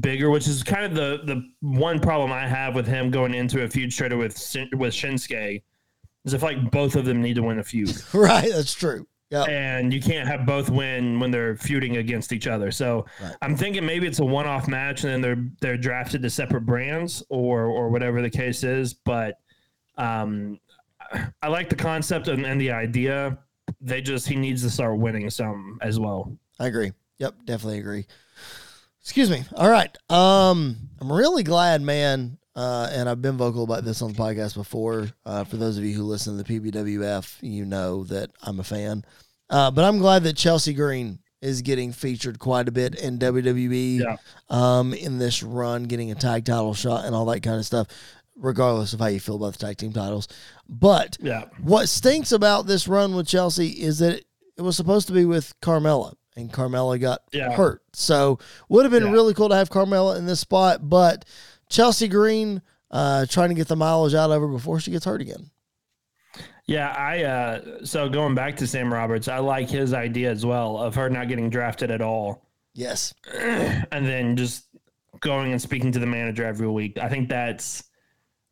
bigger, 0.00 0.30
which 0.30 0.46
is 0.46 0.62
kind 0.62 0.84
of 0.84 0.94
the 0.94 1.20
the 1.34 1.42
one 1.60 1.98
problem 2.00 2.30
I 2.32 2.46
have 2.46 2.74
with 2.74 2.86
him 2.86 3.10
going 3.10 3.34
into 3.34 3.62
a 3.64 3.68
feud 3.68 3.92
straight 3.92 4.16
with 4.16 4.34
with 4.74 4.94
Shinsuke. 4.94 5.62
Is 6.28 6.34
I 6.34 6.38
feel 6.38 6.60
like 6.62 6.70
both 6.70 6.96
of 6.96 7.04
them 7.04 7.20
need 7.22 7.34
to 7.34 7.42
win 7.42 7.58
a 7.58 7.64
feud, 7.64 7.96
Right. 8.14 8.50
That's 8.50 8.74
true. 8.74 9.06
Yeah. 9.30 9.42
and 9.42 9.92
you 9.92 10.00
can't 10.00 10.26
have 10.26 10.46
both 10.46 10.70
win 10.70 11.20
when 11.20 11.30
they're 11.30 11.54
feuding 11.56 11.98
against 11.98 12.32
each 12.32 12.46
other. 12.46 12.70
So 12.70 13.04
Right. 13.22 13.34
I'm 13.42 13.56
thinking 13.56 13.84
maybe 13.84 14.06
it's 14.06 14.20
a 14.20 14.24
one 14.24 14.46
off 14.46 14.66
match, 14.68 15.04
and 15.04 15.12
then 15.12 15.20
they're 15.20 15.44
they're 15.60 15.76
drafted 15.76 16.22
to 16.22 16.30
separate 16.30 16.64
brands 16.64 17.22
or 17.28 17.64
or 17.66 17.90
whatever 17.90 18.22
the 18.22 18.30
case 18.30 18.64
is. 18.64 18.94
But 18.94 19.34
um, 19.98 20.58
I 21.42 21.48
like 21.48 21.68
the 21.68 21.76
concept 21.76 22.28
and, 22.28 22.46
and 22.46 22.58
the 22.60 22.70
idea. 22.72 23.38
They 23.82 24.00
just 24.00 24.26
he 24.26 24.34
needs 24.36 24.62
to 24.62 24.70
start 24.70 24.96
winning 24.98 25.28
some 25.28 25.78
as 25.82 26.00
well. 26.00 26.34
I 26.58 26.66
agree. 26.68 26.92
Yep, 27.18 27.34
definitely 27.44 27.80
agree. 27.80 28.06
Excuse 29.02 29.30
me. 29.30 29.42
All 29.54 29.68
right. 29.70 29.94
Um, 30.10 30.76
I'm 31.00 31.12
really 31.12 31.42
glad, 31.42 31.82
man. 31.82 32.38
Uh, 32.58 32.88
and 32.92 33.08
I've 33.08 33.22
been 33.22 33.36
vocal 33.36 33.62
about 33.62 33.84
this 33.84 34.02
on 34.02 34.12
the 34.12 34.18
podcast 34.18 34.54
before. 34.56 35.06
Uh, 35.24 35.44
for 35.44 35.56
those 35.58 35.78
of 35.78 35.84
you 35.84 35.94
who 35.94 36.02
listen 36.02 36.36
to 36.36 36.42
the 36.42 36.60
PBWF, 36.60 37.36
you 37.40 37.64
know 37.64 38.02
that 38.04 38.30
I'm 38.42 38.58
a 38.58 38.64
fan. 38.64 39.04
Uh, 39.48 39.70
but 39.70 39.84
I'm 39.84 39.98
glad 39.98 40.24
that 40.24 40.36
Chelsea 40.36 40.72
Green 40.74 41.20
is 41.40 41.62
getting 41.62 41.92
featured 41.92 42.40
quite 42.40 42.66
a 42.66 42.72
bit 42.72 42.96
in 42.96 43.16
WWE 43.20 44.00
Yeah. 44.00 44.16
um, 44.50 44.92
in 44.92 45.18
this 45.18 45.40
run, 45.44 45.84
getting 45.84 46.10
a 46.10 46.16
tag 46.16 46.46
title 46.46 46.74
shot 46.74 47.04
and 47.04 47.14
all 47.14 47.26
that 47.26 47.44
kind 47.44 47.58
of 47.58 47.64
stuff, 47.64 47.86
regardless 48.34 48.92
of 48.92 48.98
how 48.98 49.06
you 49.06 49.20
feel 49.20 49.36
about 49.36 49.52
the 49.52 49.58
tag 49.64 49.76
team 49.76 49.92
titles. 49.92 50.26
But 50.68 51.16
Yeah. 51.20 51.44
what 51.62 51.88
stinks 51.88 52.32
about 52.32 52.66
this 52.66 52.88
run 52.88 53.14
with 53.14 53.28
Chelsea 53.28 53.68
is 53.68 54.00
that 54.00 54.24
it 54.56 54.62
was 54.62 54.76
supposed 54.76 55.06
to 55.06 55.12
be 55.12 55.24
with 55.24 55.54
Carmella, 55.60 56.14
and 56.36 56.52
Carmella 56.52 57.00
got 57.00 57.22
Yeah. 57.32 57.52
hurt. 57.52 57.82
So 57.92 58.40
would 58.68 58.84
have 58.84 58.90
been 58.90 59.04
Yeah. 59.06 59.12
really 59.12 59.32
cool 59.32 59.48
to 59.48 59.54
have 59.54 59.70
Carmella 59.70 60.18
in 60.18 60.26
this 60.26 60.40
spot, 60.40 60.88
but 60.90 61.24
Chelsea 61.68 62.08
Green 62.08 62.62
uh, 62.90 63.26
trying 63.26 63.50
to 63.50 63.54
get 63.54 63.68
the 63.68 63.76
mileage 63.76 64.14
out 64.14 64.30
of 64.30 64.40
her 64.40 64.48
before 64.48 64.80
she 64.80 64.90
gets 64.90 65.04
hurt 65.04 65.20
again. 65.20 65.50
Yeah, 66.66 66.90
I 66.90 67.22
uh 67.22 67.84
so 67.84 68.10
going 68.10 68.34
back 68.34 68.56
to 68.58 68.66
Sam 68.66 68.92
Roberts, 68.92 69.26
I 69.26 69.38
like 69.38 69.70
his 69.70 69.94
idea 69.94 70.30
as 70.30 70.44
well 70.44 70.76
of 70.76 70.94
her 70.96 71.08
not 71.08 71.28
getting 71.28 71.48
drafted 71.48 71.90
at 71.90 72.02
all. 72.02 72.46
Yes. 72.74 73.14
and 73.34 74.06
then 74.06 74.36
just 74.36 74.66
going 75.20 75.52
and 75.52 75.60
speaking 75.60 75.90
to 75.92 75.98
the 75.98 76.06
manager 76.06 76.44
every 76.44 76.68
week. 76.68 76.98
I 76.98 77.08
think 77.08 77.30
that's 77.30 77.84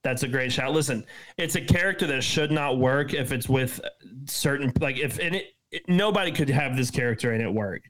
that's 0.03 0.23
a 0.23 0.29
great 0.29 0.51
shot. 0.51 0.73
Listen, 0.73 1.05
it's 1.37 1.57
a 1.57 1.61
character 1.61 2.07
that 2.07 2.23
should 2.23 2.51
not 2.51 2.79
work 2.79 3.13
if 3.13 3.33
it's 3.33 3.51
with 3.51 3.81
certain 4.25 4.73
like 4.81 4.97
if 4.97 5.19
and 5.19 5.35
it, 5.35 5.55
it 5.71 5.83
nobody 5.87 6.33
could 6.33 6.49
have 6.49 6.75
this 6.75 6.91
character 6.91 7.33
and 7.33 7.43
it 7.43 7.53
work. 7.53 7.83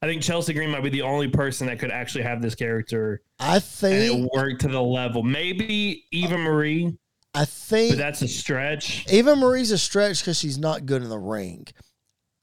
I 0.00 0.06
think 0.06 0.22
Chelsea 0.22 0.52
Green 0.54 0.70
might 0.70 0.82
be 0.82 0.90
the 0.90 1.02
only 1.02 1.28
person 1.28 1.66
that 1.66 1.78
could 1.78 1.90
actually 1.90 2.22
have 2.24 2.40
this 2.40 2.54
character 2.54 3.20
I 3.40 3.58
think 3.58 4.24
it 4.24 4.30
work 4.34 4.58
to 4.60 4.68
the 4.68 4.80
level. 4.82 5.22
Maybe 5.22 6.04
Eva 6.12 6.38
Marie, 6.38 6.96
I 7.34 7.44
think 7.44 7.92
but 7.92 7.98
that's 7.98 8.22
a 8.22 8.28
stretch. 8.28 9.06
Eva 9.10 9.34
Marie's 9.36 9.70
a 9.72 9.78
stretch 9.78 10.20
because 10.20 10.38
she's 10.38 10.58
not 10.58 10.86
good 10.86 11.02
in 11.02 11.08
the 11.08 11.18
ring. 11.18 11.66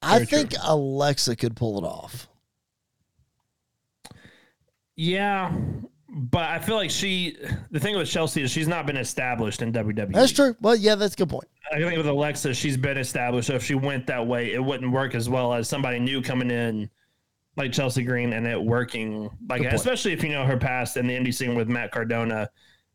I 0.01 0.15
Very 0.15 0.25
true. 0.27 0.37
think 0.39 0.53
Alexa 0.63 1.35
could 1.37 1.55
pull 1.55 1.77
it 1.77 1.87
off. 1.87 2.27
Yeah, 4.95 5.51
but 6.09 6.43
I 6.43 6.59
feel 6.59 6.75
like 6.75 6.89
she. 6.89 7.37
The 7.71 7.79
thing 7.79 7.97
with 7.97 8.07
Chelsea 8.09 8.41
is 8.41 8.51
she's 8.51 8.67
not 8.67 8.85
been 8.85 8.97
established 8.97 9.61
in 9.61 9.73
WWE. 9.73 10.13
That's 10.13 10.31
true. 10.31 10.55
Well, 10.61 10.75
yeah, 10.75 10.95
that's 10.95 11.13
a 11.13 11.17
good 11.17 11.29
point. 11.29 11.47
I 11.73 11.79
think 11.79 11.97
with 11.97 12.07
Alexa, 12.07 12.53
she's 12.53 12.77
been 12.77 12.97
established. 12.97 13.47
So 13.47 13.55
if 13.55 13.63
she 13.63 13.75
went 13.75 14.07
that 14.07 14.25
way, 14.25 14.53
it 14.53 14.63
wouldn't 14.63 14.91
work 14.91 15.15
as 15.15 15.27
well 15.29 15.53
as 15.53 15.67
somebody 15.67 15.99
new 15.99 16.21
coming 16.21 16.51
in, 16.51 16.89
like 17.57 17.71
Chelsea 17.71 18.03
Green, 18.03 18.33
and 18.33 18.47
it 18.47 18.61
working. 18.61 19.29
Like 19.47 19.63
especially 19.63 20.13
if 20.13 20.23
you 20.23 20.29
know 20.29 20.45
her 20.45 20.57
past 20.57 20.97
in 20.97 21.07
the 21.07 21.13
indie 21.13 21.33
scene 21.33 21.55
with 21.55 21.67
Matt 21.67 21.91
Cardona, 21.91 22.49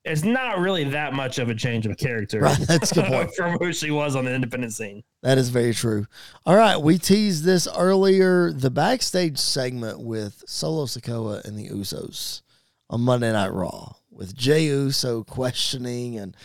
it's 0.05 0.25
not 0.25 0.59
really 0.59 0.85
that 0.85 1.13
much 1.13 1.39
of 1.39 1.51
a 1.51 1.55
change 1.55 1.87
of 1.87 1.97
character. 1.97 2.41
Right, 2.41 2.59
that's 2.59 2.93
good 2.93 3.05
point. 3.05 3.35
from 3.37 3.59
who 3.59 3.73
she 3.73 3.91
was 3.91 4.17
on 4.17 4.25
the 4.25 4.35
independent 4.35 4.73
scene. 4.73 5.03
That 5.23 5.39
is 5.39 5.51
very 5.51 5.75
true. 5.75 6.07
All 6.47 6.57
right, 6.57 6.77
we 6.77 6.99
teased 6.99 7.45
this 7.45 7.69
earlier. 7.77 8.53
The 8.53 8.71
backstage 8.71 9.39
segment 9.39 10.01
with 10.01 10.43
Solo 10.47 10.87
Sikoa 10.87 11.45
and 11.45 11.59
the 11.59 11.69
Usos 11.69 12.43
on 12.89 13.03
Monday 13.03 13.33
Night 13.33 13.53
Raw 13.53 13.95
with 14.11 14.35
Jey 14.35 14.65
Uso 14.65 15.23
questioning 15.25 16.19
and 16.19 16.37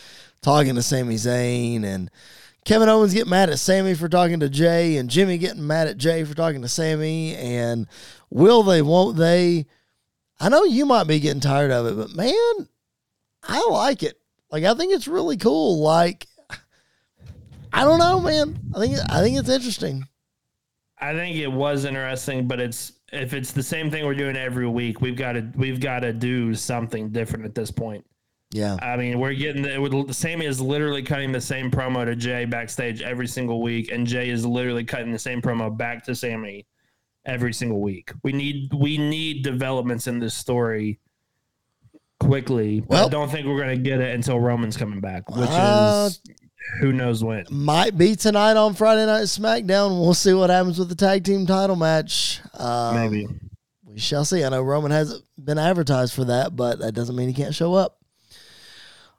talking 0.41 0.75
to 0.75 0.81
Sami 0.81 1.15
Zayn 1.15 1.83
and 1.83 2.11
Kevin 2.65 2.89
Owens 2.89 3.13
getting 3.13 3.29
mad 3.29 3.49
at 3.49 3.59
Sami 3.59 3.93
for 3.93 4.09
talking 4.09 4.39
to 4.41 4.49
Jey 4.49 4.97
and 4.97 5.09
Jimmy 5.09 5.37
getting 5.37 5.65
mad 5.65 5.87
at 5.87 5.97
Jey 5.97 6.23
for 6.23 6.35
talking 6.35 6.61
to 6.61 6.67
Sami 6.67 7.35
and 7.35 7.87
will 8.29 8.63
they 8.63 8.81
won't 8.81 9.17
they 9.17 9.65
I 10.39 10.49
know 10.49 10.65
you 10.65 10.85
might 10.85 11.05
be 11.05 11.19
getting 11.19 11.39
tired 11.39 11.71
of 11.71 11.85
it 11.85 11.95
but 11.95 12.15
man 12.15 12.67
I 13.43 13.65
like 13.69 14.03
it 14.03 14.19
like 14.51 14.63
I 14.63 14.73
think 14.73 14.93
it's 14.93 15.07
really 15.07 15.37
cool 15.37 15.79
like 15.79 16.27
I 17.75 17.83
don't 17.83 17.99
know, 17.99 18.21
man. 18.21 18.57
I 18.73 18.79
think 18.79 18.97
I 19.09 19.21
think 19.21 19.37
it's 19.37 19.49
interesting. 19.49 20.07
I 20.97 21.13
think 21.13 21.35
it 21.35 21.51
was 21.51 21.83
interesting, 21.83 22.47
but 22.47 22.61
it's 22.61 22.93
if 23.11 23.33
it's 23.33 23.51
the 23.51 23.61
same 23.61 23.91
thing 23.91 24.05
we're 24.05 24.15
doing 24.15 24.37
every 24.37 24.65
week, 24.65 25.01
we've 25.01 25.17
got 25.17 25.33
to 25.33 25.51
we've 25.55 25.81
got 25.81 25.99
to 25.99 26.13
do 26.13 26.53
something 26.53 27.09
different 27.09 27.43
at 27.43 27.53
this 27.53 27.71
point. 27.71 28.05
Yeah, 28.51 28.77
I 28.81 28.95
mean, 28.95 29.19
we're 29.19 29.33
getting 29.33 29.63
the, 29.63 30.13
Sami 30.13 30.45
is 30.45 30.61
literally 30.61 31.01
cutting 31.03 31.31
the 31.31 31.41
same 31.41 31.69
promo 31.69 32.05
to 32.05 32.15
Jey 32.15 32.45
backstage 32.45 33.01
every 33.01 33.27
single 33.27 33.61
week, 33.61 33.91
and 33.91 34.07
Jey 34.07 34.29
is 34.29 34.45
literally 34.45 34.83
cutting 34.85 35.11
the 35.11 35.19
same 35.19 35.41
promo 35.41 35.75
back 35.75 36.05
to 36.05 36.15
Sami 36.15 36.65
every 37.25 37.53
single 37.53 37.81
week. 37.81 38.11
We 38.23 38.31
need 38.31 38.71
we 38.73 38.97
need 38.97 39.43
developments 39.43 40.07
in 40.07 40.19
this 40.19 40.35
story 40.35 40.99
quickly. 42.19 42.83
Well- 42.87 43.07
I 43.07 43.09
don't 43.09 43.29
think 43.29 43.47
we're 43.47 43.59
gonna 43.59 43.77
get 43.77 43.99
it 43.99 44.13
until 44.15 44.39
Roman's 44.39 44.77
coming 44.77 45.01
back, 45.01 45.29
which 45.35 45.49
Uh, 45.51 46.07
is 46.09 46.21
who 46.81 46.93
knows 46.93 47.23
when. 47.23 47.45
might 47.49 47.97
be 47.97 48.15
tonight 48.15 48.57
on 48.57 48.73
Friday 48.73 49.05
Night 49.05 49.23
SmackDown. 49.23 49.99
We'll 49.99 50.13
see 50.13 50.33
what 50.33 50.49
happens 50.49 50.79
with 50.79 50.89
the 50.89 50.95
tag 50.95 51.23
team 51.23 51.45
title 51.45 51.75
match. 51.75 52.41
Um, 52.53 52.95
Maybe. 52.95 53.27
we 53.83 53.99
shall 53.99 54.23
see. 54.25 54.43
I 54.43 54.49
know 54.49 54.61
Roman 54.61 54.91
hasn't 54.91 55.23
been 55.43 55.57
advertised 55.57 56.13
for 56.13 56.25
that, 56.25 56.55
but 56.55 56.79
that 56.79 56.93
doesn't 56.93 57.15
mean 57.15 57.27
he 57.27 57.33
can't 57.33 57.53
show 57.53 57.73
up. 57.73 57.97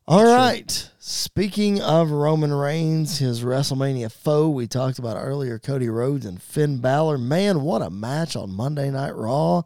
All 0.09 0.25
right. 0.25 0.91
Speaking 1.01 1.83
of 1.83 2.13
Roman 2.13 2.55
Reigns, 2.55 3.19
his 3.19 3.43
WrestleMania 3.43 4.13
foe, 4.13 4.49
we 4.49 4.69
talked 4.69 5.01
about 5.01 5.17
earlier, 5.17 5.59
Cody 5.59 5.89
Rhodes 5.89 6.25
and 6.25 6.41
Finn 6.41 6.79
Balor. 6.79 7.19
Man, 7.19 7.63
what 7.63 7.83
a 7.83 7.91
match 7.91 8.37
on 8.37 8.55
Monday 8.55 8.89
Night 8.93 9.17
Raw. 9.17 9.63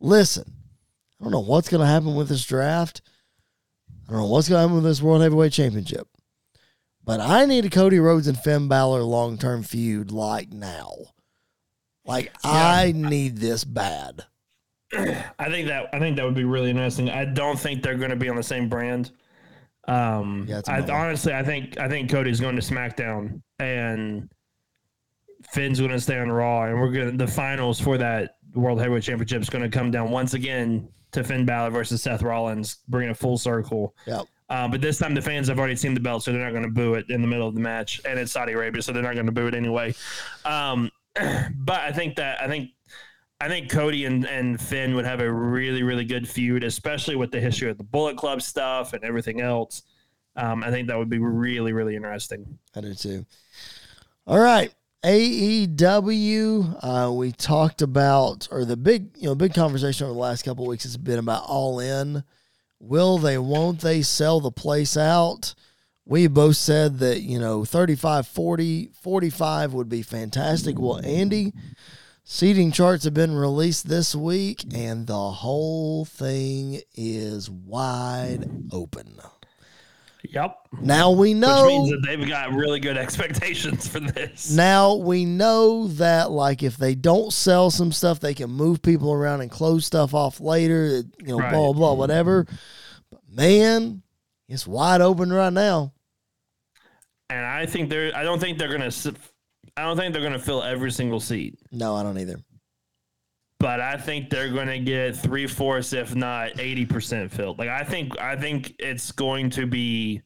Listen, 0.00 0.52
I 1.20 1.24
don't 1.24 1.32
know 1.32 1.38
what's 1.38 1.68
going 1.68 1.82
to 1.82 1.86
happen 1.86 2.16
with 2.16 2.28
this 2.28 2.44
draft. 2.44 3.00
I 4.08 4.12
don't 4.12 4.22
know 4.22 4.26
what's 4.26 4.48
going 4.48 4.56
to 4.56 4.62
happen 4.62 4.74
with 4.74 4.84
this 4.84 5.00
World 5.00 5.22
Heavyweight 5.22 5.52
Championship. 5.52 6.08
But 7.04 7.20
I 7.20 7.44
need 7.44 7.64
a 7.64 7.70
Cody 7.70 8.00
Rhodes 8.00 8.26
and 8.26 8.36
Finn 8.36 8.66
Balor 8.66 9.02
long 9.02 9.38
term 9.38 9.62
feud 9.62 10.10
like 10.10 10.52
now. 10.52 10.90
Like, 12.04 12.32
I 12.42 12.92
need 12.92 13.36
this 13.36 13.62
bad. 13.62 14.24
I 14.92 15.48
think 15.48 15.68
that 15.68 15.90
I 15.92 16.00
think 16.00 16.16
that 16.16 16.24
would 16.24 16.34
be 16.34 16.44
really 16.44 16.70
interesting. 16.70 17.08
I 17.08 17.24
don't 17.24 17.58
think 17.58 17.82
they're 17.82 17.96
going 17.96 18.10
to 18.10 18.16
be 18.16 18.28
on 18.28 18.36
the 18.36 18.42
same 18.42 18.68
brand. 18.68 19.12
Um, 19.86 20.46
Yeah, 20.48 20.60
I, 20.66 20.80
honestly, 20.90 21.32
I 21.32 21.42
think 21.42 21.78
I 21.78 21.88
think 21.88 22.10
Cody's 22.10 22.40
going 22.40 22.56
to 22.56 22.62
SmackDown 22.62 23.40
and 23.58 24.28
Finn's 25.50 25.78
going 25.78 25.92
to 25.92 26.00
stay 26.00 26.18
on 26.18 26.30
Raw, 26.30 26.64
and 26.64 26.80
we're 26.80 26.90
going 26.90 27.10
to 27.12 27.16
the 27.16 27.30
finals 27.30 27.80
for 27.80 27.98
that 27.98 28.36
World 28.54 28.80
Heavyweight 28.80 29.02
Championship 29.02 29.42
is 29.42 29.50
going 29.50 29.62
to 29.62 29.70
come 29.70 29.90
down 29.90 30.10
once 30.10 30.34
again 30.34 30.88
to 31.12 31.22
Finn 31.22 31.44
Balor 31.44 31.70
versus 31.70 32.02
Seth 32.02 32.22
Rollins, 32.22 32.78
bringing 32.88 33.10
a 33.10 33.14
full 33.14 33.38
circle. 33.38 33.94
Yep. 34.06 34.26
Uh, 34.48 34.68
but 34.68 34.80
this 34.80 34.98
time 34.98 35.14
the 35.14 35.22
fans 35.22 35.48
have 35.48 35.58
already 35.58 35.76
seen 35.76 35.94
the 35.94 36.00
belt, 36.00 36.22
so 36.22 36.32
they're 36.32 36.44
not 36.44 36.52
going 36.52 36.62
to 36.62 36.70
boo 36.70 36.94
it 36.94 37.06
in 37.10 37.20
the 37.20 37.26
middle 37.26 37.48
of 37.48 37.54
the 37.54 37.60
match, 37.60 38.00
and 38.04 38.18
it's 38.18 38.32
Saudi 38.32 38.52
Arabia, 38.52 38.80
so 38.80 38.92
they're 38.92 39.02
not 39.02 39.14
going 39.14 39.26
to 39.26 39.32
boo 39.32 39.46
it 39.46 39.54
anyway. 39.54 39.94
Um, 40.44 40.90
but 41.14 41.80
I 41.80 41.92
think 41.92 42.16
that 42.16 42.40
I 42.40 42.48
think 42.48 42.70
I 43.40 43.48
think 43.48 43.70
Cody 43.70 44.06
and, 44.06 44.26
and 44.26 44.60
Finn 44.60 44.94
would 44.94 45.04
have 45.04 45.20
a 45.20 45.30
really 45.30 45.82
really 45.82 46.04
good 46.04 46.28
feud, 46.28 46.64
especially 46.64 47.16
with 47.16 47.30
the 47.30 47.40
history 47.40 47.70
of 47.70 47.78
the 47.78 47.84
Bullet 47.84 48.16
Club 48.16 48.42
stuff 48.42 48.92
and 48.92 49.04
everything 49.04 49.40
else. 49.40 49.82
Um, 50.36 50.62
I 50.62 50.70
think 50.70 50.88
that 50.88 50.98
would 50.98 51.10
be 51.10 51.18
really 51.18 51.72
really 51.72 51.96
interesting. 51.96 52.58
I 52.74 52.80
do 52.80 52.94
too. 52.94 53.26
All 54.26 54.38
right. 54.38 54.72
AEW, 55.04 56.78
uh, 56.82 57.12
we 57.12 57.30
talked 57.30 57.80
about, 57.80 58.48
or 58.50 58.64
the 58.64 58.76
big, 58.76 59.10
you 59.16 59.28
know, 59.28 59.36
big 59.36 59.54
conversation 59.54 60.04
over 60.04 60.12
the 60.12 60.18
last 60.18 60.42
couple 60.42 60.64
of 60.64 60.68
weeks 60.68 60.82
has 60.82 60.96
been 60.96 61.20
about 61.20 61.44
All 61.46 61.78
In. 61.78 62.24
Will 62.80 63.16
they, 63.18 63.38
won't 63.38 63.82
they 63.82 64.02
sell 64.02 64.40
the 64.40 64.50
place 64.50 64.96
out? 64.96 65.54
We 66.04 66.26
both 66.26 66.56
said 66.56 66.98
that, 66.98 67.22
you 67.22 67.38
know, 67.38 67.64
35, 67.64 68.26
40, 68.26 68.90
45 69.00 69.74
would 69.74 69.88
be 69.88 70.02
fantastic. 70.02 70.76
Well, 70.76 70.98
Andy, 71.04 71.52
seating 72.28 72.72
charts 72.72 73.04
have 73.04 73.14
been 73.14 73.34
released 73.34 73.88
this 73.88 74.14
week, 74.14 74.64
and 74.74 75.06
the 75.06 75.30
whole 75.30 76.04
thing 76.04 76.80
is 76.96 77.48
wide 77.48 78.50
open. 78.72 79.16
Yep. 80.28 80.56
Now 80.80 81.12
we 81.12 81.34
know. 81.34 81.62
Which 81.66 81.68
means 81.68 81.90
that 81.90 82.02
they've 82.04 82.28
got 82.28 82.52
really 82.52 82.80
good 82.80 82.98
expectations 82.98 83.86
for 83.86 84.00
this. 84.00 84.50
Now 84.50 84.94
we 84.96 85.24
know 85.24 85.86
that 85.86 86.32
like 86.32 86.64
if 86.64 86.76
they 86.76 86.96
don't 86.96 87.32
sell 87.32 87.70
some 87.70 87.92
stuff, 87.92 88.18
they 88.18 88.34
can 88.34 88.50
move 88.50 88.82
people 88.82 89.12
around 89.12 89.40
and 89.42 89.50
close 89.50 89.86
stuff 89.86 90.14
off 90.14 90.40
later. 90.40 90.96
You 91.20 91.28
know, 91.28 91.38
Right. 91.38 91.52
blah 91.52 91.72
blah 91.72 91.92
whatever. 91.92 92.44
But 93.08 93.20
man, 93.30 94.02
it's 94.48 94.66
wide 94.66 95.00
open 95.00 95.32
right 95.32 95.52
now. 95.52 95.92
And 97.30 97.46
I 97.46 97.66
think 97.66 97.88
they're 97.88 98.12
I 98.16 98.24
don't 98.24 98.40
think 98.40 98.58
they're 98.58 98.72
gonna 98.72 98.86
s- 98.86 99.06
I 99.76 99.82
don't 99.82 99.96
think 99.96 100.12
they're 100.12 100.22
gonna 100.22 100.38
fill 100.38 100.62
every 100.62 100.90
single 100.90 101.20
seat. 101.20 101.58
No, 101.72 101.94
I 101.96 102.02
don't 102.02 102.18
either. 102.18 102.36
but 103.58 103.80
I 103.80 103.96
think 103.96 104.28
they're 104.30 104.50
going 104.52 104.68
to 104.68 104.78
get 104.78 105.16
three 105.16 105.46
fourths, 105.46 105.92
if 105.94 106.14
not 106.14 106.58
eighty 106.60 106.84
percent 106.86 107.32
filled. 107.32 107.58
Like 107.58 107.68
I 107.70 107.84
think, 107.84 108.18
I 108.20 108.36
think 108.36 108.74
it's 108.78 109.10
going 109.12 109.48
to 109.50 109.66
be 109.66 110.20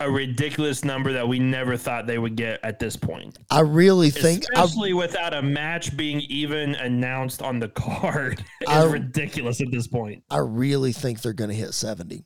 a 0.00 0.10
ridiculous 0.10 0.84
number 0.84 1.12
that 1.14 1.26
we 1.26 1.38
never 1.38 1.76
thought 1.76 2.06
they 2.06 2.18
would 2.18 2.36
get 2.36 2.60
at 2.62 2.78
this 2.78 2.96
point. 2.96 3.38
I 3.50 3.60
really 3.60 4.10
think 4.10 4.44
I, 4.54 4.62
Especially 4.64 4.92
without 4.92 5.32
a 5.32 5.40
match 5.40 5.96
being 5.96 6.20
even 6.28 6.74
announced 6.74 7.40
on 7.40 7.58
the 7.60 7.68
card, 7.70 8.40
is 8.60 8.68
I- 8.68 8.84
ridiculous 8.84 9.60
at 9.60 9.70
this 9.70 9.86
point. 9.86 10.22
I 10.28 10.38
really 10.38 10.92
think 10.92 11.22
they're 11.22 11.32
going 11.32 11.50
to 11.50 11.56
hit 11.56 11.72
seventy. 11.72 12.24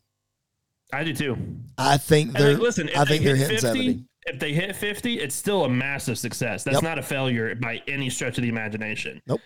I 0.93 1.05
do 1.05 1.15
too. 1.15 1.37
I 1.79 1.99
think 1.99 2.33
they're. 2.33 2.55
like, 2.55 2.63
listen, 2.63 2.91
I 2.97 3.05
think 3.05 3.23
they're 3.23 3.37
hit 3.37 3.51
hitting 3.51 3.61
50, 3.61 3.79
seventy. 3.79 4.05
If 4.27 4.39
they 4.39 4.53
hit 4.53 4.77
50, 4.77 5.19
it's 5.21 5.35
still 5.35 5.65
a 5.65 5.69
massive 5.69 6.19
success. 6.19 6.65
That's 6.65 6.77
Yep. 6.77 6.83
not 6.83 6.99
a 6.99 7.03
failure 7.03 7.55
by 7.55 7.83
any 7.89 8.11
stretch 8.11 8.39
of 8.39 8.43
the 8.43 8.49
imagination. 8.49 9.21
Nope. 9.27 9.41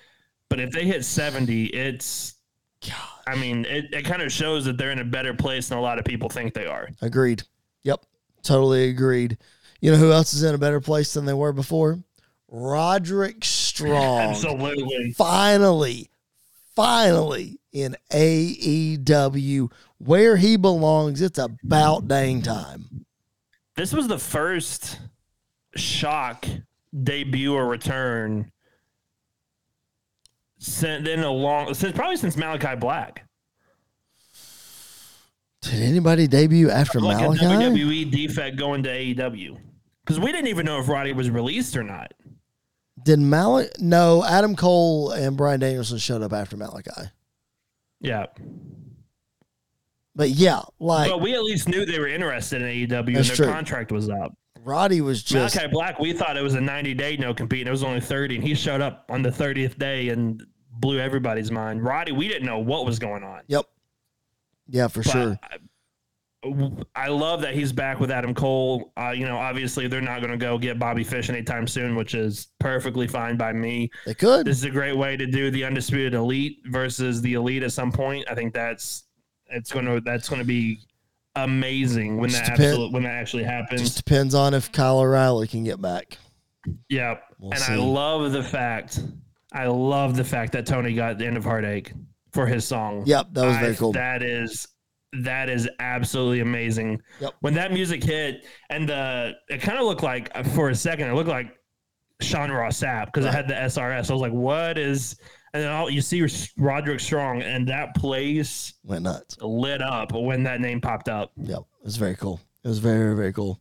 But 0.50 0.60
if 0.60 0.70
they 0.70 0.84
hit 0.84 1.04
70, 1.04 1.66
it's 1.66 2.34
I 3.26 3.34
mean, 3.36 3.64
it, 3.64 3.86
it 3.94 4.04
kind 4.04 4.20
of 4.20 4.30
shows 4.30 4.66
that 4.66 4.76
they're 4.76 4.90
in 4.90 4.98
a 4.98 5.04
better 5.04 5.32
place 5.32 5.68
than 5.68 5.78
a 5.78 5.80
lot 5.80 5.98
of 5.98 6.04
people 6.04 6.28
think 6.28 6.52
they 6.52 6.66
are. 6.66 6.88
Agreed. 7.00 7.42
Yep. 7.84 8.00
Totally 8.42 8.90
agreed. 8.90 9.38
You 9.80 9.92
know 9.92 9.96
who 9.96 10.12
else 10.12 10.34
is 10.34 10.42
in 10.42 10.54
a 10.54 10.58
better 10.58 10.80
place 10.80 11.14
than 11.14 11.24
they 11.24 11.32
were 11.32 11.52
before? 11.52 11.98
Roderick 12.48 13.44
Strong. 13.44 14.18
Absolutely. 14.20 15.12
Finally, 15.12 16.10
finally 16.76 17.58
in 17.72 17.96
AEW 18.12 19.70
where 19.98 20.36
he 20.36 20.56
belongs. 20.56 21.22
It's 21.22 21.38
about 21.38 22.06
dang 22.08 22.42
time. 22.42 23.03
This 23.76 23.92
was 23.92 24.06
the 24.08 24.18
first 24.18 24.98
shock 25.76 26.46
debut 27.02 27.52
or 27.54 27.66
return 27.66 28.52
since 30.58 31.04
then 31.04 31.20
a 31.24 31.30
long 31.30 31.74
since 31.74 31.94
probably 31.96 32.16
since 32.16 32.36
Malachi 32.36 32.76
Black. 32.76 33.26
Did 35.62 35.82
anybody 35.82 36.26
debut 36.26 36.70
after 36.70 37.00
Like 37.00 37.18
Malachi? 37.18 37.44
a 37.46 37.48
WWE 37.48 38.10
defect 38.10 38.56
going 38.56 38.82
to 38.84 38.90
AEW. 38.90 39.58
Because 40.04 40.20
we 40.20 40.30
didn't 40.30 40.48
even 40.48 40.66
know 40.66 40.78
if 40.78 40.88
Roddy 40.88 41.12
was 41.14 41.30
released 41.30 41.76
or 41.76 41.82
not. 41.82 42.12
Did 43.02 43.18
Malachi? 43.18 43.70
No, 43.80 44.22
Adam 44.24 44.54
Cole 44.56 45.10
and 45.12 45.36
Bryan 45.36 45.60
Danielson 45.60 45.98
showed 45.98 46.22
up 46.22 46.32
after 46.32 46.56
Malachi. 46.56 47.10
Yeah. 48.00 48.26
But 50.16 50.30
yeah, 50.30 50.60
like 50.78 51.10
but 51.10 51.20
we 51.20 51.34
at 51.34 51.42
least 51.42 51.68
knew 51.68 51.84
they 51.84 51.98
were 51.98 52.08
interested 52.08 52.62
in 52.62 52.68
AEW 52.68 53.06
and 53.16 53.16
their 53.16 53.36
true. 53.36 53.46
contract 53.46 53.90
was 53.90 54.08
up. 54.08 54.36
Roddy 54.62 55.00
was 55.00 55.22
just 55.22 55.56
Malachi 55.56 55.70
Black, 55.70 55.98
we 55.98 56.12
thought 56.12 56.36
it 56.36 56.42
was 56.42 56.54
a 56.54 56.60
90 56.60 56.94
day 56.94 57.16
no 57.16 57.34
compete, 57.34 57.60
and 57.60 57.68
it 57.68 57.72
was 57.72 57.84
only 57.84 58.00
30, 58.00 58.36
and 58.36 58.44
he 58.44 58.54
showed 58.54 58.80
up 58.80 59.04
on 59.10 59.22
the 59.22 59.28
30th 59.28 59.78
day 59.78 60.08
and 60.08 60.42
blew 60.70 60.98
everybody's 60.98 61.50
mind. 61.50 61.84
Roddy, 61.84 62.12
we 62.12 62.28
didn't 62.28 62.46
know 62.46 62.58
what 62.58 62.86
was 62.86 62.98
going 62.98 63.22
on. 63.22 63.42
Yep. 63.48 63.66
Yeah, 64.68 64.88
for 64.88 65.02
But 65.02 65.10
sure. 65.12 65.38
I, 65.42 65.58
I 66.94 67.08
love 67.08 67.40
that 67.42 67.54
he's 67.54 67.72
back 67.72 68.00
with 68.00 68.10
Adam 68.10 68.34
Cole. 68.34 68.92
Uh, 68.98 69.10
you 69.10 69.26
know, 69.26 69.36
obviously 69.36 69.86
they're 69.86 70.00
not 70.00 70.20
going 70.20 70.30
to 70.30 70.36
go 70.36 70.58
get 70.58 70.78
Bobby 70.78 71.04
Fish 71.04 71.30
anytime 71.30 71.66
soon, 71.66 71.96
which 71.96 72.14
is 72.14 72.48
perfectly 72.58 73.06
fine 73.06 73.36
by 73.36 73.52
me. 73.52 73.90
They 74.04 74.14
could. 74.14 74.46
This 74.46 74.58
is 74.58 74.64
a 74.64 74.70
great 74.70 74.96
way 74.96 75.16
to 75.16 75.26
do 75.26 75.50
the 75.50 75.64
undisputed 75.64 76.14
elite 76.14 76.58
versus 76.66 77.22
the 77.22 77.34
elite 77.34 77.62
at 77.62 77.72
some 77.72 77.90
point. 77.92 78.26
I 78.30 78.34
think 78.34 78.52
that's 78.52 79.03
it's 79.54 79.72
going 79.72 79.86
to 79.86 80.00
that's 80.00 80.28
going 80.28 80.40
to 80.40 80.46
be 80.46 80.80
amazing 81.36 82.18
when 82.18 82.30
Just 82.30 82.42
that 82.44 82.50
depend- 82.52 82.70
absolute 82.72 82.92
when 82.92 83.02
that 83.04 83.14
actually 83.14 83.44
happens. 83.44 83.80
Just 83.80 83.96
depends 83.96 84.34
on 84.34 84.54
if 84.54 84.70
Kyle 84.72 84.98
O'Reilly 85.00 85.46
can 85.48 85.64
get 85.64 85.80
back. 85.80 86.18
Yeah. 86.88 87.16
We'll 87.38 87.52
and 87.52 87.60
see. 87.60 87.72
I 87.72 87.76
love 87.76 88.32
the 88.32 88.42
fact, 88.42 89.00
I 89.52 89.66
love 89.66 90.16
the 90.16 90.24
fact 90.24 90.52
that 90.52 90.66
Tony 90.66 90.94
got 90.94 91.18
the 91.18 91.26
end 91.26 91.36
of 91.36 91.44
Heartache 91.44 91.92
for 92.32 92.46
his 92.46 92.64
song. 92.64 93.02
Yep, 93.06 93.28
that 93.32 93.44
was 93.46 93.56
I- 93.56 93.60
very 93.60 93.74
cool. 93.76 93.92
That 93.92 94.22
is, 94.22 94.66
that 95.22 95.48
is 95.48 95.68
absolutely 95.78 96.40
amazing. 96.40 97.00
Yep. 97.20 97.34
When 97.40 97.54
that 97.54 97.72
music 97.72 98.02
hit 98.02 98.46
and 98.70 98.88
the, 98.88 99.34
it 99.48 99.60
kind 99.60 99.78
of 99.78 99.84
looked 99.84 100.02
like, 100.02 100.34
for 100.54 100.70
a 100.70 100.74
second, 100.74 101.08
it 101.08 101.14
looked 101.14 101.28
like 101.28 101.48
Sean 102.20 102.50
Ross 102.50 102.80
Sapp 102.80 103.06
because 103.06 103.24
Right. 103.24 103.34
it 103.34 103.36
had 103.36 103.48
the 103.48 103.54
SRS. 103.54 104.10
I 104.10 104.12
was 104.12 104.22
like, 104.22 104.32
what 104.32 104.78
is, 104.78 105.16
and 105.54 105.62
then 105.62 105.70
all 105.70 105.88
you 105.88 106.02
see 106.02 106.26
Roderick 106.58 107.00
Strong 107.00 107.42
and 107.42 107.66
that 107.68 107.94
place 107.94 108.74
Went 108.82 109.04
nuts. 109.04 109.38
lit 109.40 109.80
up 109.80 110.12
when 110.12 110.42
that 110.42 110.60
name 110.60 110.80
popped 110.80 111.08
up. 111.08 111.32
Yep. 111.36 111.60
It 111.60 111.84
was 111.84 111.96
very 111.96 112.16
cool. 112.16 112.40
It 112.64 112.68
was 112.68 112.80
very, 112.80 113.14
very, 113.14 113.32
cool. 113.32 113.60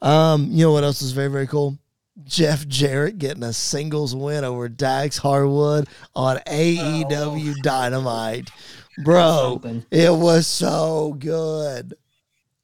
Um, 0.00 0.48
you 0.50 0.64
know 0.64 0.72
what 0.72 0.84
else 0.84 1.02
was 1.02 1.12
very, 1.12 1.28
very 1.28 1.46
cool? 1.46 1.76
Jeff 2.24 2.66
Jarrett 2.68 3.18
getting 3.18 3.42
a 3.42 3.52
singles 3.52 4.14
win 4.14 4.44
over 4.44 4.68
Dax 4.68 5.18
Harwood 5.18 5.88
on 6.14 6.36
AEW 6.46 7.54
Dynamite. 7.62 8.50
Bro, 9.04 9.60
it 9.90 10.12
was 10.14 10.46
so 10.46 11.16
good. 11.18 11.94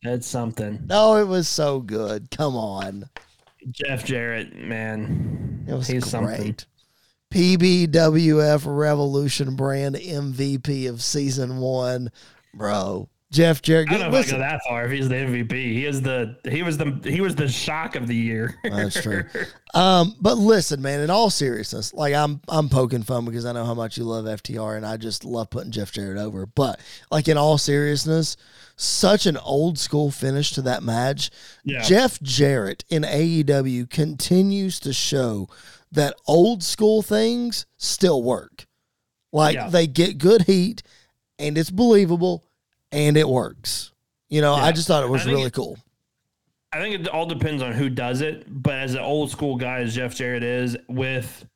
That's 0.03 0.27
something. 0.27 0.83
No, 0.87 1.17
it 1.17 1.27
was 1.27 1.49
so 1.49 1.81
good. 1.81 2.31
Come 2.31 2.57
on. 2.57 3.05
Jeff 3.71 4.05
Jarrett, 4.05 4.57
man. 4.57 5.65
It 5.69 5.75
was 5.75 5.87
He's 5.87 6.03
great. 6.05 6.11
something. 6.11 6.57
PBWF 7.33 8.65
Revolution 8.67 9.57
brand 9.57 9.97
MVP 9.97 10.89
of 10.89 11.03
season 11.03 11.59
one. 11.59 12.13
Bro. 12.53 13.09
Jeff 13.31 13.63
Jarrett. 13.63 13.89
I 13.89 13.97
don't 13.97 14.13
know 14.13 14.19
if 14.19 14.29
I 14.29 14.31
go 14.33 14.39
that 14.39 14.61
far. 14.69 14.85
If 14.85 14.91
he's 14.91 15.09
the 15.09 15.15
MVP, 15.15 15.53
he 15.53 15.87
is 15.87 16.03
the 16.03 16.37
he 16.45 16.63
was 16.63 16.77
the 16.77 17.01
he 17.05 17.23
was 17.23 17.35
the 17.35 17.49
shock 17.49 17.97
of 17.97 18.07
the 18.07 18.15
year. 18.15 18.59
That's 18.63 19.01
true. 19.03 19.25
Um, 19.75 20.17
but 20.21 20.37
listen, 20.37 20.83
man, 20.83 21.01
in 21.01 21.09
all 21.09 21.31
seriousness, 21.31 21.95
like 21.95 22.13
I'm 22.13 22.43
I'm 22.47 22.69
poking 22.69 23.05
fun 23.05 23.25
because 23.25 23.47
I 23.47 23.53
know 23.53 23.65
how 23.65 23.73
much 23.73 23.97
you 23.97 24.05
love 24.05 24.27
FTR 24.27 24.77
and 24.77 24.85
I 24.85 24.99
just 24.99 25.25
love 25.25 25.49
putting 25.49 25.71
Jeff 25.71 25.93
Jarrett 25.93 26.19
over. 26.19 26.45
But 26.45 26.79
like 27.11 27.27
in 27.27 27.39
all 27.39 27.57
seriousness, 27.57 28.37
such 28.77 29.25
an 29.25 29.39
old 29.39 29.79
school 29.79 30.11
finish 30.11 30.51
to 30.51 30.63
that 30.63 30.83
match. 30.83 31.31
Yeah. 31.65 31.81
Jeff 31.81 32.21
Jarrett 32.21 32.85
in 32.91 33.05
AEW 33.05 33.89
continues 33.89 34.79
to 34.81 34.93
show 34.93 35.49
that 35.93 36.15
old 36.27 36.63
school 36.63 37.03
things 37.03 37.67
still 37.77 38.23
work. 38.23 38.67
Like 39.33 39.55
Yeah. 39.55 39.69
they 39.69 39.87
get 39.87 40.19
good 40.19 40.43
heat 40.43 40.83
and 41.39 41.57
it's 41.57 41.71
believable 41.71 42.45
and 42.91 43.17
it 43.17 43.29
works. 43.29 43.93
You 44.29 44.41
know, 44.41 44.55
I 44.55 44.73
just 44.73 44.89
thought 44.89 45.05
it 45.05 45.09
was 45.11 45.25
really 45.27 45.45
it- 45.45 45.53
cool. 45.53 45.79
I 46.75 46.79
think 46.81 46.95
it 47.01 47.09
all 47.09 47.27
depends 47.27 47.63
on 47.63 47.73
who 47.73 47.91
does 47.91 48.23
it. 48.23 48.45
But 48.49 48.75
as 48.79 48.95
an 48.95 49.01
old 49.01 49.31
school 49.31 49.57
guy 49.57 49.81
as 49.81 49.95
Jeff 49.95 50.15
Jarrett 50.15 50.43
is, 50.43 50.75
with 50.89 51.47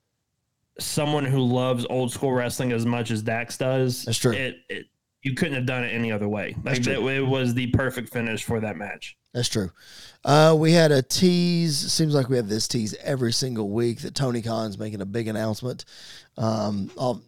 someone 0.78 1.24
who 1.24 1.40
loves 1.40 1.86
old 1.88 2.12
school 2.12 2.32
wrestling 2.32 2.70
as 2.72 2.84
much 2.84 3.10
as 3.10 3.22
Dax 3.22 3.56
does, 3.56 4.04
That's 4.04 4.18
true. 4.18 4.32
It, 4.34 4.56
it 4.68 4.86
you 5.26 5.34
couldn't 5.34 5.54
have 5.54 5.66
done 5.66 5.82
it 5.84 5.88
any 5.88 6.12
other 6.12 6.28
way. 6.28 6.54
That's 6.62 6.86
Like 6.86 6.96
it, 6.96 7.02
it 7.02 7.26
was 7.26 7.52
the 7.54 7.66
perfect 7.68 8.12
finish 8.12 8.44
for 8.44 8.60
that 8.60 8.76
match. 8.76 9.16
That's 9.34 9.48
true. 9.48 9.70
Uh, 10.24 10.54
we 10.58 10.72
had 10.72 10.92
a 10.92 11.02
tease. 11.02 11.76
Seems 11.92 12.14
like 12.14 12.28
we 12.28 12.36
have 12.36 12.48
this 12.48 12.68
tease 12.68 12.94
every 13.02 13.32
single 13.32 13.70
week 13.70 14.00
that 14.00 14.14
Tony 14.14 14.40
Khan's 14.40 14.78
making 14.78 15.00
a 15.00 15.06
big 15.06 15.28
announcement. 15.28 15.84
Um, 16.38 16.90
I'll, 16.98 17.22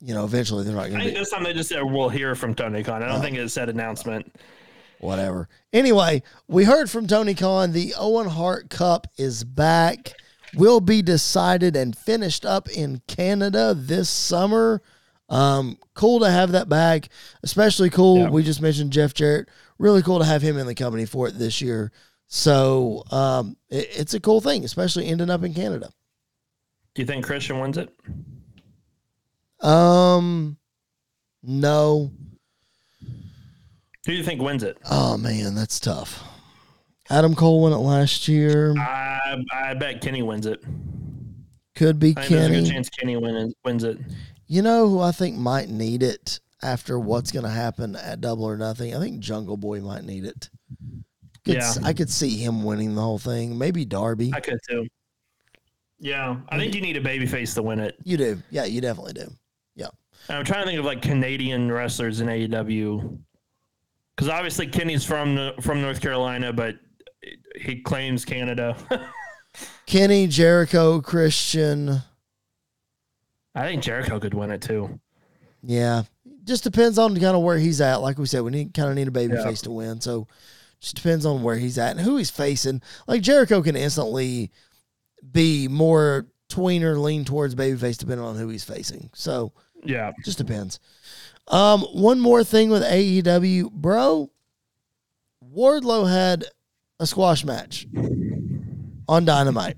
you 0.00 0.14
know, 0.14 0.24
eventually 0.24 0.62
they're 0.64 0.74
not 0.74 0.88
going 0.88 0.98
to 0.98 1.04
think 1.04 1.14
be 1.14 1.18
this 1.18 1.30
time 1.30 1.42
they 1.44 1.52
just 1.52 1.68
said 1.70 1.82
we'll 1.82 2.08
hear 2.08 2.34
from 2.34 2.54
Tony 2.54 2.82
Khan. 2.84 3.02
I 3.02 3.08
don't 3.08 3.18
Oh. 3.18 3.20
think 3.22 3.36
it 3.36 3.48
said 3.50 3.68
announcement. 3.68 4.32
whatever. 5.00 5.48
Anyway, 5.72 6.22
we 6.46 6.64
heard 6.64 6.88
from 6.90 7.06
Tony 7.08 7.34
Khan. 7.34 7.72
The 7.72 7.94
Owen 7.98 8.28
Hart 8.28 8.70
Cup 8.70 9.06
is 9.16 9.42
back. 9.42 10.12
Will 10.54 10.80
be 10.80 11.00
decided 11.02 11.74
and 11.76 11.96
finished 11.96 12.44
up 12.44 12.68
in 12.68 13.00
Canada 13.08 13.74
this 13.76 14.08
summer. 14.10 14.82
Um, 15.32 15.78
cool 15.94 16.20
to 16.20 16.30
have 16.30 16.52
that 16.52 16.68
back. 16.68 17.08
Especially 17.42 17.90
cool. 17.90 18.18
Yeah. 18.18 18.30
We 18.30 18.42
just 18.42 18.60
mentioned 18.62 18.92
Jeff 18.92 19.14
Jarrett. 19.14 19.48
Really 19.78 20.02
cool 20.02 20.18
to 20.20 20.24
have 20.24 20.42
him 20.42 20.56
in 20.58 20.66
the 20.66 20.74
company 20.74 21.06
for 21.06 21.26
it 21.28 21.38
this 21.38 21.60
year. 21.60 21.90
So 22.28 23.02
um, 23.10 23.56
it- 23.70 23.88
it's 23.92 24.14
a 24.14 24.20
cool 24.20 24.40
thing, 24.40 24.64
especially 24.64 25.06
ending 25.08 25.30
up 25.30 25.42
in 25.42 25.54
Canada. 25.54 25.90
Do 26.94 27.02
you 27.02 27.06
think 27.06 27.24
Christian 27.24 27.58
wins 27.58 27.78
it? 27.78 27.88
Um, 29.60 30.56
no. 31.42 32.12
Who 34.04 34.12
do 34.12 34.12
you 34.14 34.24
think 34.24 34.42
wins 34.42 34.62
it? 34.62 34.78
Oh 34.90 35.16
man, 35.16 35.54
that's 35.54 35.78
tough. 35.78 36.22
Adam 37.08 37.34
Cole 37.34 37.60
won 37.62 37.72
it 37.72 37.76
last 37.76 38.26
year. 38.28 38.74
I 38.76 39.36
I 39.52 39.74
bet 39.74 40.00
Kenny 40.00 40.22
wins 40.22 40.46
it. 40.46 40.62
Could 41.76 41.98
be 41.98 42.10
I 42.16 42.20
think 42.22 42.28
there's 42.30 42.44
a 42.44 42.48
good 42.48 42.54
Kenny. 42.56 42.70
chance 42.70 42.88
Kenny 42.90 43.16
win, 43.16 43.52
wins 43.64 43.84
it. 43.84 43.98
You 44.52 44.60
know 44.60 44.86
who 44.86 45.00
I 45.00 45.12
think 45.12 45.38
might 45.38 45.70
need 45.70 46.02
it 46.02 46.38
after 46.62 46.98
what's 46.98 47.32
going 47.32 47.46
to 47.46 47.50
happen 47.50 47.96
at 47.96 48.20
Double 48.20 48.44
or 48.44 48.58
Nothing? 48.58 48.94
I 48.94 48.98
think 48.98 49.20
Jungle 49.20 49.56
Boy 49.56 49.80
might 49.80 50.04
need 50.04 50.26
it. 50.26 50.50
Could 51.46 51.54
Yeah. 51.54 51.72
I 51.82 51.94
could 51.94 52.10
see 52.10 52.36
him 52.36 52.62
winning 52.62 52.94
the 52.94 53.00
whole 53.00 53.18
thing. 53.18 53.56
Maybe 53.56 53.86
Darby. 53.86 54.30
I 54.34 54.40
could 54.40 54.58
too. 54.68 54.86
Yeah, 55.98 56.36
I 56.50 56.58
think 56.58 56.74
you 56.74 56.82
need 56.82 56.98
a 56.98 57.00
babyface 57.00 57.54
to 57.54 57.62
win 57.62 57.80
it. 57.80 57.96
you 58.04 58.18
do. 58.18 58.42
Yeah, 58.50 58.64
you 58.64 58.82
definitely 58.82 59.14
do. 59.14 59.32
And 60.28 60.38
I'm 60.38 60.44
trying 60.44 60.62
to 60.62 60.66
think 60.66 60.78
of 60.78 60.84
like 60.84 61.02
Canadian 61.02 61.72
wrestlers 61.72 62.20
in 62.20 62.28
AEW, 62.28 63.18
because 64.14 64.28
obviously 64.28 64.66
Kenny's 64.66 65.04
from 65.04 65.52
from 65.60 65.80
North 65.80 66.00
Carolina, 66.00 66.52
but 66.52 66.76
he 67.56 67.80
claims 67.80 68.24
Canada. 68.24 68.76
Kenny, 69.86 70.26
Jericho, 70.26 71.00
Christian. 71.00 72.02
I 73.54 73.66
think 73.66 73.82
Jericho 73.82 74.18
could 74.18 74.34
win 74.34 74.50
it 74.50 74.62
too. 74.62 74.98
Yeah. 75.62 76.02
Just 76.44 76.64
depends 76.64 76.98
on 76.98 77.14
kind 77.14 77.36
of 77.36 77.42
where 77.42 77.58
he's 77.58 77.80
at. 77.80 77.96
Like 77.96 78.18
we 78.18 78.26
said, 78.26 78.42
we 78.42 78.50
need 78.50 78.74
kind 78.74 78.88
of 78.88 78.94
need 78.96 79.08
a 79.08 79.12
baby 79.12 79.34
Yeah. 79.34 79.44
face 79.44 79.62
to 79.62 79.70
win. 79.70 80.00
So 80.00 80.26
just 80.80 80.96
depends 80.96 81.24
on 81.26 81.42
where 81.42 81.56
he's 81.56 81.78
at 81.78 81.92
and 81.96 82.00
who 82.00 82.16
he's 82.16 82.30
facing. 82.30 82.82
Like 83.06 83.22
Jericho 83.22 83.62
can 83.62 83.76
instantly 83.76 84.50
be 85.30 85.68
more 85.68 86.26
tweener, 86.48 87.00
lean 87.00 87.24
towards 87.24 87.54
babyface 87.54 87.96
depending 87.98 88.26
on 88.26 88.36
who 88.36 88.48
he's 88.48 88.64
facing. 88.64 89.10
So 89.14 89.52
Yeah, 89.84 90.12
just 90.24 90.38
depends. 90.38 90.80
Um, 91.48 91.82
one 91.92 92.20
more 92.20 92.42
thing 92.44 92.70
with 92.70 92.82
AEW, 92.82 93.70
bro. 93.72 94.30
Wardlow 95.54 96.08
had 96.10 96.44
a 97.00 97.06
squash 97.06 97.44
match. 97.44 97.86
on 99.08 99.24
Dynamite. 99.24 99.76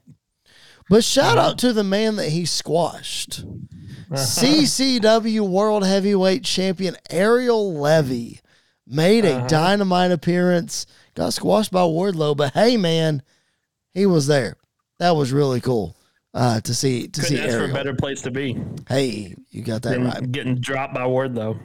But 0.89 1.05
shout 1.05 1.39
out 1.39 1.59
to 1.59 1.73
the 1.73 1.85
man 1.85 2.17
that 2.17 2.29
he 2.29 2.45
squashed. 2.45 3.45
CCW 4.11 5.41
World 5.49 5.85
Heavyweight 5.85 6.45
Champion 6.45 6.97
Ariel 7.11 7.75
Levy 7.75 8.41
made 8.87 9.25
a 9.25 9.47
dynamite 9.49 10.13
appearance. 10.13 10.87
Got 11.15 11.33
squashed 11.33 11.73
by 11.73 11.81
Wardlow, 11.81 12.37
but 12.37 12.53
hey, 12.53 12.77
man, 12.77 13.23
he 13.93 14.07
was 14.07 14.27
there. 14.27 14.57
That 14.99 15.17
was 15.17 15.33
really 15.33 15.61
cool 15.61 15.97
uh, 16.35 16.61
to 16.61 16.75
see. 16.75 17.09
To 17.09 17.21
Couldn't 17.21 17.37
see 17.37 17.43
ask 17.43 17.57
for 17.57 17.65
a 17.65 17.73
better 17.73 17.95
place 17.95 18.23
to 18.23 18.31
be 18.31 18.61
Hey, 18.89 19.35
you 19.51 19.63
got 19.63 19.83
that 19.83 19.91
than 19.91 20.05
right. 20.05 20.33
getting 20.33 20.57
dropped 20.57 20.95
by 20.95 21.07
Ward 21.07 21.35
though. 21.35 21.59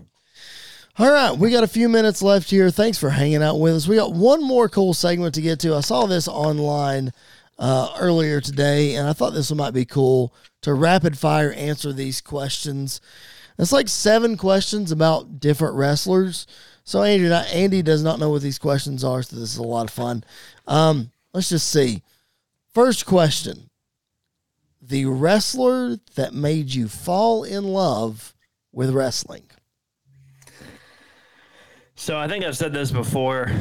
All 0.98 1.10
right, 1.10 1.38
we 1.38 1.50
got 1.50 1.64
a 1.64 1.68
few 1.68 1.88
minutes 1.88 2.22
left 2.22 2.50
here. 2.50 2.70
Thanks 2.70 2.98
for 2.98 3.10
hanging 3.10 3.42
out 3.42 3.60
with 3.60 3.74
us. 3.74 3.88
We 3.88 3.96
got 3.96 4.14
one 4.14 4.44
more 4.44 4.68
cool 4.68 4.94
segment 4.94 5.34
to 5.36 5.42
get 5.42 5.60
to. 5.62 5.76
I 5.76 5.80
saw 5.80 6.06
this 6.06 6.28
online 6.28 7.14
uh, 7.60 7.94
earlier 8.00 8.40
today, 8.40 8.96
and 8.96 9.08
I 9.08 9.14
thought 9.14 9.34
this 9.34 9.52
one 9.52 9.58
might 9.58 9.74
be 9.74 9.86
cool 9.86 10.34
to 10.62 10.74
rapid 10.74 11.18
fire 11.18 11.52
answer 11.52 11.92
these 11.92 12.22
questions. 12.22 13.02
It's 13.58 13.74
like 13.74 13.90
seven 13.90 14.38
questions 14.38 14.92
about 14.92 15.42
different 15.42 15.76
wrestlers. 15.76 16.48
So 16.86 17.04
Andy, 17.04 17.32
Andy 17.32 17.82
does 17.82 18.02
not 18.02 18.18
know 18.18 18.30
what 18.30 18.42
these 18.42 18.58
questions 18.58 19.04
are, 19.04 19.22
so 19.22 19.36
this 19.36 19.52
is 19.52 19.58
a 19.58 19.64
lot 19.64 19.88
of 19.88 19.94
fun. 19.94 20.24
Um, 20.66 21.12
let's 21.34 21.50
just 21.50 21.70
see. 21.70 22.02
First 22.74 23.06
question: 23.06 23.70
The 24.82 25.06
wrestler 25.06 25.98
that 26.16 26.34
made 26.34 26.74
you 26.74 26.88
fall 26.88 27.44
in 27.44 27.66
love 27.66 28.34
with 28.72 28.92
wrestling. 28.92 29.44
So 31.96 32.18
I 32.18 32.30
think 32.30 32.46
I've 32.46 32.56
said 32.56 32.72
this 32.72 32.92
before 32.92 33.52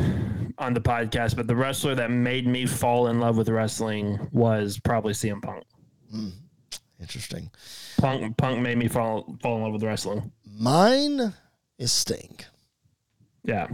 on 0.59 0.75
the 0.75 0.81
podcast, 0.81 1.37
but 1.37 1.47
the 1.47 1.55
wrestler 1.57 1.95
that 1.95 2.11
made 2.11 2.47
me 2.47 2.67
fall 2.67 3.09
in 3.09 3.21
love 3.21 3.37
with 3.37 3.49
wrestling 3.49 4.29
was 4.33 4.79
probably 4.79 5.13
CM 5.13 5.41
Punk. 5.43 5.65
Hmm. 6.11 6.29
Interesting. 7.01 7.51
Punk 7.99 8.37
Punk 8.37 8.61
made 8.61 8.77
me 8.79 8.89
fall 8.89 9.37
fall 9.41 9.57
in 9.59 9.63
love 9.63 9.73
with 9.73 9.83
wrestling. 9.85 10.33
Mine 10.45 11.33
is 11.79 11.93
Sting. 11.93 12.39
Yeah. 13.45 13.69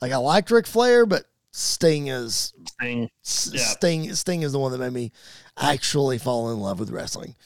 Like 0.00 0.12
I 0.12 0.16
liked 0.16 0.50
Ric 0.50 0.66
Flair, 0.66 1.04
but 1.06 1.24
Sting 1.50 2.08
is 2.08 2.52
Thing. 2.80 3.10
S- 3.24 3.50
Yeah. 3.52 3.60
Sting. 3.64 4.14
Sting 4.14 4.42
is 4.42 4.52
the 4.52 4.58
one 4.58 4.72
that 4.72 4.78
made 4.78 4.92
me 4.92 5.12
actually 5.58 6.18
fall 6.18 6.50
in 6.52 6.58
love 6.58 6.80
with 6.80 6.90
wrestling. 6.90 7.36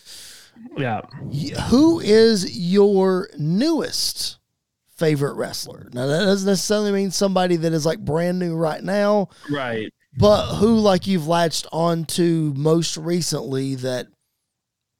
Yeah. 0.77 1.03
Who 1.69 2.01
is 2.01 2.57
your 2.59 3.29
newest 3.39 4.38
favorite 4.99 5.35
wrestler? 5.35 5.89
Now 5.93 6.07
that 6.07 6.25
doesn't 6.25 6.47
necessarily 6.47 6.93
mean 6.93 7.11
somebody 7.11 7.57
that 7.57 7.73
is 7.73 7.87
like 7.87 7.99
brand 8.01 8.39
new 8.39 8.55
right 8.57 8.83
now, 8.83 9.29
Right. 9.51 9.93
but 10.19 10.57
who 10.57 10.79
like 10.79 11.07
you've 11.07 11.27
latched 11.27 11.67
on 11.73 12.05
to 12.07 12.53
most 12.55 12.97
recently 12.97 13.75
that 13.77 14.09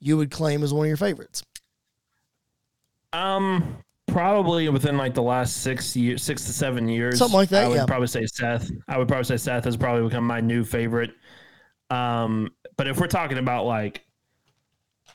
you 0.01 0.17
would 0.17 0.31
claim 0.31 0.63
as 0.63 0.73
one 0.73 0.87
of 0.87 0.89
your 0.89 0.97
favorites. 0.97 1.43
Um, 3.13 3.79
probably 4.07 4.69
within 4.69 4.97
like 4.97 5.15
the 5.15 5.23
last 5.23 5.59
six 5.63 5.97
years, 5.97 6.23
six 6.23 6.45
to 6.45 6.53
seven 6.53 6.89
years, 6.89 7.19
Something 7.19 7.37
like 7.37 7.49
that, 7.51 7.65
I 7.65 7.69
would 7.69 7.75
yeah. 7.77 7.87
probably 7.87 8.07
say 8.07 8.27
Seth. 8.27 8.71
I 8.87 8.99
would 8.99 9.09
probably 9.09 9.25
say 9.25 9.37
Seth 9.37 9.65
has 9.65 9.77
probably 9.77 10.05
become 10.09 10.25
my 10.25 10.41
new 10.41 10.65
favorite. 10.65 11.11
Um, 11.91 12.51
but 12.77 12.87
if 12.87 13.01
we're 13.01 13.07
talking 13.07 13.39
about 13.39 13.65
like, 13.65 14.05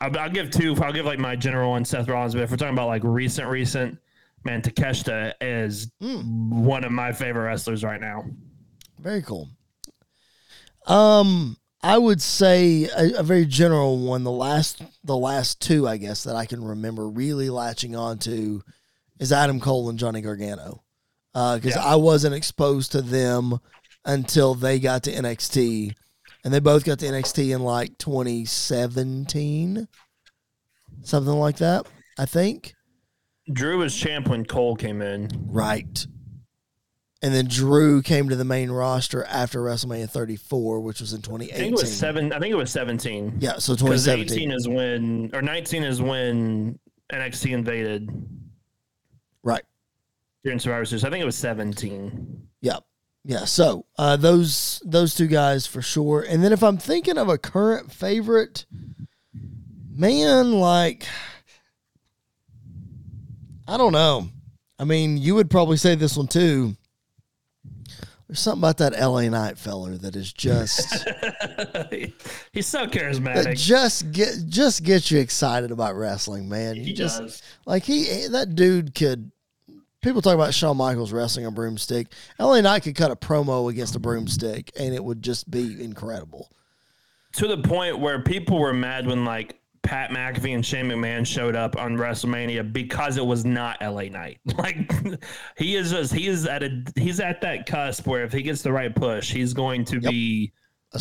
I'll, 0.01 0.17
I'll 0.17 0.29
give 0.29 0.49
two. 0.49 0.75
I'll 0.83 0.91
give 0.91 1.05
like 1.05 1.19
my 1.19 1.35
general 1.35 1.69
one, 1.69 1.85
Seth 1.85 2.07
Rollins. 2.09 2.33
But 2.33 2.41
if 2.43 2.51
we're 2.51 2.57
talking 2.57 2.73
about 2.73 2.87
like 2.87 3.03
recent, 3.03 3.47
recent, 3.47 3.97
man, 4.43 4.61
Takeshita 4.61 5.33
is 5.41 5.91
Hmm. 6.01 6.63
one 6.65 6.83
of 6.83 6.91
my 6.91 7.11
favorite 7.11 7.43
wrestlers 7.45 7.83
right 7.83 8.01
now. 8.01 8.25
Very 8.99 9.21
cool. 9.21 9.49
Um, 10.87 11.57
I 11.81 11.97
would 11.97 12.21
say 12.21 12.85
a, 12.95 13.19
a 13.19 13.23
very 13.23 13.45
general 13.45 13.97
one. 13.99 14.23
The 14.23 14.31
last, 14.31 14.81
the 15.03 15.17
last 15.17 15.61
two, 15.61 15.87
I 15.87 15.97
guess, 15.97 16.23
that 16.23 16.35
I 16.35 16.45
can 16.45 16.63
remember 16.63 17.07
really 17.09 17.49
latching 17.49 17.95
on 17.95 18.19
to 18.19 18.61
is 19.19 19.31
Adam 19.31 19.59
Cole 19.59 19.89
and 19.89 19.99
Johnny 19.99 20.21
Gargano, 20.21 20.83
because 21.33 21.75
Yeah. 21.75 21.83
I 21.83 21.95
wasn't 21.95 22.35
exposed 22.35 22.91
to 22.93 23.01
them 23.01 23.59
until 24.05 24.55
they 24.55 24.79
got 24.79 25.03
to 25.03 25.11
NXT, 25.11 25.93
and 26.43 26.53
they 26.53 26.59
both 26.59 26.83
got 26.83 26.99
to 26.99 27.05
NXT 27.05 27.53
in 27.55 27.61
like 27.63 27.97
2017, 27.97 29.87
something 31.03 31.33
like 31.33 31.57
that. 31.57 31.85
I 32.17 32.25
think. 32.25 32.75
Drew 33.51 33.79
was 33.79 33.95
champ 33.95 34.27
when 34.29 34.45
Cole 34.45 34.75
came 34.75 35.01
in. 35.01 35.29
Right. 35.47 36.07
And 37.21 37.33
then 37.33 37.47
Drew 37.47 38.01
came 38.01 38.27
to 38.29 38.35
the 38.35 38.43
main 38.45 38.69
roster 38.69 39.23
after 39.25 39.61
WrestleMania 39.61 40.09
34, 40.09 40.81
which 40.81 40.99
was 40.99 41.13
in 41.13 41.21
2018. 41.21 41.55
I 41.55 41.67
2018. 41.69 41.71
think 41.71 41.79
it 41.79 41.81
was 41.81 41.97
seven. 41.97 42.33
I 42.33 42.39
think 42.39 42.51
it 42.51 42.57
was 42.57 42.71
seventeen. 42.71 43.37
Yeah, 43.39 43.57
so 43.59 43.73
Because 43.75 44.03
2017. 44.05 44.37
18 44.49 44.51
is 44.51 44.67
when, 44.67 45.29
or 45.33 45.41
19 45.41 45.83
is 45.83 46.01
when 46.01 46.77
NXT 47.11 47.51
invaded 47.53 48.09
Right. 49.41 49.63
during 50.43 50.59
Survivor 50.59 50.83
Series. 50.85 51.05
I 51.05 51.09
think 51.09 51.21
it 51.21 51.25
was 51.25 51.37
17. 51.37 52.47
Yeah. 52.61 52.79
Yeah. 53.25 53.45
So 53.45 53.85
uh, 53.97 54.17
those 54.17 54.81
those 54.85 55.15
two 55.15 55.27
guys 55.27 55.65
for 55.65 55.81
sure. 55.81 56.25
And 56.27 56.43
then 56.43 56.51
if 56.51 56.61
I'm 56.61 56.77
thinking 56.77 57.17
of 57.17 57.29
a 57.29 57.37
current 57.37 57.89
favorite, 57.91 58.65
man, 59.95 60.51
like 60.59 61.05
I 63.67 63.77
don't 63.77 63.93
know. 63.93 64.29
I 64.79 64.83
mean, 64.85 65.17
you 65.17 65.35
would 65.35 65.49
probably 65.49 65.77
say 65.77 65.95
this 65.95 66.17
one 66.17 66.27
too. 66.27 66.75
There's 68.27 68.39
something 68.39 68.61
about 68.61 68.77
that 68.77 68.93
LA 68.99 69.29
Knight 69.29 69.57
feller 69.57 69.97
that 69.97 70.15
is 70.15 70.31
just 70.33 70.91
He's 72.51 72.65
so 72.67 72.85
that 72.85 72.91
charismatic. 72.91 73.57
just 73.57 74.11
get 74.11 74.33
just 74.47 74.83
get 74.83 75.11
you 75.11 75.19
excited 75.19 75.71
about 75.71 75.95
wrestling, 75.95 76.49
man. 76.49 76.75
You 76.77 76.83
He 76.83 76.93
just 76.93 77.19
does. 77.19 77.41
like 77.65 77.83
he 77.83 78.27
that 78.31 78.55
dude 78.55 78.95
could. 78.95 79.31
People 80.01 80.21
talk 80.21 80.33
about 80.35 80.53
Shawn 80.53 80.75
Michaels 80.75 81.13
wrestling 81.13 81.45
a 81.45 81.51
broomstick. 81.51 82.07
LA 82.37 82.59
Knight 82.61 82.83
could 82.83 82.95
cut 82.95 83.11
a 83.11 83.15
promo 83.15 83.69
against 83.69 83.95
a 83.95 83.99
broomstick, 83.99 84.71
and 84.77 84.93
it 84.93 85.01
would 85.03 85.21
just 85.21 85.49
be 85.49 85.81
incredible. 85.81 86.49
To 87.33 87.47
the 87.47 87.57
point 87.57 87.99
where 87.99 88.21
people 88.21 88.59
were 88.59 88.73
mad 88.73 89.07
when 89.07 89.23
like 89.23 89.59
Pat 89.83 90.09
McAfee 90.11 90.55
and 90.55 90.65
Shane 90.65 90.85
McMahon 90.87 91.27
showed 91.27 91.55
up 91.55 91.77
on 91.77 91.97
WrestleMania 91.97 92.71
because 92.73 93.17
it 93.17 93.25
was 93.25 93.43
not 93.45 93.77
LA 93.81 94.03
Knight. 94.03 94.39
Like 94.57 94.91
he 95.57 95.75
is 95.75 95.91
just 95.91 96.13
he 96.13 96.27
is 96.27 96.45
at 96.47 96.63
a 96.63 96.83
he's 96.95 97.19
at 97.19 97.41
that 97.41 97.65
cusp 97.65 98.07
where 98.07 98.23
if 98.23 98.31
he 98.31 98.41
gets 98.41 98.61
the 98.61 98.71
right 98.71 98.95
push, 98.95 99.31
he's 99.31 99.53
going 99.53 99.83
to 99.85 99.99
be 99.99 100.51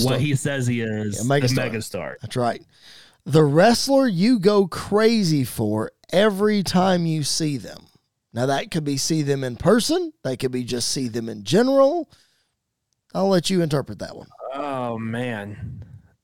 what 0.00 0.20
he 0.20 0.34
says 0.34 0.66
he 0.66 0.80
is, 0.80 1.16
Yeah, 1.16 1.22
the 1.22 1.46
megastar. 1.46 1.70
megastar. 1.70 2.14
That's 2.22 2.36
right. 2.36 2.62
The 3.24 3.44
wrestler 3.44 4.08
you 4.08 4.40
go 4.40 4.66
crazy 4.66 5.44
for 5.44 5.92
every 6.12 6.62
time 6.64 7.06
you 7.06 7.22
see 7.22 7.56
them. 7.56 7.86
Now 8.34 8.46
that 8.46 8.70
could 8.72 8.84
be 8.84 8.96
see 8.96 9.22
them 9.22 9.44
in 9.44 9.56
person. 9.56 10.12
That 10.24 10.38
could 10.38 10.50
be 10.52 10.64
just 10.64 10.88
see 10.88 11.06
them 11.08 11.28
in 11.28 11.44
general. 11.44 12.10
I'll 13.14 13.28
let 13.28 13.48
you 13.50 13.62
interpret 13.62 13.98
that 14.00 14.16
one. 14.16 14.28
Oh 14.54 14.98
man. 14.98 15.81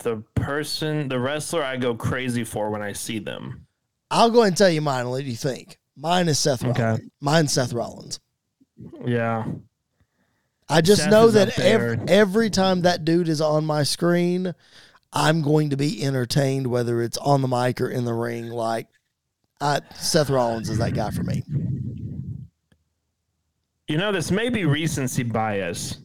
The 0.08 0.22
person, 0.36 1.06
the 1.08 1.20
wrestler 1.20 1.62
I 1.62 1.76
go 1.76 1.94
crazy 1.94 2.42
for 2.42 2.70
when 2.70 2.80
I 2.80 2.94
see 2.94 3.18
them. 3.18 3.66
I'll 4.10 4.30
go 4.30 4.42
and 4.44 4.56
tell 4.56 4.70
you 4.70 4.80
mine. 4.80 5.10
What 5.10 5.22
do 5.22 5.28
you 5.28 5.36
think. 5.36 5.78
Mine 5.96 6.28
is 6.28 6.38
Seth 6.38 6.64
Okay. 6.64 6.82
Rollins. 6.82 7.10
Mine's 7.20 7.52
Seth 7.52 7.74
Rollins. 7.74 8.20
Yeah. 9.04 9.44
I 10.66 10.80
just 10.80 11.02
Seth 11.02 11.10
know 11.10 11.28
that 11.28 11.58
every, 11.58 11.98
every 12.08 12.48
time 12.48 12.82
that 12.82 13.04
dude 13.04 13.28
is 13.28 13.42
on 13.42 13.66
my 13.66 13.82
screen, 13.82 14.54
I'm 15.12 15.42
going 15.42 15.68
to 15.70 15.76
be 15.76 16.02
entertained, 16.02 16.68
whether 16.68 17.02
it's 17.02 17.18
on 17.18 17.42
the 17.42 17.48
mic 17.48 17.78
or 17.78 17.90
in 17.90 18.06
the 18.06 18.14
ring. 18.14 18.48
Like, 18.48 18.86
I, 19.60 19.82
Seth 19.96 20.30
Rollins 20.30 20.70
is 20.70 20.78
that 20.78 20.94
guy 20.94 21.10
for 21.10 21.22
me. 21.22 21.42
You 23.88 23.98
know, 23.98 24.10
this 24.10 24.30
may 24.30 24.48
be 24.48 24.64
recency 24.64 25.22
bias, 25.22 25.98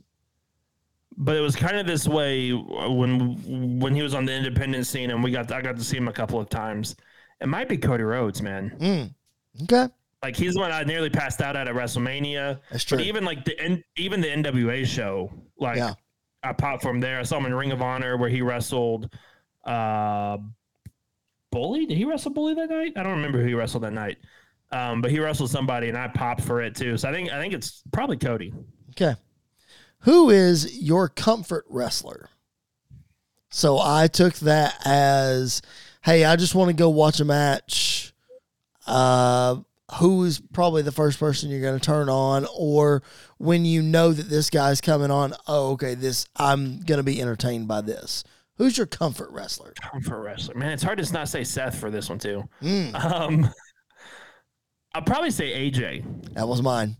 but 1.17 1.35
it 1.35 1.41
was 1.41 1.55
kind 1.55 1.77
of 1.77 1.85
this 1.87 2.07
way 2.07 2.51
when 2.51 3.79
when 3.79 3.93
he 3.95 4.01
was 4.01 4.13
on 4.13 4.25
the 4.25 4.33
independent 4.33 4.85
scene, 4.87 5.11
and 5.11 5.23
we 5.23 5.31
got 5.31 5.51
I 5.51 5.61
got 5.61 5.75
to 5.77 5.83
see 5.83 5.97
him 5.97 6.07
a 6.07 6.13
couple 6.13 6.39
of 6.39 6.49
times. 6.49 6.95
It 7.41 7.47
might 7.47 7.67
be 7.69 7.77
Cody 7.77 8.03
Rhodes, 8.03 8.41
man. 8.41 8.75
Mm. 8.79 9.13
Okay, 9.63 9.91
Like 10.23 10.35
he's 10.35 10.53
the 10.55 10.59
one 10.61 10.71
I 10.71 10.83
nearly 10.83 11.09
passed 11.09 11.41
out 11.41 11.55
at 11.55 11.67
at 11.67 11.75
WrestleMania. 11.75 12.59
that's 12.71 12.83
true. 12.83 12.97
But 12.97 13.05
even 13.07 13.23
like 13.25 13.43
the 13.45 13.59
N- 13.59 13.83
even 13.97 14.21
the 14.21 14.27
NWA 14.29 14.85
show, 14.85 15.31
like 15.59 15.77
Yeah. 15.77 15.93
I 16.43 16.53
popped 16.53 16.81
from 16.83 16.99
there. 16.99 17.19
I 17.19 17.23
saw 17.23 17.37
him 17.37 17.45
in 17.45 17.53
Ring 17.53 17.71
of 17.71 17.81
Honor 17.81 18.17
where 18.17 18.29
he 18.29 18.41
wrestled 18.41 19.09
uh 19.65 20.37
Bully. 21.51 21.85
Did 21.85 21.97
he 21.97 22.05
wrestle 22.05 22.31
Bully 22.31 22.53
that 22.55 22.69
night? 22.69 22.93
I 22.95 23.03
don't 23.03 23.11
remember 23.13 23.39
who 23.41 23.47
he 23.47 23.53
wrestled 23.53 23.83
that 23.83 23.93
night. 23.93 24.17
Um, 24.71 25.01
but 25.01 25.11
he 25.11 25.19
wrestled 25.19 25.51
somebody 25.51 25.89
and 25.89 25.97
I 25.97 26.07
popped 26.07 26.41
for 26.41 26.61
it 26.61 26.75
too. 26.75 26.97
So 26.97 27.07
I 27.09 27.11
think 27.13 27.31
I 27.31 27.39
think 27.39 27.53
it's 27.53 27.83
probably 27.91 28.17
Cody. 28.17 28.51
Okay. 28.91 29.15
Who 30.03 30.29
is 30.29 30.79
your 30.81 31.09
comfort 31.09 31.65
wrestler? 31.69 32.29
So 33.49 33.77
I 33.79 34.07
took 34.07 34.33
that 34.35 34.75
as, 34.85 35.61
hey, 36.03 36.25
I 36.25 36.35
just 36.35 36.55
want 36.55 36.69
to 36.69 36.73
go 36.75 36.89
watch 36.89 37.19
a 37.19 37.25
match. 37.25 38.13
Uh, 38.87 39.57
who 39.99 40.23
is 40.23 40.41
probably 40.53 40.81
the 40.81 40.91
first 40.91 41.19
person 41.19 41.49
you're 41.49 41.61
going 41.61 41.79
to 41.79 41.85
turn 41.85 42.09
on, 42.09 42.47
or 42.57 43.03
when 43.37 43.63
you 43.63 43.81
know 43.81 44.11
that 44.11 44.23
this 44.29 44.49
guy's 44.49 44.81
coming 44.81 45.11
on? 45.11 45.33
Oh, 45.47 45.71
okay, 45.73 45.93
this 45.93 46.25
I'm 46.35 46.79
going 46.81 46.97
to 46.97 47.03
be 47.03 47.21
entertained 47.21 47.67
by 47.67 47.81
this. 47.81 48.23
Who's 48.57 48.77
your 48.77 48.87
comfort 48.87 49.29
wrestler? 49.31 49.73
Comfort 49.79 50.21
wrestler. 50.21 50.55
Man, 50.55 50.71
it's 50.71 50.83
hard 50.83 50.97
to 50.97 51.13
not 51.13 51.27
say 51.29 51.43
Seth 51.43 51.79
for 51.79 51.91
this 51.91 52.09
one 52.09 52.19
too. 52.19 52.43
Mm, 52.61 52.93
Um, 52.95 53.49
I'll 54.95 55.01
probably 55.03 55.31
say 55.31 55.69
AJ. 55.71 56.33
that 56.33 56.47
was 56.47 56.61
mine. 56.61 56.97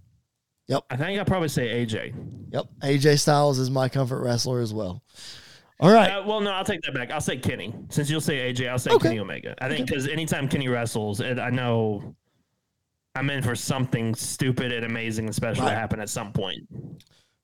I 0.89 0.95
think 0.95 1.19
I'll 1.19 1.25
probably 1.25 1.49
say 1.49 1.85
AJ. 1.85 2.13
Yep. 2.51 2.65
AJ 2.81 3.19
Styles 3.19 3.59
is 3.59 3.69
my 3.69 3.89
comfort 3.89 4.21
wrestler 4.23 4.61
as 4.61 4.73
well. 4.73 5.03
All 5.79 5.91
right. 5.91 6.09
Uh, 6.11 6.23
well, 6.25 6.39
no, 6.39 6.51
I'll 6.51 6.63
take 6.63 6.81
that 6.83 6.93
back. 6.93 7.11
I'll 7.11 7.19
say 7.21 7.37
Kenny. 7.37 7.73
Since 7.89 8.09
you'll 8.09 8.21
say 8.21 8.51
AJ, 8.53 8.69
I'll 8.69 8.79
say 8.79 8.91
Okay. 8.91 9.09
Kenny 9.09 9.19
Omega. 9.19 9.55
I 9.59 9.67
think 9.69 9.87
because 9.87 10.07
anytime 10.07 10.47
Kenny 10.47 10.67
wrestles, 10.69 11.19
I 11.21 11.49
know 11.49 12.15
I'm 13.15 13.29
in 13.29 13.43
for 13.43 13.55
something 13.55 14.15
stupid 14.15 14.71
and 14.71 14.85
amazing 14.85 15.25
and 15.25 15.35
special 15.35 15.65
Right. 15.65 15.71
to 15.71 15.75
happen 15.75 15.99
at 15.99 16.09
some 16.09 16.31
point. 16.31 16.67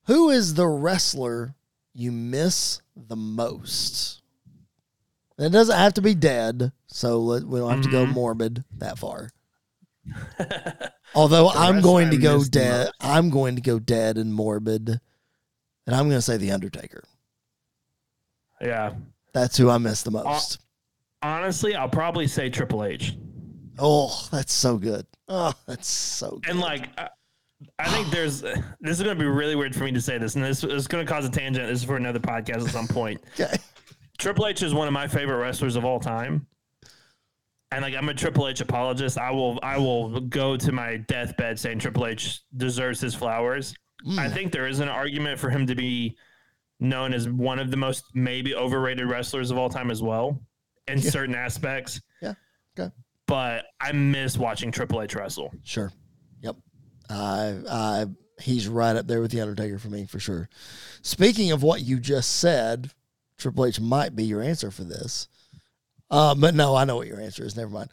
Who 0.05 0.29
is 0.29 0.53
the 0.53 0.67
wrestler 0.67 1.55
you 1.93 2.11
miss 2.11 2.81
the 2.95 3.15
most? 3.17 4.21
It 5.37 5.49
doesn't 5.51 5.77
have 5.77 5.93
to 5.95 6.01
be 6.01 6.15
dead, 6.15 6.71
so 6.87 7.39
we 7.45 7.59
don't 7.59 7.69
have 7.71 7.81
to 7.83 7.91
go 7.91 8.05
Mhm. 8.05 8.13
morbid 8.13 8.63
that 8.77 8.97
far. 8.97 9.29
Although 11.15 11.49
I'm 11.49 11.81
going 11.81 12.11
to 12.11 12.17
go 12.17 12.43
dead, 12.43 12.85
most. 12.85 12.93
I'm 13.01 13.29
going 13.29 13.55
to 13.55 13.61
go 13.61 13.79
dead 13.79 14.17
and 14.17 14.33
morbid, 14.33 14.89
and 14.89 15.95
I'm 15.95 16.07
going 16.07 16.17
to 16.17 16.21
say 16.21 16.37
the 16.37 16.51
Undertaker. 16.51 17.03
Yeah. 18.61 18.93
That's 19.33 19.57
who 19.57 19.69
I 19.69 19.77
miss 19.77 20.03
the 20.03 20.11
most. 20.11 20.59
Honestly, 21.21 21.75
I'll 21.75 21.89
probably 21.89 22.27
say 22.27 22.49
Triple 22.49 22.83
H. 22.83 23.15
Oh, 23.77 24.27
that's 24.31 24.53
so 24.53 24.77
good. 24.77 25.05
Oh, 25.27 25.53
that's 25.65 25.87
so 25.87 26.39
good. 26.41 26.49
And 26.49 26.59
like, 26.59 26.89
I, 26.97 27.09
I 27.77 27.89
think 27.89 28.09
there's 28.11 28.41
this 28.41 28.59
is 28.83 29.03
going 29.03 29.17
to 29.17 29.23
be 29.23 29.29
really 29.29 29.55
weird 29.55 29.75
for 29.75 29.83
me 29.83 29.91
to 29.91 30.01
say 30.01 30.17
this, 30.17 30.35
and 30.35 30.43
this 30.43 30.63
is 30.63 30.87
going 30.87 31.05
to 31.05 31.11
cause 31.11 31.25
a 31.25 31.29
tangent. 31.29 31.67
This 31.67 31.79
is 31.79 31.85
for 31.85 31.97
another 31.97 32.19
podcast 32.19 32.65
at 32.65 32.71
some 32.71 32.87
point. 32.87 33.21
okay. 33.39 33.57
Triple 34.17 34.47
H 34.47 34.63
is 34.63 34.73
one 34.73 34.87
of 34.87 34.93
my 34.93 35.07
favorite 35.07 35.37
wrestlers 35.37 35.75
of 35.75 35.85
all 35.85 35.99
time. 35.99 36.45
And 37.71 37.83
like 37.83 37.93
I'm 37.93 38.09
a 38.09 38.13
Triple 38.13 38.47
H 38.47 38.61
apologist. 38.61 39.17
I 39.17 39.31
will 39.31 39.59
I 39.61 39.77
will 39.77 40.19
go 40.21 40.57
to 40.57 40.71
my 40.71 40.97
deathbed 40.97 41.59
saying 41.59 41.79
Triple 41.79 42.07
H 42.07 42.41
deserves 42.57 42.99
his 42.99 43.13
flowers. 43.13 43.73
I 44.17 44.27
Mm. 44.27 44.33
think 44.33 44.51
there 44.51 44.67
is 44.67 44.79
an 44.79 44.89
argument 44.89 45.39
for 45.39 45.49
him 45.49 45.67
to 45.67 45.75
be 45.75 46.17
known 46.79 47.13
as 47.13 47.27
one 47.27 47.59
of 47.59 47.69
the 47.69 47.77
most 47.77 48.05
maybe 48.13 48.55
overrated 48.55 49.05
wrestlers 49.07 49.51
of 49.51 49.57
all 49.57 49.69
time 49.69 49.91
as 49.91 50.01
well 50.01 50.41
in 50.87 50.97
Yeah. 50.99 51.09
certain 51.09 51.35
aspects. 51.35 52.01
Yeah. 52.21 52.33
Okay. 52.79 52.91
But 53.27 53.65
I 53.79 53.91
miss 53.91 54.37
watching 54.37 54.71
Triple 54.71 55.01
H 55.01 55.13
wrestle. 55.15 55.53
Sure. 55.63 55.91
Yep. 56.41 56.55
I 57.09 57.55
I 57.69 58.05
he's 58.41 58.67
right 58.67 58.95
up 58.95 59.05
there 59.05 59.21
with 59.21 59.31
the 59.31 59.41
Undertaker 59.41 59.77
for 59.77 59.89
me 59.89 60.05
for 60.05 60.19
sure. 60.19 60.49
Speaking 61.03 61.51
of 61.51 61.61
what 61.61 61.81
you 61.81 61.99
just 61.99 62.37
said, 62.37 62.91
Triple 63.37 63.65
H 63.65 63.79
might 63.79 64.15
be 64.15 64.23
your 64.23 64.41
answer 64.41 64.71
for 64.71 64.85
this. 64.85 65.27
Uh, 66.09 66.35
but 66.35 66.55
no, 66.55 66.75
I 66.75 66.85
know 66.85 66.95
what 66.95 67.07
your 67.07 67.19
answer 67.19 67.45
is. 67.45 67.55
Never 67.55 67.69
mind. 67.69 67.89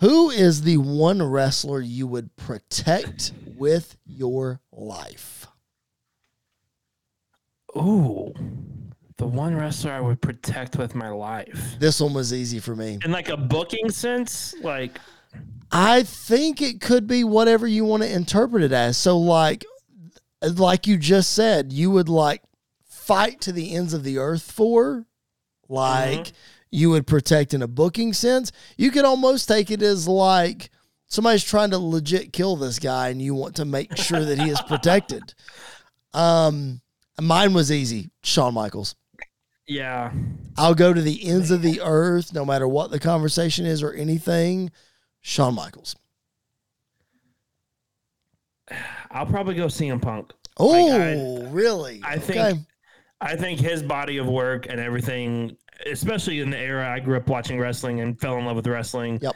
Who 0.00 0.30
is 0.30 0.62
the 0.62 0.76
one 0.76 1.22
wrestler 1.22 1.80
you 1.80 2.06
would 2.06 2.34
protect 2.36 3.32
with 3.56 3.96
your 4.06 4.60
life? 4.72 5.46
Ooh. 7.76 8.32
The 9.16 9.26
one 9.26 9.56
wrestler 9.56 9.90
I 9.92 10.00
would 10.00 10.20
protect 10.20 10.76
with 10.76 10.94
my 10.94 11.08
life. 11.08 11.74
This 11.80 12.00
one 12.00 12.14
was 12.14 12.32
easy 12.32 12.60
for 12.60 12.76
me. 12.76 12.98
In 13.04 13.10
like 13.10 13.28
a 13.28 13.36
booking 13.36 13.90
sense, 13.90 14.54
like 14.62 15.00
I 15.72 16.04
think 16.04 16.62
it 16.62 16.80
could 16.80 17.08
be 17.08 17.24
whatever 17.24 17.66
you 17.66 17.84
want 17.84 18.04
to 18.04 18.12
interpret 18.12 18.62
it 18.62 18.72
as. 18.72 18.96
So 18.96 19.18
like 19.18 19.64
like 20.40 20.86
you 20.86 20.96
just 20.96 21.32
said, 21.32 21.72
you 21.72 21.90
would 21.90 22.08
like 22.08 22.42
fight 22.84 23.40
to 23.40 23.52
the 23.52 23.74
ends 23.74 23.92
of 23.92 24.04
the 24.04 24.18
earth 24.18 24.52
for 24.52 25.04
like 25.68 26.32
you 26.70 26.90
would 26.90 27.06
protect 27.06 27.54
in 27.54 27.62
a 27.62 27.66
booking 27.68 28.12
sense. 28.12 28.52
You 28.76 28.90
could 28.90 29.04
almost 29.04 29.48
take 29.48 29.70
it 29.70 29.82
as 29.82 30.06
like 30.08 30.70
somebody's 31.06 31.44
trying 31.44 31.70
to 31.70 31.78
legit 31.78 32.32
kill 32.32 32.56
this 32.56 32.78
guy 32.78 33.08
and 33.08 33.20
you 33.22 33.34
want 33.34 33.56
to 33.56 33.64
make 33.64 33.96
sure 33.96 34.24
that 34.24 34.38
he 34.38 34.50
is 34.50 34.60
protected. 34.62 35.34
Um 36.14 36.80
mine 37.20 37.52
was 37.52 37.70
easy, 37.70 38.10
Shawn 38.22 38.54
Michaels. 38.54 38.96
yeah. 39.66 40.10
I'll 40.56 40.74
go 40.74 40.94
to 40.94 41.02
the 41.02 41.28
ends 41.28 41.50
of 41.50 41.60
the 41.60 41.82
earth 41.82 42.32
no 42.32 42.46
matter 42.46 42.66
what 42.66 42.90
the 42.90 42.98
conversation 42.98 43.66
is 43.66 43.82
or 43.82 43.92
anything. 43.92 44.70
Shawn 45.20 45.54
Michaels. 45.54 45.96
I'll 49.10 49.26
probably 49.26 49.54
go 49.54 49.66
CM 49.66 50.00
Punk. 50.00 50.32
Oh, 50.56 50.92
I- 50.92 51.50
really? 51.50 52.00
I 52.04 52.18
think 52.18 52.60
I 53.20 53.36
think 53.36 53.60
his 53.60 53.82
body 53.82 54.18
of 54.18 54.26
work 54.26 54.66
and 54.68 54.78
everything, 54.80 55.56
especially 55.86 56.40
in 56.40 56.50
the 56.50 56.58
era 56.58 56.88
I 56.90 57.00
grew 57.00 57.16
up 57.16 57.28
watching 57.28 57.58
wrestling 57.58 58.00
and 58.00 58.18
fell 58.20 58.36
in 58.38 58.44
love 58.44 58.56
with 58.56 58.66
wrestling. 58.66 59.18
Yep. 59.22 59.34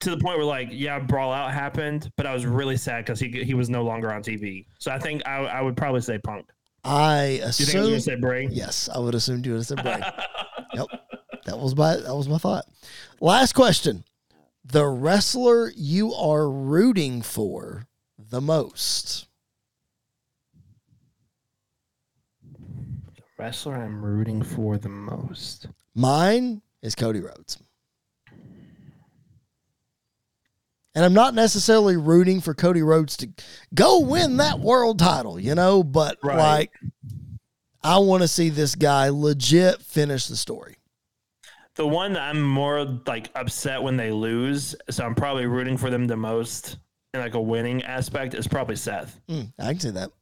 To 0.00 0.10
the 0.10 0.16
point 0.18 0.36
where, 0.36 0.46
like, 0.46 0.68
yeah, 0.72 0.98
Brawl 0.98 1.32
Out 1.32 1.52
happened, 1.52 2.10
but 2.16 2.26
I 2.26 2.34
was 2.34 2.44
really 2.44 2.76
sad 2.76 3.04
because 3.04 3.20
he 3.20 3.28
he 3.44 3.54
was 3.54 3.70
no 3.70 3.84
longer 3.84 4.12
on 4.12 4.22
TV. 4.22 4.66
So 4.80 4.90
I 4.90 4.98
think 4.98 5.22
I, 5.26 5.36
I 5.44 5.60
would 5.62 5.76
probably 5.76 6.00
say 6.00 6.18
Punk. 6.18 6.46
I 6.84 7.26
Do 7.26 7.32
you 7.32 7.38
think 7.38 7.40
I 7.40 7.46
was 7.46 7.58
assume. 7.58 7.84
gonna 7.84 8.00
say 8.00 8.14
Bray? 8.16 8.48
Yes, 8.50 8.88
I 8.92 8.98
would 8.98 9.14
assume 9.14 9.44
you 9.44 9.52
would 9.52 9.58
have 9.58 9.66
said 9.66 9.82
Bray. 9.84 10.00
yep, 10.74 10.86
that 11.44 11.56
was 11.56 11.76
my 11.76 11.96
that 11.96 12.14
was 12.16 12.28
my 12.28 12.38
thought. 12.38 12.64
Last 13.20 13.52
question: 13.52 14.02
the 14.64 14.86
wrestler 14.86 15.70
you 15.76 16.12
are 16.14 16.50
rooting 16.50 17.22
for 17.22 17.86
the 18.18 18.40
most. 18.40 19.28
Wrestler 23.42 23.74
I'm 23.74 24.00
rooting 24.04 24.40
for 24.40 24.78
the 24.78 24.88
most. 24.88 25.66
Mine 25.96 26.62
is 26.80 26.94
Cody 26.94 27.18
Rhodes. 27.18 27.58
And 30.94 31.04
I'm 31.04 31.12
not 31.12 31.34
necessarily 31.34 31.96
rooting 31.96 32.40
for 32.40 32.54
Cody 32.54 32.82
Rhodes 32.82 33.16
to 33.16 33.28
go 33.74 33.98
win 33.98 34.36
that 34.36 34.60
world 34.60 35.00
title, 35.00 35.40
you 35.40 35.56
know, 35.56 35.82
but 35.82 36.18
Right. 36.22 36.38
like 36.38 36.70
I 37.82 37.98
want 37.98 38.22
to 38.22 38.28
see 38.28 38.48
this 38.48 38.76
guy 38.76 39.08
legit 39.08 39.82
finish 39.82 40.28
the 40.28 40.36
story. 40.36 40.76
The 41.74 41.88
one 41.88 42.12
that 42.12 42.22
I'm 42.22 42.42
more 42.42 42.84
like 43.08 43.30
upset 43.34 43.82
when 43.82 43.96
they 43.96 44.12
lose, 44.12 44.76
so 44.88 45.04
I'm 45.04 45.16
probably 45.16 45.46
rooting 45.46 45.76
for 45.76 45.90
them 45.90 46.06
the 46.06 46.16
most 46.16 46.76
in 47.12 47.18
like 47.18 47.34
a 47.34 47.40
winning 47.40 47.82
aspect 47.82 48.34
is 48.34 48.46
probably 48.46 48.76
Seth. 48.76 49.18
Mm, 49.28 49.52
I 49.58 49.72
can 49.72 49.80
see 49.80 49.90
that. 49.90 50.12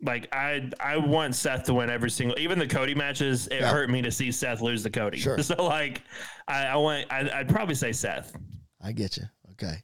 Like 0.00 0.28
I 0.32 0.70
I 0.78 0.96
want 0.96 1.34
Seth 1.34 1.64
to 1.64 1.74
win 1.74 1.90
every 1.90 2.10
single 2.10 2.38
even 2.38 2.58
the 2.58 2.66
Cody 2.68 2.94
matches, 2.94 3.48
it 3.48 3.60
Yeah. 3.60 3.70
hurt 3.72 3.90
me 3.90 4.00
to 4.02 4.10
see 4.12 4.30
Seth 4.30 4.60
lose 4.60 4.82
the 4.82 4.90
Cody. 4.90 5.18
Sure. 5.18 5.38
So 5.42 5.64
like 5.66 6.02
I, 6.46 6.66
I 6.66 6.76
want 6.76 7.06
I, 7.10 7.28
I'd 7.40 7.48
probably 7.48 7.74
say 7.74 7.92
Seth. 7.92 8.32
I 8.80 8.92
get 8.92 9.16
you. 9.16 9.24
Okay. 9.52 9.82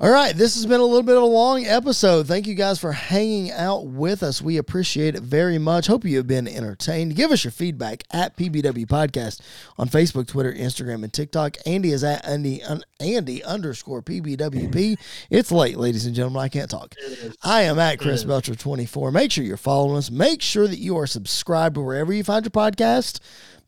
All 0.00 0.12
right. 0.12 0.32
This 0.32 0.54
has 0.54 0.64
been 0.64 0.78
a 0.78 0.84
little 0.84 1.02
bit 1.02 1.16
of 1.16 1.24
a 1.24 1.26
long 1.26 1.66
episode. 1.66 2.28
Thank 2.28 2.46
you 2.46 2.54
guys 2.54 2.78
for 2.78 2.92
hanging 2.92 3.50
out 3.50 3.84
with 3.86 4.22
us. 4.22 4.40
We 4.40 4.56
appreciate 4.56 5.16
it 5.16 5.24
very 5.24 5.58
much. 5.58 5.88
Hope 5.88 6.04
you 6.04 6.18
have 6.18 6.28
been 6.28 6.46
entertained. 6.46 7.16
Give 7.16 7.32
us 7.32 7.42
your 7.42 7.50
feedback 7.50 8.04
at 8.12 8.36
PBW 8.36 8.86
Podcast 8.86 9.40
on 9.76 9.88
Facebook, 9.88 10.28
Twitter, 10.28 10.52
Instagram, 10.52 11.02
and 11.02 11.12
TikTok. 11.12 11.56
Andy 11.66 11.90
is 11.90 12.04
at 12.04 12.24
Andy, 12.24 12.62
Andy 13.00 13.42
underscore 13.42 14.00
PBWP. 14.00 14.98
It's 15.30 15.50
late, 15.50 15.76
ladies 15.76 16.06
and 16.06 16.14
gentlemen. 16.14 16.42
I 16.42 16.48
can't 16.48 16.70
talk. 16.70 16.94
I 17.42 17.62
am 17.62 17.80
at 17.80 17.98
Chris 17.98 18.22
Belcher 18.22 18.54
24. 18.54 19.10
Make 19.10 19.32
sure 19.32 19.42
you're 19.42 19.56
following 19.56 19.96
us. 19.96 20.12
Make 20.12 20.42
sure 20.42 20.68
that 20.68 20.78
you 20.78 20.96
are 20.96 21.08
subscribed 21.08 21.74
to 21.74 21.80
wherever 21.80 22.12
you 22.12 22.22
find 22.22 22.44
your 22.44 22.52
podcast. 22.52 23.18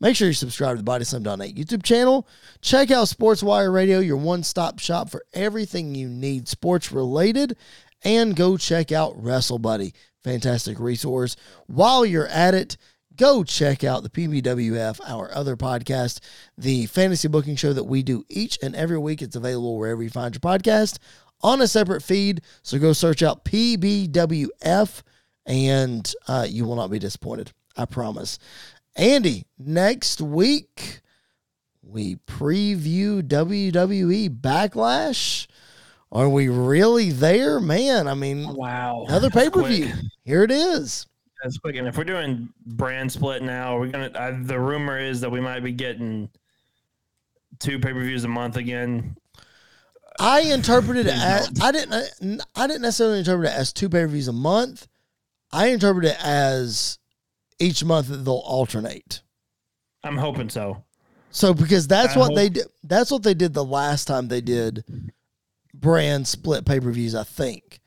Make 0.01 0.15
sure 0.15 0.27
you 0.27 0.33
subscribe 0.33 0.73
to 0.73 0.77
the 0.77 0.83
Body 0.83 1.03
Slam 1.03 1.21
Net 1.21 1.53
YouTube 1.53 1.83
channel. 1.83 2.27
Check 2.59 2.89
out 2.89 3.07
Sports 3.07 3.43
Wire 3.43 3.71
Radio, 3.71 3.99
your 3.99 4.17
one 4.17 4.41
stop 4.41 4.79
shop 4.79 5.11
for 5.11 5.23
everything 5.31 5.93
you 5.93 6.09
need 6.09 6.47
sports 6.47 6.91
related. 6.91 7.55
And 8.03 8.35
go 8.35 8.57
check 8.57 8.91
out 8.91 9.13
Wrestle 9.21 9.59
Buddy. 9.59 9.93
Fantastic 10.23 10.79
resource. 10.79 11.35
While 11.67 12.03
you're 12.03 12.25
at 12.29 12.55
it, 12.55 12.77
go 13.15 13.43
check 13.43 13.83
out 13.83 14.01
the 14.01 14.09
PBWF, 14.09 14.99
our 15.05 15.31
other 15.35 15.55
podcast, 15.55 16.19
the 16.57 16.87
fantasy 16.87 17.27
booking 17.27 17.55
show 17.55 17.71
that 17.71 17.83
we 17.83 18.01
do 18.01 18.25
each 18.27 18.57
and 18.63 18.75
every 18.75 18.97
week. 18.97 19.21
It's 19.21 19.35
available 19.35 19.77
wherever 19.77 20.01
you 20.01 20.09
find 20.09 20.33
your 20.33 20.39
podcast 20.39 20.97
on 21.41 21.61
a 21.61 21.67
separate 21.67 22.01
feed. 22.01 22.41
So 22.63 22.79
go 22.79 22.93
search 22.93 23.21
out 23.21 23.45
PBWF 23.45 25.03
and 25.45 26.13
uh, 26.27 26.47
you 26.49 26.65
will 26.65 26.75
not 26.75 26.89
be 26.89 26.97
disappointed. 26.97 27.51
I 27.77 27.85
promise. 27.85 28.39
Andy, 29.01 29.47
next 29.57 30.21
week 30.21 31.01
we 31.81 32.17
preview 32.27 33.23
WWE 33.23 34.29
Backlash. 34.29 35.47
Are 36.11 36.29
we 36.29 36.49
really 36.49 37.09
there? 37.09 37.59
Man, 37.59 38.07
I 38.07 38.13
mean, 38.13 38.53
Wow. 38.53 39.05
another 39.07 39.31
pay 39.31 39.49
per 39.49 39.63
view. 39.63 39.91
Here 40.23 40.43
it 40.43 40.51
is. 40.51 41.07
That's 41.41 41.57
quick. 41.57 41.77
And 41.77 41.87
if 41.87 41.97
we're 41.97 42.03
doing 42.03 42.49
brand 42.63 43.11
split 43.11 43.41
now, 43.41 43.79
we're 43.79 43.87
gonna. 43.87 44.11
Uh, 44.13 44.37
the 44.43 44.59
rumor 44.59 44.99
is 44.99 45.19
that 45.21 45.31
we 45.31 45.39
might 45.41 45.61
be 45.63 45.71
getting 45.71 46.29
two 47.57 47.79
pay 47.79 47.93
per 47.93 48.01
views 48.03 48.23
a 48.23 48.27
month 48.27 48.55
again. 48.55 49.17
I 50.19 50.41
interpreted 50.41 51.07
it 51.07 51.13
as. 51.15 51.49
I 51.59 51.71
didn't 51.71 52.43
I 52.55 52.67
didn't 52.67 52.83
necessarily 52.83 53.17
interpret 53.17 53.49
it 53.49 53.55
as 53.55 53.73
two 53.73 53.89
pay 53.89 54.01
per 54.01 54.07
views 54.09 54.27
a 54.27 54.31
month. 54.33 54.87
I 55.51 55.69
interpret 55.69 56.05
it 56.05 56.17
as 56.23 56.99
each 57.61 57.83
month 57.83 58.07
they'll 58.09 58.33
alternate. 58.45 59.21
I'm 60.03 60.17
hoping 60.17 60.49
so. 60.49 60.83
So 61.29 61.53
because 61.53 61.87
that's 61.87 62.15
I 62.15 62.19
what 62.19 62.27
hope- 62.29 62.35
they 62.35 62.49
did. 62.49 62.65
That's 62.83 63.11
what 63.11 63.23
they 63.23 63.33
did 63.33 63.53
the 63.53 63.63
last 63.63 64.05
time 64.05 64.27
they 64.27 64.41
did 64.41 64.83
brand 65.73 66.27
split 66.27 66.65
pay 66.65 66.79
per 66.79 66.91
views. 66.91 67.15
I 67.15 67.23
think 67.23 67.79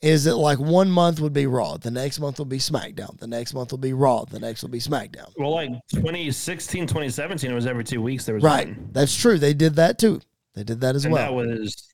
is 0.00 0.26
it 0.26 0.34
like 0.34 0.58
one 0.58 0.90
month 0.90 1.18
would 1.20 1.32
be 1.32 1.46
Raw, 1.46 1.76
the 1.78 1.90
next 1.90 2.20
month 2.20 2.38
will 2.38 2.44
be 2.44 2.58
SmackDown, 2.58 3.18
the 3.18 3.26
next 3.26 3.54
month 3.54 3.70
will 3.70 3.78
be 3.78 3.94
Raw, 3.94 4.24
the 4.26 4.38
next 4.38 4.60
will 4.62 4.68
be 4.70 4.78
SmackDown. 4.78 5.32
Well, 5.38 5.50
like 5.54 5.70
2016, 5.92 6.86
2017, 6.86 7.50
it 7.50 7.54
was 7.54 7.66
every 7.66 7.84
two 7.84 8.02
weeks 8.02 8.26
there 8.26 8.34
was 8.34 8.44
Right, 8.44 8.66
one. 8.68 8.90
that's 8.92 9.16
true. 9.16 9.38
They 9.38 9.54
did 9.54 9.76
that 9.76 9.98
too. 9.98 10.20
They 10.54 10.62
did 10.62 10.80
that 10.82 10.94
as 10.94 11.04
and 11.06 11.14
that 11.16 11.32
was 11.32 11.88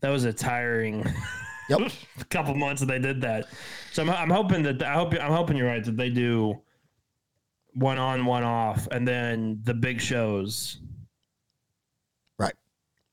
that 0.00 0.10
was 0.10 0.24
a 0.24 0.32
tiring 0.34 1.02
Yep. 1.68 1.92
A 2.20 2.24
couple 2.24 2.54
months 2.54 2.80
that 2.80 2.86
they 2.86 2.98
did 2.98 3.20
that. 3.22 3.46
So 3.92 4.02
I'm, 4.02 4.10
I'm 4.10 4.30
hoping 4.30 4.62
that 4.64 4.82
I 4.82 4.94
hope 4.94 5.14
I'm 5.14 5.32
hoping 5.32 5.56
you're 5.56 5.68
right 5.68 5.84
that 5.84 5.96
they 5.96 6.10
do 6.10 6.60
one 7.74 7.98
on, 7.98 8.24
one 8.24 8.42
off, 8.42 8.88
and 8.90 9.06
then 9.06 9.60
the 9.64 9.74
big 9.74 10.00
shows 10.00 10.78
Right, 12.38 12.54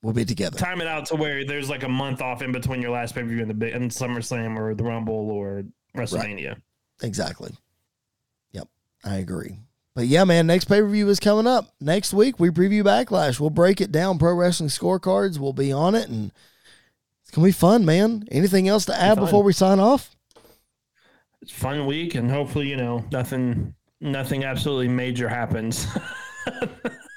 we'll 0.02 0.14
be 0.14 0.26
together. 0.26 0.58
time 0.58 0.82
it 0.82 0.88
out 0.88 1.08
to 1.08 1.16
where 1.16 1.46
there's 1.46 1.70
like 1.70 1.84
a 1.84 1.90
month 1.90 2.22
off 2.22 2.42
in 2.42 2.52
between 2.52 2.82
your 2.82 2.92
last 2.92 3.16
pay 3.16 3.22
per 3.22 3.28
view 3.28 3.42
and 3.42 3.50
the 3.50 3.54
big 3.56 3.74
and 3.74 3.90
SummerSlam 3.92 4.58
or 4.58 4.76
the 4.76 4.84
Rumble 4.84 5.32
or 5.32 5.64
WrestleMania. 5.98 6.58
Exactly. 7.02 7.52
Yep, 8.52 8.68
I 9.04 9.16
agree. 9.18 9.58
But 9.96 10.08
yeah, 10.08 10.24
man, 10.26 10.48
next 10.48 10.66
pay 10.66 10.82
per 10.82 10.88
view 10.88 11.10
is 11.10 11.20
coming 11.20 11.48
up 11.48 11.74
next 11.82 12.14
week. 12.14 12.40
We 12.40 12.50
preview 12.50 12.84
Backlash. 12.84 13.40
We'll 13.40 13.50
break 13.50 13.82
it 13.82 13.92
down. 13.92 14.20
Pro 14.20 14.34
wrestling 14.34 14.70
scorecards. 14.70 15.40
We'll 15.40 15.54
be 15.54 15.72
on 15.72 15.96
it, 15.96 16.08
and 16.10 16.32
gonna 17.36 17.48
be 17.48 17.52
fun, 17.52 17.86
man. 17.86 18.26
Anything 18.32 18.68
else 18.68 18.86
to 18.86 18.96
add 19.00 19.20
before 19.20 19.44
we 19.44 19.54
sign 19.54 19.80
off? 19.80 20.16
It's 21.42 21.52
a 21.52 21.56
fun 21.56 21.86
week, 21.86 22.16
and 22.16 22.30
hopefully 22.32 22.68
you 22.68 22.78
know 22.78 23.06
nothing 23.12 23.76
nothing 24.02 24.44
absolutely 24.44 24.88
major 24.88 25.30
happens 25.30 25.88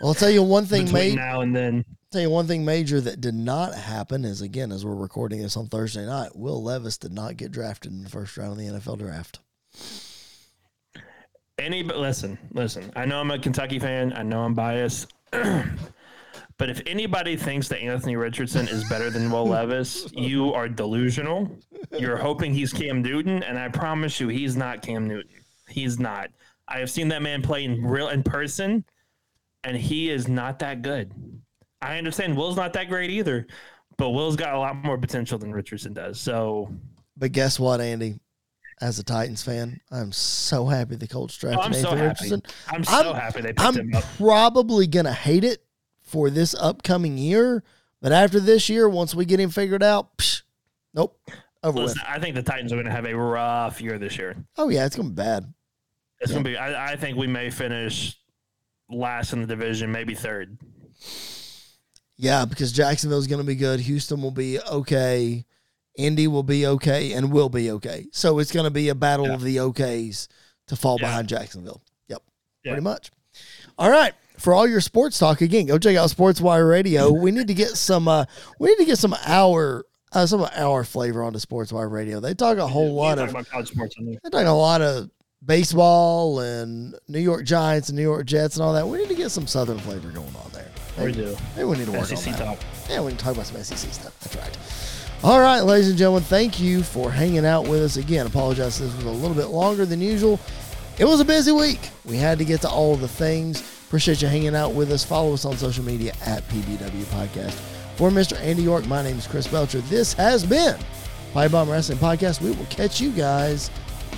Well, 0.00 0.10
I'll 0.10 0.14
tell 0.14 0.30
you 0.30 0.42
one 0.42 0.64
thing, 0.64 0.92
mate. 0.92 1.14
now 1.16 1.40
and 1.40 1.54
then. 1.54 1.84
I'll 1.88 1.94
Tell 2.12 2.20
you 2.22 2.30
one 2.30 2.46
thing 2.46 2.64
major 2.64 3.00
that 3.00 3.20
did 3.20 3.34
not 3.34 3.74
happen 3.74 4.24
is 4.24 4.40
again 4.40 4.70
as 4.70 4.84
we're 4.84 4.94
recording 4.94 5.42
this 5.42 5.56
on 5.56 5.66
Thursday 5.66 6.06
night. 6.06 6.36
Will 6.36 6.62
Levis 6.62 6.98
did 6.98 7.12
not 7.12 7.36
get 7.36 7.50
drafted 7.50 7.92
in 7.92 8.04
the 8.04 8.08
first 8.08 8.36
round 8.36 8.52
of 8.52 8.58
the 8.58 8.64
NFL 8.66 8.98
draft. 8.98 9.40
Any 11.58 11.82
but 11.82 11.98
listen, 11.98 12.38
listen. 12.52 12.92
I 12.94 13.04
know 13.04 13.20
I'm 13.20 13.30
a 13.32 13.38
Kentucky 13.38 13.78
fan. 13.80 14.12
I 14.12 14.22
know 14.22 14.42
I'm 14.42 14.54
biased. 14.54 15.12
but 16.58 16.68
if 16.68 16.82
anybody 16.86 17.36
thinks 17.36 17.68
that 17.68 17.80
Anthony 17.80 18.16
Richardson 18.16 18.68
is 18.68 18.86
better 18.88 19.10
than 19.10 19.30
Will 19.30 19.46
Levis, 19.46 20.10
you 20.12 20.52
are 20.52 20.68
delusional. 20.68 21.50
You're 21.98 22.16
hoping 22.16 22.52
he's 22.52 22.72
Cam 22.72 23.00
Newton, 23.00 23.42
and 23.44 23.58
I 23.58 23.68
promise 23.68 24.18
you, 24.20 24.28
he's 24.28 24.56
not 24.56 24.82
Cam 24.82 25.06
Newton. 25.06 25.30
He's 25.68 25.98
not. 25.98 26.30
I 26.66 26.78
have 26.78 26.90
seen 26.90 27.08
that 27.08 27.22
man 27.22 27.42
play 27.42 27.64
in 27.64 27.84
real 27.86 28.08
in 28.08 28.22
person, 28.22 28.84
and 29.64 29.76
he 29.76 30.10
is 30.10 30.28
not 30.28 30.58
that 30.58 30.82
good. 30.82 31.12
I 31.80 31.96
understand 31.96 32.36
Will's 32.36 32.56
not 32.56 32.72
that 32.72 32.88
great 32.88 33.10
either, 33.10 33.46
but 33.96 34.10
Will's 34.10 34.36
got 34.36 34.54
a 34.54 34.58
lot 34.58 34.76
more 34.76 34.98
potential 34.98 35.38
than 35.38 35.52
Richardson 35.52 35.92
does. 35.92 36.20
So 36.20 36.74
But 37.16 37.32
guess 37.32 37.58
what, 37.60 37.80
Andy? 37.80 38.18
As 38.80 38.98
a 39.00 39.02
Titans 39.04 39.42
fan, 39.42 39.80
I'm 39.90 40.12
so 40.12 40.66
happy 40.66 40.94
the 40.96 41.08
Colts 41.08 41.36
drafted 41.36 41.58
oh, 41.60 41.62
I'm 41.62 41.72
so. 41.72 41.94
Richardson. 41.96 42.42
I'm 42.68 42.84
so 42.84 42.92
I'm- 42.92 43.14
happy 43.14 43.40
they 43.40 43.48
picked 43.48 43.60
I'm 43.60 43.74
him 43.76 43.94
up. 43.94 44.04
probably 44.16 44.86
gonna 44.86 45.12
hate 45.12 45.42
it 45.44 45.64
for 46.08 46.30
this 46.30 46.54
upcoming 46.54 47.18
year, 47.18 47.62
but 48.00 48.12
after 48.12 48.40
this 48.40 48.68
year, 48.68 48.88
once 48.88 49.14
we 49.14 49.24
get 49.24 49.38
him 49.40 49.50
figured 49.50 49.82
out, 49.82 50.16
psh, 50.18 50.42
nope, 50.94 51.18
over 51.62 51.80
Listen, 51.80 52.00
with. 52.00 52.08
I 52.08 52.18
think 52.18 52.34
the 52.34 52.42
Titans 52.42 52.72
are 52.72 52.76
going 52.76 52.86
to 52.86 52.92
have 52.92 53.06
a 53.06 53.14
rough 53.16 53.80
year 53.80 53.98
this 53.98 54.16
year. 54.18 54.36
Oh 54.56 54.68
yeah, 54.68 54.86
it's 54.86 54.96
gonna 54.96 55.08
be 55.10 55.14
bad. 55.14 55.52
It's 56.20 56.32
going 56.32 56.42
to 56.44 56.50
be. 56.50 56.56
I, 56.56 56.92
I 56.92 56.96
think 56.96 57.16
we 57.16 57.26
may 57.26 57.50
finish 57.50 58.16
last 58.90 59.32
in 59.32 59.40
the 59.40 59.46
division, 59.46 59.92
maybe 59.92 60.14
third. 60.14 60.58
Yeah, 62.16 62.44
because 62.44 62.72
Jacksonville's 62.72 63.26
gonna 63.28 63.44
be 63.44 63.54
good. 63.54 63.78
Houston 63.80 64.20
will 64.20 64.32
be 64.32 64.60
okay. 64.60 65.44
Indy 65.96 66.26
will 66.26 66.42
be 66.42 66.66
okay 66.66 67.12
and 67.12 67.30
will 67.32 67.48
be 67.48 67.70
okay. 67.72 68.06
So 68.12 68.38
it's 68.40 68.50
gonna 68.50 68.70
be 68.70 68.88
a 68.88 68.94
battle 68.94 69.26
Yeah. 69.28 69.34
of 69.34 69.42
the 69.42 69.56
okays 69.58 70.26
to 70.66 70.76
fall 70.76 70.96
Yeah. 71.00 71.06
behind 71.08 71.28
Jacksonville. 71.28 71.80
Yep, 72.08 72.22
Yeah. 72.64 72.72
pretty 72.72 72.82
much. 72.82 73.10
All 73.78 73.90
right. 73.90 74.14
For 74.38 74.54
all 74.54 74.66
your 74.68 74.80
sports 74.80 75.18
talk, 75.18 75.40
again, 75.40 75.66
go 75.66 75.78
check 75.78 75.96
out 75.96 76.10
Sports 76.10 76.40
Wire 76.40 76.66
Radio. 76.66 77.10
We 77.12 77.30
need 77.32 77.48
to 77.48 77.54
get 77.54 77.70
some. 77.70 78.06
Uh, 78.08 78.24
we 78.58 78.68
need 78.70 78.78
to 78.78 78.84
get 78.84 78.98
some 78.98 79.14
hour, 79.26 79.84
uh, 80.12 80.26
some 80.26 80.46
hour 80.54 80.84
flavor 80.84 81.22
onto 81.22 81.38
Sports 81.40 81.72
Wire 81.72 81.88
Radio. 81.88 82.20
They 82.20 82.34
talk 82.34 82.58
a 82.58 82.66
whole 82.66 82.86
We 82.94 83.00
lot 83.00 83.18
of 83.18 83.48
college 83.48 83.68
sports 83.68 83.96
on 83.98 84.06
there. 84.06 84.18
they 84.22 84.30
talk 84.30 84.46
a 84.46 84.50
lot 84.50 84.80
of 84.80 85.10
baseball 85.44 86.40
and 86.40 86.94
New 87.08 87.18
York 87.20 87.44
Giants 87.44 87.88
and 87.88 87.96
New 87.96 88.02
York 88.02 88.26
Jets 88.26 88.56
and 88.56 88.64
all 88.64 88.72
that. 88.74 88.86
We 88.86 88.98
need 88.98 89.08
to 89.08 89.14
get 89.14 89.30
some 89.30 89.46
Southern 89.46 89.78
flavor 89.78 90.10
going 90.10 90.34
on 90.36 90.50
there. 90.52 90.70
We 91.04 91.12
do. 91.12 91.36
maybe 91.56 91.64
we 91.68 91.76
need 91.78 91.86
to 91.86 91.92
work 91.92 92.06
SEC 92.06 92.26
on 92.34 92.38
that. 92.38 92.44
talk. 92.44 92.58
Yeah, 92.88 93.00
we 93.02 93.10
can 93.10 93.18
talk 93.18 93.34
about 93.34 93.46
some 93.46 93.62
SEC 93.62 93.92
stuff. 93.92 94.18
That's 94.20 94.36
right. 94.36 94.58
All 95.24 95.40
right, 95.40 95.60
ladies 95.60 95.88
and 95.88 95.98
gentlemen, 95.98 96.22
thank 96.22 96.60
you 96.60 96.82
for 96.84 97.10
hanging 97.10 97.44
out 97.44 97.66
with 97.66 97.82
us 97.82 97.96
again. 97.96 98.26
Apologize, 98.26 98.78
this 98.78 98.94
was 98.94 99.04
a 99.04 99.10
little 99.10 99.34
bit 99.34 99.46
longer 99.46 99.84
than 99.84 100.00
usual. 100.00 100.38
It 100.98 101.04
was 101.06 101.20
a 101.20 101.24
busy 101.24 101.50
week. 101.52 101.90
We 102.04 102.16
had 102.16 102.38
to 102.38 102.44
get 102.44 102.60
to 102.62 102.68
all 102.68 102.94
the 102.96 103.08
things. 103.08 103.62
Appreciate 103.88 104.20
you 104.20 104.28
hanging 104.28 104.54
out 104.54 104.74
with 104.74 104.92
us. 104.92 105.02
Follow 105.02 105.32
us 105.32 105.46
on 105.46 105.56
social 105.56 105.82
media 105.82 106.12
at 106.26 106.46
PBW 106.48 107.04
Podcast. 107.04 107.54
For 107.96 108.10
Mr. 108.10 108.38
Andy 108.38 108.62
York, 108.62 108.86
my 108.86 109.02
name 109.02 109.16
is 109.16 109.26
Chris 109.26 109.46
Belcher. 109.46 109.80
This 109.80 110.12
has 110.12 110.44
been 110.44 110.76
Pipe 111.32 111.52
Bomb 111.52 111.70
Wrestling 111.70 111.96
Podcast. 111.96 112.42
We 112.42 112.50
will 112.50 112.66
catch 112.66 113.00
you 113.00 113.10
guys 113.12 113.70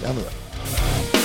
down 0.02 0.16
the 0.16 0.22
road. 0.22 1.19